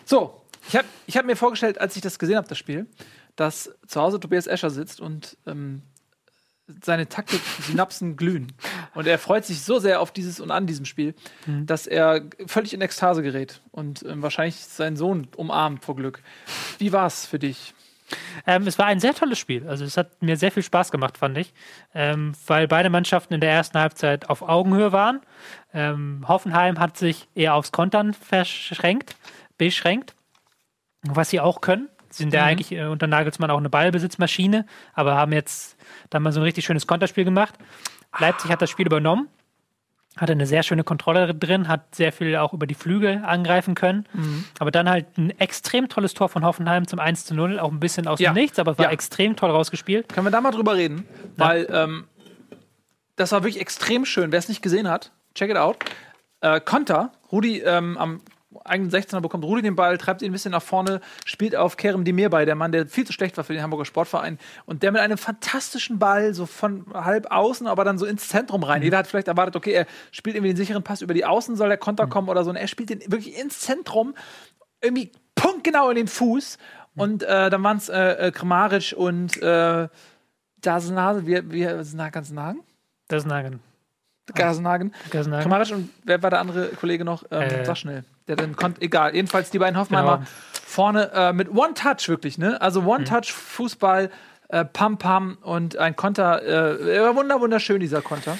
So, 0.05 0.41
ich 0.67 0.75
habe 0.75 0.87
ich 1.05 1.17
hab 1.17 1.25
mir 1.25 1.35
vorgestellt, 1.35 1.79
als 1.79 1.95
ich 1.95 2.01
das 2.01 2.17
gesehen 2.17 2.37
habe, 2.37 2.47
das 2.47 2.57
Spiel, 2.57 2.87
dass 3.35 3.75
zu 3.87 4.01
Hause 4.01 4.19
Tobias 4.19 4.47
Escher 4.47 4.71
sitzt 4.71 4.99
und 4.99 5.37
ähm, 5.45 5.83
seine 6.83 7.07
Taktik-Synapsen 7.07 8.15
glühen. 8.15 8.51
Und 8.93 9.07
er 9.07 9.17
freut 9.19 9.45
sich 9.45 9.61
so 9.61 9.79
sehr 9.79 10.01
auf 10.01 10.11
dieses 10.11 10.39
und 10.39 10.51
an 10.51 10.67
diesem 10.67 10.85
Spiel, 10.85 11.15
mhm. 11.45 11.65
dass 11.65 11.87
er 11.87 12.23
völlig 12.47 12.73
in 12.73 12.81
Ekstase 12.81 13.21
gerät 13.21 13.61
und 13.71 14.03
ähm, 14.03 14.21
wahrscheinlich 14.21 14.57
seinen 14.57 14.97
Sohn 14.97 15.27
umarmt 15.35 15.83
vor 15.83 15.95
Glück. 15.95 16.21
Wie 16.77 16.91
war 16.91 17.07
es 17.07 17.25
für 17.25 17.39
dich? 17.39 17.73
Ähm, 18.45 18.67
es 18.67 18.77
war 18.77 18.85
ein 18.85 18.99
sehr 18.99 19.13
tolles 19.13 19.39
Spiel. 19.39 19.67
Also 19.67 19.85
es 19.85 19.97
hat 19.97 20.21
mir 20.21 20.37
sehr 20.37 20.51
viel 20.51 20.63
Spaß 20.63 20.91
gemacht, 20.91 21.17
fand 21.17 21.37
ich, 21.37 21.53
ähm, 21.93 22.33
weil 22.47 22.67
beide 22.67 22.89
Mannschaften 22.89 23.33
in 23.33 23.41
der 23.41 23.51
ersten 23.51 23.79
Halbzeit 23.79 24.29
auf 24.29 24.41
Augenhöhe 24.41 24.91
waren. 24.91 25.21
Ähm, 25.73 26.25
Hoffenheim 26.27 26.79
hat 26.79 26.97
sich 26.97 27.27
eher 27.35 27.55
aufs 27.55 27.71
Kontern 27.71 28.13
verschränkt, 28.13 29.15
beschränkt, 29.57 30.15
was 31.03 31.29
sie 31.29 31.39
auch 31.39 31.61
können. 31.61 31.89
Sie 32.09 32.23
sind 32.23 32.29
mhm. 32.29 32.35
ja 32.35 32.45
eigentlich 32.45 32.71
äh, 32.71 32.85
unter 32.85 33.07
Nagelsmann 33.07 33.51
auch 33.51 33.57
eine 33.57 33.69
Ballbesitzmaschine, 33.69 34.65
aber 34.93 35.15
haben 35.15 35.31
jetzt 35.31 35.77
da 36.09 36.19
mal 36.19 36.31
so 36.31 36.39
ein 36.39 36.43
richtig 36.43 36.65
schönes 36.65 36.87
Konterspiel 36.87 37.23
gemacht. 37.23 37.55
Leipzig 38.17 38.51
hat 38.51 38.61
das 38.61 38.69
Spiel 38.69 38.87
übernommen 38.87 39.29
hatte 40.19 40.33
eine 40.33 40.45
sehr 40.45 40.63
schöne 40.63 40.83
Kontrolle 40.83 41.33
drin, 41.33 41.67
hat 41.67 41.95
sehr 41.95 42.11
viel 42.11 42.35
auch 42.35 42.53
über 42.53 42.67
die 42.67 42.75
Flügel 42.75 43.23
angreifen 43.25 43.75
können. 43.75 44.05
Mhm. 44.13 44.45
Aber 44.59 44.71
dann 44.71 44.89
halt 44.89 45.17
ein 45.17 45.31
extrem 45.39 45.89
tolles 45.89 46.13
Tor 46.13 46.29
von 46.29 46.43
Hoffenheim 46.43 46.87
zum 46.87 46.99
1 46.99 47.25
zu 47.25 47.35
0, 47.35 47.59
auch 47.59 47.71
ein 47.71 47.79
bisschen 47.79 48.07
aus 48.07 48.19
ja. 48.19 48.31
dem 48.31 48.35
Nichts, 48.35 48.59
aber 48.59 48.77
war 48.77 48.85
ja. 48.85 48.91
extrem 48.91 49.35
toll 49.35 49.51
rausgespielt. 49.51 50.09
Können 50.09 50.27
wir 50.27 50.31
da 50.31 50.41
mal 50.41 50.51
drüber 50.51 50.75
reden? 50.75 51.05
Ja. 51.37 51.47
Weil 51.47 51.67
ähm, 51.71 52.05
das 53.15 53.31
war 53.31 53.43
wirklich 53.43 53.61
extrem 53.61 54.05
schön. 54.05 54.31
Wer 54.31 54.39
es 54.39 54.49
nicht 54.49 54.61
gesehen 54.61 54.89
hat, 54.89 55.11
check 55.35 55.49
it 55.49 55.57
out. 55.57 55.77
Äh, 56.41 56.61
Konter, 56.61 57.11
Rudi 57.31 57.59
ähm, 57.59 57.97
am 57.97 58.21
eigenen 58.69 58.91
16er 58.91 59.21
bekommt 59.21 59.43
Rudi 59.43 59.61
den 59.61 59.75
Ball, 59.75 59.97
treibt 59.97 60.21
ihn 60.21 60.29
ein 60.29 60.31
bisschen 60.31 60.51
nach 60.51 60.61
vorne, 60.61 61.01
spielt 61.25 61.55
auf 61.55 61.77
Kerem 61.77 62.03
Demir 62.03 62.29
bei, 62.29 62.45
der 62.45 62.55
Mann, 62.55 62.71
der 62.71 62.87
viel 62.87 63.05
zu 63.05 63.13
schlecht 63.13 63.37
war 63.37 63.43
für 63.43 63.53
den 63.53 63.61
Hamburger 63.61 63.85
Sportverein. 63.85 64.37
Und 64.65 64.83
der 64.83 64.91
mit 64.91 65.01
einem 65.01 65.17
fantastischen 65.17 65.99
Ball, 65.99 66.33
so 66.33 66.45
von 66.45 66.85
halb 66.93 67.31
außen, 67.31 67.67
aber 67.67 67.83
dann 67.83 67.97
so 67.97 68.05
ins 68.05 68.27
Zentrum 68.27 68.63
rein. 68.63 68.79
Mhm. 68.79 68.85
Jeder 68.85 68.97
hat 68.99 69.07
vielleicht 69.07 69.27
erwartet, 69.27 69.55
okay, 69.55 69.71
er 69.71 69.85
spielt 70.11 70.35
irgendwie 70.35 70.53
den 70.53 70.57
sicheren 70.57 70.83
Pass 70.83 71.01
über 71.01 71.13
die 71.13 71.25
Außen, 71.25 71.55
soll 71.55 71.69
der 71.69 71.77
Konter 71.77 72.05
mhm. 72.05 72.09
kommen 72.09 72.29
oder 72.29 72.43
so. 72.43 72.49
Und 72.49 72.55
er 72.55 72.67
spielt 72.67 72.89
den 72.89 72.99
wirklich 73.11 73.39
ins 73.39 73.59
Zentrum, 73.59 74.15
irgendwie 74.81 75.11
punktgenau 75.35 75.89
in 75.89 75.95
den 75.95 76.07
Fuß. 76.07 76.57
Mhm. 76.95 77.01
Und 77.01 77.23
äh, 77.23 77.49
dann 77.49 77.63
waren 77.63 77.77
es 77.77 77.89
äh, 77.89 78.27
äh, 78.27 78.31
Kramaric 78.31 78.93
und 78.95 79.41
äh, 79.41 79.87
Dasenase, 80.61 81.25
wie, 81.25 81.51
wie, 81.51 81.61
ganz 82.11 82.31
Nagen? 82.31 82.61
Dasenhagen. 84.33 84.91
Gasenhagen. 84.91 85.11
Gasenhagen. 85.11 85.43
Kramaric 85.43 85.71
und 85.71 85.89
wer 86.03 86.21
war 86.21 86.29
der 86.29 86.39
andere 86.39 86.67
Kollege 86.69 87.05
noch? 87.05 87.23
Ähm, 87.31 87.41
äh, 87.41 87.65
sag 87.65 87.77
schnell 87.77 88.03
der 88.29 88.35
dann 88.35 88.55
konnte, 88.55 88.81
egal, 88.81 89.15
jedenfalls 89.15 89.49
die 89.49 89.59
beiden 89.59 89.77
Hoffenheimer 89.77 90.17
genau. 90.17 90.29
vorne 90.53 91.11
äh, 91.13 91.33
mit 91.33 91.49
One-Touch 91.49 92.07
wirklich, 92.07 92.37
ne? 92.37 92.61
Also 92.61 92.83
One-Touch-Fußball, 92.83 94.11
äh, 94.49 94.65
Pam-Pam 94.65 95.39
und 95.41 95.77
ein 95.77 95.95
Konter, 95.95 96.43
äh, 96.43 97.15
wunder, 97.15 97.41
wunderschön, 97.41 97.79
dieser 97.79 98.01
Konter. 98.01 98.37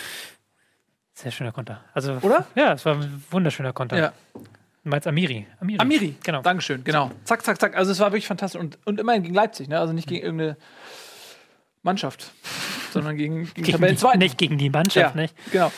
Sehr 1.13 1.31
schöner 1.31 1.51
Konter. 1.51 1.83
Also, 1.93 2.13
Oder? 2.21 2.45
Ja, 2.55 2.73
es 2.73 2.85
war 2.85 2.95
ein 2.95 3.23
wunderschöner 3.31 3.73
Konter. 3.73 3.97
Ja. 3.97 4.13
Du 4.83 4.89
meinst 4.89 5.07
Amiri. 5.07 5.45
Amiri. 5.59 5.79
Amiri, 5.79 6.15
genau. 6.23 6.41
Dankeschön, 6.41 6.83
genau. 6.83 7.11
Zack, 7.25 7.43
zack, 7.43 7.59
zack. 7.59 7.75
Also 7.75 7.91
es 7.91 7.99
war 7.99 8.11
wirklich 8.11 8.27
fantastisch. 8.27 8.61
Und, 8.61 8.77
und 8.85 8.99
immerhin 8.99 9.23
gegen 9.23 9.35
Leipzig, 9.35 9.67
ne? 9.67 9.79
Also 9.79 9.91
nicht 9.91 10.07
gegen 10.07 10.23
irgendeine 10.23 10.55
Mannschaft, 11.83 12.31
sondern 12.91 13.17
gegen, 13.17 13.45
gegen, 13.53 13.79
gegen 13.79 13.95
die, 13.95 14.17
Nicht 14.17 14.37
gegen 14.37 14.57
die 14.57 14.69
Mannschaft, 14.69 15.15
ja, 15.15 15.21
nicht? 15.21 15.35
Genau. 15.51 15.71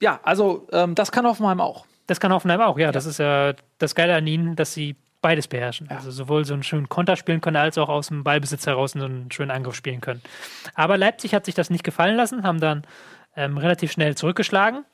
Ja, 0.00 0.20
also 0.22 0.68
ähm, 0.72 0.94
das 0.94 1.10
kann 1.10 1.26
Hoffenheim 1.26 1.60
auch. 1.60 1.86
Das 2.06 2.20
kann 2.20 2.32
Hoffenheim 2.32 2.60
auch, 2.60 2.78
ja. 2.78 2.86
ja. 2.86 2.92
Das 2.92 3.06
ist 3.06 3.18
ja 3.18 3.54
das 3.78 3.94
Geile 3.94 4.14
an 4.14 4.26
ihnen, 4.26 4.56
dass 4.56 4.74
sie 4.74 4.96
beides 5.22 5.48
beherrschen. 5.48 5.88
Ja. 5.90 5.96
Also 5.96 6.10
sowohl 6.10 6.44
so 6.44 6.54
einen 6.54 6.62
schönen 6.62 6.88
Konter 6.88 7.16
spielen 7.16 7.40
können, 7.40 7.56
als 7.56 7.78
auch 7.78 7.88
aus 7.88 8.08
dem 8.08 8.22
Ballbesitz 8.22 8.66
heraus 8.66 8.92
so 8.92 9.04
einen 9.04 9.30
schönen 9.32 9.50
Angriff 9.50 9.74
spielen 9.74 10.00
können. 10.00 10.22
Aber 10.74 10.96
Leipzig 10.96 11.34
hat 11.34 11.46
sich 11.46 11.54
das 11.54 11.70
nicht 11.70 11.84
gefallen 11.84 12.16
lassen, 12.16 12.42
haben 12.42 12.60
dann 12.60 12.84
ähm, 13.34 13.58
relativ 13.58 13.92
schnell 13.92 14.16
zurückgeschlagen 14.16 14.84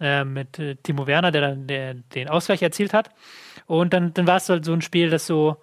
äh, 0.00 0.24
mit 0.24 0.58
äh, 0.58 0.76
Timo 0.76 1.06
Werner, 1.06 1.30
der 1.30 1.40
dann 1.40 1.66
der, 1.66 1.94
den 1.94 2.28
Ausgleich 2.28 2.62
erzielt 2.62 2.92
hat. 2.92 3.10
Und 3.66 3.92
dann, 3.92 4.12
dann 4.12 4.26
war 4.26 4.36
es 4.36 4.48
halt 4.48 4.64
so 4.64 4.72
ein 4.72 4.82
Spiel, 4.82 5.10
das 5.10 5.26
so, 5.26 5.56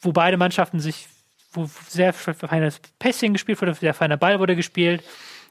wo 0.00 0.12
beide 0.12 0.36
Mannschaften 0.36 0.80
sich, 0.80 1.08
wo 1.52 1.68
sehr 1.88 2.12
feines 2.12 2.80
Pässchen 2.98 3.32
gespielt 3.32 3.60
wurde, 3.60 3.74
sehr 3.74 3.94
feiner 3.94 4.16
Ball 4.16 4.38
wurde 4.38 4.56
gespielt. 4.56 5.02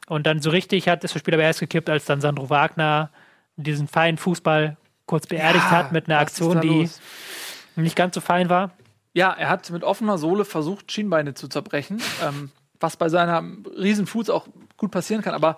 Und 0.08 0.26
dann 0.26 0.42
so 0.42 0.50
richtig 0.50 0.88
hat 0.88 1.04
das 1.04 1.14
Spiel 1.14 1.34
aber 1.34 1.44
erst 1.44 1.60
gekippt, 1.60 1.90
als 1.90 2.06
dann 2.06 2.22
Sandro 2.22 2.50
Wagner 2.50 3.12
diesen 3.56 3.88
feinen 3.88 4.18
Fußball 4.18 4.78
kurz 5.06 5.28
beerdigt 5.28 5.66
ja, 5.66 5.72
hat 5.72 5.92
mit 5.92 6.08
einer 6.08 6.20
Aktion, 6.20 6.62
die 6.62 6.82
los? 6.82 7.02
nicht 7.76 7.96
ganz 7.96 8.16
so 8.16 8.22
fein 8.22 8.50
war. 8.50 8.72
Ja, 9.14 9.32
er 9.32 9.50
hat 9.50 9.70
mit 9.72 9.84
offener 9.84 10.18
Sohle 10.18 10.46
versucht, 10.46 10.92
Schienbeine 10.92 11.34
zu 11.34 11.48
zerbrechen, 11.48 12.02
ähm, 12.24 12.52
was 12.80 12.96
bei 12.96 13.10
seiner 13.10 13.44
Riesenfuß 13.78 14.30
auch 14.30 14.48
gut 14.78 14.92
passieren 14.92 15.24
kann. 15.24 15.34
Aber 15.34 15.58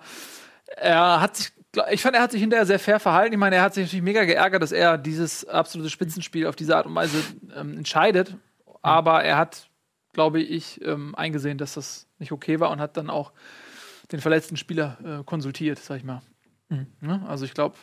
er 0.76 1.20
hat 1.20 1.36
sich, 1.36 1.52
ich 1.90 2.02
fand, 2.02 2.16
er 2.16 2.22
hat 2.22 2.32
sich 2.32 2.40
hinterher 2.40 2.66
sehr 2.66 2.78
fair 2.78 2.98
verhalten. 2.98 3.34
Ich 3.34 3.38
meine, 3.38 3.56
er 3.56 3.62
hat 3.62 3.74
sich 3.74 3.84
natürlich 3.84 4.02
mega 4.04 4.24
geärgert, 4.24 4.62
dass 4.62 4.72
er 4.72 4.98
dieses 4.98 5.46
absolute 5.46 5.90
Spitzenspiel 5.90 6.46
auf 6.46 6.56
diese 6.56 6.76
Art 6.76 6.86
und 6.86 6.94
Weise 6.94 7.22
ähm, 7.56 7.78
entscheidet. 7.78 8.36
Aber 8.80 9.22
er 9.22 9.36
hat, 9.36 9.68
glaube 10.12 10.40
ich, 10.40 10.84
ähm, 10.84 11.14
eingesehen, 11.14 11.58
dass 11.58 11.74
das 11.74 12.06
nicht 12.18 12.32
okay 12.32 12.60
war 12.60 12.70
und 12.70 12.80
hat 12.80 12.96
dann 12.96 13.10
auch 13.10 13.32
den 14.10 14.20
verletzten 14.20 14.56
Spieler 14.56 14.98
äh, 15.20 15.24
konsultiert, 15.24 15.78
sag 15.78 15.96
ich 15.98 16.04
mal. 16.04 16.20
Mhm. 16.68 16.86
Ne? 17.00 17.24
Also 17.26 17.44
ich 17.44 17.54
glaube, 17.54 17.76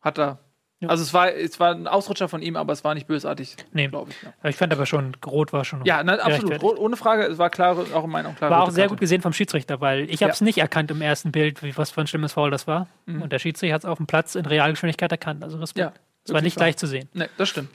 hat 0.00 0.18
er. 0.18 0.38
Ja. 0.80 0.90
Also 0.90 1.02
es 1.02 1.14
war, 1.14 1.32
es 1.32 1.58
war 1.58 1.70
ein 1.74 1.86
Ausrutscher 1.86 2.28
von 2.28 2.42
ihm, 2.42 2.54
aber 2.54 2.74
es 2.74 2.84
war 2.84 2.92
nicht 2.94 3.06
bösartig, 3.06 3.56
Nee. 3.72 3.88
glaube 3.88 4.10
ich. 4.10 4.22
Ja, 4.22 4.34
Aber 4.40 4.50
ich 4.50 4.56
fand 4.56 4.74
aber 4.74 4.84
schon, 4.84 5.16
Rot 5.24 5.54
war 5.54 5.64
schon. 5.64 5.82
ja 5.86 6.02
na, 6.04 6.16
absolut. 6.16 6.62
Rot, 6.62 6.78
ohne 6.78 6.96
Frage, 6.98 7.22
es 7.24 7.38
war 7.38 7.48
klar, 7.48 7.78
auch 7.78 7.78
in 7.80 7.90
meiner 7.92 8.06
Meinung 8.08 8.34
klar. 8.34 8.50
War 8.50 8.62
auch 8.62 8.70
sehr 8.70 8.82
Karte. 8.84 8.90
gut 8.90 9.00
gesehen 9.00 9.22
vom 9.22 9.32
Schiedsrichter, 9.32 9.80
weil 9.80 10.10
ich 10.10 10.22
habe 10.22 10.32
es 10.32 10.42
nicht 10.42 10.58
erkannt 10.58 10.90
im 10.90 11.00
ersten 11.00 11.32
Bild, 11.32 11.62
wie, 11.62 11.74
was 11.78 11.92
für 11.92 12.02
ein 12.02 12.06
schlimmes 12.06 12.34
Foul 12.34 12.50
das 12.50 12.66
war. 12.66 12.88
Mhm. 13.06 13.22
Und 13.22 13.32
der 13.32 13.38
Schiedsrichter 13.38 13.74
hat 13.74 13.82
es 13.84 13.86
auf 13.86 13.96
dem 13.96 14.06
Platz 14.06 14.34
in 14.34 14.44
Realgeschwindigkeit 14.44 15.10
erkannt. 15.10 15.42
Also 15.42 15.56
Respekt. 15.56 15.78
Ja, 15.78 15.92
es 16.26 16.34
war 16.34 16.42
nicht 16.42 16.56
wahr. 16.58 16.66
leicht 16.66 16.78
zu 16.78 16.86
sehen. 16.86 17.08
Nee, 17.14 17.28
das 17.38 17.48
stimmt. 17.48 17.70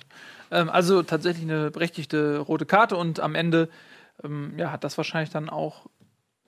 Ähm, 0.52 0.70
also 0.70 1.04
tatsächlich 1.04 1.44
eine 1.44 1.72
berechtigte 1.72 2.40
rote 2.40 2.66
Karte 2.66 2.98
und 2.98 3.20
am 3.20 3.36
Ende 3.36 3.70
ähm, 4.24 4.54
ja, 4.58 4.72
hat 4.72 4.84
das 4.84 4.98
wahrscheinlich 4.98 5.32
dann 5.32 5.50
auch 5.50 5.88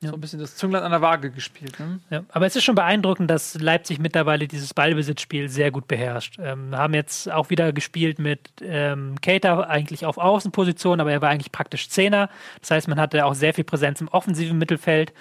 Ja. 0.04 0.10
so 0.10 0.16
ein 0.16 0.22
bisschen 0.22 0.40
das 0.40 0.56
Zünglein 0.56 0.84
an 0.84 0.92
der 0.92 1.02
Waage 1.02 1.32
gespielt. 1.32 1.80
Ne? 1.80 2.00
Ja, 2.10 2.24
aber 2.30 2.46
es 2.46 2.56
ist 2.56 2.64
schon 2.64 2.76
beeindruckend, 2.76 3.30
dass 3.30 3.60
Leipzig 3.60 4.00
mittlerweile 4.00 4.48
dieses 4.48 4.74
Ballbesitzspiel 4.74 5.50
sehr 5.50 5.72
gut 5.72 5.88
beherrscht. 5.88 6.38
Ähm, 6.40 6.76
haben 6.76 6.94
jetzt 6.94 7.32
auch 7.32 7.50
wieder 7.50 7.74
gespielt 7.74 8.20
mit 8.20 8.40
ähm, 8.62 9.16
Cater 9.22 9.70
eigentlich 9.70 10.06
auf 10.06 10.18
Außenposition, 10.18 11.00
aber 11.00 11.12
er 11.12 11.22
war 11.22 11.30
eigentlich 11.30 11.52
praktisch 11.52 11.90
Zehner. 11.90 12.30
Das 12.60 12.72
heißt, 12.72 12.88
man 12.88 13.00
hatte 13.00 13.26
auch 13.26 13.34
sehr 13.34 13.54
viel 13.54 13.64
Präsenz 13.64 14.02
im 14.02 14.08
offensiven 14.10 14.58
Mittelfeld. 14.58 15.14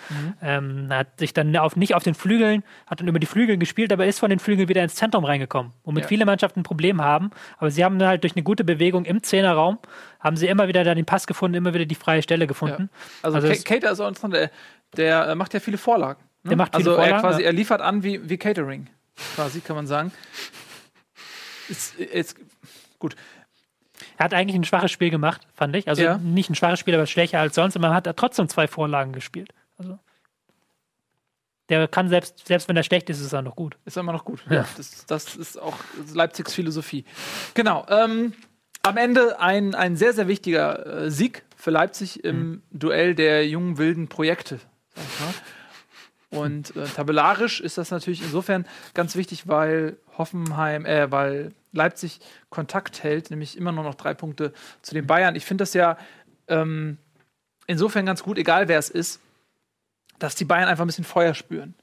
Ähm, 0.42 0.88
hat 0.90 1.18
sich 1.18 1.32
dann 1.32 1.56
auf, 1.56 1.76
nicht 1.76 1.94
auf 1.94 2.02
den 2.02 2.14
Flügeln, 2.14 2.62
hat 2.86 3.00
dann 3.00 3.08
über 3.08 3.18
die 3.18 3.26
Flügel 3.26 3.56
gespielt, 3.58 3.92
aber 3.92 4.06
ist 4.06 4.18
von 4.18 4.30
den 4.30 4.38
Flügeln 4.38 4.68
wieder 4.68 4.82
ins 4.82 4.94
Zentrum 4.94 5.24
reingekommen, 5.24 5.72
womit 5.84 6.04
Ja. 6.04 6.08
viele 6.08 6.24
Mannschaften 6.26 6.60
ein 6.60 6.64
Problem 6.64 7.00
haben. 7.02 7.30
Aber 7.58 7.70
sie 7.70 7.84
haben 7.84 8.02
halt 8.02 8.24
durch 8.24 8.34
eine 8.34 8.42
gute 8.42 8.64
Bewegung 8.64 9.04
im 9.04 9.22
Zehnerraum, 9.22 9.78
haben 10.22 10.36
sie 10.36 10.46
immer 10.46 10.68
wieder 10.68 10.84
da 10.84 10.94
den 10.94 11.04
Pass 11.04 11.26
gefunden, 11.26 11.56
immer 11.56 11.74
wieder 11.74 11.84
die 11.84 11.94
freie 11.94 12.22
Stelle 12.22 12.46
gefunden. 12.46 12.88
Also, 13.22 13.36
Also 13.36 13.48
es- 13.48 13.64
Cater 13.64 13.90
ist 13.90 14.00
auch 14.00 14.08
interessant, 14.08 14.34
der, 14.34 14.50
der 14.96 15.28
äh, 15.28 15.34
macht 15.34 15.52
ja 15.54 15.60
viele 15.60 15.78
Vorlagen. 15.78 16.22
Ne? 16.42 16.50
Der 16.50 16.56
macht 16.56 16.74
viele 16.76 16.90
also 16.90 17.00
er 17.00 17.04
Vorlagen, 17.04 17.20
quasi, 17.22 17.40
ja. 17.42 17.46
er 17.46 17.52
liefert 17.52 17.80
an 17.80 18.02
wie, 18.02 18.28
wie 18.28 18.38
Catering, 18.38 18.88
quasi, 19.34 19.60
kann 19.60 19.76
man 19.76 19.86
sagen. 19.86 20.12
Ist, 21.68 21.94
ist, 21.96 22.36
gut. 22.98 23.16
Er 24.18 24.24
hat 24.24 24.34
eigentlich 24.34 24.56
ein 24.56 24.64
schwaches 24.64 24.90
Spiel 24.90 25.10
gemacht, 25.10 25.46
fand 25.54 25.74
ich. 25.76 25.88
Also 25.88 26.02
Ja. 26.02 26.18
nicht 26.18 26.50
ein 26.50 26.54
schwaches 26.54 26.78
Spiel, 26.80 26.94
aber 26.94 27.06
schwächer 27.06 27.40
als 27.40 27.54
sonst. 27.54 27.76
Und 27.76 27.82
man 27.82 27.94
hat 27.94 28.08
trotzdem 28.16 28.48
zwei 28.48 28.66
Vorlagen 28.68 29.12
gespielt. 29.12 29.52
Also 29.78 29.98
der 31.68 31.88
kann 31.88 32.08
selbst, 32.08 32.46
selbst 32.46 32.68
wenn 32.68 32.76
er 32.76 32.82
schlecht 32.82 33.08
ist, 33.08 33.20
ist 33.20 33.32
er 33.32 33.42
noch 33.42 33.56
gut. 33.56 33.78
Ist 33.84 33.96
immer 33.96 34.12
noch 34.12 34.24
gut. 34.24 34.44
Ja. 34.50 34.56
Ja. 34.56 34.68
Das, 34.76 35.06
das 35.06 35.36
ist 35.36 35.56
auch 35.60 35.76
Leipzigs 36.12 36.52
Philosophie. 36.52 37.04
Genau. 37.54 37.86
Ähm, 37.88 38.34
am 38.82 38.96
Ende 38.96 39.40
ein, 39.40 39.74
ein 39.74 39.96
sehr, 39.96 40.12
sehr 40.12 40.28
wichtiger 40.28 41.04
äh, 41.04 41.10
Sieg 41.10 41.44
für 41.56 41.70
Leipzig 41.70 42.24
im 42.24 42.62
Duell 42.72 43.14
der 43.14 43.46
jungen 43.46 43.78
wilden 43.78 44.08
Projekte. 44.08 44.58
Und 46.30 46.74
äh, 46.76 46.84
tabellarisch 46.84 47.60
ist 47.60 47.78
das 47.78 47.90
natürlich 47.90 48.22
insofern 48.22 48.66
ganz 48.94 49.16
wichtig, 49.16 49.46
weil 49.48 49.96
Hoffenheim, 50.18 50.84
äh, 50.86 51.10
weil 51.10 51.52
Leipzig 51.72 52.20
Kontakt 52.50 53.02
hält, 53.02 53.30
nämlich 53.30 53.56
immer 53.56 53.72
nur 53.72 53.84
noch 53.84 53.94
drei 53.94 54.14
Punkte 54.14 54.52
zu 54.82 54.94
den 54.94 55.06
Bayern. 55.06 55.36
Ich 55.36 55.44
finde 55.44 55.62
das 55.62 55.74
ja 55.74 55.96
ähm, 56.48 56.98
insofern 57.66 58.06
ganz 58.06 58.22
gut, 58.22 58.38
egal 58.38 58.68
wer 58.68 58.78
es 58.78 58.90
ist, 58.90 59.20
dass 60.18 60.34
die 60.34 60.44
Bayern 60.44 60.68
einfach 60.68 60.84
ein 60.84 60.88
bisschen 60.88 61.04
Feuer 61.04 61.34
spüren. 61.34 61.74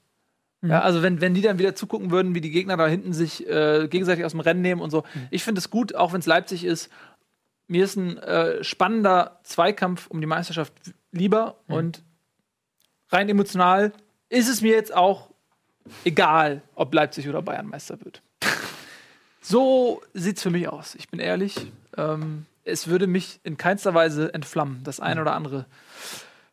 Ja, 0.61 0.81
also 0.81 1.01
wenn, 1.01 1.21
wenn 1.21 1.33
die 1.33 1.41
dann 1.41 1.57
wieder 1.57 1.73
zugucken 1.73 2.11
würden, 2.11 2.35
wie 2.35 2.41
die 2.41 2.51
Gegner 2.51 2.75
da 2.75 2.87
hinten 2.87 3.13
sich 3.13 3.47
äh, 3.47 3.87
gegenseitig 3.87 4.25
aus 4.25 4.31
dem 4.31 4.41
Rennen 4.41 4.61
nehmen 4.61 4.81
und 4.81 4.89
so. 4.89 5.03
Ich 5.31 5.43
finde 5.43 5.59
es 5.59 5.69
gut, 5.69 5.95
auch 5.95 6.11
wenn 6.11 6.19
es 6.19 6.25
Leipzig 6.25 6.65
ist. 6.65 6.89
Mir 7.67 7.85
ist 7.85 7.95
ein 7.95 8.17
äh, 8.17 8.63
spannender 8.63 9.39
Zweikampf 9.43 10.07
um 10.07 10.19
die 10.19 10.27
Meisterschaft 10.27 10.73
lieber 11.11 11.55
und 11.67 12.03
rein 13.09 13.29
emotional 13.29 13.93
ist 14.27 14.49
es 14.49 14.61
mir 14.61 14.73
jetzt 14.73 14.93
auch 14.93 15.29
egal, 16.03 16.61
ob 16.75 16.93
Leipzig 16.93 17.29
oder 17.29 17.41
Bayern 17.41 17.67
Meister 17.67 17.99
wird. 18.03 18.21
so 19.41 20.01
sieht's 20.13 20.43
für 20.43 20.49
mich 20.49 20.67
aus. 20.67 20.95
Ich 20.95 21.09
bin 21.09 21.19
ehrlich. 21.19 21.71
Ähm, 21.97 22.45
es 22.63 22.87
würde 22.87 23.07
mich 23.07 23.39
in 23.43 23.57
keinster 23.57 23.93
Weise 23.93 24.33
entflammen, 24.33 24.83
das 24.83 24.99
eine 24.99 25.21
oder 25.21 25.33
andere. 25.33 25.65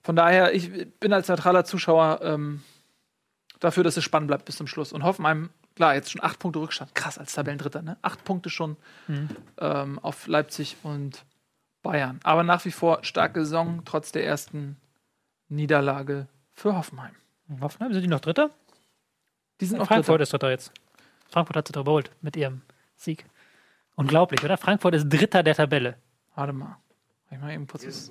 Von 0.02 0.16
daher, 0.16 0.54
ich 0.54 0.70
bin 1.00 1.12
als 1.12 1.28
neutraler 1.28 1.64
Zuschauer 1.64 2.20
ähm, 2.22 2.62
dafür, 3.60 3.84
dass 3.84 3.96
es 3.96 4.04
spannend 4.04 4.28
bleibt 4.28 4.44
bis 4.44 4.56
zum 4.56 4.66
Schluss. 4.66 4.92
Und 4.92 5.02
Hoffenheim, 5.02 5.50
klar, 5.74 5.94
jetzt 5.94 6.10
schon 6.10 6.22
acht 6.22 6.38
Punkte 6.38 6.60
Rückstand. 6.60 6.94
Krass, 6.94 7.18
als 7.18 7.34
Tabellendritter, 7.34 7.82
ne? 7.82 7.96
Acht 8.02 8.24
Punkte 8.24 8.50
schon 8.50 8.76
ähm, 9.58 9.98
auf 10.00 10.26
Leipzig 10.26 10.76
und 10.82 11.24
Bayern. 11.82 12.20
Aber 12.22 12.42
nach 12.42 12.64
wie 12.64 12.70
vor 12.70 13.04
starke 13.04 13.44
Saison, 13.44 13.82
trotz 13.84 14.12
der 14.12 14.24
ersten 14.24 14.76
Niederlage 15.48 16.26
für 16.52 16.76
Hoffenheim. 16.76 17.14
Hoffenheim, 17.60 17.92
sind 17.92 18.02
die 18.02 18.08
noch 18.08 18.20
Dritter? 18.20 18.50
Die 19.60 19.66
sind 19.66 19.78
noch 19.78 19.86
Frankfurt 19.86 20.14
Dritter. 20.14 20.22
ist 20.22 20.32
Dritter 20.32 20.50
jetzt. 20.50 20.72
Frankfurt 21.28 21.56
hat 21.56 21.68
sich 21.68 21.76
überholt 21.76 22.10
mit 22.20 22.36
ihrem 22.36 22.62
Sieg. 22.96 23.24
Unglaublich, 23.94 24.42
oder? 24.44 24.56
Frankfurt 24.56 24.94
ist 24.94 25.08
Dritter 25.08 25.42
der 25.42 25.54
Tabelle. 25.54 25.96
Warte 26.34 26.52
mal. 26.52 26.76
Ich 27.30 27.38
mal 27.38 27.52
eben 27.52 27.66
kurz 27.66 27.86
was. 27.86 28.10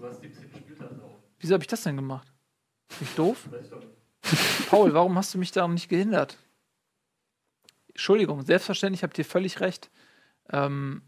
Wieso 1.39 1.53
habe 1.53 1.63
ich 1.63 1.67
das 1.67 1.83
denn 1.83 1.95
gemacht? 1.95 2.31
Bin 2.99 3.07
ich 3.07 3.15
doof? 3.15 3.47
Paul, 4.69 4.93
warum 4.93 5.17
hast 5.17 5.33
du 5.33 5.37
mich 5.37 5.51
darum 5.51 5.73
nicht 5.73 5.89
gehindert? 5.89 6.37
Entschuldigung, 7.89 8.41
selbstverständlich 8.43 9.03
habt 9.03 9.17
ihr 9.17 9.25
völlig 9.25 9.59
recht. 9.61 9.89
Ähm, 10.51 11.01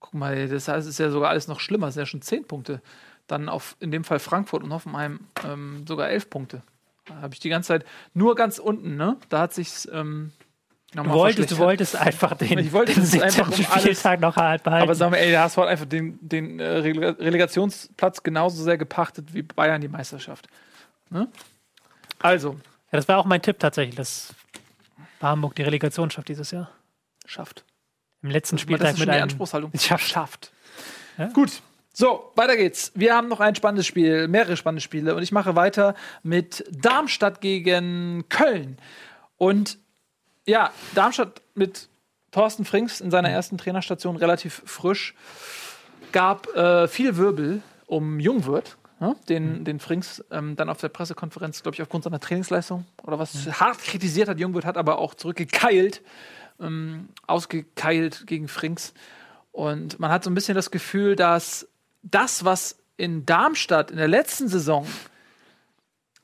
guck 0.00 0.14
mal, 0.14 0.48
das 0.48 0.68
heißt, 0.68 0.86
es 0.86 0.94
ist 0.94 0.98
ja 0.98 1.10
sogar 1.10 1.30
alles 1.30 1.48
noch 1.48 1.60
schlimmer. 1.60 1.88
Es 1.88 1.94
sind 1.94 2.02
ja 2.02 2.06
schon 2.06 2.22
zehn 2.22 2.44
Punkte. 2.44 2.82
Dann 3.26 3.48
auf 3.48 3.76
in 3.80 3.90
dem 3.90 4.04
Fall 4.04 4.18
Frankfurt 4.18 4.62
und 4.62 4.72
Hoffenheim 4.72 5.20
ähm, 5.44 5.84
sogar 5.86 6.10
elf 6.10 6.28
Punkte. 6.28 6.62
Da 7.06 7.16
habe 7.22 7.34
ich 7.34 7.40
die 7.40 7.48
ganze 7.48 7.68
Zeit 7.68 7.84
nur 8.14 8.34
ganz 8.34 8.58
unten, 8.58 8.96
ne? 8.96 9.16
Da 9.28 9.40
hat 9.40 9.54
sich's 9.54 9.88
ähm, 9.92 10.32
Du 10.94 11.04
wolltest, 11.10 11.50
du 11.50 11.58
wolltest 11.58 11.96
einfach 11.96 12.36
den, 12.36 12.56
Ich 12.58 12.72
wollte 12.72 12.94
den 12.94 13.02
es 13.02 13.20
einfach 13.20 13.50
17. 13.52 13.66
um 13.74 13.80
Spieltag 13.80 14.20
noch 14.20 14.36
halt 14.36 14.62
behalten. 14.62 14.84
Aber 14.84 14.94
sagen 14.94 15.12
wir, 15.12 15.18
ey, 15.18 15.30
der 15.30 15.42
HSV 15.42 15.56
hat 15.56 15.66
einfach 15.68 15.86
den, 15.86 16.18
den 16.20 16.60
äh, 16.60 16.78
Rele- 16.78 17.18
Relegationsplatz 17.18 18.22
genauso 18.22 18.62
sehr 18.62 18.78
gepachtet 18.78 19.34
wie 19.34 19.42
Bayern 19.42 19.80
die 19.80 19.88
Meisterschaft. 19.88 20.46
Ne? 21.14 21.28
Also, 22.18 22.52
ja, 22.92 22.98
das 22.98 23.08
war 23.08 23.18
auch 23.18 23.24
mein 23.24 23.40
Tipp 23.40 23.58
tatsächlich, 23.58 23.94
dass 23.94 24.34
Hamburg 25.22 25.54
die 25.54 25.62
Relegation 25.62 26.10
schafft 26.10 26.28
dieses 26.28 26.50
Jahr. 26.50 26.70
schafft. 27.24 27.64
Im 28.22 28.30
letzten 28.30 28.56
Das 28.56 28.62
Spieltag 28.62 28.94
ist 28.94 28.98
mit 28.98 29.08
einem. 29.08 29.24
Anspruchshaltung. 29.24 29.70
Schafft. 29.78 30.08
Schafft. 30.08 30.52
Ja? 31.18 31.28
Gut. 31.28 31.62
So, 31.92 32.32
weiter 32.34 32.56
geht's. 32.56 32.90
Wir 32.94 33.14
haben 33.14 33.28
noch 33.28 33.38
ein 33.38 33.54
spannendes 33.54 33.86
Spiel, 33.86 34.26
mehrere 34.26 34.56
spannende 34.56 34.80
Spiele 34.80 35.14
und 35.14 35.22
ich 35.22 35.30
mache 35.30 35.54
weiter 35.54 35.94
mit 36.22 36.64
Darmstadt 36.70 37.40
gegen 37.40 38.24
Köln. 38.28 38.78
Und 39.36 39.78
ja, 40.46 40.72
Darmstadt 40.94 41.42
mit 41.54 41.88
Thorsten 42.32 42.64
Frings 42.64 43.00
in 43.00 43.12
seiner 43.12 43.28
ersten 43.30 43.58
Trainerstation 43.58 44.16
relativ 44.16 44.62
frisch 44.66 45.14
gab 46.10 46.48
äh, 46.56 46.88
viel 46.88 47.16
Wirbel 47.16 47.62
um 47.86 48.18
Jungwirth, 48.18 48.76
ne? 49.04 49.16
den, 49.28 49.64
den 49.64 49.80
Frings 49.80 50.24
ähm, 50.30 50.56
dann 50.56 50.68
auf 50.68 50.78
der 50.78 50.88
Pressekonferenz, 50.88 51.62
glaube 51.62 51.74
ich, 51.74 51.82
aufgrund 51.82 52.04
seiner 52.04 52.20
Trainingsleistung 52.20 52.84
oder 53.02 53.18
was 53.18 53.34
hart 53.60 53.78
kritisiert 53.78 54.28
hat. 54.28 54.38
Jungwirth 54.38 54.64
hat 54.64 54.76
aber 54.76 54.98
auch 54.98 55.14
zurückgekeilt, 55.14 56.02
ähm, 56.60 57.08
ausgekeilt 57.26 58.26
gegen 58.26 58.48
Frings. 58.48 58.94
Und 59.52 60.00
man 60.00 60.10
hat 60.10 60.24
so 60.24 60.30
ein 60.30 60.34
bisschen 60.34 60.54
das 60.54 60.70
Gefühl, 60.70 61.16
dass 61.16 61.68
das, 62.02 62.44
was 62.44 62.76
in 62.96 63.26
Darmstadt 63.26 63.90
in 63.90 63.96
der 63.96 64.08
letzten 64.08 64.48
Saison 64.48 64.86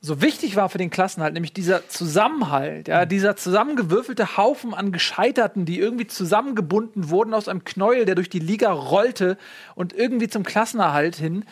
so 0.03 0.19
wichtig 0.19 0.55
war 0.55 0.67
für 0.69 0.79
den 0.79 0.89
Klassenhalt, 0.89 1.35
nämlich 1.35 1.53
dieser 1.53 1.87
Zusammenhalt, 1.87 2.87
ja, 2.87 3.05
dieser 3.05 3.35
zusammengewürfelte 3.35 4.35
Haufen 4.35 4.73
an 4.73 4.91
Gescheiterten, 4.91 5.65
die 5.65 5.79
irgendwie 5.79 6.07
zusammengebunden 6.07 7.09
wurden 7.09 7.35
aus 7.35 7.47
einem 7.47 7.63
Knäuel, 7.63 8.05
der 8.05 8.15
durch 8.15 8.29
die 8.29 8.39
Liga 8.39 8.71
rollte 8.71 9.37
und 9.75 9.93
irgendwie 9.93 10.27
zum 10.27 10.43
Klassenerhalt 10.43 11.15
hin. 11.15 11.45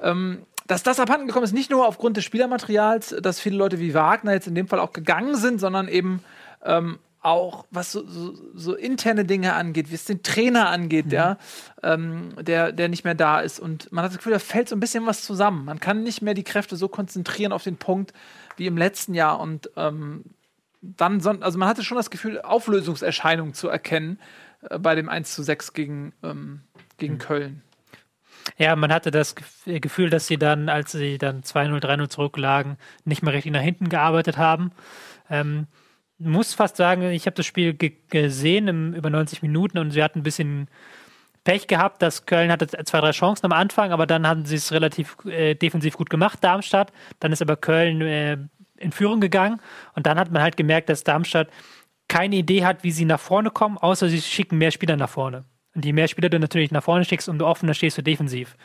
Ähm, 0.00 0.46
dass 0.70 0.84
das 0.84 1.00
abhanden 1.00 1.26
gekommen 1.26 1.44
ist, 1.44 1.52
nicht 1.52 1.70
nur 1.70 1.84
aufgrund 1.84 2.16
des 2.16 2.24
Spielermaterials, 2.24 3.16
dass 3.20 3.40
viele 3.40 3.56
Leute 3.56 3.80
wie 3.80 3.92
Wagner 3.92 4.34
jetzt 4.34 4.46
in 4.46 4.54
dem 4.54 4.68
Fall 4.68 4.78
auch 4.78 4.92
gegangen 4.92 5.34
sind, 5.34 5.58
sondern 5.58 5.88
eben 5.88 6.22
ähm, 6.64 7.00
auch 7.22 7.66
was 7.72 7.90
so, 7.90 8.06
so, 8.06 8.34
so 8.54 8.74
interne 8.76 9.24
Dinge 9.24 9.54
angeht, 9.54 9.90
wie 9.90 9.96
es 9.96 10.04
den 10.04 10.22
Trainer 10.22 10.68
angeht, 10.68 11.10
ja, 11.10 11.38
ähm, 11.82 12.34
der, 12.40 12.70
der 12.70 12.88
nicht 12.88 13.02
mehr 13.02 13.16
da 13.16 13.40
ist. 13.40 13.58
Und 13.58 13.90
man 13.90 14.04
hat 14.04 14.12
das 14.12 14.18
Gefühl, 14.18 14.32
da 14.32 14.38
fällt 14.38 14.68
so 14.68 14.76
ein 14.76 14.80
bisschen 14.80 15.06
was 15.06 15.24
zusammen. 15.24 15.64
Man 15.64 15.80
kann 15.80 16.04
nicht 16.04 16.22
mehr 16.22 16.34
die 16.34 16.44
Kräfte 16.44 16.76
so 16.76 16.86
konzentrieren 16.86 17.50
auf 17.50 17.64
den 17.64 17.76
Punkt 17.76 18.12
wie 18.56 18.66
im 18.66 18.76
letzten 18.76 19.12
Jahr. 19.12 19.40
Und 19.40 19.70
ähm, 19.76 20.22
dann, 20.82 21.20
also 21.42 21.58
man 21.58 21.68
hatte 21.68 21.82
schon 21.82 21.96
das 21.96 22.10
Gefühl, 22.10 22.40
Auflösungserscheinungen 22.42 23.54
zu 23.54 23.68
erkennen 23.68 24.20
äh, 24.70 24.78
bei 24.78 24.94
dem 24.94 25.08
1 25.08 25.34
zu 25.34 25.42
6 25.42 25.72
gegen, 25.72 26.12
ähm, 26.22 26.60
gegen 26.96 27.18
Köln. 27.18 27.62
Ja, 28.58 28.76
man 28.76 28.92
hatte 28.92 29.10
das 29.10 29.36
Gef- 29.36 29.80
Gefühl, 29.80 30.10
dass 30.10 30.26
sie 30.26 30.36
dann, 30.38 30.68
als 30.68 30.92
sie 30.92 31.18
dann 31.18 31.42
2-0, 31.42 31.80
3-0 31.80 32.08
zurücklagen, 32.08 32.76
nicht 33.04 33.22
mehr 33.22 33.32
richtig 33.32 33.52
nach 33.52 33.60
hinten 33.62 33.88
gearbeitet 33.88 34.36
haben. 34.38 34.72
Ähm, 35.30 35.66
muss 36.18 36.54
fast 36.54 36.76
sagen, 36.76 37.02
ich 37.10 37.26
habe 37.26 37.36
das 37.36 37.46
Spiel 37.46 37.72
ge 37.74 37.92
gesehen 38.10 38.68
im, 38.68 38.94
über 38.94 39.08
90 39.10 39.42
Minuten 39.42 39.78
und 39.78 39.90
sie 39.92 40.02
hatten 40.02 40.20
ein 40.20 40.22
bisschen 40.22 40.68
Pech 41.44 41.66
gehabt, 41.68 42.02
dass 42.02 42.26
Köln 42.26 42.52
hatte 42.52 42.66
zwei, 42.68 43.00
drei 43.00 43.12
Chancen 43.12 43.46
am 43.46 43.52
Anfang, 43.52 43.92
aber 43.92 44.06
dann 44.06 44.26
hatten 44.28 44.44
sie 44.44 44.56
es 44.56 44.72
relativ 44.72 45.16
äh, 45.26 45.54
defensiv 45.54 45.96
gut 45.96 46.10
gemacht, 46.10 46.44
Darmstadt. 46.44 46.92
Dann 47.20 47.32
ist 47.32 47.40
aber 47.42 47.56
Köln 47.56 48.02
äh, 48.02 48.36
in 48.76 48.92
Führung 48.92 49.20
gegangen 49.20 49.60
und 49.94 50.06
dann 50.06 50.18
hat 50.18 50.30
man 50.32 50.42
halt 50.42 50.56
gemerkt, 50.58 50.88
dass 50.90 51.04
Darmstadt 51.04 51.48
keine 52.08 52.36
Idee 52.36 52.64
hat, 52.64 52.84
wie 52.84 52.92
sie 52.92 53.04
nach 53.06 53.20
vorne 53.20 53.50
kommen, 53.50 53.78
außer 53.78 54.08
sie 54.08 54.20
schicken 54.20 54.58
mehr 54.58 54.70
Spieler 54.70 54.96
nach 54.96 55.08
vorne. 55.08 55.44
Und 55.74 55.84
je 55.84 55.92
mehr 55.92 56.08
Spieler 56.08 56.28
du 56.28 56.38
natürlich 56.38 56.72
nach 56.72 56.82
vorne 56.82 57.04
schickst, 57.04 57.28
umso 57.28 57.46
offener 57.46 57.74
stehst 57.74 57.96
du 57.96 58.02
defensiv. 58.02 58.56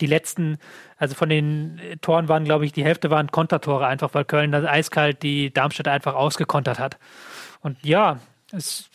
Die 0.00 0.06
letzten, 0.06 0.58
also 0.96 1.14
von 1.14 1.28
den 1.28 1.78
äh, 1.78 1.96
Toren 1.96 2.28
waren, 2.28 2.44
glaube 2.44 2.64
ich, 2.64 2.72
die 2.72 2.84
Hälfte 2.84 3.10
waren 3.10 3.30
Kontertore, 3.30 3.86
einfach 3.86 4.14
weil 4.14 4.24
Köln 4.24 4.52
dann 4.52 4.66
eiskalt 4.66 5.22
die 5.22 5.52
Darmstadt 5.52 5.88
einfach 5.88 6.14
ausgekontert 6.14 6.78
hat. 6.78 6.98
Und 7.60 7.84
ja, 7.84 8.20
es 8.52 8.88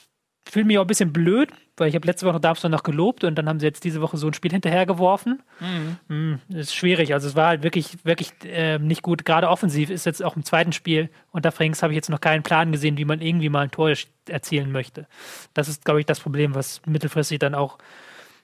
fühlt 0.49 0.65
mich 0.65 0.77
auch 0.77 0.83
ein 0.83 0.87
bisschen 0.87 1.13
blöd, 1.13 1.49
weil 1.77 1.89
ich 1.89 1.95
habe 1.95 2.07
letzte 2.07 2.25
Woche 2.25 2.39
Darmstadt 2.39 2.71
noch 2.71 2.83
gelobt 2.83 3.23
und 3.23 3.35
dann 3.35 3.47
haben 3.47 3.59
sie 3.59 3.65
jetzt 3.65 3.83
diese 3.83 4.01
Woche 4.01 4.17
so 4.17 4.27
ein 4.27 4.33
Spiel 4.33 4.51
hinterhergeworfen. 4.51 5.41
Mhm. 5.59 6.39
ist 6.49 6.75
schwierig. 6.75 7.13
Also 7.13 7.27
es 7.27 7.35
war 7.35 7.47
halt 7.47 7.63
wirklich, 7.63 8.03
wirklich 8.03 8.31
äh, 8.43 8.79
nicht 8.79 9.01
gut. 9.01 9.25
Gerade 9.25 9.49
offensiv 9.49 9.89
ist 9.89 10.05
jetzt 10.05 10.23
auch 10.23 10.35
im 10.35 10.43
zweiten 10.43 10.73
Spiel 10.73 11.09
unter 11.31 11.51
Frings 11.51 11.83
habe 11.83 11.93
ich 11.93 11.95
jetzt 11.97 12.09
noch 12.09 12.21
keinen 12.21 12.43
Plan 12.43 12.71
gesehen, 12.71 12.97
wie 12.97 13.05
man 13.05 13.21
irgendwie 13.21 13.49
mal 13.49 13.61
ein 13.61 13.71
Tor 13.71 13.93
erzielen 14.27 14.71
möchte. 14.71 15.07
Das 15.53 15.67
ist, 15.67 15.85
glaube 15.85 15.99
ich, 15.99 16.05
das 16.05 16.19
Problem, 16.19 16.55
was 16.55 16.81
mittelfristig 16.85 17.39
dann 17.39 17.55
auch 17.55 17.77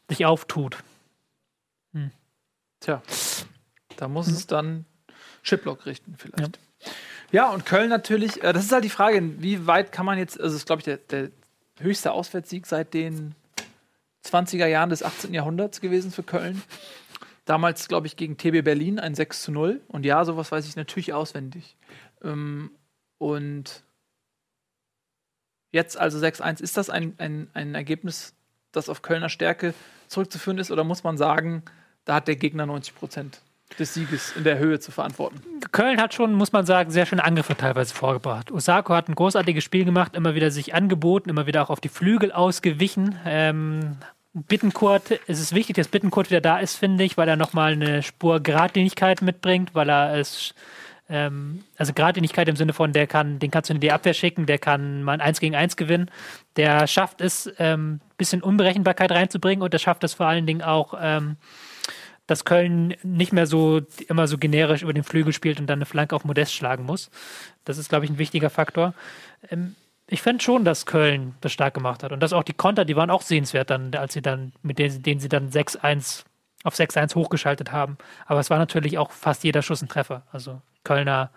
sich 0.08 0.26
auftut. 0.26 0.78
Tja, 2.80 3.02
da 3.98 4.08
muss 4.08 4.28
es 4.28 4.46
dann 4.46 4.86
Chiplock 5.44 5.86
richten 5.86 6.16
vielleicht. 6.18 6.60
Ja. 7.32 7.50
und 7.50 7.66
Köln 7.66 7.90
natürlich, 7.90 8.44
äh, 8.44 8.54
das 8.54 8.66
ist 8.66 8.72
halt 8.72 8.84
die 8.84 8.90
Frage, 8.90 9.42
wie 9.42 9.66
weit 9.66 9.92
kann 9.92 10.06
man 10.06 10.20
jetzt, 10.20 10.40
also 10.40 10.54
das 10.54 10.62
ist 10.62 10.66
glaube 10.68 10.82
ich 10.82 10.86
der, 10.86 10.98
der 10.98 11.32
höchste 11.80 12.12
Auswärtssieg 12.12 12.66
seit 12.66 12.94
den 12.94 13.36
20er 14.26 14.68
Jahren 14.68 14.90
des 14.90 15.04
18. 15.04 15.34
Jahrhunderts 15.34 15.82
gewesen 15.82 16.12
für 16.12 16.24
Köln. 16.24 16.62
Damals, 17.46 17.88
glaube 17.88 18.08
ich, 18.08 18.16
gegen 18.16 18.38
TB 18.38 18.64
Berlin 18.64 19.00
ein 19.00 19.14
6 19.14 19.44
zu 19.44 19.52
0. 19.52 19.82
Und 19.88 20.06
ja, 20.06 20.26
sowas 20.26 20.52
weiß 20.52 20.68
ich 20.68 20.76
natürlich 20.76 21.14
auswendig. 21.14 21.78
Ähm, 22.24 22.72
und 23.20 23.84
jetzt 25.72 25.98
also 25.98 26.18
6-1. 26.18 26.62
Ist 26.62 26.78
das 26.78 26.90
ein, 26.90 27.14
ein, 27.20 27.50
ein 27.54 27.76
Ergebnis, 27.76 28.34
das 28.72 28.90
auf 28.90 29.04
Kölner 29.04 29.30
Stärke 29.30 29.74
zurückzuführen 30.08 30.58
ist? 30.58 30.72
Oder 30.72 30.84
muss 30.84 31.04
man 31.04 31.18
sagen, 31.18 31.64
da 32.04 32.16
hat 32.16 32.28
der 32.28 32.36
Gegner 32.36 32.66
90 32.66 32.96
Prozent 32.96 33.42
des 33.80 33.94
Sieges 33.94 34.34
in 34.36 34.44
der 34.44 34.58
Höhe 34.58 34.80
zu 34.80 34.92
verantworten? 34.92 35.42
Köln 35.72 36.00
hat 36.00 36.14
schon, 36.14 36.34
muss 36.34 36.52
man 36.52 36.66
sagen, 36.66 36.92
sehr 36.92 37.06
schöne 37.06 37.24
Angriffe 37.24 37.56
teilweise 37.56 37.94
vorgebracht. 37.94 38.52
Osako 38.52 38.94
hat 38.94 39.10
ein 39.10 39.16
großartiges 39.16 39.64
Spiel 39.64 39.86
gemacht, 39.86 40.16
immer 40.16 40.36
wieder 40.36 40.52
sich 40.52 40.74
angeboten, 40.74 41.30
immer 41.30 41.48
wieder 41.48 41.64
auch 41.64 41.70
auf 41.70 41.82
die 41.82 41.90
Flügel 41.90 42.32
ausgewichen. 42.32 43.18
Ähm, 43.26 43.98
Bittenkurt, 44.34 45.20
es 45.28 45.40
ist 45.40 45.56
wichtig, 45.56 45.78
dass 45.78 45.88
Bittenkurt 45.88 46.30
wieder 46.30 46.42
da 46.42 46.60
ist, 46.60 46.76
finde 46.76 47.06
ich, 47.06 47.18
weil 47.18 47.28
er 47.30 47.38
nochmal 47.38 47.72
eine 47.72 48.04
Spur 48.04 48.42
Gradlinigkeit 48.42 49.22
mitbringt, 49.22 49.74
weil 49.74 49.90
er 49.90 50.16
es, 50.16 50.54
ähm, 51.08 51.64
also 51.78 51.94
Gradlinigkeit 51.94 52.50
im 52.50 52.58
Sinne 52.58 52.74
von, 52.74 52.92
der 52.92 53.08
kann, 53.08 53.40
den 53.40 53.50
kannst 53.50 53.70
du 53.70 53.74
in 53.74 53.80
die 53.80 53.94
Abwehr 53.94 54.14
schicken, 54.14 54.46
der 54.46 54.58
kann 54.58 55.04
mal 55.04 55.14
ein 55.14 55.22
1 55.22 55.40
gegen 55.40 55.56
1 55.56 55.78
gewinnen. 55.78 56.12
Der 56.58 56.86
schafft 56.86 57.22
es, 57.22 57.48
ein 57.48 57.54
ähm, 57.60 58.00
bisschen 58.18 58.44
Unberechenbarkeit 58.44 59.12
reinzubringen 59.12 59.64
und 59.64 59.72
der 59.74 59.80
schafft 59.80 60.04
es 60.04 60.14
vor 60.14 60.26
allen 60.26 60.46
Dingen 60.46 60.62
auch, 60.62 60.96
ähm, 61.00 61.38
dass 62.28 62.46
Köln 62.46 62.96
nicht 63.04 63.34
mehr 63.34 63.48
so 63.48 63.82
immer 64.08 64.28
so 64.28 64.38
generisch 64.38 64.82
über 64.82 64.94
den 64.94 65.04
Flügel 65.04 65.34
spielt 65.34 65.60
und 65.60 65.68
dann 65.68 65.80
eine 65.80 65.86
Flanke 65.86 66.16
auf 66.16 66.26
Modest 66.26 66.54
schlagen 66.54 66.86
muss. 66.86 67.10
Das 67.66 67.78
ist, 67.78 67.90
glaube 67.90 68.06
ich, 68.06 68.12
ein 68.12 68.18
wichtiger 68.18 68.50
Faktor. 68.50 68.94
Ähm, 69.50 69.76
ich 70.08 70.22
fände 70.22 70.44
schon, 70.44 70.66
dass 70.66 70.86
Köln 70.86 71.36
das 71.42 71.52
stark 71.52 71.74
gemacht 71.74 72.04
hat. 72.04 72.12
Und 72.12 72.20
dass 72.20 72.34
auch 72.34 72.44
die 72.44 72.54
Konter, 72.54 72.86
die 72.86 72.96
waren 72.96 73.10
auch 73.10 73.22
sehenswert 73.22 73.70
dann, 73.70 73.94
als 73.96 74.14
sie 74.14 74.22
dann, 74.22 74.54
mit 74.62 74.78
denen, 74.78 75.02
denen 75.02 75.20
sie 75.20 75.30
dann 75.30 75.50
6-1 75.50 76.26
auf 76.64 76.76
6-1 76.76 77.16
hochgeschaltet 77.16 77.72
haben. 77.72 77.98
Aber 78.26 78.40
es 78.40 78.50
war 78.50 78.58
natürlich 78.58 78.98
auch 78.98 79.12
fast 79.12 79.44
jeder 79.44 79.62
Schuss 79.62 79.82
ein 79.82 79.88
Treffer. 79.88 80.24
Also 80.32 80.62
Kölner, 80.84 81.32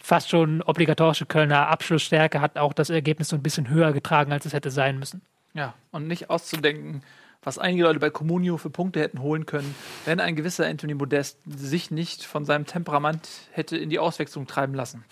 fast 0.00 0.30
schon 0.30 0.62
obligatorische 0.62 1.26
Kölner 1.26 1.68
Abschlussstärke 1.68 2.40
hat 2.40 2.56
auch 2.56 2.72
das 2.72 2.90
Ergebnis 2.90 3.28
so 3.28 3.36
ein 3.36 3.42
bisschen 3.42 3.68
höher 3.68 3.92
getragen, 3.92 4.32
als 4.32 4.46
es 4.46 4.52
hätte 4.52 4.70
sein 4.70 4.98
müssen. 4.98 5.22
Ja, 5.54 5.74
und 5.92 6.08
nicht 6.08 6.30
auszudenken, 6.30 7.02
was 7.44 7.58
einige 7.58 7.84
Leute 7.84 8.00
bei 8.00 8.10
Comunio 8.10 8.56
für 8.56 8.70
Punkte 8.70 9.00
hätten 9.00 9.20
holen 9.20 9.46
können, 9.46 9.74
wenn 10.04 10.20
ein 10.20 10.34
gewisser 10.34 10.66
Anthony 10.66 10.94
Modest 10.94 11.38
sich 11.46 11.90
nicht 11.90 12.24
von 12.24 12.44
seinem 12.44 12.66
Temperament 12.66 13.28
hätte 13.52 13.76
in 13.76 13.90
die 13.90 13.98
Auswechslung 13.98 14.46
treiben 14.46 14.74
lassen. 14.74 15.04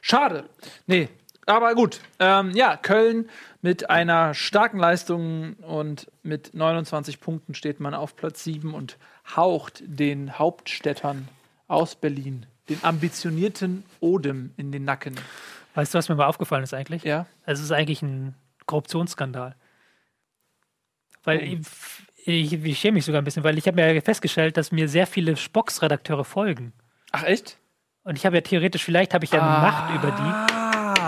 Schade. 0.00 0.44
Nee, 0.86 1.08
aber 1.46 1.74
gut. 1.74 2.00
Ähm, 2.18 2.50
ja, 2.50 2.76
Köln 2.76 3.30
mit 3.62 3.88
einer 3.88 4.34
starken 4.34 4.78
Leistung 4.78 5.54
und 5.54 6.10
mit 6.22 6.52
29 6.52 7.20
Punkten 7.20 7.54
steht 7.54 7.80
man 7.80 7.94
auf 7.94 8.16
Platz 8.16 8.44
7 8.44 8.74
und 8.74 8.98
haucht 9.34 9.82
den 9.86 10.38
Hauptstädtern 10.38 11.28
aus 11.66 11.94
Berlin, 11.94 12.46
den 12.68 12.78
ambitionierten 12.82 13.84
Odem 14.00 14.52
in 14.56 14.72
den 14.72 14.84
Nacken. 14.84 15.14
Weißt 15.74 15.94
du, 15.94 15.98
was 15.98 16.08
mir 16.08 16.16
mal 16.16 16.26
aufgefallen 16.26 16.64
ist 16.64 16.74
eigentlich? 16.74 17.04
Ja. 17.04 17.26
Es 17.46 17.60
ist 17.60 17.72
eigentlich 17.72 18.02
ein 18.02 18.34
Korruptionsskandal. 18.66 19.54
Weil 21.24 21.42
ich, 21.42 21.58
ich, 22.24 22.52
ich 22.52 22.78
schäme 22.78 22.94
mich 22.94 23.04
sogar 23.04 23.22
ein 23.22 23.24
bisschen, 23.24 23.44
weil 23.44 23.58
ich 23.58 23.66
habe 23.66 23.76
mir 23.76 23.92
ja 23.92 24.00
festgestellt, 24.00 24.56
dass 24.56 24.72
mir 24.72 24.88
sehr 24.88 25.06
viele 25.06 25.36
Spox-Redakteure 25.36 26.24
folgen. 26.24 26.72
Ach, 27.12 27.24
echt? 27.24 27.58
Und 28.04 28.16
ich 28.16 28.24
habe 28.24 28.36
ja 28.36 28.40
theoretisch, 28.40 28.84
vielleicht 28.84 29.14
habe 29.14 29.24
ich 29.24 29.32
ja 29.32 29.40
Macht 29.40 29.94
über 29.94 30.10
die. 30.10 30.57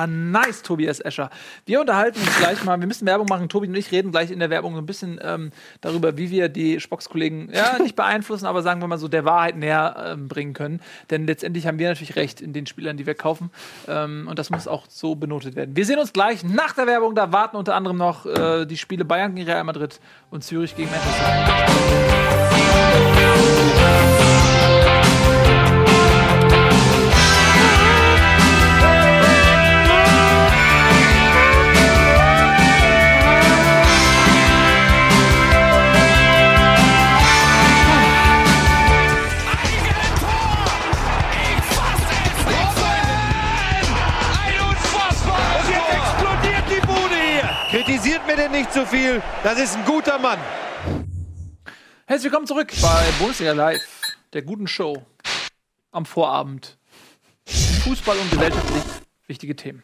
Ah, 0.00 0.06
nice, 0.06 0.62
Tobias 0.62 0.98
Escher. 0.98 1.28
Wir 1.66 1.78
unterhalten 1.78 2.18
uns 2.20 2.38
gleich 2.38 2.64
mal. 2.64 2.80
Wir 2.80 2.86
müssen 2.86 3.06
Werbung 3.06 3.26
machen. 3.28 3.50
Tobi 3.50 3.68
und 3.68 3.74
ich 3.74 3.92
reden 3.92 4.12
gleich 4.12 4.30
in 4.30 4.38
der 4.38 4.48
Werbung 4.48 4.72
so 4.72 4.80
ein 4.80 4.86
bisschen 4.86 5.20
ähm, 5.22 5.50
darüber, 5.82 6.16
wie 6.16 6.30
wir 6.30 6.48
die 6.48 6.80
Spox-Kollegen 6.80 7.50
ja 7.52 7.78
nicht 7.82 7.96
beeinflussen, 7.96 8.46
aber 8.46 8.62
sagen 8.62 8.80
wir 8.80 8.88
mal 8.88 8.96
so 8.96 9.08
der 9.08 9.26
Wahrheit 9.26 9.58
näher 9.58 9.94
ähm, 10.12 10.26
bringen 10.26 10.54
können. 10.54 10.80
Denn 11.10 11.26
letztendlich 11.26 11.66
haben 11.66 11.78
wir 11.78 11.90
natürlich 11.90 12.16
recht 12.16 12.40
in 12.40 12.54
den 12.54 12.64
Spielern, 12.64 12.96
die 12.96 13.04
wir 13.04 13.14
kaufen. 13.14 13.50
Ähm, 13.88 14.26
und 14.26 14.38
das 14.38 14.48
muss 14.48 14.66
auch 14.66 14.86
so 14.88 15.16
benotet 15.16 15.54
werden. 15.54 15.76
Wir 15.76 15.84
sehen 15.84 15.98
uns 15.98 16.14
gleich 16.14 16.44
nach 16.44 16.72
der 16.72 16.86
Werbung. 16.86 17.14
Da 17.14 17.30
warten 17.30 17.58
unter 17.58 17.74
anderem 17.74 17.98
noch 17.98 18.24
äh, 18.24 18.64
die 18.64 18.78
Spiele 18.78 19.04
Bayern 19.04 19.34
gegen 19.34 19.50
Real 19.50 19.64
Madrid 19.64 20.00
und 20.30 20.44
Zürich 20.44 20.74
gegen 20.74 20.88
Manchester. 20.90 21.30
Nicht 48.60 48.74
zu 48.74 48.84
viel. 48.84 49.22
Das 49.42 49.58
ist 49.58 49.74
ein 49.74 49.86
guter 49.86 50.18
Mann. 50.18 50.38
Herzlich 52.04 52.24
willkommen 52.24 52.46
zurück 52.46 52.70
bei 52.82 53.04
Bundesliga 53.18 53.52
Live, 53.52 53.80
der 54.34 54.42
guten 54.42 54.66
Show 54.66 55.02
am 55.92 56.04
Vorabend. 56.04 56.76
Fußball 57.46 58.18
und 58.18 58.30
gesellschaftlich 58.30 58.82
wichtige 59.26 59.56
Themen. 59.56 59.82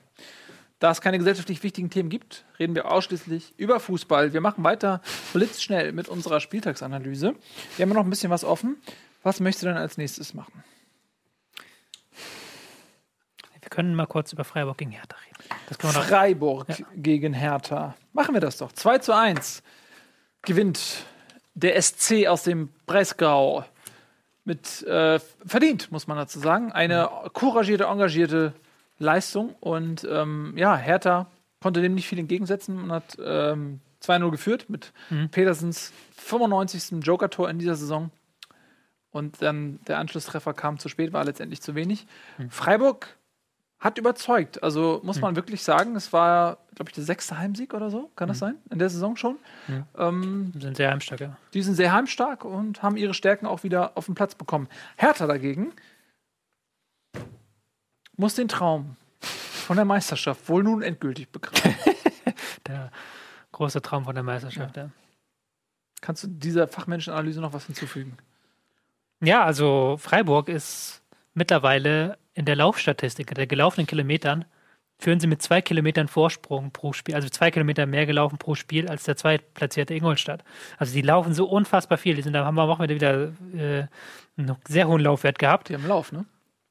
Da 0.78 0.90
es 0.90 1.00
keine 1.00 1.16
gesellschaftlich 1.16 1.62
wichtigen 1.62 1.88
Themen 1.88 2.10
gibt, 2.10 2.44
reden 2.58 2.74
wir 2.74 2.92
ausschließlich 2.92 3.54
über 3.56 3.80
Fußball. 3.80 4.34
Wir 4.34 4.42
machen 4.42 4.62
weiter 4.62 5.00
blitzschnell 5.32 5.92
mit 5.92 6.10
unserer 6.10 6.40
Spieltagsanalyse. 6.40 7.34
Wir 7.78 7.82
haben 7.82 7.94
noch 7.94 8.04
ein 8.04 8.10
bisschen 8.10 8.30
was 8.30 8.44
offen. 8.44 8.76
Was 9.22 9.40
möchtest 9.40 9.62
du 9.62 9.68
denn 9.68 9.78
als 9.78 9.96
nächstes 9.96 10.34
machen? 10.34 10.64
Wir 13.66 13.70
können 13.70 13.96
mal 13.96 14.06
kurz 14.06 14.32
über 14.32 14.44
Freiburg 14.44 14.78
gegen 14.78 14.92
Hertha 14.92 15.16
reden. 15.26 15.90
Freiburg 15.92 16.68
gegen 16.94 17.32
Hertha. 17.32 17.96
Machen 18.12 18.32
wir 18.32 18.40
das 18.40 18.58
doch. 18.58 18.70
2 18.70 18.98
zu 18.98 19.12
1 19.12 19.64
gewinnt 20.42 21.04
der 21.54 21.82
SC 21.82 22.28
aus 22.28 22.44
dem 22.44 22.68
Breisgau. 22.86 23.64
Mit 24.44 24.84
äh, 24.84 25.18
verdient, 25.44 25.90
muss 25.90 26.06
man 26.06 26.16
dazu 26.16 26.38
sagen. 26.38 26.70
Eine 26.70 27.10
couragierte, 27.32 27.86
engagierte 27.86 28.52
Leistung. 29.00 29.56
Und 29.58 30.06
ähm, 30.08 30.54
ja, 30.56 30.76
Hertha 30.76 31.26
konnte 31.60 31.82
dem 31.82 31.96
nicht 31.96 32.06
viel 32.06 32.20
entgegensetzen 32.20 32.80
und 32.80 32.92
hat 32.92 33.16
ähm, 33.20 33.80
2-0 34.00 34.30
geführt 34.30 34.70
mit 34.70 34.92
Petersens 35.32 35.92
95. 36.18 37.04
Joker-Tor 37.04 37.50
in 37.50 37.58
dieser 37.58 37.74
Saison. 37.74 38.12
Und 39.10 39.42
dann 39.42 39.80
der 39.88 39.98
Anschlusstreffer 39.98 40.54
kam 40.54 40.78
zu 40.78 40.88
spät, 40.88 41.12
war 41.12 41.24
letztendlich 41.24 41.60
zu 41.60 41.74
wenig. 41.74 42.06
Freiburg 42.48 43.16
hat 43.86 43.98
überzeugt. 43.98 44.62
Also 44.64 45.00
muss 45.04 45.20
man 45.20 45.36
wirklich 45.36 45.62
sagen, 45.62 45.94
es 45.94 46.12
war, 46.12 46.58
glaube 46.74 46.90
ich, 46.90 46.94
der 46.94 47.04
sechste 47.04 47.38
Heimsieg 47.38 47.72
oder 47.72 47.88
so. 47.88 48.10
Kann 48.16 48.26
das 48.26 48.40
sein? 48.40 48.56
In 48.70 48.80
der 48.80 48.90
Saison 48.90 49.16
schon. 49.16 49.36
Ähm, 49.96 50.52
Sind 50.58 50.76
sehr 50.76 50.90
heimstark, 50.90 51.20
ja. 51.20 51.36
die 51.54 51.62
sind 51.62 51.74
sehr 51.74 51.92
heimstark 51.92 52.44
und 52.44 52.82
haben 52.82 52.96
ihre 52.96 53.14
Stärken 53.14 53.46
auch 53.46 53.62
wieder 53.62 53.96
auf 53.96 54.06
den 54.06 54.16
Platz 54.16 54.34
bekommen. 54.34 54.68
Hertha 54.96 55.28
dagegen 55.28 55.72
muss 58.16 58.34
den 58.34 58.48
Traum 58.48 58.96
von 59.20 59.76
der 59.76 59.84
Meisterschaft 59.84 60.48
wohl 60.48 60.64
nun 60.64 60.82
endgültig 60.82 61.30
begraben. 61.30 61.74
Der 62.66 62.90
große 63.52 63.80
Traum 63.80 64.04
von 64.04 64.14
der 64.14 64.24
Meisterschaft, 64.24 64.76
ja. 64.76 64.90
Kannst 66.00 66.24
du 66.24 66.28
dieser 66.28 66.66
Fachmenschenanalyse 66.66 67.40
noch 67.40 67.52
was 67.52 67.66
hinzufügen? 67.66 68.16
Ja, 69.20 69.44
also 69.44 69.96
Freiburg 69.98 70.48
ist 70.48 71.02
mittlerweile 71.34 72.18
in 72.36 72.44
der 72.44 72.54
Laufstatistik, 72.54 73.34
der 73.34 73.46
gelaufenen 73.46 73.86
Kilometern, 73.86 74.44
führen 74.98 75.20
sie 75.20 75.26
mit 75.26 75.42
zwei 75.42 75.60
Kilometern 75.60 76.08
Vorsprung 76.08 76.70
pro 76.70 76.92
Spiel, 76.92 77.14
also 77.14 77.28
zwei 77.28 77.50
Kilometer 77.50 77.86
mehr 77.86 78.06
gelaufen 78.06 78.38
pro 78.38 78.54
Spiel 78.54 78.88
als 78.88 79.04
der 79.04 79.16
zweitplatzierte 79.16 79.94
Ingolstadt. 79.94 80.44
Also 80.78 80.94
die 80.94 81.02
laufen 81.02 81.34
so 81.34 81.46
unfassbar 81.46 81.98
viel. 81.98 82.14
Die 82.14 82.22
sind, 82.22 82.32
da 82.32 82.44
haben 82.44 82.54
wir 82.54 82.62
am 82.62 82.68
Wochenende 82.68 82.94
wieder 82.94 83.32
äh, 83.54 83.86
einen 84.36 84.56
sehr 84.66 84.86
hohen 84.86 85.02
Laufwert 85.02 85.38
gehabt. 85.38 85.68
Die 85.68 85.74
haben 85.74 85.86
Lauf, 85.86 86.12
ne? 86.12 86.24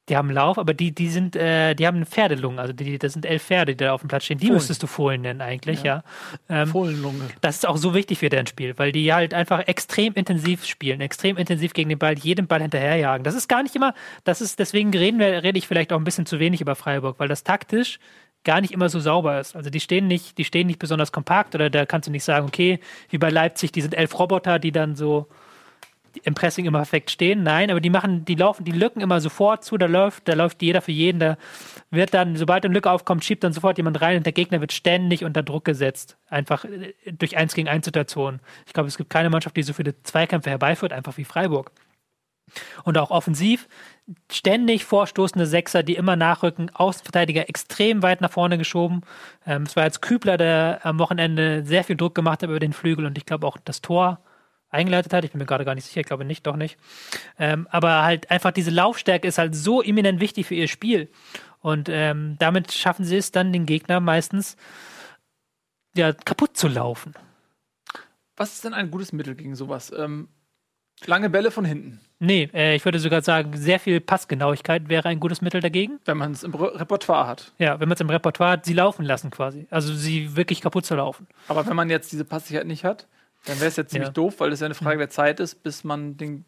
Die 0.08 0.16
haben 0.16 0.30
Lauf, 0.30 0.56
aber 0.56 0.72
die, 0.72 0.94
die 0.94 1.08
sind, 1.08 1.34
äh, 1.34 1.74
die 1.74 1.86
haben 1.86 1.96
eine 1.96 2.06
Pferdelunge. 2.06 2.60
Also 2.60 2.72
die, 2.72 2.98
das 2.98 3.12
sind 3.12 3.26
elf 3.26 3.42
Pferde, 3.42 3.74
die 3.74 3.84
da 3.84 3.92
auf 3.92 4.02
dem 4.02 4.08
Platz 4.08 4.24
stehen. 4.24 4.38
Die 4.38 4.46
Fohlen. 4.46 4.54
müsstest 4.54 4.82
du 4.82 4.86
Fohlen 4.86 5.22
nennen 5.22 5.40
eigentlich, 5.40 5.82
ja. 5.82 6.04
Ähm, 6.48 6.68
Fohlenlunge. 6.68 7.28
das 7.40 7.56
ist 7.56 7.66
auch 7.66 7.76
so 7.76 7.92
wichtig 7.92 8.18
für 8.18 8.28
deren 8.28 8.46
Spiel, 8.46 8.74
weil 8.76 8.92
die 8.92 9.12
halt 9.12 9.34
einfach 9.34 9.66
extrem 9.66 10.14
intensiv 10.14 10.64
spielen, 10.64 11.00
extrem 11.00 11.36
intensiv 11.36 11.72
gegen 11.72 11.88
den 11.88 11.98
Ball, 11.98 12.16
jedem 12.16 12.46
Ball 12.46 12.62
hinterherjagen. 12.62 13.24
Das 13.24 13.34
ist 13.34 13.48
gar 13.48 13.64
nicht 13.64 13.74
immer, 13.74 13.94
das 14.22 14.40
ist, 14.40 14.60
deswegen 14.60 14.94
reden 14.94 15.18
wir, 15.18 15.42
rede 15.42 15.58
ich 15.58 15.66
vielleicht 15.66 15.92
auch 15.92 15.98
ein 15.98 16.04
bisschen 16.04 16.26
zu 16.26 16.38
wenig 16.38 16.60
über 16.60 16.76
Freiburg, 16.76 17.18
weil 17.18 17.28
das 17.28 17.42
taktisch 17.42 17.98
gar 18.44 18.60
nicht 18.60 18.72
immer 18.72 18.88
so 18.88 19.00
sauber 19.00 19.40
ist. 19.40 19.56
Also 19.56 19.70
die 19.70 19.80
stehen 19.80 20.06
nicht, 20.06 20.38
die 20.38 20.44
stehen 20.44 20.68
nicht 20.68 20.78
besonders 20.78 21.10
kompakt 21.10 21.54
oder 21.56 21.68
da 21.68 21.84
kannst 21.84 22.06
du 22.06 22.12
nicht 22.12 22.24
sagen, 22.24 22.46
okay, 22.46 22.78
wie 23.10 23.18
bei 23.18 23.28
Leipzig, 23.28 23.72
die 23.72 23.82
sind 23.82 23.94
elf 23.94 24.16
Roboter, 24.18 24.60
die 24.60 24.70
dann 24.70 24.94
so 24.94 25.26
im 26.24 26.34
Pressing 26.34 26.66
immer 26.66 26.78
perfekt 26.78 27.10
stehen. 27.10 27.42
Nein, 27.42 27.70
aber 27.70 27.80
die 27.80 27.90
machen, 27.90 28.24
die 28.24 28.34
laufen 28.34 28.64
die 28.64 28.72
Lücken 28.72 29.00
immer 29.00 29.20
sofort 29.20 29.64
zu, 29.64 29.76
da 29.76 29.86
läuft, 29.86 30.28
da 30.28 30.34
läuft 30.34 30.62
jeder 30.62 30.80
für 30.80 30.92
jeden, 30.92 31.18
da 31.18 31.36
wird 31.90 32.14
dann, 32.14 32.36
sobald 32.36 32.64
eine 32.64 32.74
Lücke 32.74 32.90
aufkommt, 32.90 33.24
schiebt 33.24 33.44
dann 33.44 33.52
sofort 33.52 33.78
jemand 33.78 34.00
rein 34.00 34.18
und 34.18 34.26
der 34.26 34.32
Gegner 34.32 34.60
wird 34.60 34.72
ständig 34.72 35.24
unter 35.24 35.42
Druck 35.42 35.64
gesetzt. 35.64 36.16
Einfach 36.28 36.64
äh, 36.64 36.94
durch 37.12 37.36
eins 37.36 37.54
gegen 37.54 37.68
eins 37.68 37.84
Situationen. 37.84 38.40
Ich 38.66 38.72
glaube, 38.72 38.88
es 38.88 38.96
gibt 38.96 39.10
keine 39.10 39.30
Mannschaft, 39.30 39.56
die 39.56 39.62
so 39.62 39.72
viele 39.72 40.00
Zweikämpfe 40.02 40.50
herbeiführt, 40.50 40.92
einfach 40.92 41.16
wie 41.16 41.24
Freiburg. 41.24 41.72
Und 42.84 42.96
auch 42.96 43.10
offensiv 43.10 43.68
ständig 44.30 44.84
vorstoßende 44.84 45.46
Sechser, 45.46 45.82
die 45.82 45.96
immer 45.96 46.14
nachrücken, 46.14 46.70
Außenverteidiger 46.72 47.48
extrem 47.48 48.02
weit 48.02 48.20
nach 48.20 48.30
vorne 48.30 48.56
geschoben. 48.56 49.02
Ähm, 49.46 49.64
es 49.64 49.74
war 49.74 49.84
jetzt 49.84 50.00
Kübler, 50.00 50.36
der 50.36 50.80
am 50.84 50.98
Wochenende 50.98 51.64
sehr 51.64 51.82
viel 51.84 51.96
Druck 51.96 52.14
gemacht 52.14 52.42
hat 52.42 52.48
über 52.48 52.60
den 52.60 52.72
Flügel 52.72 53.04
und 53.06 53.18
ich 53.18 53.26
glaube 53.26 53.46
auch 53.46 53.56
das 53.64 53.80
Tor 53.80 54.20
eingeleitet 54.76 55.12
hat. 55.12 55.24
Ich 55.24 55.32
bin 55.32 55.38
mir 55.38 55.46
gerade 55.46 55.64
gar 55.64 55.74
nicht 55.74 55.84
sicher, 55.84 56.00
ich 56.00 56.06
glaube 56.06 56.24
nicht, 56.24 56.46
doch 56.46 56.56
nicht. 56.56 56.78
Ähm, 57.38 57.66
aber 57.70 58.02
halt 58.02 58.30
einfach 58.30 58.52
diese 58.52 58.70
Laufstärke 58.70 59.26
ist 59.26 59.38
halt 59.38 59.54
so 59.54 59.82
eminent 59.82 60.20
wichtig 60.20 60.46
für 60.46 60.54
ihr 60.54 60.68
Spiel. 60.68 61.08
Und 61.60 61.88
ähm, 61.88 62.36
damit 62.38 62.72
schaffen 62.72 63.04
sie 63.04 63.16
es 63.16 63.32
dann, 63.32 63.52
den 63.52 63.66
Gegner 63.66 64.00
meistens 64.00 64.56
ja, 65.96 66.12
kaputt 66.12 66.56
zu 66.56 66.68
laufen. 66.68 67.14
Was 68.36 68.52
ist 68.52 68.64
denn 68.64 68.74
ein 68.74 68.90
gutes 68.90 69.12
Mittel 69.12 69.34
gegen 69.34 69.56
sowas? 69.56 69.92
Ähm, 69.96 70.28
lange 71.06 71.30
Bälle 71.30 71.50
von 71.50 71.64
hinten, 71.64 72.00
Nee, 72.18 72.48
äh, 72.54 72.74
ich 72.74 72.84
würde 72.84 72.98
sogar 72.98 73.20
sagen, 73.20 73.56
sehr 73.56 73.78
viel 73.78 74.00
Passgenauigkeit 74.00 74.88
wäre 74.88 75.08
ein 75.08 75.20
gutes 75.20 75.42
Mittel 75.42 75.60
dagegen. 75.60 76.00
wenn 76.06 76.16
man 76.16 76.32
es 76.32 76.44
im 76.44 76.54
Re 76.54 76.80
Repertoire 76.80 77.26
hat. 77.26 77.52
Ja, 77.58 77.78
wenn 77.78 77.88
man 77.88 77.94
es 77.94 78.00
im 78.00 78.08
Repertoire 78.08 78.52
hat, 78.52 78.64
sie 78.64 78.72
laufen 78.72 79.04
lassen 79.04 79.30
quasi. 79.30 79.66
Also 79.70 79.92
sie 79.94 80.34
wirklich 80.34 80.62
kaputt 80.62 80.86
zu 80.86 80.94
laufen. 80.94 81.26
Aber 81.48 81.66
wenn 81.66 81.76
man 81.76 81.90
jetzt 81.90 82.12
diese 82.12 82.24
Passigkeit 82.24 82.66
nicht 82.66 82.84
hat, 82.84 83.06
dann 83.46 83.56
wäre 83.58 83.68
es 83.68 83.76
ja 83.76 83.86
ziemlich 83.86 84.08
Ja. 84.08 84.12
doof, 84.12 84.34
weil 84.38 84.52
es 84.52 84.60
ja 84.60 84.66
eine 84.66 84.74
Frage 84.74 84.98
der 84.98 85.10
Zeit 85.10 85.40
ist, 85.40 85.62
bis 85.62 85.82
man 85.84 86.16
den 86.16 86.44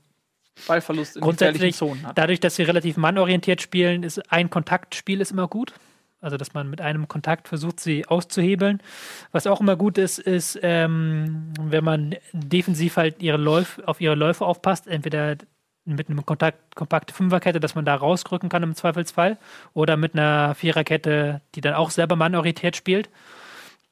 Ballverlust 0.67 1.17
in 1.17 1.23
gefährlichen 1.23 1.23
Grundsätzlich, 1.23 1.77
Zonen 1.77 2.07
hat. 2.07 2.19
dadurch, 2.19 2.41
dass 2.41 2.57
sie 2.57 2.65
relativ 2.65 2.97
mannorientiert 2.97 3.63
spielen, 3.63 4.03
ist 4.03 4.31
ein 4.33 4.51
Kontaktspiel 4.51 5.21
ist 5.21 5.31
immer 5.31 5.49
gut. 5.49 5.73
Also, 6.21 6.37
dass 6.37 6.53
man 6.53 6.69
mit 6.69 6.81
einem 6.81 7.07
Kontakt 7.07 7.47
versucht, 7.47 7.79
sie 7.79 8.05
auszuhebeln. 8.07 8.83
Was 9.31 9.47
auch 9.47 9.61
immer 9.61 9.77
gut 9.77 9.99
ist, 9.99 10.19
ist, 10.19 10.59
ähm, 10.63 11.53
wenn 11.61 11.85
man 11.85 12.17
defensiv 12.33 12.97
halt 12.97 13.23
ihre 13.23 13.37
Läuf, 13.37 13.81
auf 13.87 14.01
ihre 14.01 14.17
Läufe 14.17 14.45
aufpasst, 14.45 14.89
entweder 14.89 15.37
mit 15.85 16.11
einem 16.11 16.27
Kontakt, 16.27 16.75
kompakte 16.75 17.15
Fünferkette, 17.15 17.61
dass 17.61 17.77
man 17.77 17.85
da 17.85 17.95
rausrücken 17.95 18.49
kann 18.49 18.65
im 18.65 18.75
Zweifelsfall, 18.75 19.39
oder 19.75 19.97
mit 19.97 20.15
einer 20.15 20.57
Viererkette, 20.57 21.41
die 21.55 21.61
dann 21.61 21.75
auch 21.75 21.91
selber 21.91 22.17
mannorientiert 22.17 22.75
spielt. 22.75 23.09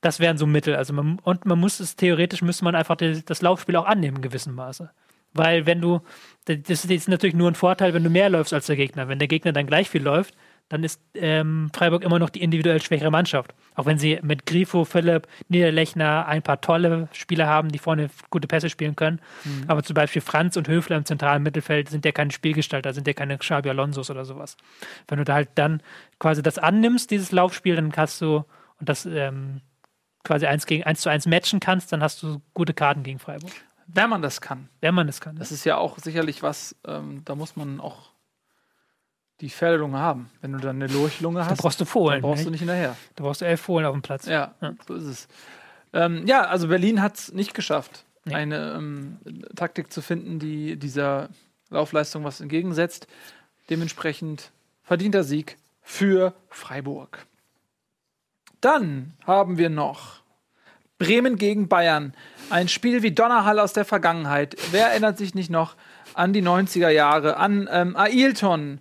Das 0.07 0.21
wären 0.21 0.39
so 0.39 0.47
Mittel. 0.47 0.77
Also 0.77 0.93
man, 0.93 1.19
und 1.25 1.47
man 1.47 1.59
muss 1.59 1.81
es 1.81 1.97
theoretisch 1.97 2.41
müsste 2.41 2.65
man 2.65 2.77
einfach 2.77 2.95
die, 2.95 3.25
das 3.25 3.43
Laufspiel 3.43 3.75
auch 3.75 3.87
annehmen 3.87 4.19
in 4.19 4.23
gewissem 4.23 4.55
Maße. 4.55 4.89
Weil 5.35 5.67
wenn 5.67 5.81
du, 5.81 6.01
das 6.45 6.85
ist 6.85 7.09
natürlich 7.09 7.35
nur 7.35 7.51
ein 7.51 7.57
Vorteil, 7.57 7.93
wenn 7.93 8.05
du 8.05 8.09
mehr 8.09 8.31
läufst 8.31 8.55
als 8.55 8.67
der 8.67 8.77
Gegner. 8.77 9.09
Wenn 9.09 9.19
der 9.19 9.27
Gegner 9.27 9.51
dann 9.53 9.67
gleich 9.67 9.91
viel 9.91 10.05
läuft, 10.05 10.37
dann 10.69 10.85
ist 10.85 11.01
ähm, 11.15 11.73
Freiburg 11.75 12.05
immer 12.05 12.21
noch 12.21 12.31
die 12.31 12.41
individuell 12.41 12.81
schwächere 12.81 13.11
Mannschaft. 13.11 13.53
Auch 13.75 13.85
wenn 13.87 13.99
sie 13.99 14.21
mit 14.23 14.47
Grifo, 14.47 14.85
Philipp, 14.85 15.27
Niederlechner 15.49 16.29
ein 16.29 16.43
paar 16.43 16.61
tolle 16.61 17.09
Spieler 17.11 17.49
haben, 17.49 17.71
die 17.71 17.81
vorne 17.81 18.09
gute 18.31 18.47
Pässe 18.47 18.71
spielen 18.71 18.95
können. 18.95 19.21
Aber 19.67 19.83
zum 19.83 19.95
Beispiel 19.95 20.23
Franz 20.23 20.57
und 20.57 20.69
Höfler 20.69 20.99
im 20.99 21.05
zentralen 21.05 21.43
Mittelfeld 21.43 21.89
sind 21.89 22.05
ja 22.05 22.13
keine 22.13 22.31
Spielgestalter, 22.31 22.95
sind 22.95 23.09
ja 23.09 23.13
keine 23.13 23.39
Xabi 23.39 23.71
Alonsos 23.71 24.09
oder 24.09 24.25
sowas. 24.25 24.57
Wenn 25.09 25.19
du 25.19 25.25
da 25.25 25.35
halt 25.35 25.49
dann 25.57 25.83
quasi 26.21 26.45
das 26.45 26.59
annimmst, 26.59 27.11
dieses 27.11 27.33
Laufspiel, 27.33 27.75
dann 27.75 27.91
kannst 27.91 28.21
du 28.21 28.45
und 28.79 28.89
das 28.89 29.07
ähm, 29.07 29.63
quasi 30.27 30.47
eins 30.47 30.67
gegen 30.67 30.85
eins 30.85 31.01
zu 31.01 31.09
eins 31.09 31.27
matchen 31.27 31.61
kannst, 31.61 31.93
dann 31.93 32.03
hast 32.03 32.23
du 32.23 32.41
gute 32.55 32.75
Karten 32.75 33.03
gegen 33.03 33.19
Freiburg. 33.19 33.51
Wenn 33.87 34.11
man 34.11 34.21
das 34.21 34.41
kann. 34.41 34.69
Wenn 34.81 34.95
man 34.95 35.07
das 35.07 35.21
kann. 35.21 35.37
Das 35.37 35.53
ist 35.53 35.65
ja 35.65 35.77
auch 35.79 35.99
sicherlich 35.99 36.43
was, 36.43 36.75
ähm, 36.87 37.23
da 37.25 37.35
muss 37.37 37.57
man 37.57 37.81
auch 37.81 38.11
die 39.41 39.51
Pferdelunge 39.51 39.99
haben. 39.99 40.31
Wenn 40.41 40.53
du 40.53 40.59
dann 40.59 40.77
eine 40.77 40.87
Lurchlunge 40.93 41.45
hast, 41.47 41.59
brauchst 41.61 41.79
du 41.81 41.85
dann 41.85 41.93
Fohlen. 41.93 42.23
brauchst 42.23 42.43
du 42.43 42.47
ne? 42.47 42.53
nicht 42.53 42.61
hinterher. 42.61 42.97
Da 43.15 43.25
brauchst 43.25 43.43
du 43.43 43.45
elf 43.47 43.61
Fohlen 43.61 43.87
auf 43.87 43.93
dem 43.95 44.03
Platz. 44.03 44.27
Ja, 44.27 44.55
Ja. 44.61 44.75
so 44.89 44.95
ist 44.95 45.05
es. 45.05 45.29
Ähm, 45.93 46.27
ja, 46.27 46.43
also 46.47 46.69
Berlin 46.69 47.01
hat 47.01 47.17
es 47.17 47.33
nicht 47.33 47.55
geschafft, 47.55 48.05
Nee. 48.25 48.35
eine 48.35 48.73
ähm, 48.77 49.19
Taktik 49.55 49.93
zu 49.93 50.03
finden, 50.03 50.39
die 50.41 50.77
dieser 50.77 51.29
Laufleistung 51.71 52.25
was 52.25 52.41
entgegensetzt. 52.41 53.07
Dementsprechend 53.71 54.51
verdienter 54.83 55.23
Sieg 55.23 55.59
für 55.83 56.35
Freiburg. 56.49 57.27
Dann 58.67 59.13
haben 59.25 59.59
wir 59.59 59.71
noch 59.71 60.23
Bremen 60.99 61.37
gegen 61.37 61.69
Bayern. 61.69 62.15
Ein 62.51 62.67
Spiel 62.67 63.05
wie 63.05 63.13
Donnerhall 63.13 63.61
aus 63.61 63.75
der 63.75 63.85
Vergangenheit. 63.85 64.57
Wer 64.73 64.89
erinnert 64.89 65.19
sich 65.19 65.37
nicht 65.37 65.51
noch 65.51 65.77
an 66.15 66.33
die 66.33 66.43
90er 66.43 66.89
Jahre, 66.89 67.37
an 67.37 67.69
ähm, 67.71 67.95
Ailton 67.95 68.81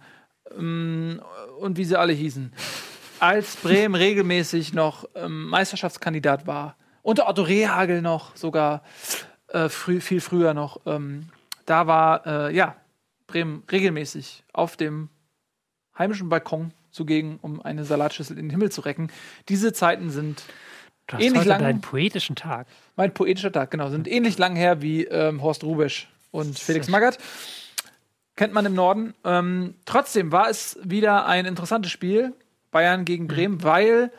ähm, 0.57 1.21
und 1.59 1.77
wie 1.77 1.85
sie 1.85 1.99
alle 1.99 2.13
hießen? 2.13 2.51
Als 3.19 3.57
Bremen 3.57 3.93
regelmäßig 4.01 4.73
noch 4.73 5.07
ähm, 5.13 5.49
Meisterschaftskandidat 5.49 6.47
war. 6.47 6.77
Unter 7.03 7.29
Otto 7.29 7.43
Rehagel 7.43 8.01
noch, 8.01 8.35
sogar 8.35 8.81
äh, 9.49 9.69
früh, 9.69 10.01
viel 10.01 10.19
früher 10.19 10.55
noch. 10.55 10.81
Ähm, 10.87 11.29
da 11.67 11.85
war, 11.85 12.25
äh, 12.25 12.55
ja, 12.55 12.75
Bremen 13.27 13.61
regelmäßig 13.71 14.45
auf 14.51 14.77
dem 14.77 15.09
heimischen 15.95 16.27
Balkon 16.27 16.73
zugegen, 16.95 17.37
um 17.41 17.61
eine 17.61 17.83
Salatschüssel 17.85 18.37
in 18.37 18.45
den 18.45 18.49
Himmel 18.51 18.71
zu 18.71 18.81
recken. 18.81 19.11
Diese 19.49 19.73
Zeiten 19.73 20.09
sind 20.09 20.43
Du 21.07 21.17
hast 21.17 21.23
Ähnlich 21.23 21.45
lang- 21.45 21.61
deinen 21.61 21.81
poetischen 21.81 22.35
Tag. 22.35 22.65
mein 22.95 23.13
poetischer 23.13 23.51
Tag, 23.51 23.69
genau. 23.69 23.89
Sind 23.89 24.07
ähnlich 24.07 24.39
lang 24.39 24.55
her 24.55 24.81
wie 24.81 25.03
ähm, 25.03 25.43
Horst 25.43 25.63
Rubesch 25.63 26.09
und 26.31 26.57
Felix 26.57 26.87
Magath. 26.87 27.19
Kennt 28.35 28.53
man 28.53 28.65
im 28.65 28.73
Norden. 28.73 29.13
Ähm, 29.23 29.75
trotzdem 29.85 30.31
war 30.31 30.49
es 30.49 30.79
wieder 30.83 31.27
ein 31.27 31.45
interessantes 31.45 31.91
Spiel. 31.91 32.33
Bayern 32.71 33.05
gegen 33.05 33.27
Bremen, 33.27 33.61
weil 33.61 34.11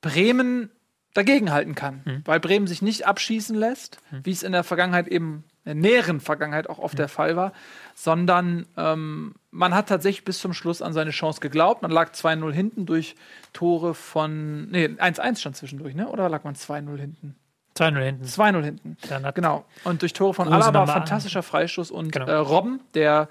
Bremen 0.00 0.70
dagegenhalten 1.14 1.74
kann. 1.74 2.22
Weil 2.24 2.38
Bremen 2.38 2.66
sich 2.68 2.82
nicht 2.82 3.04
abschießen 3.06 3.56
lässt, 3.56 3.98
wie 4.22 4.30
es 4.30 4.44
in 4.44 4.52
der 4.52 4.62
Vergangenheit 4.62 5.08
eben, 5.08 5.42
näheren 5.64 6.20
Vergangenheit 6.20 6.68
auch 6.68 6.78
oft 6.78 6.98
der 6.98 7.08
Fall 7.08 7.36
war, 7.36 7.52
sondern 7.94 8.66
ähm, 8.76 9.34
man 9.50 9.74
hat 9.74 9.88
tatsächlich 9.88 10.24
bis 10.24 10.38
zum 10.38 10.52
Schluss 10.54 10.82
an 10.82 10.92
seine 10.92 11.10
Chance 11.10 11.40
geglaubt. 11.40 11.82
Man 11.82 11.90
lag 11.90 12.12
2-0 12.12 12.52
hinten 12.52 12.86
durch 12.86 13.16
Tore 13.52 13.94
von. 13.94 14.70
Nee, 14.70 14.86
1-1 14.86 15.38
stand 15.40 15.56
zwischendurch, 15.56 15.94
ne? 15.94 16.08
Oder 16.08 16.28
lag 16.28 16.44
man 16.44 16.54
2-0 16.54 16.96
hinten? 16.98 17.36
2-0 17.76 18.00
hinten. 18.00 18.24
2-0 18.24 18.62
hinten. 18.64 18.96
Genau. 19.34 19.64
Und 19.84 20.02
durch 20.02 20.12
Tore 20.12 20.34
von 20.34 20.48
Alaba, 20.52 20.86
fantastischer 20.86 21.42
Freistoß 21.42 21.90
und 21.90 22.12
Genau. 22.12 22.26
äh, 22.26 22.34
Robben, 22.34 22.80
der 22.94 23.28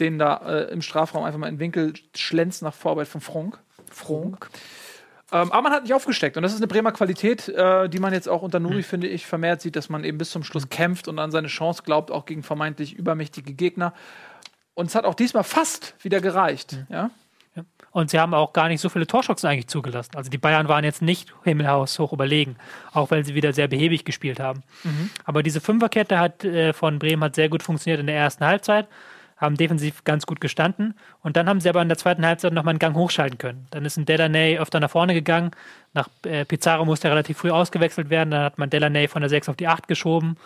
den 0.00 0.18
da 0.18 0.36
äh, 0.38 0.72
im 0.72 0.82
Strafraum 0.82 1.24
einfach 1.24 1.38
mal 1.38 1.46
in 1.48 1.54
den 1.54 1.60
Winkel 1.60 1.92
schlänzt 2.16 2.62
nach 2.62 2.74
Vorarbeit 2.74 3.06
von 3.06 3.20
Fronk. 3.20 3.60
Fronk. 3.90 4.50
Ähm, 5.34 5.50
aber 5.50 5.62
man 5.62 5.72
hat 5.72 5.82
nicht 5.82 5.92
aufgesteckt. 5.92 6.36
Und 6.36 6.44
das 6.44 6.52
ist 6.52 6.60
eine 6.60 6.68
Bremer 6.68 6.92
Qualität, 6.92 7.48
äh, 7.48 7.88
die 7.88 7.98
man 7.98 8.12
jetzt 8.12 8.28
auch 8.28 8.42
unter 8.42 8.58
Hm. 8.58 8.64
Nuri, 8.64 8.82
finde 8.84 9.08
ich, 9.08 9.26
vermehrt 9.26 9.60
sieht, 9.60 9.74
dass 9.74 9.88
man 9.88 10.04
eben 10.04 10.16
bis 10.16 10.30
zum 10.30 10.44
Schluss 10.44 10.68
kämpft 10.68 11.08
und 11.08 11.18
an 11.18 11.32
seine 11.32 11.48
Chance 11.48 11.82
glaubt, 11.82 12.12
auch 12.12 12.24
gegen 12.24 12.44
vermeintlich 12.44 12.94
übermächtige 12.94 13.52
Gegner. 13.52 13.92
Und 14.74 14.86
es 14.86 14.94
hat 14.94 15.04
auch 15.04 15.14
diesmal 15.14 15.42
fast 15.42 15.96
wieder 16.02 16.20
gereicht. 16.20 16.72
Hm. 16.72 16.86
Ja? 16.88 17.10
Und 17.90 18.10
sie 18.10 18.18
haben 18.18 18.34
auch 18.34 18.52
gar 18.52 18.68
nicht 18.68 18.80
so 18.80 18.88
viele 18.88 19.06
Torchancen 19.06 19.48
eigentlich 19.48 19.68
zugelassen. 19.68 20.16
Also 20.16 20.30
die 20.30 20.38
Bayern 20.38 20.68
waren 20.68 20.84
jetzt 20.84 21.02
nicht 21.02 21.32
himmelhaus 21.44 21.98
hoch 21.98 22.12
überlegen, 22.12 22.56
auch 22.92 23.10
weil 23.12 23.24
sie 23.24 23.34
wieder 23.34 23.52
sehr 23.52 23.68
behäbig 23.68 24.04
gespielt 24.04 24.40
haben. 24.40 24.64
Aber 25.24 25.44
diese 25.44 25.60
Fünferkette 25.60 26.18
hat 26.18 26.44
äh, 26.44 26.72
von 26.72 26.98
Bremen 26.98 27.22
hat 27.22 27.36
sehr 27.36 27.48
gut 27.48 27.62
funktioniert 27.62 28.00
in 28.00 28.06
der 28.06 28.16
ersten 28.16 28.44
Halbzeit, 28.44 28.88
haben 29.36 29.56
defensiv 29.56 30.04
ganz 30.04 30.26
gut 30.26 30.40
gestanden 30.40 30.94
und 31.22 31.36
dann 31.36 31.48
haben 31.48 31.60
sie 31.60 31.68
aber 31.68 31.82
in 31.82 31.88
der 31.88 31.98
zweiten 31.98 32.24
Halbzeit 32.24 32.52
nochmal 32.52 32.72
einen 32.72 32.78
Gang 32.78 32.96
hochschalten 32.96 33.38
können. 33.38 33.66
Dann 33.70 33.84
ist 33.84 33.96
ein 33.96 34.04
Delaney 34.04 34.58
öfter 34.58 34.80
nach 34.80 34.90
vorne 34.90 35.14
gegangen. 35.14 35.50
Nach 35.92 36.08
äh, 36.24 36.44
Pizarro 36.44 36.84
musste 36.84 37.08
er 37.08 37.12
relativ 37.12 37.38
früh 37.38 37.50
ausgewechselt 37.50 38.10
werden. 38.10 38.30
Dann 38.30 38.42
hat 38.42 38.58
man 38.58 38.70
Delaney 38.70 39.08
von 39.08 39.22
der 39.22 39.28
6 39.28 39.48
auf 39.48 39.56
die 39.56 39.68
8 39.68 39.88
geschoben. 39.88 40.36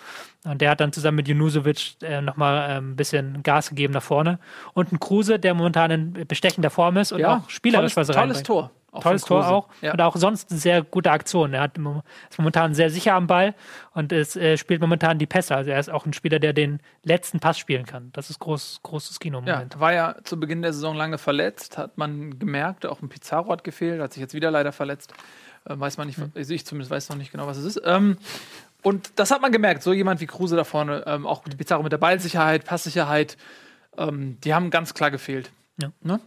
Und 0.44 0.60
der 0.60 0.70
hat 0.70 0.80
dann 0.80 0.92
zusammen 0.92 1.16
mit 1.16 1.28
Junusovic 1.28 2.02
äh, 2.02 2.20
nochmal 2.20 2.70
äh, 2.70 2.74
ein 2.78 2.96
bisschen 2.96 3.42
Gas 3.42 3.70
gegeben 3.70 3.92
nach 3.92 4.02
vorne. 4.02 4.38
Und 4.74 4.92
ein 4.92 5.00
Kruse, 5.00 5.38
der 5.38 5.54
momentan 5.54 5.90
in 5.90 6.26
bestechender 6.26 6.70
Form 6.70 6.96
ist 6.96 7.12
und 7.12 7.24
auch 7.24 7.48
spielerisch 7.50 7.94
tolles, 7.94 8.08
was 8.08 8.14
tolles 8.14 8.36
reinbringt. 8.38 8.46
Tor. 8.46 8.70
Auch 8.90 9.02
Tolles 9.02 9.22
Tor 9.22 9.46
auch. 9.48 9.68
Ja. 9.82 9.92
Und 9.92 10.00
auch 10.00 10.16
sonst 10.16 10.50
eine 10.50 10.58
sehr 10.58 10.82
gute 10.82 11.10
Aktion. 11.10 11.52
Er 11.52 11.60
hat, 11.60 11.76
ist 11.76 12.38
momentan 12.38 12.74
sehr 12.74 12.88
sicher 12.88 13.14
am 13.14 13.26
Ball 13.26 13.54
und 13.92 14.12
es 14.12 14.34
äh, 14.34 14.56
spielt 14.56 14.80
momentan 14.80 15.18
die 15.18 15.26
Pässe. 15.26 15.54
Also 15.54 15.70
er 15.70 15.78
ist 15.78 15.90
auch 15.90 16.06
ein 16.06 16.14
Spieler, 16.14 16.38
der 16.38 16.54
den 16.54 16.80
letzten 17.02 17.38
Pass 17.38 17.58
spielen 17.58 17.84
kann. 17.84 18.10
Das 18.14 18.30
ist 18.30 18.38
groß, 18.38 18.80
großes 18.82 19.20
Kino 19.20 19.42
Ja, 19.44 19.64
war 19.76 19.92
ja 19.92 20.16
zu 20.24 20.40
Beginn 20.40 20.62
der 20.62 20.72
Saison 20.72 20.96
lange 20.96 21.18
verletzt, 21.18 21.76
hat 21.76 21.98
man 21.98 22.38
gemerkt, 22.38 22.86
auch 22.86 23.02
ein 23.02 23.10
Pizarro 23.10 23.52
hat 23.52 23.62
gefehlt, 23.62 24.00
hat 24.00 24.14
sich 24.14 24.22
jetzt 24.22 24.34
wieder 24.34 24.50
leider 24.50 24.72
verletzt. 24.72 25.12
Äh, 25.66 25.78
weiß 25.78 25.98
man 25.98 26.06
nicht, 26.06 26.18
also 26.34 26.54
ich 26.54 26.64
zumindest 26.64 26.90
weiß 26.90 27.10
noch 27.10 27.16
nicht 27.16 27.30
genau, 27.30 27.46
was 27.46 27.58
es 27.58 27.76
ist. 27.76 27.82
Ähm, 27.84 28.16
und 28.82 29.18
das 29.18 29.30
hat 29.30 29.42
man 29.42 29.52
gemerkt, 29.52 29.82
so 29.82 29.92
jemand 29.92 30.20
wie 30.20 30.26
Kruse 30.26 30.56
da 30.56 30.64
vorne, 30.64 31.04
ähm, 31.06 31.26
auch 31.26 31.44
die 31.44 31.56
Pizarro 31.56 31.82
mit 31.82 31.92
der 31.92 31.98
Ballsicherheit, 31.98 32.64
Passsicherheit, 32.64 33.36
ähm, 33.98 34.38
die 34.42 34.54
haben 34.54 34.70
ganz 34.70 34.94
klar 34.94 35.10
gefehlt. 35.10 35.50
Ja. 35.80 35.90
Ne? 36.00 36.20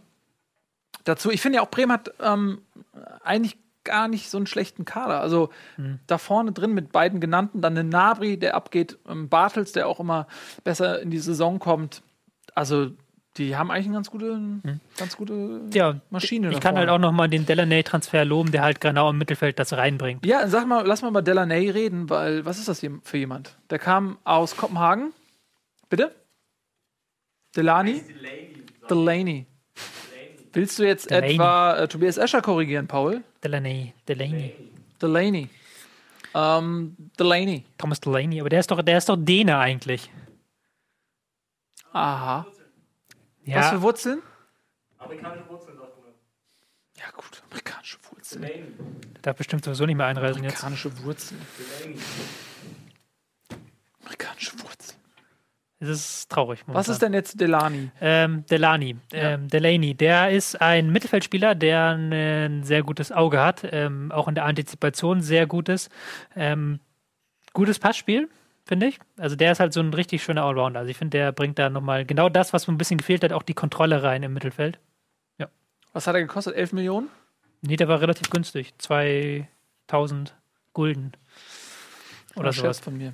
Dazu, 1.04 1.30
ich 1.30 1.40
finde 1.40 1.56
ja 1.56 1.62
auch 1.62 1.70
Bremen 1.70 1.92
hat 1.92 2.12
ähm, 2.20 2.62
eigentlich 3.22 3.56
gar 3.84 4.08
nicht 4.08 4.30
so 4.30 4.36
einen 4.36 4.46
schlechten 4.46 4.84
Kader. 4.84 5.20
Also 5.20 5.50
da 6.06 6.18
vorne 6.18 6.52
drin 6.52 6.72
mit 6.72 6.92
beiden 6.92 7.20
genannten, 7.20 7.60
dann 7.60 7.74
den 7.74 7.88
Nabri, 7.88 8.36
der 8.36 8.54
abgeht, 8.54 8.98
ähm, 9.08 9.28
Bartels, 9.28 9.72
der 9.72 9.88
auch 9.88 10.00
immer 10.00 10.26
besser 10.62 11.00
in 11.00 11.10
die 11.10 11.18
Saison 11.18 11.58
kommt. 11.58 12.02
Also 12.54 12.92
die 13.38 13.56
haben 13.56 13.70
eigentlich 13.70 13.86
eine 13.86 13.94
ganz 13.94 14.10
gute, 14.10 14.60
ganz 14.98 15.16
gute 15.16 15.62
Ja, 15.72 16.00
Maschine. 16.10 16.50
Ich 16.52 16.60
kann 16.60 16.76
halt 16.76 16.90
auch 16.90 16.98
noch 16.98 17.12
mal 17.12 17.28
den 17.28 17.46
Delaney-Transfer 17.46 18.24
loben, 18.26 18.52
der 18.52 18.62
halt 18.62 18.80
genau 18.80 19.08
im 19.10 19.16
Mittelfeld 19.16 19.58
das 19.58 19.72
reinbringt. 19.72 20.24
Ja, 20.26 20.46
sag 20.48 20.66
mal, 20.66 20.86
lass 20.86 21.00
mal 21.00 21.08
über 21.08 21.22
Delaney 21.22 21.70
reden, 21.70 22.10
weil 22.10 22.44
was 22.44 22.58
ist 22.58 22.68
das 22.68 22.80
hier 22.80 23.00
für 23.02 23.16
jemand? 23.16 23.56
Der 23.70 23.78
kam 23.78 24.18
aus 24.24 24.56
Kopenhagen. 24.56 25.12
Bitte? 25.88 26.14
Delani? 27.56 28.02
Delaney. 28.88 29.46
Willst 30.52 30.78
du 30.78 30.86
jetzt 30.86 31.10
Delaney. 31.10 31.34
etwa 31.34 31.76
äh, 31.76 31.88
Tobias 31.88 32.16
Escher 32.18 32.42
korrigieren, 32.42 32.86
Paul? 32.86 33.22
Delaney, 33.42 33.94
Delaney. 34.08 34.54
Delaney. 35.00 35.48
Ähm, 36.34 36.96
Delaney. 37.18 37.64
Thomas 37.78 38.00
Delaney, 38.00 38.40
aber 38.40 38.48
der 38.50 38.60
ist 38.60 38.70
doch, 38.70 38.82
der 38.82 38.98
ist 38.98 39.08
doch 39.08 39.16
Däne 39.18 39.58
eigentlich. 39.58 40.10
Aha. 41.92 42.46
Ja, 43.44 43.56
Was 43.56 43.70
für 43.70 43.82
Wurzeln? 43.82 44.22
Amerikanische 44.98 45.48
Wurzeln, 45.48 45.76
sagt 45.78 45.96
man. 45.98 46.12
Ja, 46.96 47.10
gut. 47.16 47.42
Amerikanische 47.50 47.98
Wurzeln. 48.10 48.42
Delaney. 48.42 48.64
der 49.14 49.22
darf 49.22 49.36
bestimmt 49.36 49.64
sowieso 49.64 49.84
nicht 49.86 49.96
mehr 49.96 50.06
einreisen 50.06 50.42
jetzt. 50.44 50.62
Amerikanische 50.62 51.04
Wurzeln. 51.04 51.40
Delaney. 51.80 51.98
Amerikanische 54.02 54.52
Wurzeln. 54.60 54.81
Es 55.82 55.88
ist 55.88 56.30
traurig. 56.30 56.60
Was 56.60 56.66
momentan. 56.68 56.92
ist 56.92 57.02
denn 57.02 57.12
jetzt 57.12 57.40
Delani? 57.40 57.90
Ähm, 58.00 58.46
Delani, 58.46 58.96
ähm, 59.12 59.48
Delaney, 59.48 59.94
der 59.94 60.30
ist 60.30 60.60
ein 60.62 60.90
Mittelfeldspieler, 60.90 61.56
der 61.56 61.90
ein 61.96 62.62
sehr 62.62 62.82
gutes 62.84 63.10
Auge 63.10 63.40
hat, 63.42 63.66
ähm, 63.70 64.12
auch 64.12 64.28
in 64.28 64.36
der 64.36 64.44
Antizipation 64.44 65.20
sehr 65.20 65.46
gutes. 65.46 65.90
Ähm, 66.36 66.78
gutes 67.52 67.80
Passspiel, 67.80 68.28
finde 68.64 68.86
ich. 68.86 69.00
Also 69.18 69.34
der 69.34 69.50
ist 69.52 69.58
halt 69.60 69.72
so 69.72 69.80
ein 69.80 69.92
richtig 69.92 70.22
schöner 70.22 70.44
Allrounder. 70.44 70.78
Also 70.80 70.90
ich 70.90 70.96
finde, 70.96 71.18
der 71.18 71.32
bringt 71.32 71.58
da 71.58 71.68
nochmal 71.68 72.04
genau 72.04 72.28
das, 72.28 72.52
was 72.52 72.68
mir 72.68 72.74
ein 72.74 72.78
bisschen 72.78 72.98
gefehlt 72.98 73.24
hat, 73.24 73.32
auch 73.32 73.42
die 73.42 73.54
Kontrolle 73.54 74.02
rein 74.04 74.22
im 74.22 74.32
Mittelfeld. 74.32 74.78
Was 75.94 76.06
hat 76.06 76.14
er 76.14 76.22
gekostet? 76.22 76.54
11 76.54 76.72
Millionen? 76.72 77.08
Nee, 77.60 77.76
der 77.76 77.86
war 77.86 78.00
relativ 78.00 78.30
günstig. 78.30 78.72
2000 78.78 80.34
Gulden. 80.72 81.12
Oder 82.34 82.46
Ja, 82.46 82.52
Scherz 82.54 82.78
sowas. 82.78 82.80
von 82.80 82.96
mir. 82.96 83.12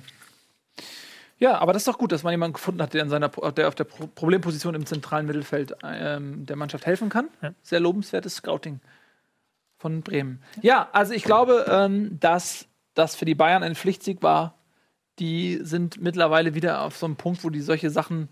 Ja, 1.39 1.57
aber 1.59 1.73
das 1.73 1.81
ist 1.81 1.87
doch 1.87 1.97
gut, 1.97 2.11
dass 2.11 2.23
man 2.23 2.31
jemanden 2.31 2.53
gefunden 2.53 2.81
hat, 2.81 2.93
der, 2.93 3.01
in 3.01 3.09
seiner, 3.09 3.29
der 3.29 3.67
auf 3.67 3.75
der 3.75 3.85
Pro 3.85 4.07
Problemposition 4.07 4.75
im 4.75 4.85
zentralen 4.85 5.25
Mittelfeld 5.25 5.73
ähm, 5.83 6.45
der 6.45 6.55
Mannschaft 6.55 6.85
helfen 6.85 7.09
kann. 7.09 7.29
Ja. 7.41 7.53
Sehr 7.63 7.79
lobenswertes 7.79 8.35
Scouting 8.35 8.81
von 9.77 10.01
Bremen. 10.01 10.41
Ja, 10.61 10.89
also 10.91 11.13
ich 11.13 11.23
glaube, 11.23 11.65
ähm, 11.69 12.19
dass 12.19 12.65
das 12.93 13.15
für 13.15 13.25
die 13.25 13.35
Bayern 13.35 13.63
ein 13.63 13.75
Pflichtsieg 13.75 14.21
war. 14.21 14.55
Die 15.19 15.59
sind 15.61 16.01
mittlerweile 16.01 16.53
wieder 16.55 16.81
auf 16.81 16.97
so 16.97 17.05
einem 17.05 17.15
Punkt, 17.15 17.43
wo 17.43 17.49
die 17.49 17.61
solche 17.61 17.89
Sachen. 17.89 18.29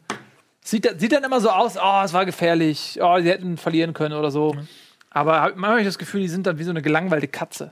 Sieht, 0.61 0.99
sieht 0.99 1.13
dann 1.13 1.23
immer 1.23 1.39
so 1.39 1.49
aus, 1.49 1.77
oh, 1.77 2.01
es 2.03 2.11
war 2.11 2.25
gefährlich, 2.25 2.99
oh, 3.01 3.19
sie 3.21 3.29
hätten 3.29 3.57
verlieren 3.57 3.93
können 3.93 4.15
oder 4.15 4.31
so. 4.31 4.55
Aber 5.09 5.41
hab- 5.41 5.51
manchmal 5.51 5.71
habe 5.71 5.81
ich 5.81 5.87
das 5.87 5.97
Gefühl, 5.97 6.21
die 6.21 6.27
sind 6.27 6.45
dann 6.45 6.59
wie 6.59 6.63
so 6.63 6.71
eine 6.71 6.81
gelangweilte 6.81 7.29
Katze 7.29 7.71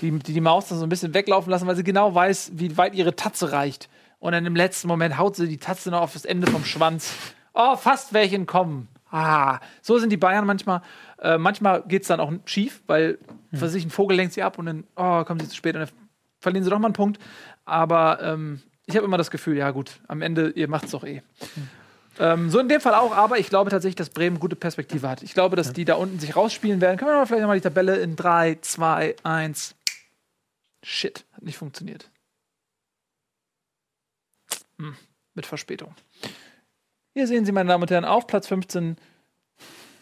die, 0.00 0.10
die 0.10 0.32
die 0.32 0.40
Maus 0.40 0.68
dann 0.68 0.78
so 0.78 0.86
ein 0.86 0.88
bisschen 0.88 1.14
weglaufen 1.14 1.50
lassen, 1.50 1.66
weil 1.66 1.76
sie 1.76 1.84
genau 1.84 2.14
weiß, 2.14 2.52
wie 2.54 2.76
weit 2.76 2.94
ihre 2.94 3.16
Tatze 3.16 3.52
reicht. 3.52 3.88
Und 4.18 4.32
dann 4.32 4.44
im 4.46 4.56
letzten 4.56 4.88
Moment 4.88 5.18
haut 5.18 5.36
sie 5.36 5.48
die 5.48 5.58
Tatze 5.58 5.90
noch 5.90 6.00
auf 6.00 6.12
das 6.12 6.24
Ende 6.24 6.50
vom 6.50 6.64
Schwanz. 6.64 7.14
Oh, 7.54 7.76
fast 7.76 8.12
wäre 8.12 8.24
ich 8.24 8.32
entkommen. 8.32 8.88
Ah, 9.10 9.60
so 9.80 9.98
sind 9.98 10.10
die 10.10 10.16
Bayern 10.16 10.46
manchmal. 10.46 10.82
Äh, 11.20 11.38
manchmal 11.38 11.82
geht 11.82 12.02
es 12.02 12.08
dann 12.08 12.20
auch 12.20 12.32
schief, 12.44 12.82
weil 12.86 13.18
für 13.52 13.68
sich 13.68 13.84
ein 13.84 13.90
Vogel 13.90 14.16
lenkt 14.16 14.34
sie 14.34 14.42
ab 14.42 14.58
und 14.58 14.66
dann 14.66 14.84
oh, 14.96 15.24
kommen 15.24 15.40
sie 15.40 15.48
zu 15.48 15.56
spät 15.56 15.74
und 15.74 15.82
dann 15.82 15.90
verlieren 16.40 16.64
sie 16.64 16.70
doch 16.70 16.78
mal 16.78 16.88
einen 16.88 16.94
Punkt. 16.94 17.18
Aber 17.64 18.22
ähm, 18.22 18.60
ich 18.86 18.96
habe 18.96 19.06
immer 19.06 19.18
das 19.18 19.30
Gefühl, 19.30 19.56
ja 19.56 19.70
gut, 19.70 20.00
am 20.08 20.22
Ende, 20.22 20.50
ihr 20.50 20.68
macht 20.68 20.84
es 20.84 20.90
doch 20.90 21.04
eh. 21.04 21.22
Ähm, 22.18 22.50
so 22.50 22.58
in 22.58 22.68
dem 22.68 22.80
Fall 22.80 22.94
auch, 22.94 23.14
aber 23.16 23.38
ich 23.38 23.48
glaube 23.48 23.70
tatsächlich, 23.70 23.96
dass 23.96 24.10
Bremen 24.10 24.40
gute 24.40 24.56
Perspektive 24.56 25.08
hat. 25.08 25.22
Ich 25.22 25.34
glaube, 25.34 25.56
dass 25.56 25.72
die 25.72 25.84
da 25.84 25.94
unten 25.94 26.18
sich 26.18 26.36
rausspielen 26.36 26.80
werden. 26.80 26.96
Können 26.96 27.10
wir 27.10 27.16
mal 27.16 27.26
vielleicht 27.26 27.42
nochmal 27.42 27.58
die 27.58 27.62
Tabelle 27.62 27.96
in 27.96 28.16
3, 28.16 28.58
2, 28.60 29.16
1. 29.22 29.74
Shit, 30.82 31.24
hat 31.32 31.42
nicht 31.42 31.58
funktioniert. 31.58 32.10
Hm, 34.78 34.96
mit 35.34 35.46
Verspätung. 35.46 35.94
Hier 37.14 37.26
sehen 37.26 37.44
Sie, 37.44 37.52
meine 37.52 37.68
Damen 37.68 37.82
und 37.82 37.90
Herren, 37.90 38.04
auf 38.04 38.26
Platz 38.26 38.46
15 38.46 38.96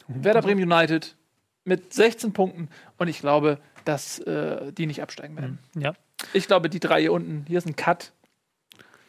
Werder 0.09 0.43
Bremen 0.43 0.63
United 0.63 1.17
mit 1.65 1.93
16 1.93 2.33
Punkten 2.33 2.69
und 2.99 3.09
ich 3.09 3.21
glaube, 3.21 3.59
dass 3.85 4.19
äh, 4.21 4.73
die 4.73 4.87
nicht 4.87 5.03
absteigen 5.03 5.37
werden. 5.37 5.59
Ja. 5.75 5.95
Ich 6.33 6.47
glaube, 6.47 6.69
die 6.69 6.81
drei 6.81 7.01
hier 7.01 7.13
unten, 7.13 7.45
hier 7.47 7.59
ist 7.59 7.67
ein 7.67 7.77
Cut. 7.77 8.13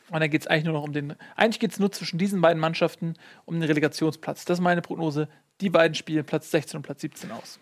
Und 0.09 0.21
dann 0.21 0.29
geht 0.29 0.41
es 0.41 0.47
eigentlich 0.47 0.63
nur 0.63 0.73
noch 0.73 0.83
um 0.83 0.93
den. 0.93 1.15
Eigentlich 1.35 1.59
geht 1.59 1.71
es 1.71 1.79
nur 1.79 1.91
zwischen 1.91 2.17
diesen 2.17 2.39
beiden 2.39 2.61
Mannschaften 2.61 3.15
um 3.45 3.55
den 3.55 3.63
Relegationsplatz. 3.63 4.45
Das 4.45 4.59
ist 4.59 4.63
meine 4.63 4.81
Prognose. 4.81 5.27
Die 5.59 5.69
beiden 5.69 5.95
spielen 5.95 6.25
Platz 6.25 6.49
16 6.51 6.77
und 6.77 6.83
Platz 6.83 7.01
17 7.01 7.31
aus. 7.31 7.59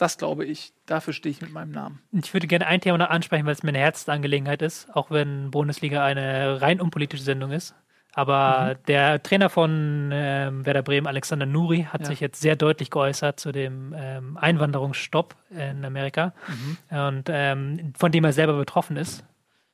Das 0.00 0.16
glaube 0.16 0.46
ich. 0.46 0.72
Dafür 0.86 1.12
stehe 1.12 1.30
ich 1.30 1.42
mit 1.42 1.52
meinem 1.52 1.72
Namen. 1.72 2.00
Ich 2.12 2.32
würde 2.32 2.46
gerne 2.46 2.66
ein 2.66 2.80
Thema 2.80 2.96
noch 2.96 3.10
ansprechen, 3.10 3.44
weil 3.44 3.52
es 3.52 3.62
mir 3.62 3.68
eine 3.68 3.78
Herzensangelegenheit 3.80 4.62
ist, 4.62 4.88
auch 4.94 5.10
wenn 5.10 5.50
Bundesliga 5.50 6.02
eine 6.04 6.60
rein 6.62 6.80
unpolitische 6.80 7.22
Sendung 7.22 7.50
ist. 7.52 7.74
Aber 8.14 8.76
Mhm. 8.78 8.82
der 8.88 9.22
Trainer 9.22 9.50
von 9.50 10.10
ähm, 10.12 10.64
Werder 10.66 10.82
Bremen, 10.82 11.06
Alexander 11.06 11.46
Nuri, 11.46 11.86
hat 11.92 12.00
Ja. 12.00 12.06
sich 12.08 12.20
jetzt 12.20 12.40
sehr 12.40 12.56
deutlich 12.56 12.90
geäußert 12.90 13.38
zu 13.38 13.52
dem 13.52 13.94
ähm, 13.96 14.36
Einwanderungsstopp 14.36 15.36
in 15.50 15.84
Amerika 15.84 16.32
Mhm. 16.48 16.78
und 17.08 17.24
ähm, 17.28 17.92
von 17.96 18.10
dem 18.10 18.24
er 18.24 18.32
selber 18.32 18.54
betroffen 18.54 18.96
ist. 18.96 19.24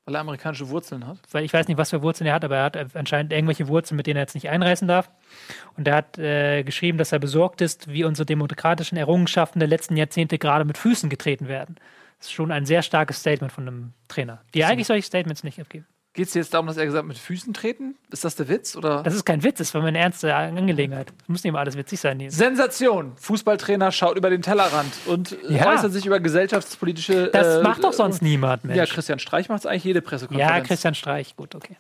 Weil 0.07 0.15
er 0.15 0.21
amerikanische 0.21 0.69
Wurzeln 0.69 1.05
hat. 1.05 1.19
Weil 1.33 1.45
ich 1.45 1.53
weiß 1.53 1.67
nicht, 1.67 1.79
was 1.79 1.91
für 1.91 2.01
Wurzeln 2.01 2.29
er 2.29 2.35
hat, 2.35 2.45
aber 2.45 2.57
er 2.57 2.65
hat 2.65 2.97
anscheinend 2.97 3.33
irgendwelche 3.33 3.67
Wurzeln, 3.67 3.97
mit 3.97 4.07
denen 4.07 4.17
er 4.19 4.23
jetzt 4.23 4.35
nicht 4.35 4.49
einreisen 4.49 4.87
darf. 4.87 5.11
Und 5.77 5.89
er 5.89 5.97
hat 5.97 6.17
äh, 6.17 6.63
geschrieben, 6.63 6.97
dass 6.97 7.11
er 7.11 7.19
besorgt 7.19 7.61
ist, 7.61 7.89
wie 7.89 8.05
unsere 8.05 8.25
demokratischen 8.25 8.97
Errungenschaften 8.97 9.59
der 9.59 9.69
letzten 9.69 9.97
Jahrzehnte 9.97 10.39
gerade 10.39 10.65
mit 10.65 10.79
Füßen 10.79 11.11
getreten 11.11 11.49
werden. 11.49 11.75
Das 12.19 12.29
ist 12.29 12.35
schon 12.35 12.53
ein 12.53 12.67
sehr 12.67 12.83
starkes 12.83 13.19
Statement 13.19 13.53
von 13.53 13.67
einem 13.67 13.93
Trainer, 14.07 14.41
die 14.55 14.65
eigentlich 14.65 14.87
solche 14.87 15.07
Statements 15.07 15.43
nicht 15.43 15.61
abgeben. 15.61 15.87
Geht 16.17 16.29
es 16.29 16.35
jetzt 16.35 16.55
darum, 16.55 16.67
dass 16.67 16.79
er 16.79 16.87
gesagt 16.87 17.03
hat, 17.03 17.07
mit 17.09 17.19
Füßen 17.19 17.53
treten? 17.53 17.95
Ist 18.11 18.25
das 18.25 18.37
der 18.37 18.49
Witz? 18.49 18.75
Oder? 18.75 19.03
Das 19.03 19.15
ist 19.15 19.27
kein 19.27 19.43
Witz, 19.45 19.59
das 19.59 19.75
war 19.75 19.83
meine 19.83 19.99
ernste 19.99 20.35
Angelegenheit. 20.35 21.09
Das 21.19 21.29
muss 21.29 21.45
nicht 21.45 21.51
immer 21.51 21.59
alles 21.59 21.77
witzig 21.77 22.01
sein. 22.01 22.19
hier. 22.19 22.31
Sensation! 22.31 23.13
Fußballtrainer 23.17 23.93
schaut 23.93 24.17
über 24.17 24.31
den 24.31 24.41
Tellerrand 24.41 24.91
und 25.05 25.33
äh, 25.45 25.57
Ja. 25.59 25.75
äußert 25.75 25.93
sich 25.93 26.07
über 26.07 26.19
gesellschaftspolitische. 26.19 27.29
Das 27.31 27.59
äh, 27.59 27.63
macht 27.63 27.85
doch 27.85 27.93
sonst 27.93 28.23
niemand, 28.23 28.65
Mensch. 28.65 28.79
Ja, 28.79 28.87
Christian 28.87 29.19
Streich 29.19 29.51
macht 29.51 29.61
es 29.61 29.67
eigentlich 29.67 29.85
jede 29.85 30.01
Pressekonferenz. 30.01 30.51
Ja, 30.51 30.61
Christian 30.63 30.95
Streich, 30.95 31.37
gut, 31.37 31.55
okay. 31.55 31.77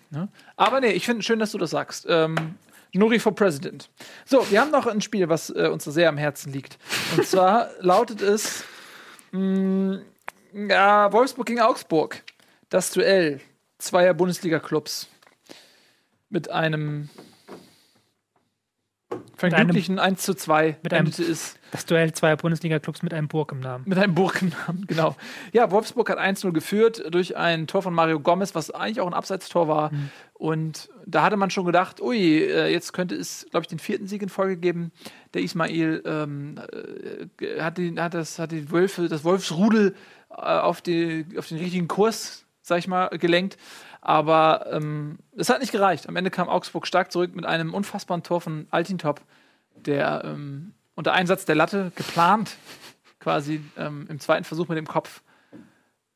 Aber 0.56 0.80
nee, 0.82 0.90
ich 0.92 1.06
finde 1.06 1.22
schön, 1.22 1.38
dass 1.38 1.52
du 1.52 1.58
das 1.58 1.70
sagst. 1.70 2.04
Ähm, 2.06 2.36
Nuri 2.92 3.18
for 3.18 3.34
President. 3.34 3.88
So, 4.26 4.46
wir 4.50 4.60
haben 4.60 4.70
noch 4.70 4.86
ein 4.86 5.00
Spiel, 5.00 5.30
was 5.30 5.48
äh, 5.48 5.68
uns 5.72 5.84
sehr 5.84 6.10
am 6.10 6.18
Herzen 6.18 6.52
liegt. 6.52 6.76
Und 7.16 7.26
zwar 7.26 7.70
lautet 7.80 8.20
es 8.20 8.64
mh, 9.32 10.00
ja, 10.68 11.10
Wolfsburg 11.10 11.46
gegen 11.46 11.60
Augsburg. 11.60 12.22
Das 12.68 12.90
Duell 12.90 13.40
zweier 13.78 14.14
Bundesliga-Clubs. 14.14 15.08
Mit 16.28 16.50
einem 16.50 17.08
glücklichen 19.38 19.98
1 19.98 20.22
zu 20.22 20.34
2 20.34 20.78
mit 20.82 20.92
einem- 20.94 21.08
es 21.08 21.56
Das 21.70 21.84
Duell 21.84 22.12
zweier 22.12 22.36
Bundesliga-Clubs 22.36 23.02
mit 23.02 23.12
einem 23.12 23.28
Burg 23.28 23.52
im 23.52 23.60
Namen. 23.60 23.84
mit 23.86 23.98
einem 23.98 24.14
Burgennamen, 24.14 24.86
genau. 24.86 25.14
Ja, 25.52 25.70
Wolfsburg 25.70 26.08
hat 26.08 26.18
1-0 26.18 26.52
geführt 26.52 27.02
durch 27.12 27.36
ein 27.36 27.66
Tor 27.66 27.82
von 27.82 27.92
Mario 27.92 28.18
Gomez, 28.18 28.54
was 28.54 28.70
eigentlich 28.70 29.00
auch 29.00 29.06
ein 29.06 29.12
Abseitstor 29.14 29.68
war. 29.68 29.92
Mhm. 29.92 30.10
Und 30.32 30.88
da 31.06 31.22
hatte 31.22 31.36
man 31.36 31.50
schon 31.50 31.66
gedacht, 31.66 32.00
ui, 32.00 32.16
äh, 32.38 32.68
jetzt 32.72 32.92
könnte 32.94 33.14
es, 33.14 33.46
glaube 33.50 33.64
ich, 33.64 33.68
den 33.68 33.78
vierten 33.78 34.06
Sieg 34.06 34.22
in 34.22 34.28
Folge 34.30 34.56
geben. 34.56 34.90
Der 35.34 35.42
Ismail 35.42 36.02
ähm, 36.06 36.58
äh, 37.40 37.60
hat, 37.60 37.76
die, 37.78 37.94
hat, 37.98 38.14
das, 38.14 38.38
hat 38.38 38.52
die 38.52 38.70
Wölfe, 38.70 39.08
das 39.08 39.22
Wolfsrudel 39.22 39.94
äh, 40.30 40.34
auf, 40.34 40.80
die, 40.80 41.26
auf 41.36 41.48
den 41.48 41.58
richtigen 41.58 41.88
Kurs, 41.88 42.45
sag 42.66 42.78
ich 42.78 42.88
mal, 42.88 43.08
gelenkt. 43.08 43.56
Aber 44.00 44.66
ähm, 44.70 45.18
es 45.36 45.48
hat 45.48 45.60
nicht 45.60 45.72
gereicht. 45.72 46.08
Am 46.08 46.16
Ende 46.16 46.30
kam 46.30 46.48
Augsburg 46.48 46.86
stark 46.86 47.12
zurück 47.12 47.34
mit 47.34 47.46
einem 47.46 47.72
unfassbaren 47.74 48.22
Tor 48.22 48.40
von 48.40 48.66
Altintop, 48.70 49.20
der 49.74 50.22
ähm, 50.24 50.74
unter 50.94 51.12
Einsatz 51.12 51.44
der 51.44 51.54
Latte 51.54 51.92
geplant 51.94 52.56
quasi 53.20 53.60
ähm, 53.76 54.06
im 54.08 54.20
zweiten 54.20 54.44
Versuch 54.44 54.68
mit 54.68 54.78
dem 54.78 54.86
Kopf 54.86 55.22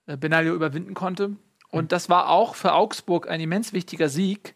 äh, 0.06 0.16
Benaglio 0.16 0.54
überwinden 0.54 0.94
konnte. 0.94 1.36
Und 1.70 1.92
das 1.92 2.08
war 2.08 2.28
auch 2.28 2.54
für 2.54 2.72
Augsburg 2.72 3.28
ein 3.28 3.40
immens 3.40 3.72
wichtiger 3.72 4.08
Sieg, 4.08 4.54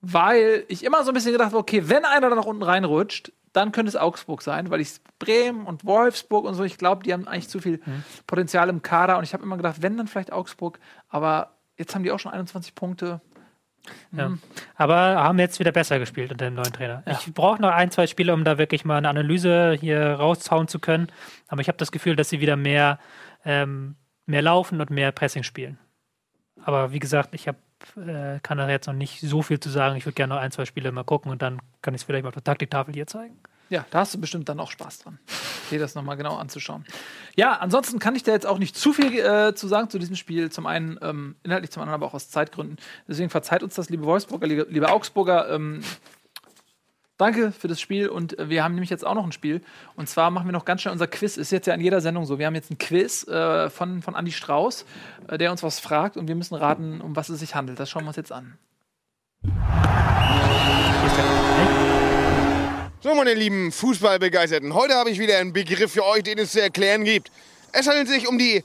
weil 0.00 0.64
ich 0.68 0.84
immer 0.84 1.04
so 1.04 1.10
ein 1.10 1.14
bisschen 1.14 1.32
gedacht 1.32 1.48
habe, 1.48 1.58
okay, 1.58 1.88
wenn 1.88 2.04
einer 2.04 2.30
da 2.30 2.36
nach 2.36 2.46
unten 2.46 2.62
reinrutscht, 2.62 3.32
dann 3.54 3.72
könnte 3.72 3.88
es 3.88 3.96
Augsburg 3.96 4.42
sein, 4.42 4.68
weil 4.70 4.80
ich 4.80 5.00
Bremen 5.18 5.64
und 5.64 5.84
Wolfsburg 5.86 6.44
und 6.44 6.54
so, 6.54 6.64
ich 6.64 6.76
glaube, 6.76 7.04
die 7.04 7.12
haben 7.12 7.26
eigentlich 7.26 7.48
zu 7.48 7.60
viel 7.60 7.80
Potenzial 8.26 8.68
im 8.68 8.82
Kader. 8.82 9.16
Und 9.16 9.24
ich 9.24 9.32
habe 9.32 9.44
immer 9.44 9.56
gedacht, 9.56 9.80
wenn 9.80 9.96
dann 9.96 10.08
vielleicht 10.08 10.32
Augsburg, 10.32 10.80
aber 11.08 11.54
jetzt 11.76 11.94
haben 11.94 12.02
die 12.02 12.10
auch 12.10 12.18
schon 12.18 12.32
21 12.32 12.74
Punkte. 12.74 13.20
Ja. 14.12 14.32
Aber 14.76 14.96
haben 14.96 15.38
jetzt 15.38 15.60
wieder 15.60 15.70
besser 15.70 15.98
gespielt 15.98 16.32
unter 16.32 16.46
dem 16.46 16.54
neuen 16.54 16.72
Trainer. 16.72 17.02
Ja. 17.06 17.12
Ich 17.12 17.32
brauche 17.32 17.62
noch 17.62 17.70
ein, 17.70 17.90
zwei 17.90 18.06
Spiele, 18.06 18.34
um 18.34 18.44
da 18.44 18.58
wirklich 18.58 18.84
mal 18.84 18.96
eine 18.96 19.08
Analyse 19.08 19.76
hier 19.78 20.14
raushauen 20.14 20.68
zu 20.68 20.78
können. 20.80 21.08
Aber 21.48 21.60
ich 21.60 21.68
habe 21.68 21.78
das 21.78 21.92
Gefühl, 21.92 22.16
dass 22.16 22.30
sie 22.30 22.40
wieder 22.40 22.56
mehr, 22.56 22.98
ähm, 23.44 23.94
mehr 24.26 24.42
laufen 24.42 24.80
und 24.80 24.90
mehr 24.90 25.12
Pressing 25.12 25.42
spielen. 25.42 25.78
Aber 26.64 26.92
wie 26.92 26.98
gesagt, 26.98 27.34
ich 27.34 27.46
hab, 27.46 27.56
äh, 27.96 28.40
kann 28.42 28.58
da 28.58 28.68
jetzt 28.68 28.86
noch 28.86 28.94
nicht 28.94 29.20
so 29.20 29.42
viel 29.42 29.60
zu 29.60 29.70
sagen. 29.70 29.96
Ich 29.96 30.06
würde 30.06 30.14
gerne 30.14 30.34
noch 30.34 30.40
ein, 30.40 30.50
zwei 30.50 30.64
Spiele 30.64 30.92
mal 30.92 31.04
gucken 31.04 31.30
und 31.30 31.42
dann 31.42 31.60
kann 31.82 31.94
ich 31.94 32.00
es 32.00 32.04
vielleicht 32.04 32.24
mal 32.24 32.28
auf 32.28 32.34
der 32.34 32.44
Taktiktafel 32.44 32.94
hier 32.94 33.06
zeigen. 33.06 33.36
Ja, 33.70 33.86
da 33.90 34.00
hast 34.00 34.14
du 34.14 34.20
bestimmt 34.20 34.48
dann 34.48 34.60
auch 34.60 34.70
Spaß 34.70 35.00
dran, 35.00 35.18
dir 35.70 35.78
das 35.78 35.94
nochmal 35.94 36.16
genau 36.16 36.36
anzuschauen. 36.36 36.84
Ja, 37.34 37.54
ansonsten 37.54 37.98
kann 37.98 38.14
ich 38.14 38.22
da 38.22 38.32
jetzt 38.32 38.46
auch 38.46 38.58
nicht 38.58 38.76
zu 38.76 38.92
viel 38.92 39.18
äh, 39.18 39.54
zu 39.54 39.68
sagen 39.68 39.88
zu 39.88 39.98
diesem 39.98 40.16
Spiel. 40.16 40.50
Zum 40.50 40.66
einen 40.66 40.98
ähm, 41.00 41.36
inhaltlich, 41.42 41.70
zum 41.70 41.82
anderen 41.82 41.94
aber 41.94 42.06
auch 42.06 42.14
aus 42.14 42.28
Zeitgründen. 42.28 42.76
Deswegen 43.08 43.30
verzeiht 43.30 43.62
uns 43.62 43.74
das, 43.74 43.88
liebe 43.88 44.04
Wolfsburger, 44.04 44.46
liebe, 44.46 44.66
liebe 44.68 44.90
Augsburger. 44.90 45.50
Ähm, 45.50 45.82
danke 47.16 47.52
für 47.52 47.68
das 47.68 47.80
Spiel 47.80 48.08
und 48.08 48.38
äh, 48.38 48.48
wir 48.48 48.64
haben 48.64 48.74
nämlich 48.74 48.90
jetzt 48.90 49.06
auch 49.06 49.14
noch 49.14 49.24
ein 49.24 49.32
Spiel. 49.32 49.60
Und 49.96 50.08
zwar 50.08 50.30
machen 50.30 50.46
wir 50.46 50.52
noch 50.52 50.64
ganz 50.64 50.82
schnell 50.82 50.92
unser 50.92 51.06
Quiz. 51.06 51.36
Ist 51.36 51.52
jetzt 51.52 51.66
ja 51.66 51.74
in 51.74 51.80
jeder 51.80 52.00
Sendung 52.00 52.26
so. 52.26 52.38
Wir 52.38 52.46
haben 52.46 52.54
jetzt 52.54 52.70
ein 52.70 52.78
Quiz 52.78 53.26
äh, 53.28 53.70
von, 53.70 54.02
von 54.02 54.14
Andy 54.14 54.32
Strauß, 54.32 54.84
äh, 55.28 55.38
der 55.38 55.50
uns 55.50 55.62
was 55.62 55.80
fragt 55.80 56.16
und 56.16 56.28
wir 56.28 56.34
müssen 56.34 56.54
raten, 56.54 57.00
um 57.00 57.16
was 57.16 57.28
es 57.28 57.40
sich 57.40 57.54
handelt. 57.54 57.78
Das 57.78 57.90
schauen 57.90 58.04
wir 58.04 58.08
uns 58.08 58.16
jetzt 58.16 58.32
an. 58.32 58.58
So, 63.00 63.14
meine 63.14 63.34
lieben 63.34 63.70
Fußballbegeisterten, 63.70 64.72
heute 64.72 64.94
habe 64.94 65.10
ich 65.10 65.18
wieder 65.18 65.36
einen 65.36 65.52
Begriff 65.52 65.92
für 65.92 66.06
euch, 66.06 66.22
den 66.22 66.38
es 66.38 66.52
zu 66.52 66.62
erklären 66.62 67.04
gibt. 67.04 67.30
Es 67.72 67.86
handelt 67.86 68.08
sich 68.08 68.26
um 68.26 68.38
die. 68.38 68.64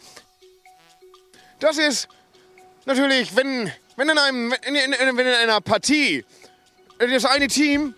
Das 1.60 1.78
ist 1.78 2.08
natürlich, 2.86 3.36
wenn, 3.36 3.70
wenn, 3.98 4.08
in, 4.08 4.18
einem, 4.18 4.52
wenn, 4.52 4.76
in, 4.76 5.18
wenn 5.18 5.28
in 5.28 5.34
einer 5.34 5.60
Partie 5.60 6.24
das 7.00 7.26
eine 7.26 7.48
Team 7.48 7.96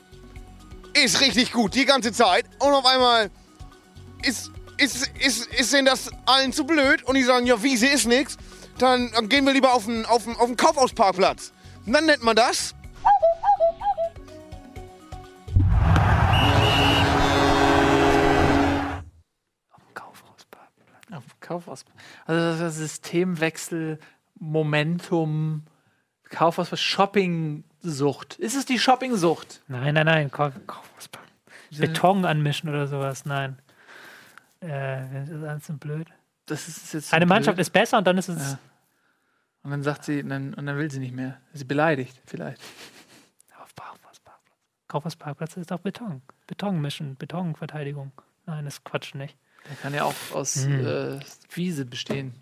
ist 0.94 1.22
richtig 1.22 1.52
gut 1.52 1.76
die 1.76 1.86
ganze 1.86 2.12
Zeit 2.12 2.46
und 2.60 2.74
auf 2.74 2.86
einmal 2.86 3.30
ist, 4.24 4.52
ist, 4.78 5.10
ist, 5.20 5.46
ist 5.48 5.74
denen 5.74 5.86
das 5.86 6.10
allen 6.26 6.54
zu 6.54 6.66
blöd 6.66 7.04
und 7.04 7.16
die 7.16 7.24
sagen, 7.24 7.46
ja, 7.46 7.62
Wiese 7.64 7.88
ist 7.88 8.08
nix, 8.08 8.38
dann, 8.78 9.12
dann 9.12 9.30
gehen 9.30 9.46
wir 9.46 9.54
lieber 9.54 9.74
auf 9.74 9.86
den, 9.86 10.06
auf 10.06 10.24
den, 10.24 10.36
auf 10.36 10.48
den 10.48 10.58
Kaufhausparkplatz. 10.58 11.54
Und 11.86 11.94
dann 11.94 12.06
nennt 12.06 12.24
man 12.24 12.36
das 12.36 12.76
Kaufhausparkplatz. 19.94 21.12
Auf 21.12 21.24
dem 21.24 21.40
Kaufhaus. 21.40 21.86
Also 22.26 22.64
das 22.64 22.76
Systemwechsel, 22.76 24.00
Momentum, 24.40 25.66
Kaufhaus, 26.30 26.70
Shopping-Sucht. 27.82 28.36
Ist 28.40 28.56
es 28.56 28.66
die 28.66 28.80
Shopping-Sucht? 28.80 29.62
Nein, 29.68 29.94
nein, 29.96 30.06
nein. 30.06 30.32
Kauf, 30.32 30.54
Kaufhauspark. 30.68 31.26
Beton 31.78 32.26
anmischen 32.26 32.70
oder 32.70 32.88
sowas. 32.88 33.26
Nein. 33.26 33.58
Äh, 34.60 35.02
das 35.14 35.30
ist 35.30 35.44
alles 35.44 35.68
so 35.68 35.74
blöd. 35.74 36.08
Das 36.46 36.68
ist 36.68 36.94
jetzt 36.94 37.14
Eine 37.14 37.26
blöd. 37.26 37.36
Mannschaft 37.36 37.60
ist 37.60 37.72
besser 37.72 37.98
und 37.98 38.06
dann 38.08 38.18
ist 38.18 38.30
es. 38.30 38.52
Ja. 38.52 38.60
Und 39.64 39.72
dann 39.72 39.84
sagt 39.84 40.06
sie, 40.06 40.22
und 40.24 40.30
dann, 40.30 40.54
und 40.54 40.66
dann 40.66 40.78
will 40.78 40.92
sie 40.92 41.00
nicht 41.00 41.14
mehr. 41.16 41.40
Sie 41.54 41.64
beleidigt, 41.66 42.20
vielleicht. 42.26 42.62
Auf 43.60 43.74
Kaufhausparkplatz. 43.76 44.56
Kaufhausparkplatz 44.88 45.58
ist 45.58 45.72
doch 45.72 45.80
Beton. 45.80 46.22
Beton 46.48 46.82
mischen, 46.82 47.16
Betonverteidigung. 47.16 48.12
Nein, 48.46 48.66
das 48.66 48.76
ist 48.76 48.84
Quatsch 48.84 49.14
nicht. 49.16 49.36
Der 49.70 49.76
kann 49.78 49.94
ja 49.94 50.04
auch 50.04 50.14
aus 50.34 50.66
Hm. 50.66 50.86
äh, 50.86 51.20
Wiese 51.54 51.86
bestehen. 51.86 52.34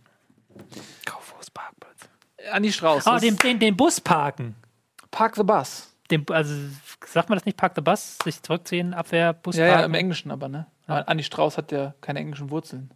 Kaufhausparkplatz. 1.06 2.10
Andi 2.52 2.72
Strauß. 2.72 3.06
Oh, 3.08 3.18
den, 3.20 3.38
den, 3.38 3.60
den 3.60 3.76
Bus 3.78 4.00
parken. 4.02 4.56
Park 5.12 5.36
the 5.36 5.44
Bus. 5.44 5.94
Den, 6.12 6.26
also, 6.30 6.54
sagt 7.06 7.30
man 7.30 7.38
das 7.38 7.46
nicht? 7.46 7.58
Park 7.58 7.74
the 7.76 7.82
Bus? 7.82 8.18
Sich 8.24 8.42
zurückziehen, 8.42 8.94
Abwehr, 8.94 9.34
Bus 9.34 9.56
Ja, 9.56 9.66
ja, 9.66 9.84
im 9.84 9.94
Englischen 9.94 10.32
aber, 10.32 10.50
ne? 10.50 10.68
Aber 10.88 11.08
Andi 11.08 11.24
Strauß 11.24 11.58
hat 11.58 11.72
ja 11.72 11.94
keine 12.02 12.20
englischen 12.20 12.50
Wurzeln. 12.50 12.92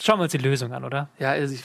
Schauen 0.00 0.20
wir 0.20 0.24
uns 0.24 0.32
die 0.32 0.38
Lösung 0.38 0.72
an, 0.72 0.84
oder? 0.84 1.08
Ja, 1.18 1.30
also 1.30 1.54
ich. 1.54 1.64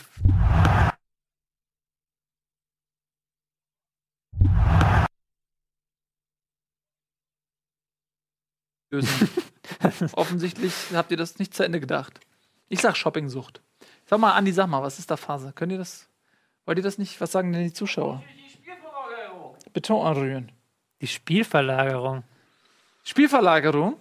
Lösung. 8.90 9.30
Offensichtlich 10.14 10.74
habt 10.94 11.11
ihr 11.11 11.18
das 11.18 11.38
nicht 11.38 11.53
zu 11.53 11.64
Ende 11.64 11.80
gedacht. 11.80 12.20
Ich 12.70 12.82
sag 12.82 12.98
Shoppingsucht. 12.98 13.61
Sag 14.06 14.20
mal, 14.20 14.34
Andi, 14.34 14.52
sag 14.52 14.68
mal, 14.68 14.82
was 14.82 14.98
ist 14.98 15.11
da 15.11 15.18
Phase? 15.18 15.53
Könnt 15.53 15.72
ihr 15.72 15.78
das? 15.78 16.10
Wollt 16.65 16.77
ihr 16.77 16.84
das 16.84 16.98
nicht? 16.98 17.19
Was 17.22 17.31
sagen 17.31 17.52
denn 17.52 17.64
die 17.64 17.73
Zuschauer? 17.73 18.23
Beton 19.73 20.06
anrühren. 20.06 20.52
Die 21.02 21.07
Spielverlagerung. 21.07 22.23
Spielverlagerung. 23.03 23.98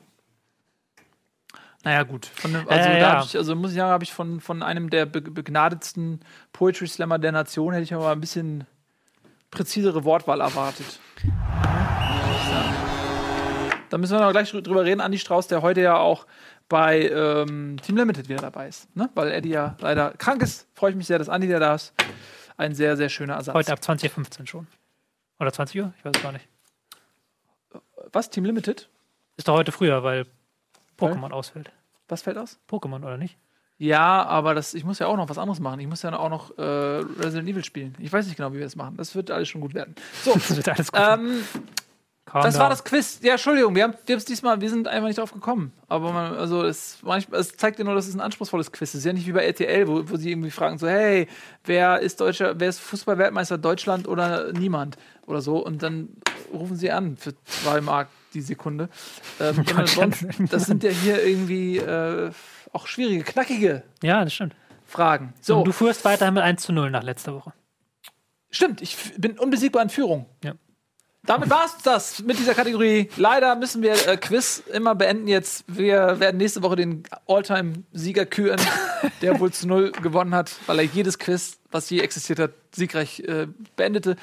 Naja, 1.85 2.05
gut. 2.05 2.27
Von, 2.27 2.53
dem- 2.53 2.69
also, 2.69 2.89
Äh, 2.91 2.93
da 2.93 2.99
ja. 2.99 3.13
hab 3.19 3.25
ich, 3.25 3.37
also 3.37 3.57
muss 3.57 3.71
ich 3.73 3.77
sagen, 3.79 3.91
habe 3.91 4.05
ich 4.05 4.13
von, 4.13 4.41
von 4.41 4.63
einem 4.63 4.91
der 4.91 5.07
be 5.07 5.21
begnadetsten 5.21 6.21
Poetry 6.53 6.87
Slammer 6.87 7.19
der 7.19 7.33
Nation, 7.33 7.73
hätte 7.73 7.83
ich 7.85 7.95
aber 7.95 8.11
ein 8.13 8.21
bisschen 8.21 8.67
präzisere 9.51 10.05
Wortwahl 10.05 10.41
erwartet. 10.41 11.01
Da 13.91 13.99
müssen 13.99 14.17
wir 14.17 14.21
noch 14.25 14.31
gleich 14.31 14.51
drü- 14.53 14.63
drüber 14.63 14.85
reden. 14.85 15.01
Andi 15.01 15.19
Strauß, 15.19 15.49
der 15.49 15.63
heute 15.63 15.81
ja 15.81 15.97
auch 15.97 16.27
bei 16.69 17.09
ähm, 17.09 17.77
Team 17.83 17.97
Limited 17.97 18.29
wieder 18.29 18.41
dabei 18.41 18.69
ist. 18.69 18.95
Ne? 18.97 19.11
Weil 19.15 19.33
Eddie 19.33 19.51
ja 19.51 19.77
leider 19.81 20.13
krank 20.17 20.43
ist. 20.43 20.67
Freue 20.75 20.91
ich 20.91 20.97
mich 20.97 21.07
sehr, 21.09 21.19
dass 21.19 21.29
Andi 21.29 21.49
da 21.49 21.75
ist. 21.75 21.93
Ein 22.57 22.75
sehr, 22.75 22.97
sehr 22.97 23.09
schöner 23.09 23.35
Ersatz. 23.35 23.55
Heute 23.55 23.73
ab 23.73 23.81
20.15 23.81 24.41
Uhr 24.41 24.47
schon. 24.47 24.67
Oder 25.41 25.53
20 25.53 25.81
Uhr? 25.81 25.93
Ich 25.99 26.05
weiß 26.05 26.13
es 26.17 26.23
gar 26.23 26.33
nicht. 26.33 26.47
Was? 28.13 28.31
Team 28.31 28.45
Limited? 28.45 28.89
Ist 29.37 29.49
doch 29.49 29.55
heute 29.55 29.73
früher, 29.73 30.03
weil 30.03 30.27
Pokémon 30.99 31.31
ausfällt. 31.31 31.71
Was 32.09 32.23
fällt 32.23 32.37
aus? 32.39 32.59
Pokémon, 32.71 32.99
oder 33.03 33.17
nicht? 33.17 33.37
Ja, 33.79 34.25
aber 34.25 34.55
das, 34.55 34.75
ich 34.75 34.85
muss 34.85 34.99
ja 34.99 35.07
auch 35.09 35.17
noch 35.17 35.29
was 35.29 35.39
anderes 35.39 35.59
machen. 35.59 35.81
Ich 35.81 35.87
muss 35.89 36.03
ja 36.03 36.17
auch 36.17 36.29
noch 36.29 36.57
äh, 36.59 36.63
Resident 36.63 37.49
Evil 37.49 37.65
spielen. 37.65 37.97
Ich 37.99 38.13
weiß 38.13 38.27
nicht 38.27 38.37
genau, 38.37 38.53
wie 38.53 38.59
wir 38.59 38.65
das 38.65 38.77
machen. 38.77 38.97
Das 38.97 39.15
wird 39.15 39.31
alles 39.31 39.49
schon 39.49 39.61
gut 39.61 39.75
werden. 39.75 39.95
So, 40.23 40.33
Das 40.35 40.55
wird 40.55 40.69
alles 40.69 40.93
gut. 40.93 41.01
ähm, 41.03 41.43
das 42.41 42.55
down. 42.55 42.63
war 42.63 42.71
das 42.71 42.83
Quiz. 42.85 43.19
Ja, 43.23 43.33
Entschuldigung, 43.33 43.75
wir 43.75 43.85
haben 43.85 43.95
es 44.07 44.25
diesmal, 44.25 44.61
wir 44.61 44.71
sind 44.71 44.89
einfach 44.89 45.09
nicht 45.09 45.19
drauf 45.19 45.33
gekommen. 45.33 45.73
Aber 45.89 46.13
man, 46.13 46.35
also 46.35 46.63
es, 46.63 46.99
manchmal, 47.03 47.41
es 47.41 47.57
zeigt 47.57 47.79
dir 47.79 47.85
nur, 47.85 47.95
dass 47.95 48.07
es 48.07 48.15
ein 48.15 48.21
anspruchsvolles 48.21 48.73
Quiz 48.73 48.91
ist. 48.91 48.95
Es 48.95 49.01
ist 49.01 49.05
ja 49.05 49.13
nicht 49.13 49.27
wie 49.27 49.33
bei 49.33 49.45
RTL, 49.45 49.87
wo, 49.87 50.09
wo 50.09 50.17
sie 50.17 50.31
irgendwie 50.31 50.51
fragen 50.51 50.79
so, 50.79 50.89
hey, 50.89 51.29
wer 51.65 52.01
ist 52.01 52.21
Deutscher, 52.21 52.59
wer 52.59 52.71
ist 52.71 52.81
Fußballweltmeister 52.81 53.59
Deutschland 53.59 54.09
oder 54.09 54.53
niemand 54.53 54.97
oder 55.27 55.43
so. 55.43 55.59
Und 55.59 55.83
dann 55.83 56.09
rufen 56.53 56.77
sie 56.77 56.91
an 56.91 57.17
für 57.17 57.35
zwei 57.45 57.81
Mark 57.81 58.09
die 58.33 58.41
Sekunde. 58.41 58.89
Ähm, 59.39 59.65
sonst, 59.87 60.25
das 60.51 60.65
sind 60.65 60.83
ja 60.85 60.91
hier 60.91 61.23
irgendwie 61.25 61.79
äh, 61.79 62.31
auch 62.73 62.87
schwierige, 62.87 63.25
knackige 63.25 63.83
Ja, 64.03 64.25
das 64.25 64.33
stimmt. 64.33 64.55
Fragen. 64.87 65.35
So. 65.41 65.59
Und 65.59 65.67
du 65.67 65.73
führst 65.73 66.05
weiterhin 66.05 66.35
mit 66.35 66.43
1 66.43 66.63
zu 66.63 66.73
0 66.73 66.91
nach 66.91 67.03
letzter 67.03 67.35
Woche. 67.35 67.53
stimmt, 68.51 68.81
ich 68.83 68.97
bin 69.17 69.39
unbesiegbar 69.39 69.83
in 69.83 69.89
Führung. 69.91 70.27
Ja 70.45 70.55
damit 71.25 71.51
war 71.51 71.67
es 71.67 71.77
das 71.85 72.21
mit 72.23 72.39
dieser 72.39 72.55
Kategorie. 72.55 73.09
Leider 73.17 73.55
müssen 73.55 73.83
wir 73.83 73.93
äh, 74.09 74.17
Quiz 74.17 74.63
immer 74.73 74.95
beenden 74.95 75.29
jetzt. 75.29 75.65
Wir 75.69 76.19
werden 76.19 76.39
nächste 76.39 76.63
Woche 76.63 76.77
den 76.77 77.05
All-Time-Sieger 77.29 78.27
küren, 78.27 78.61
der 79.23 79.39
wohl 79.39 79.53
zu 79.53 79.69
null 79.69 79.93
gewonnen 79.93 80.35
hat, 80.35 80.53
weil 80.67 80.81
er 80.81 80.85
jedes 80.85 81.19
Quiz, 81.19 81.59
was 81.71 81.89
je 81.91 82.01
existiert 82.01 82.41
hat, 82.41 82.51
siegreich 82.75 83.21
äh, 83.21 83.47
beendete. 83.77 84.17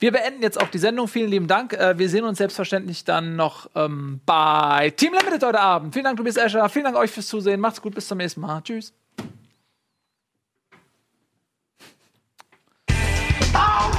Wir 0.00 0.10
beenden 0.10 0.42
jetzt 0.42 0.60
auch 0.60 0.68
die 0.68 0.78
Sendung. 0.78 1.06
Vielen 1.06 1.30
lieben 1.30 1.46
Dank. 1.46 1.72
Äh, 1.74 1.98
wir 1.98 2.08
sehen 2.08 2.24
uns 2.24 2.38
selbstverständlich 2.38 3.04
dann 3.04 3.36
noch 3.36 3.70
ähm, 3.76 4.20
bei 4.26 4.90
Team 4.96 5.12
Limited 5.12 5.44
heute 5.44 5.60
Abend. 5.60 5.92
Vielen 5.92 6.06
Dank, 6.06 6.16
Tobias 6.16 6.36
Escher. 6.36 6.68
Vielen 6.68 6.86
Dank 6.86 6.96
euch 6.96 7.10
fürs 7.10 7.28
Zusehen. 7.28 7.60
Macht's 7.60 7.80
gut. 7.80 7.94
Bis 7.94 8.08
zum 8.08 8.18
nächsten 8.18 8.40
Mal. 8.40 8.60
Tschüss. 8.62 8.92
Oh! 13.54 13.89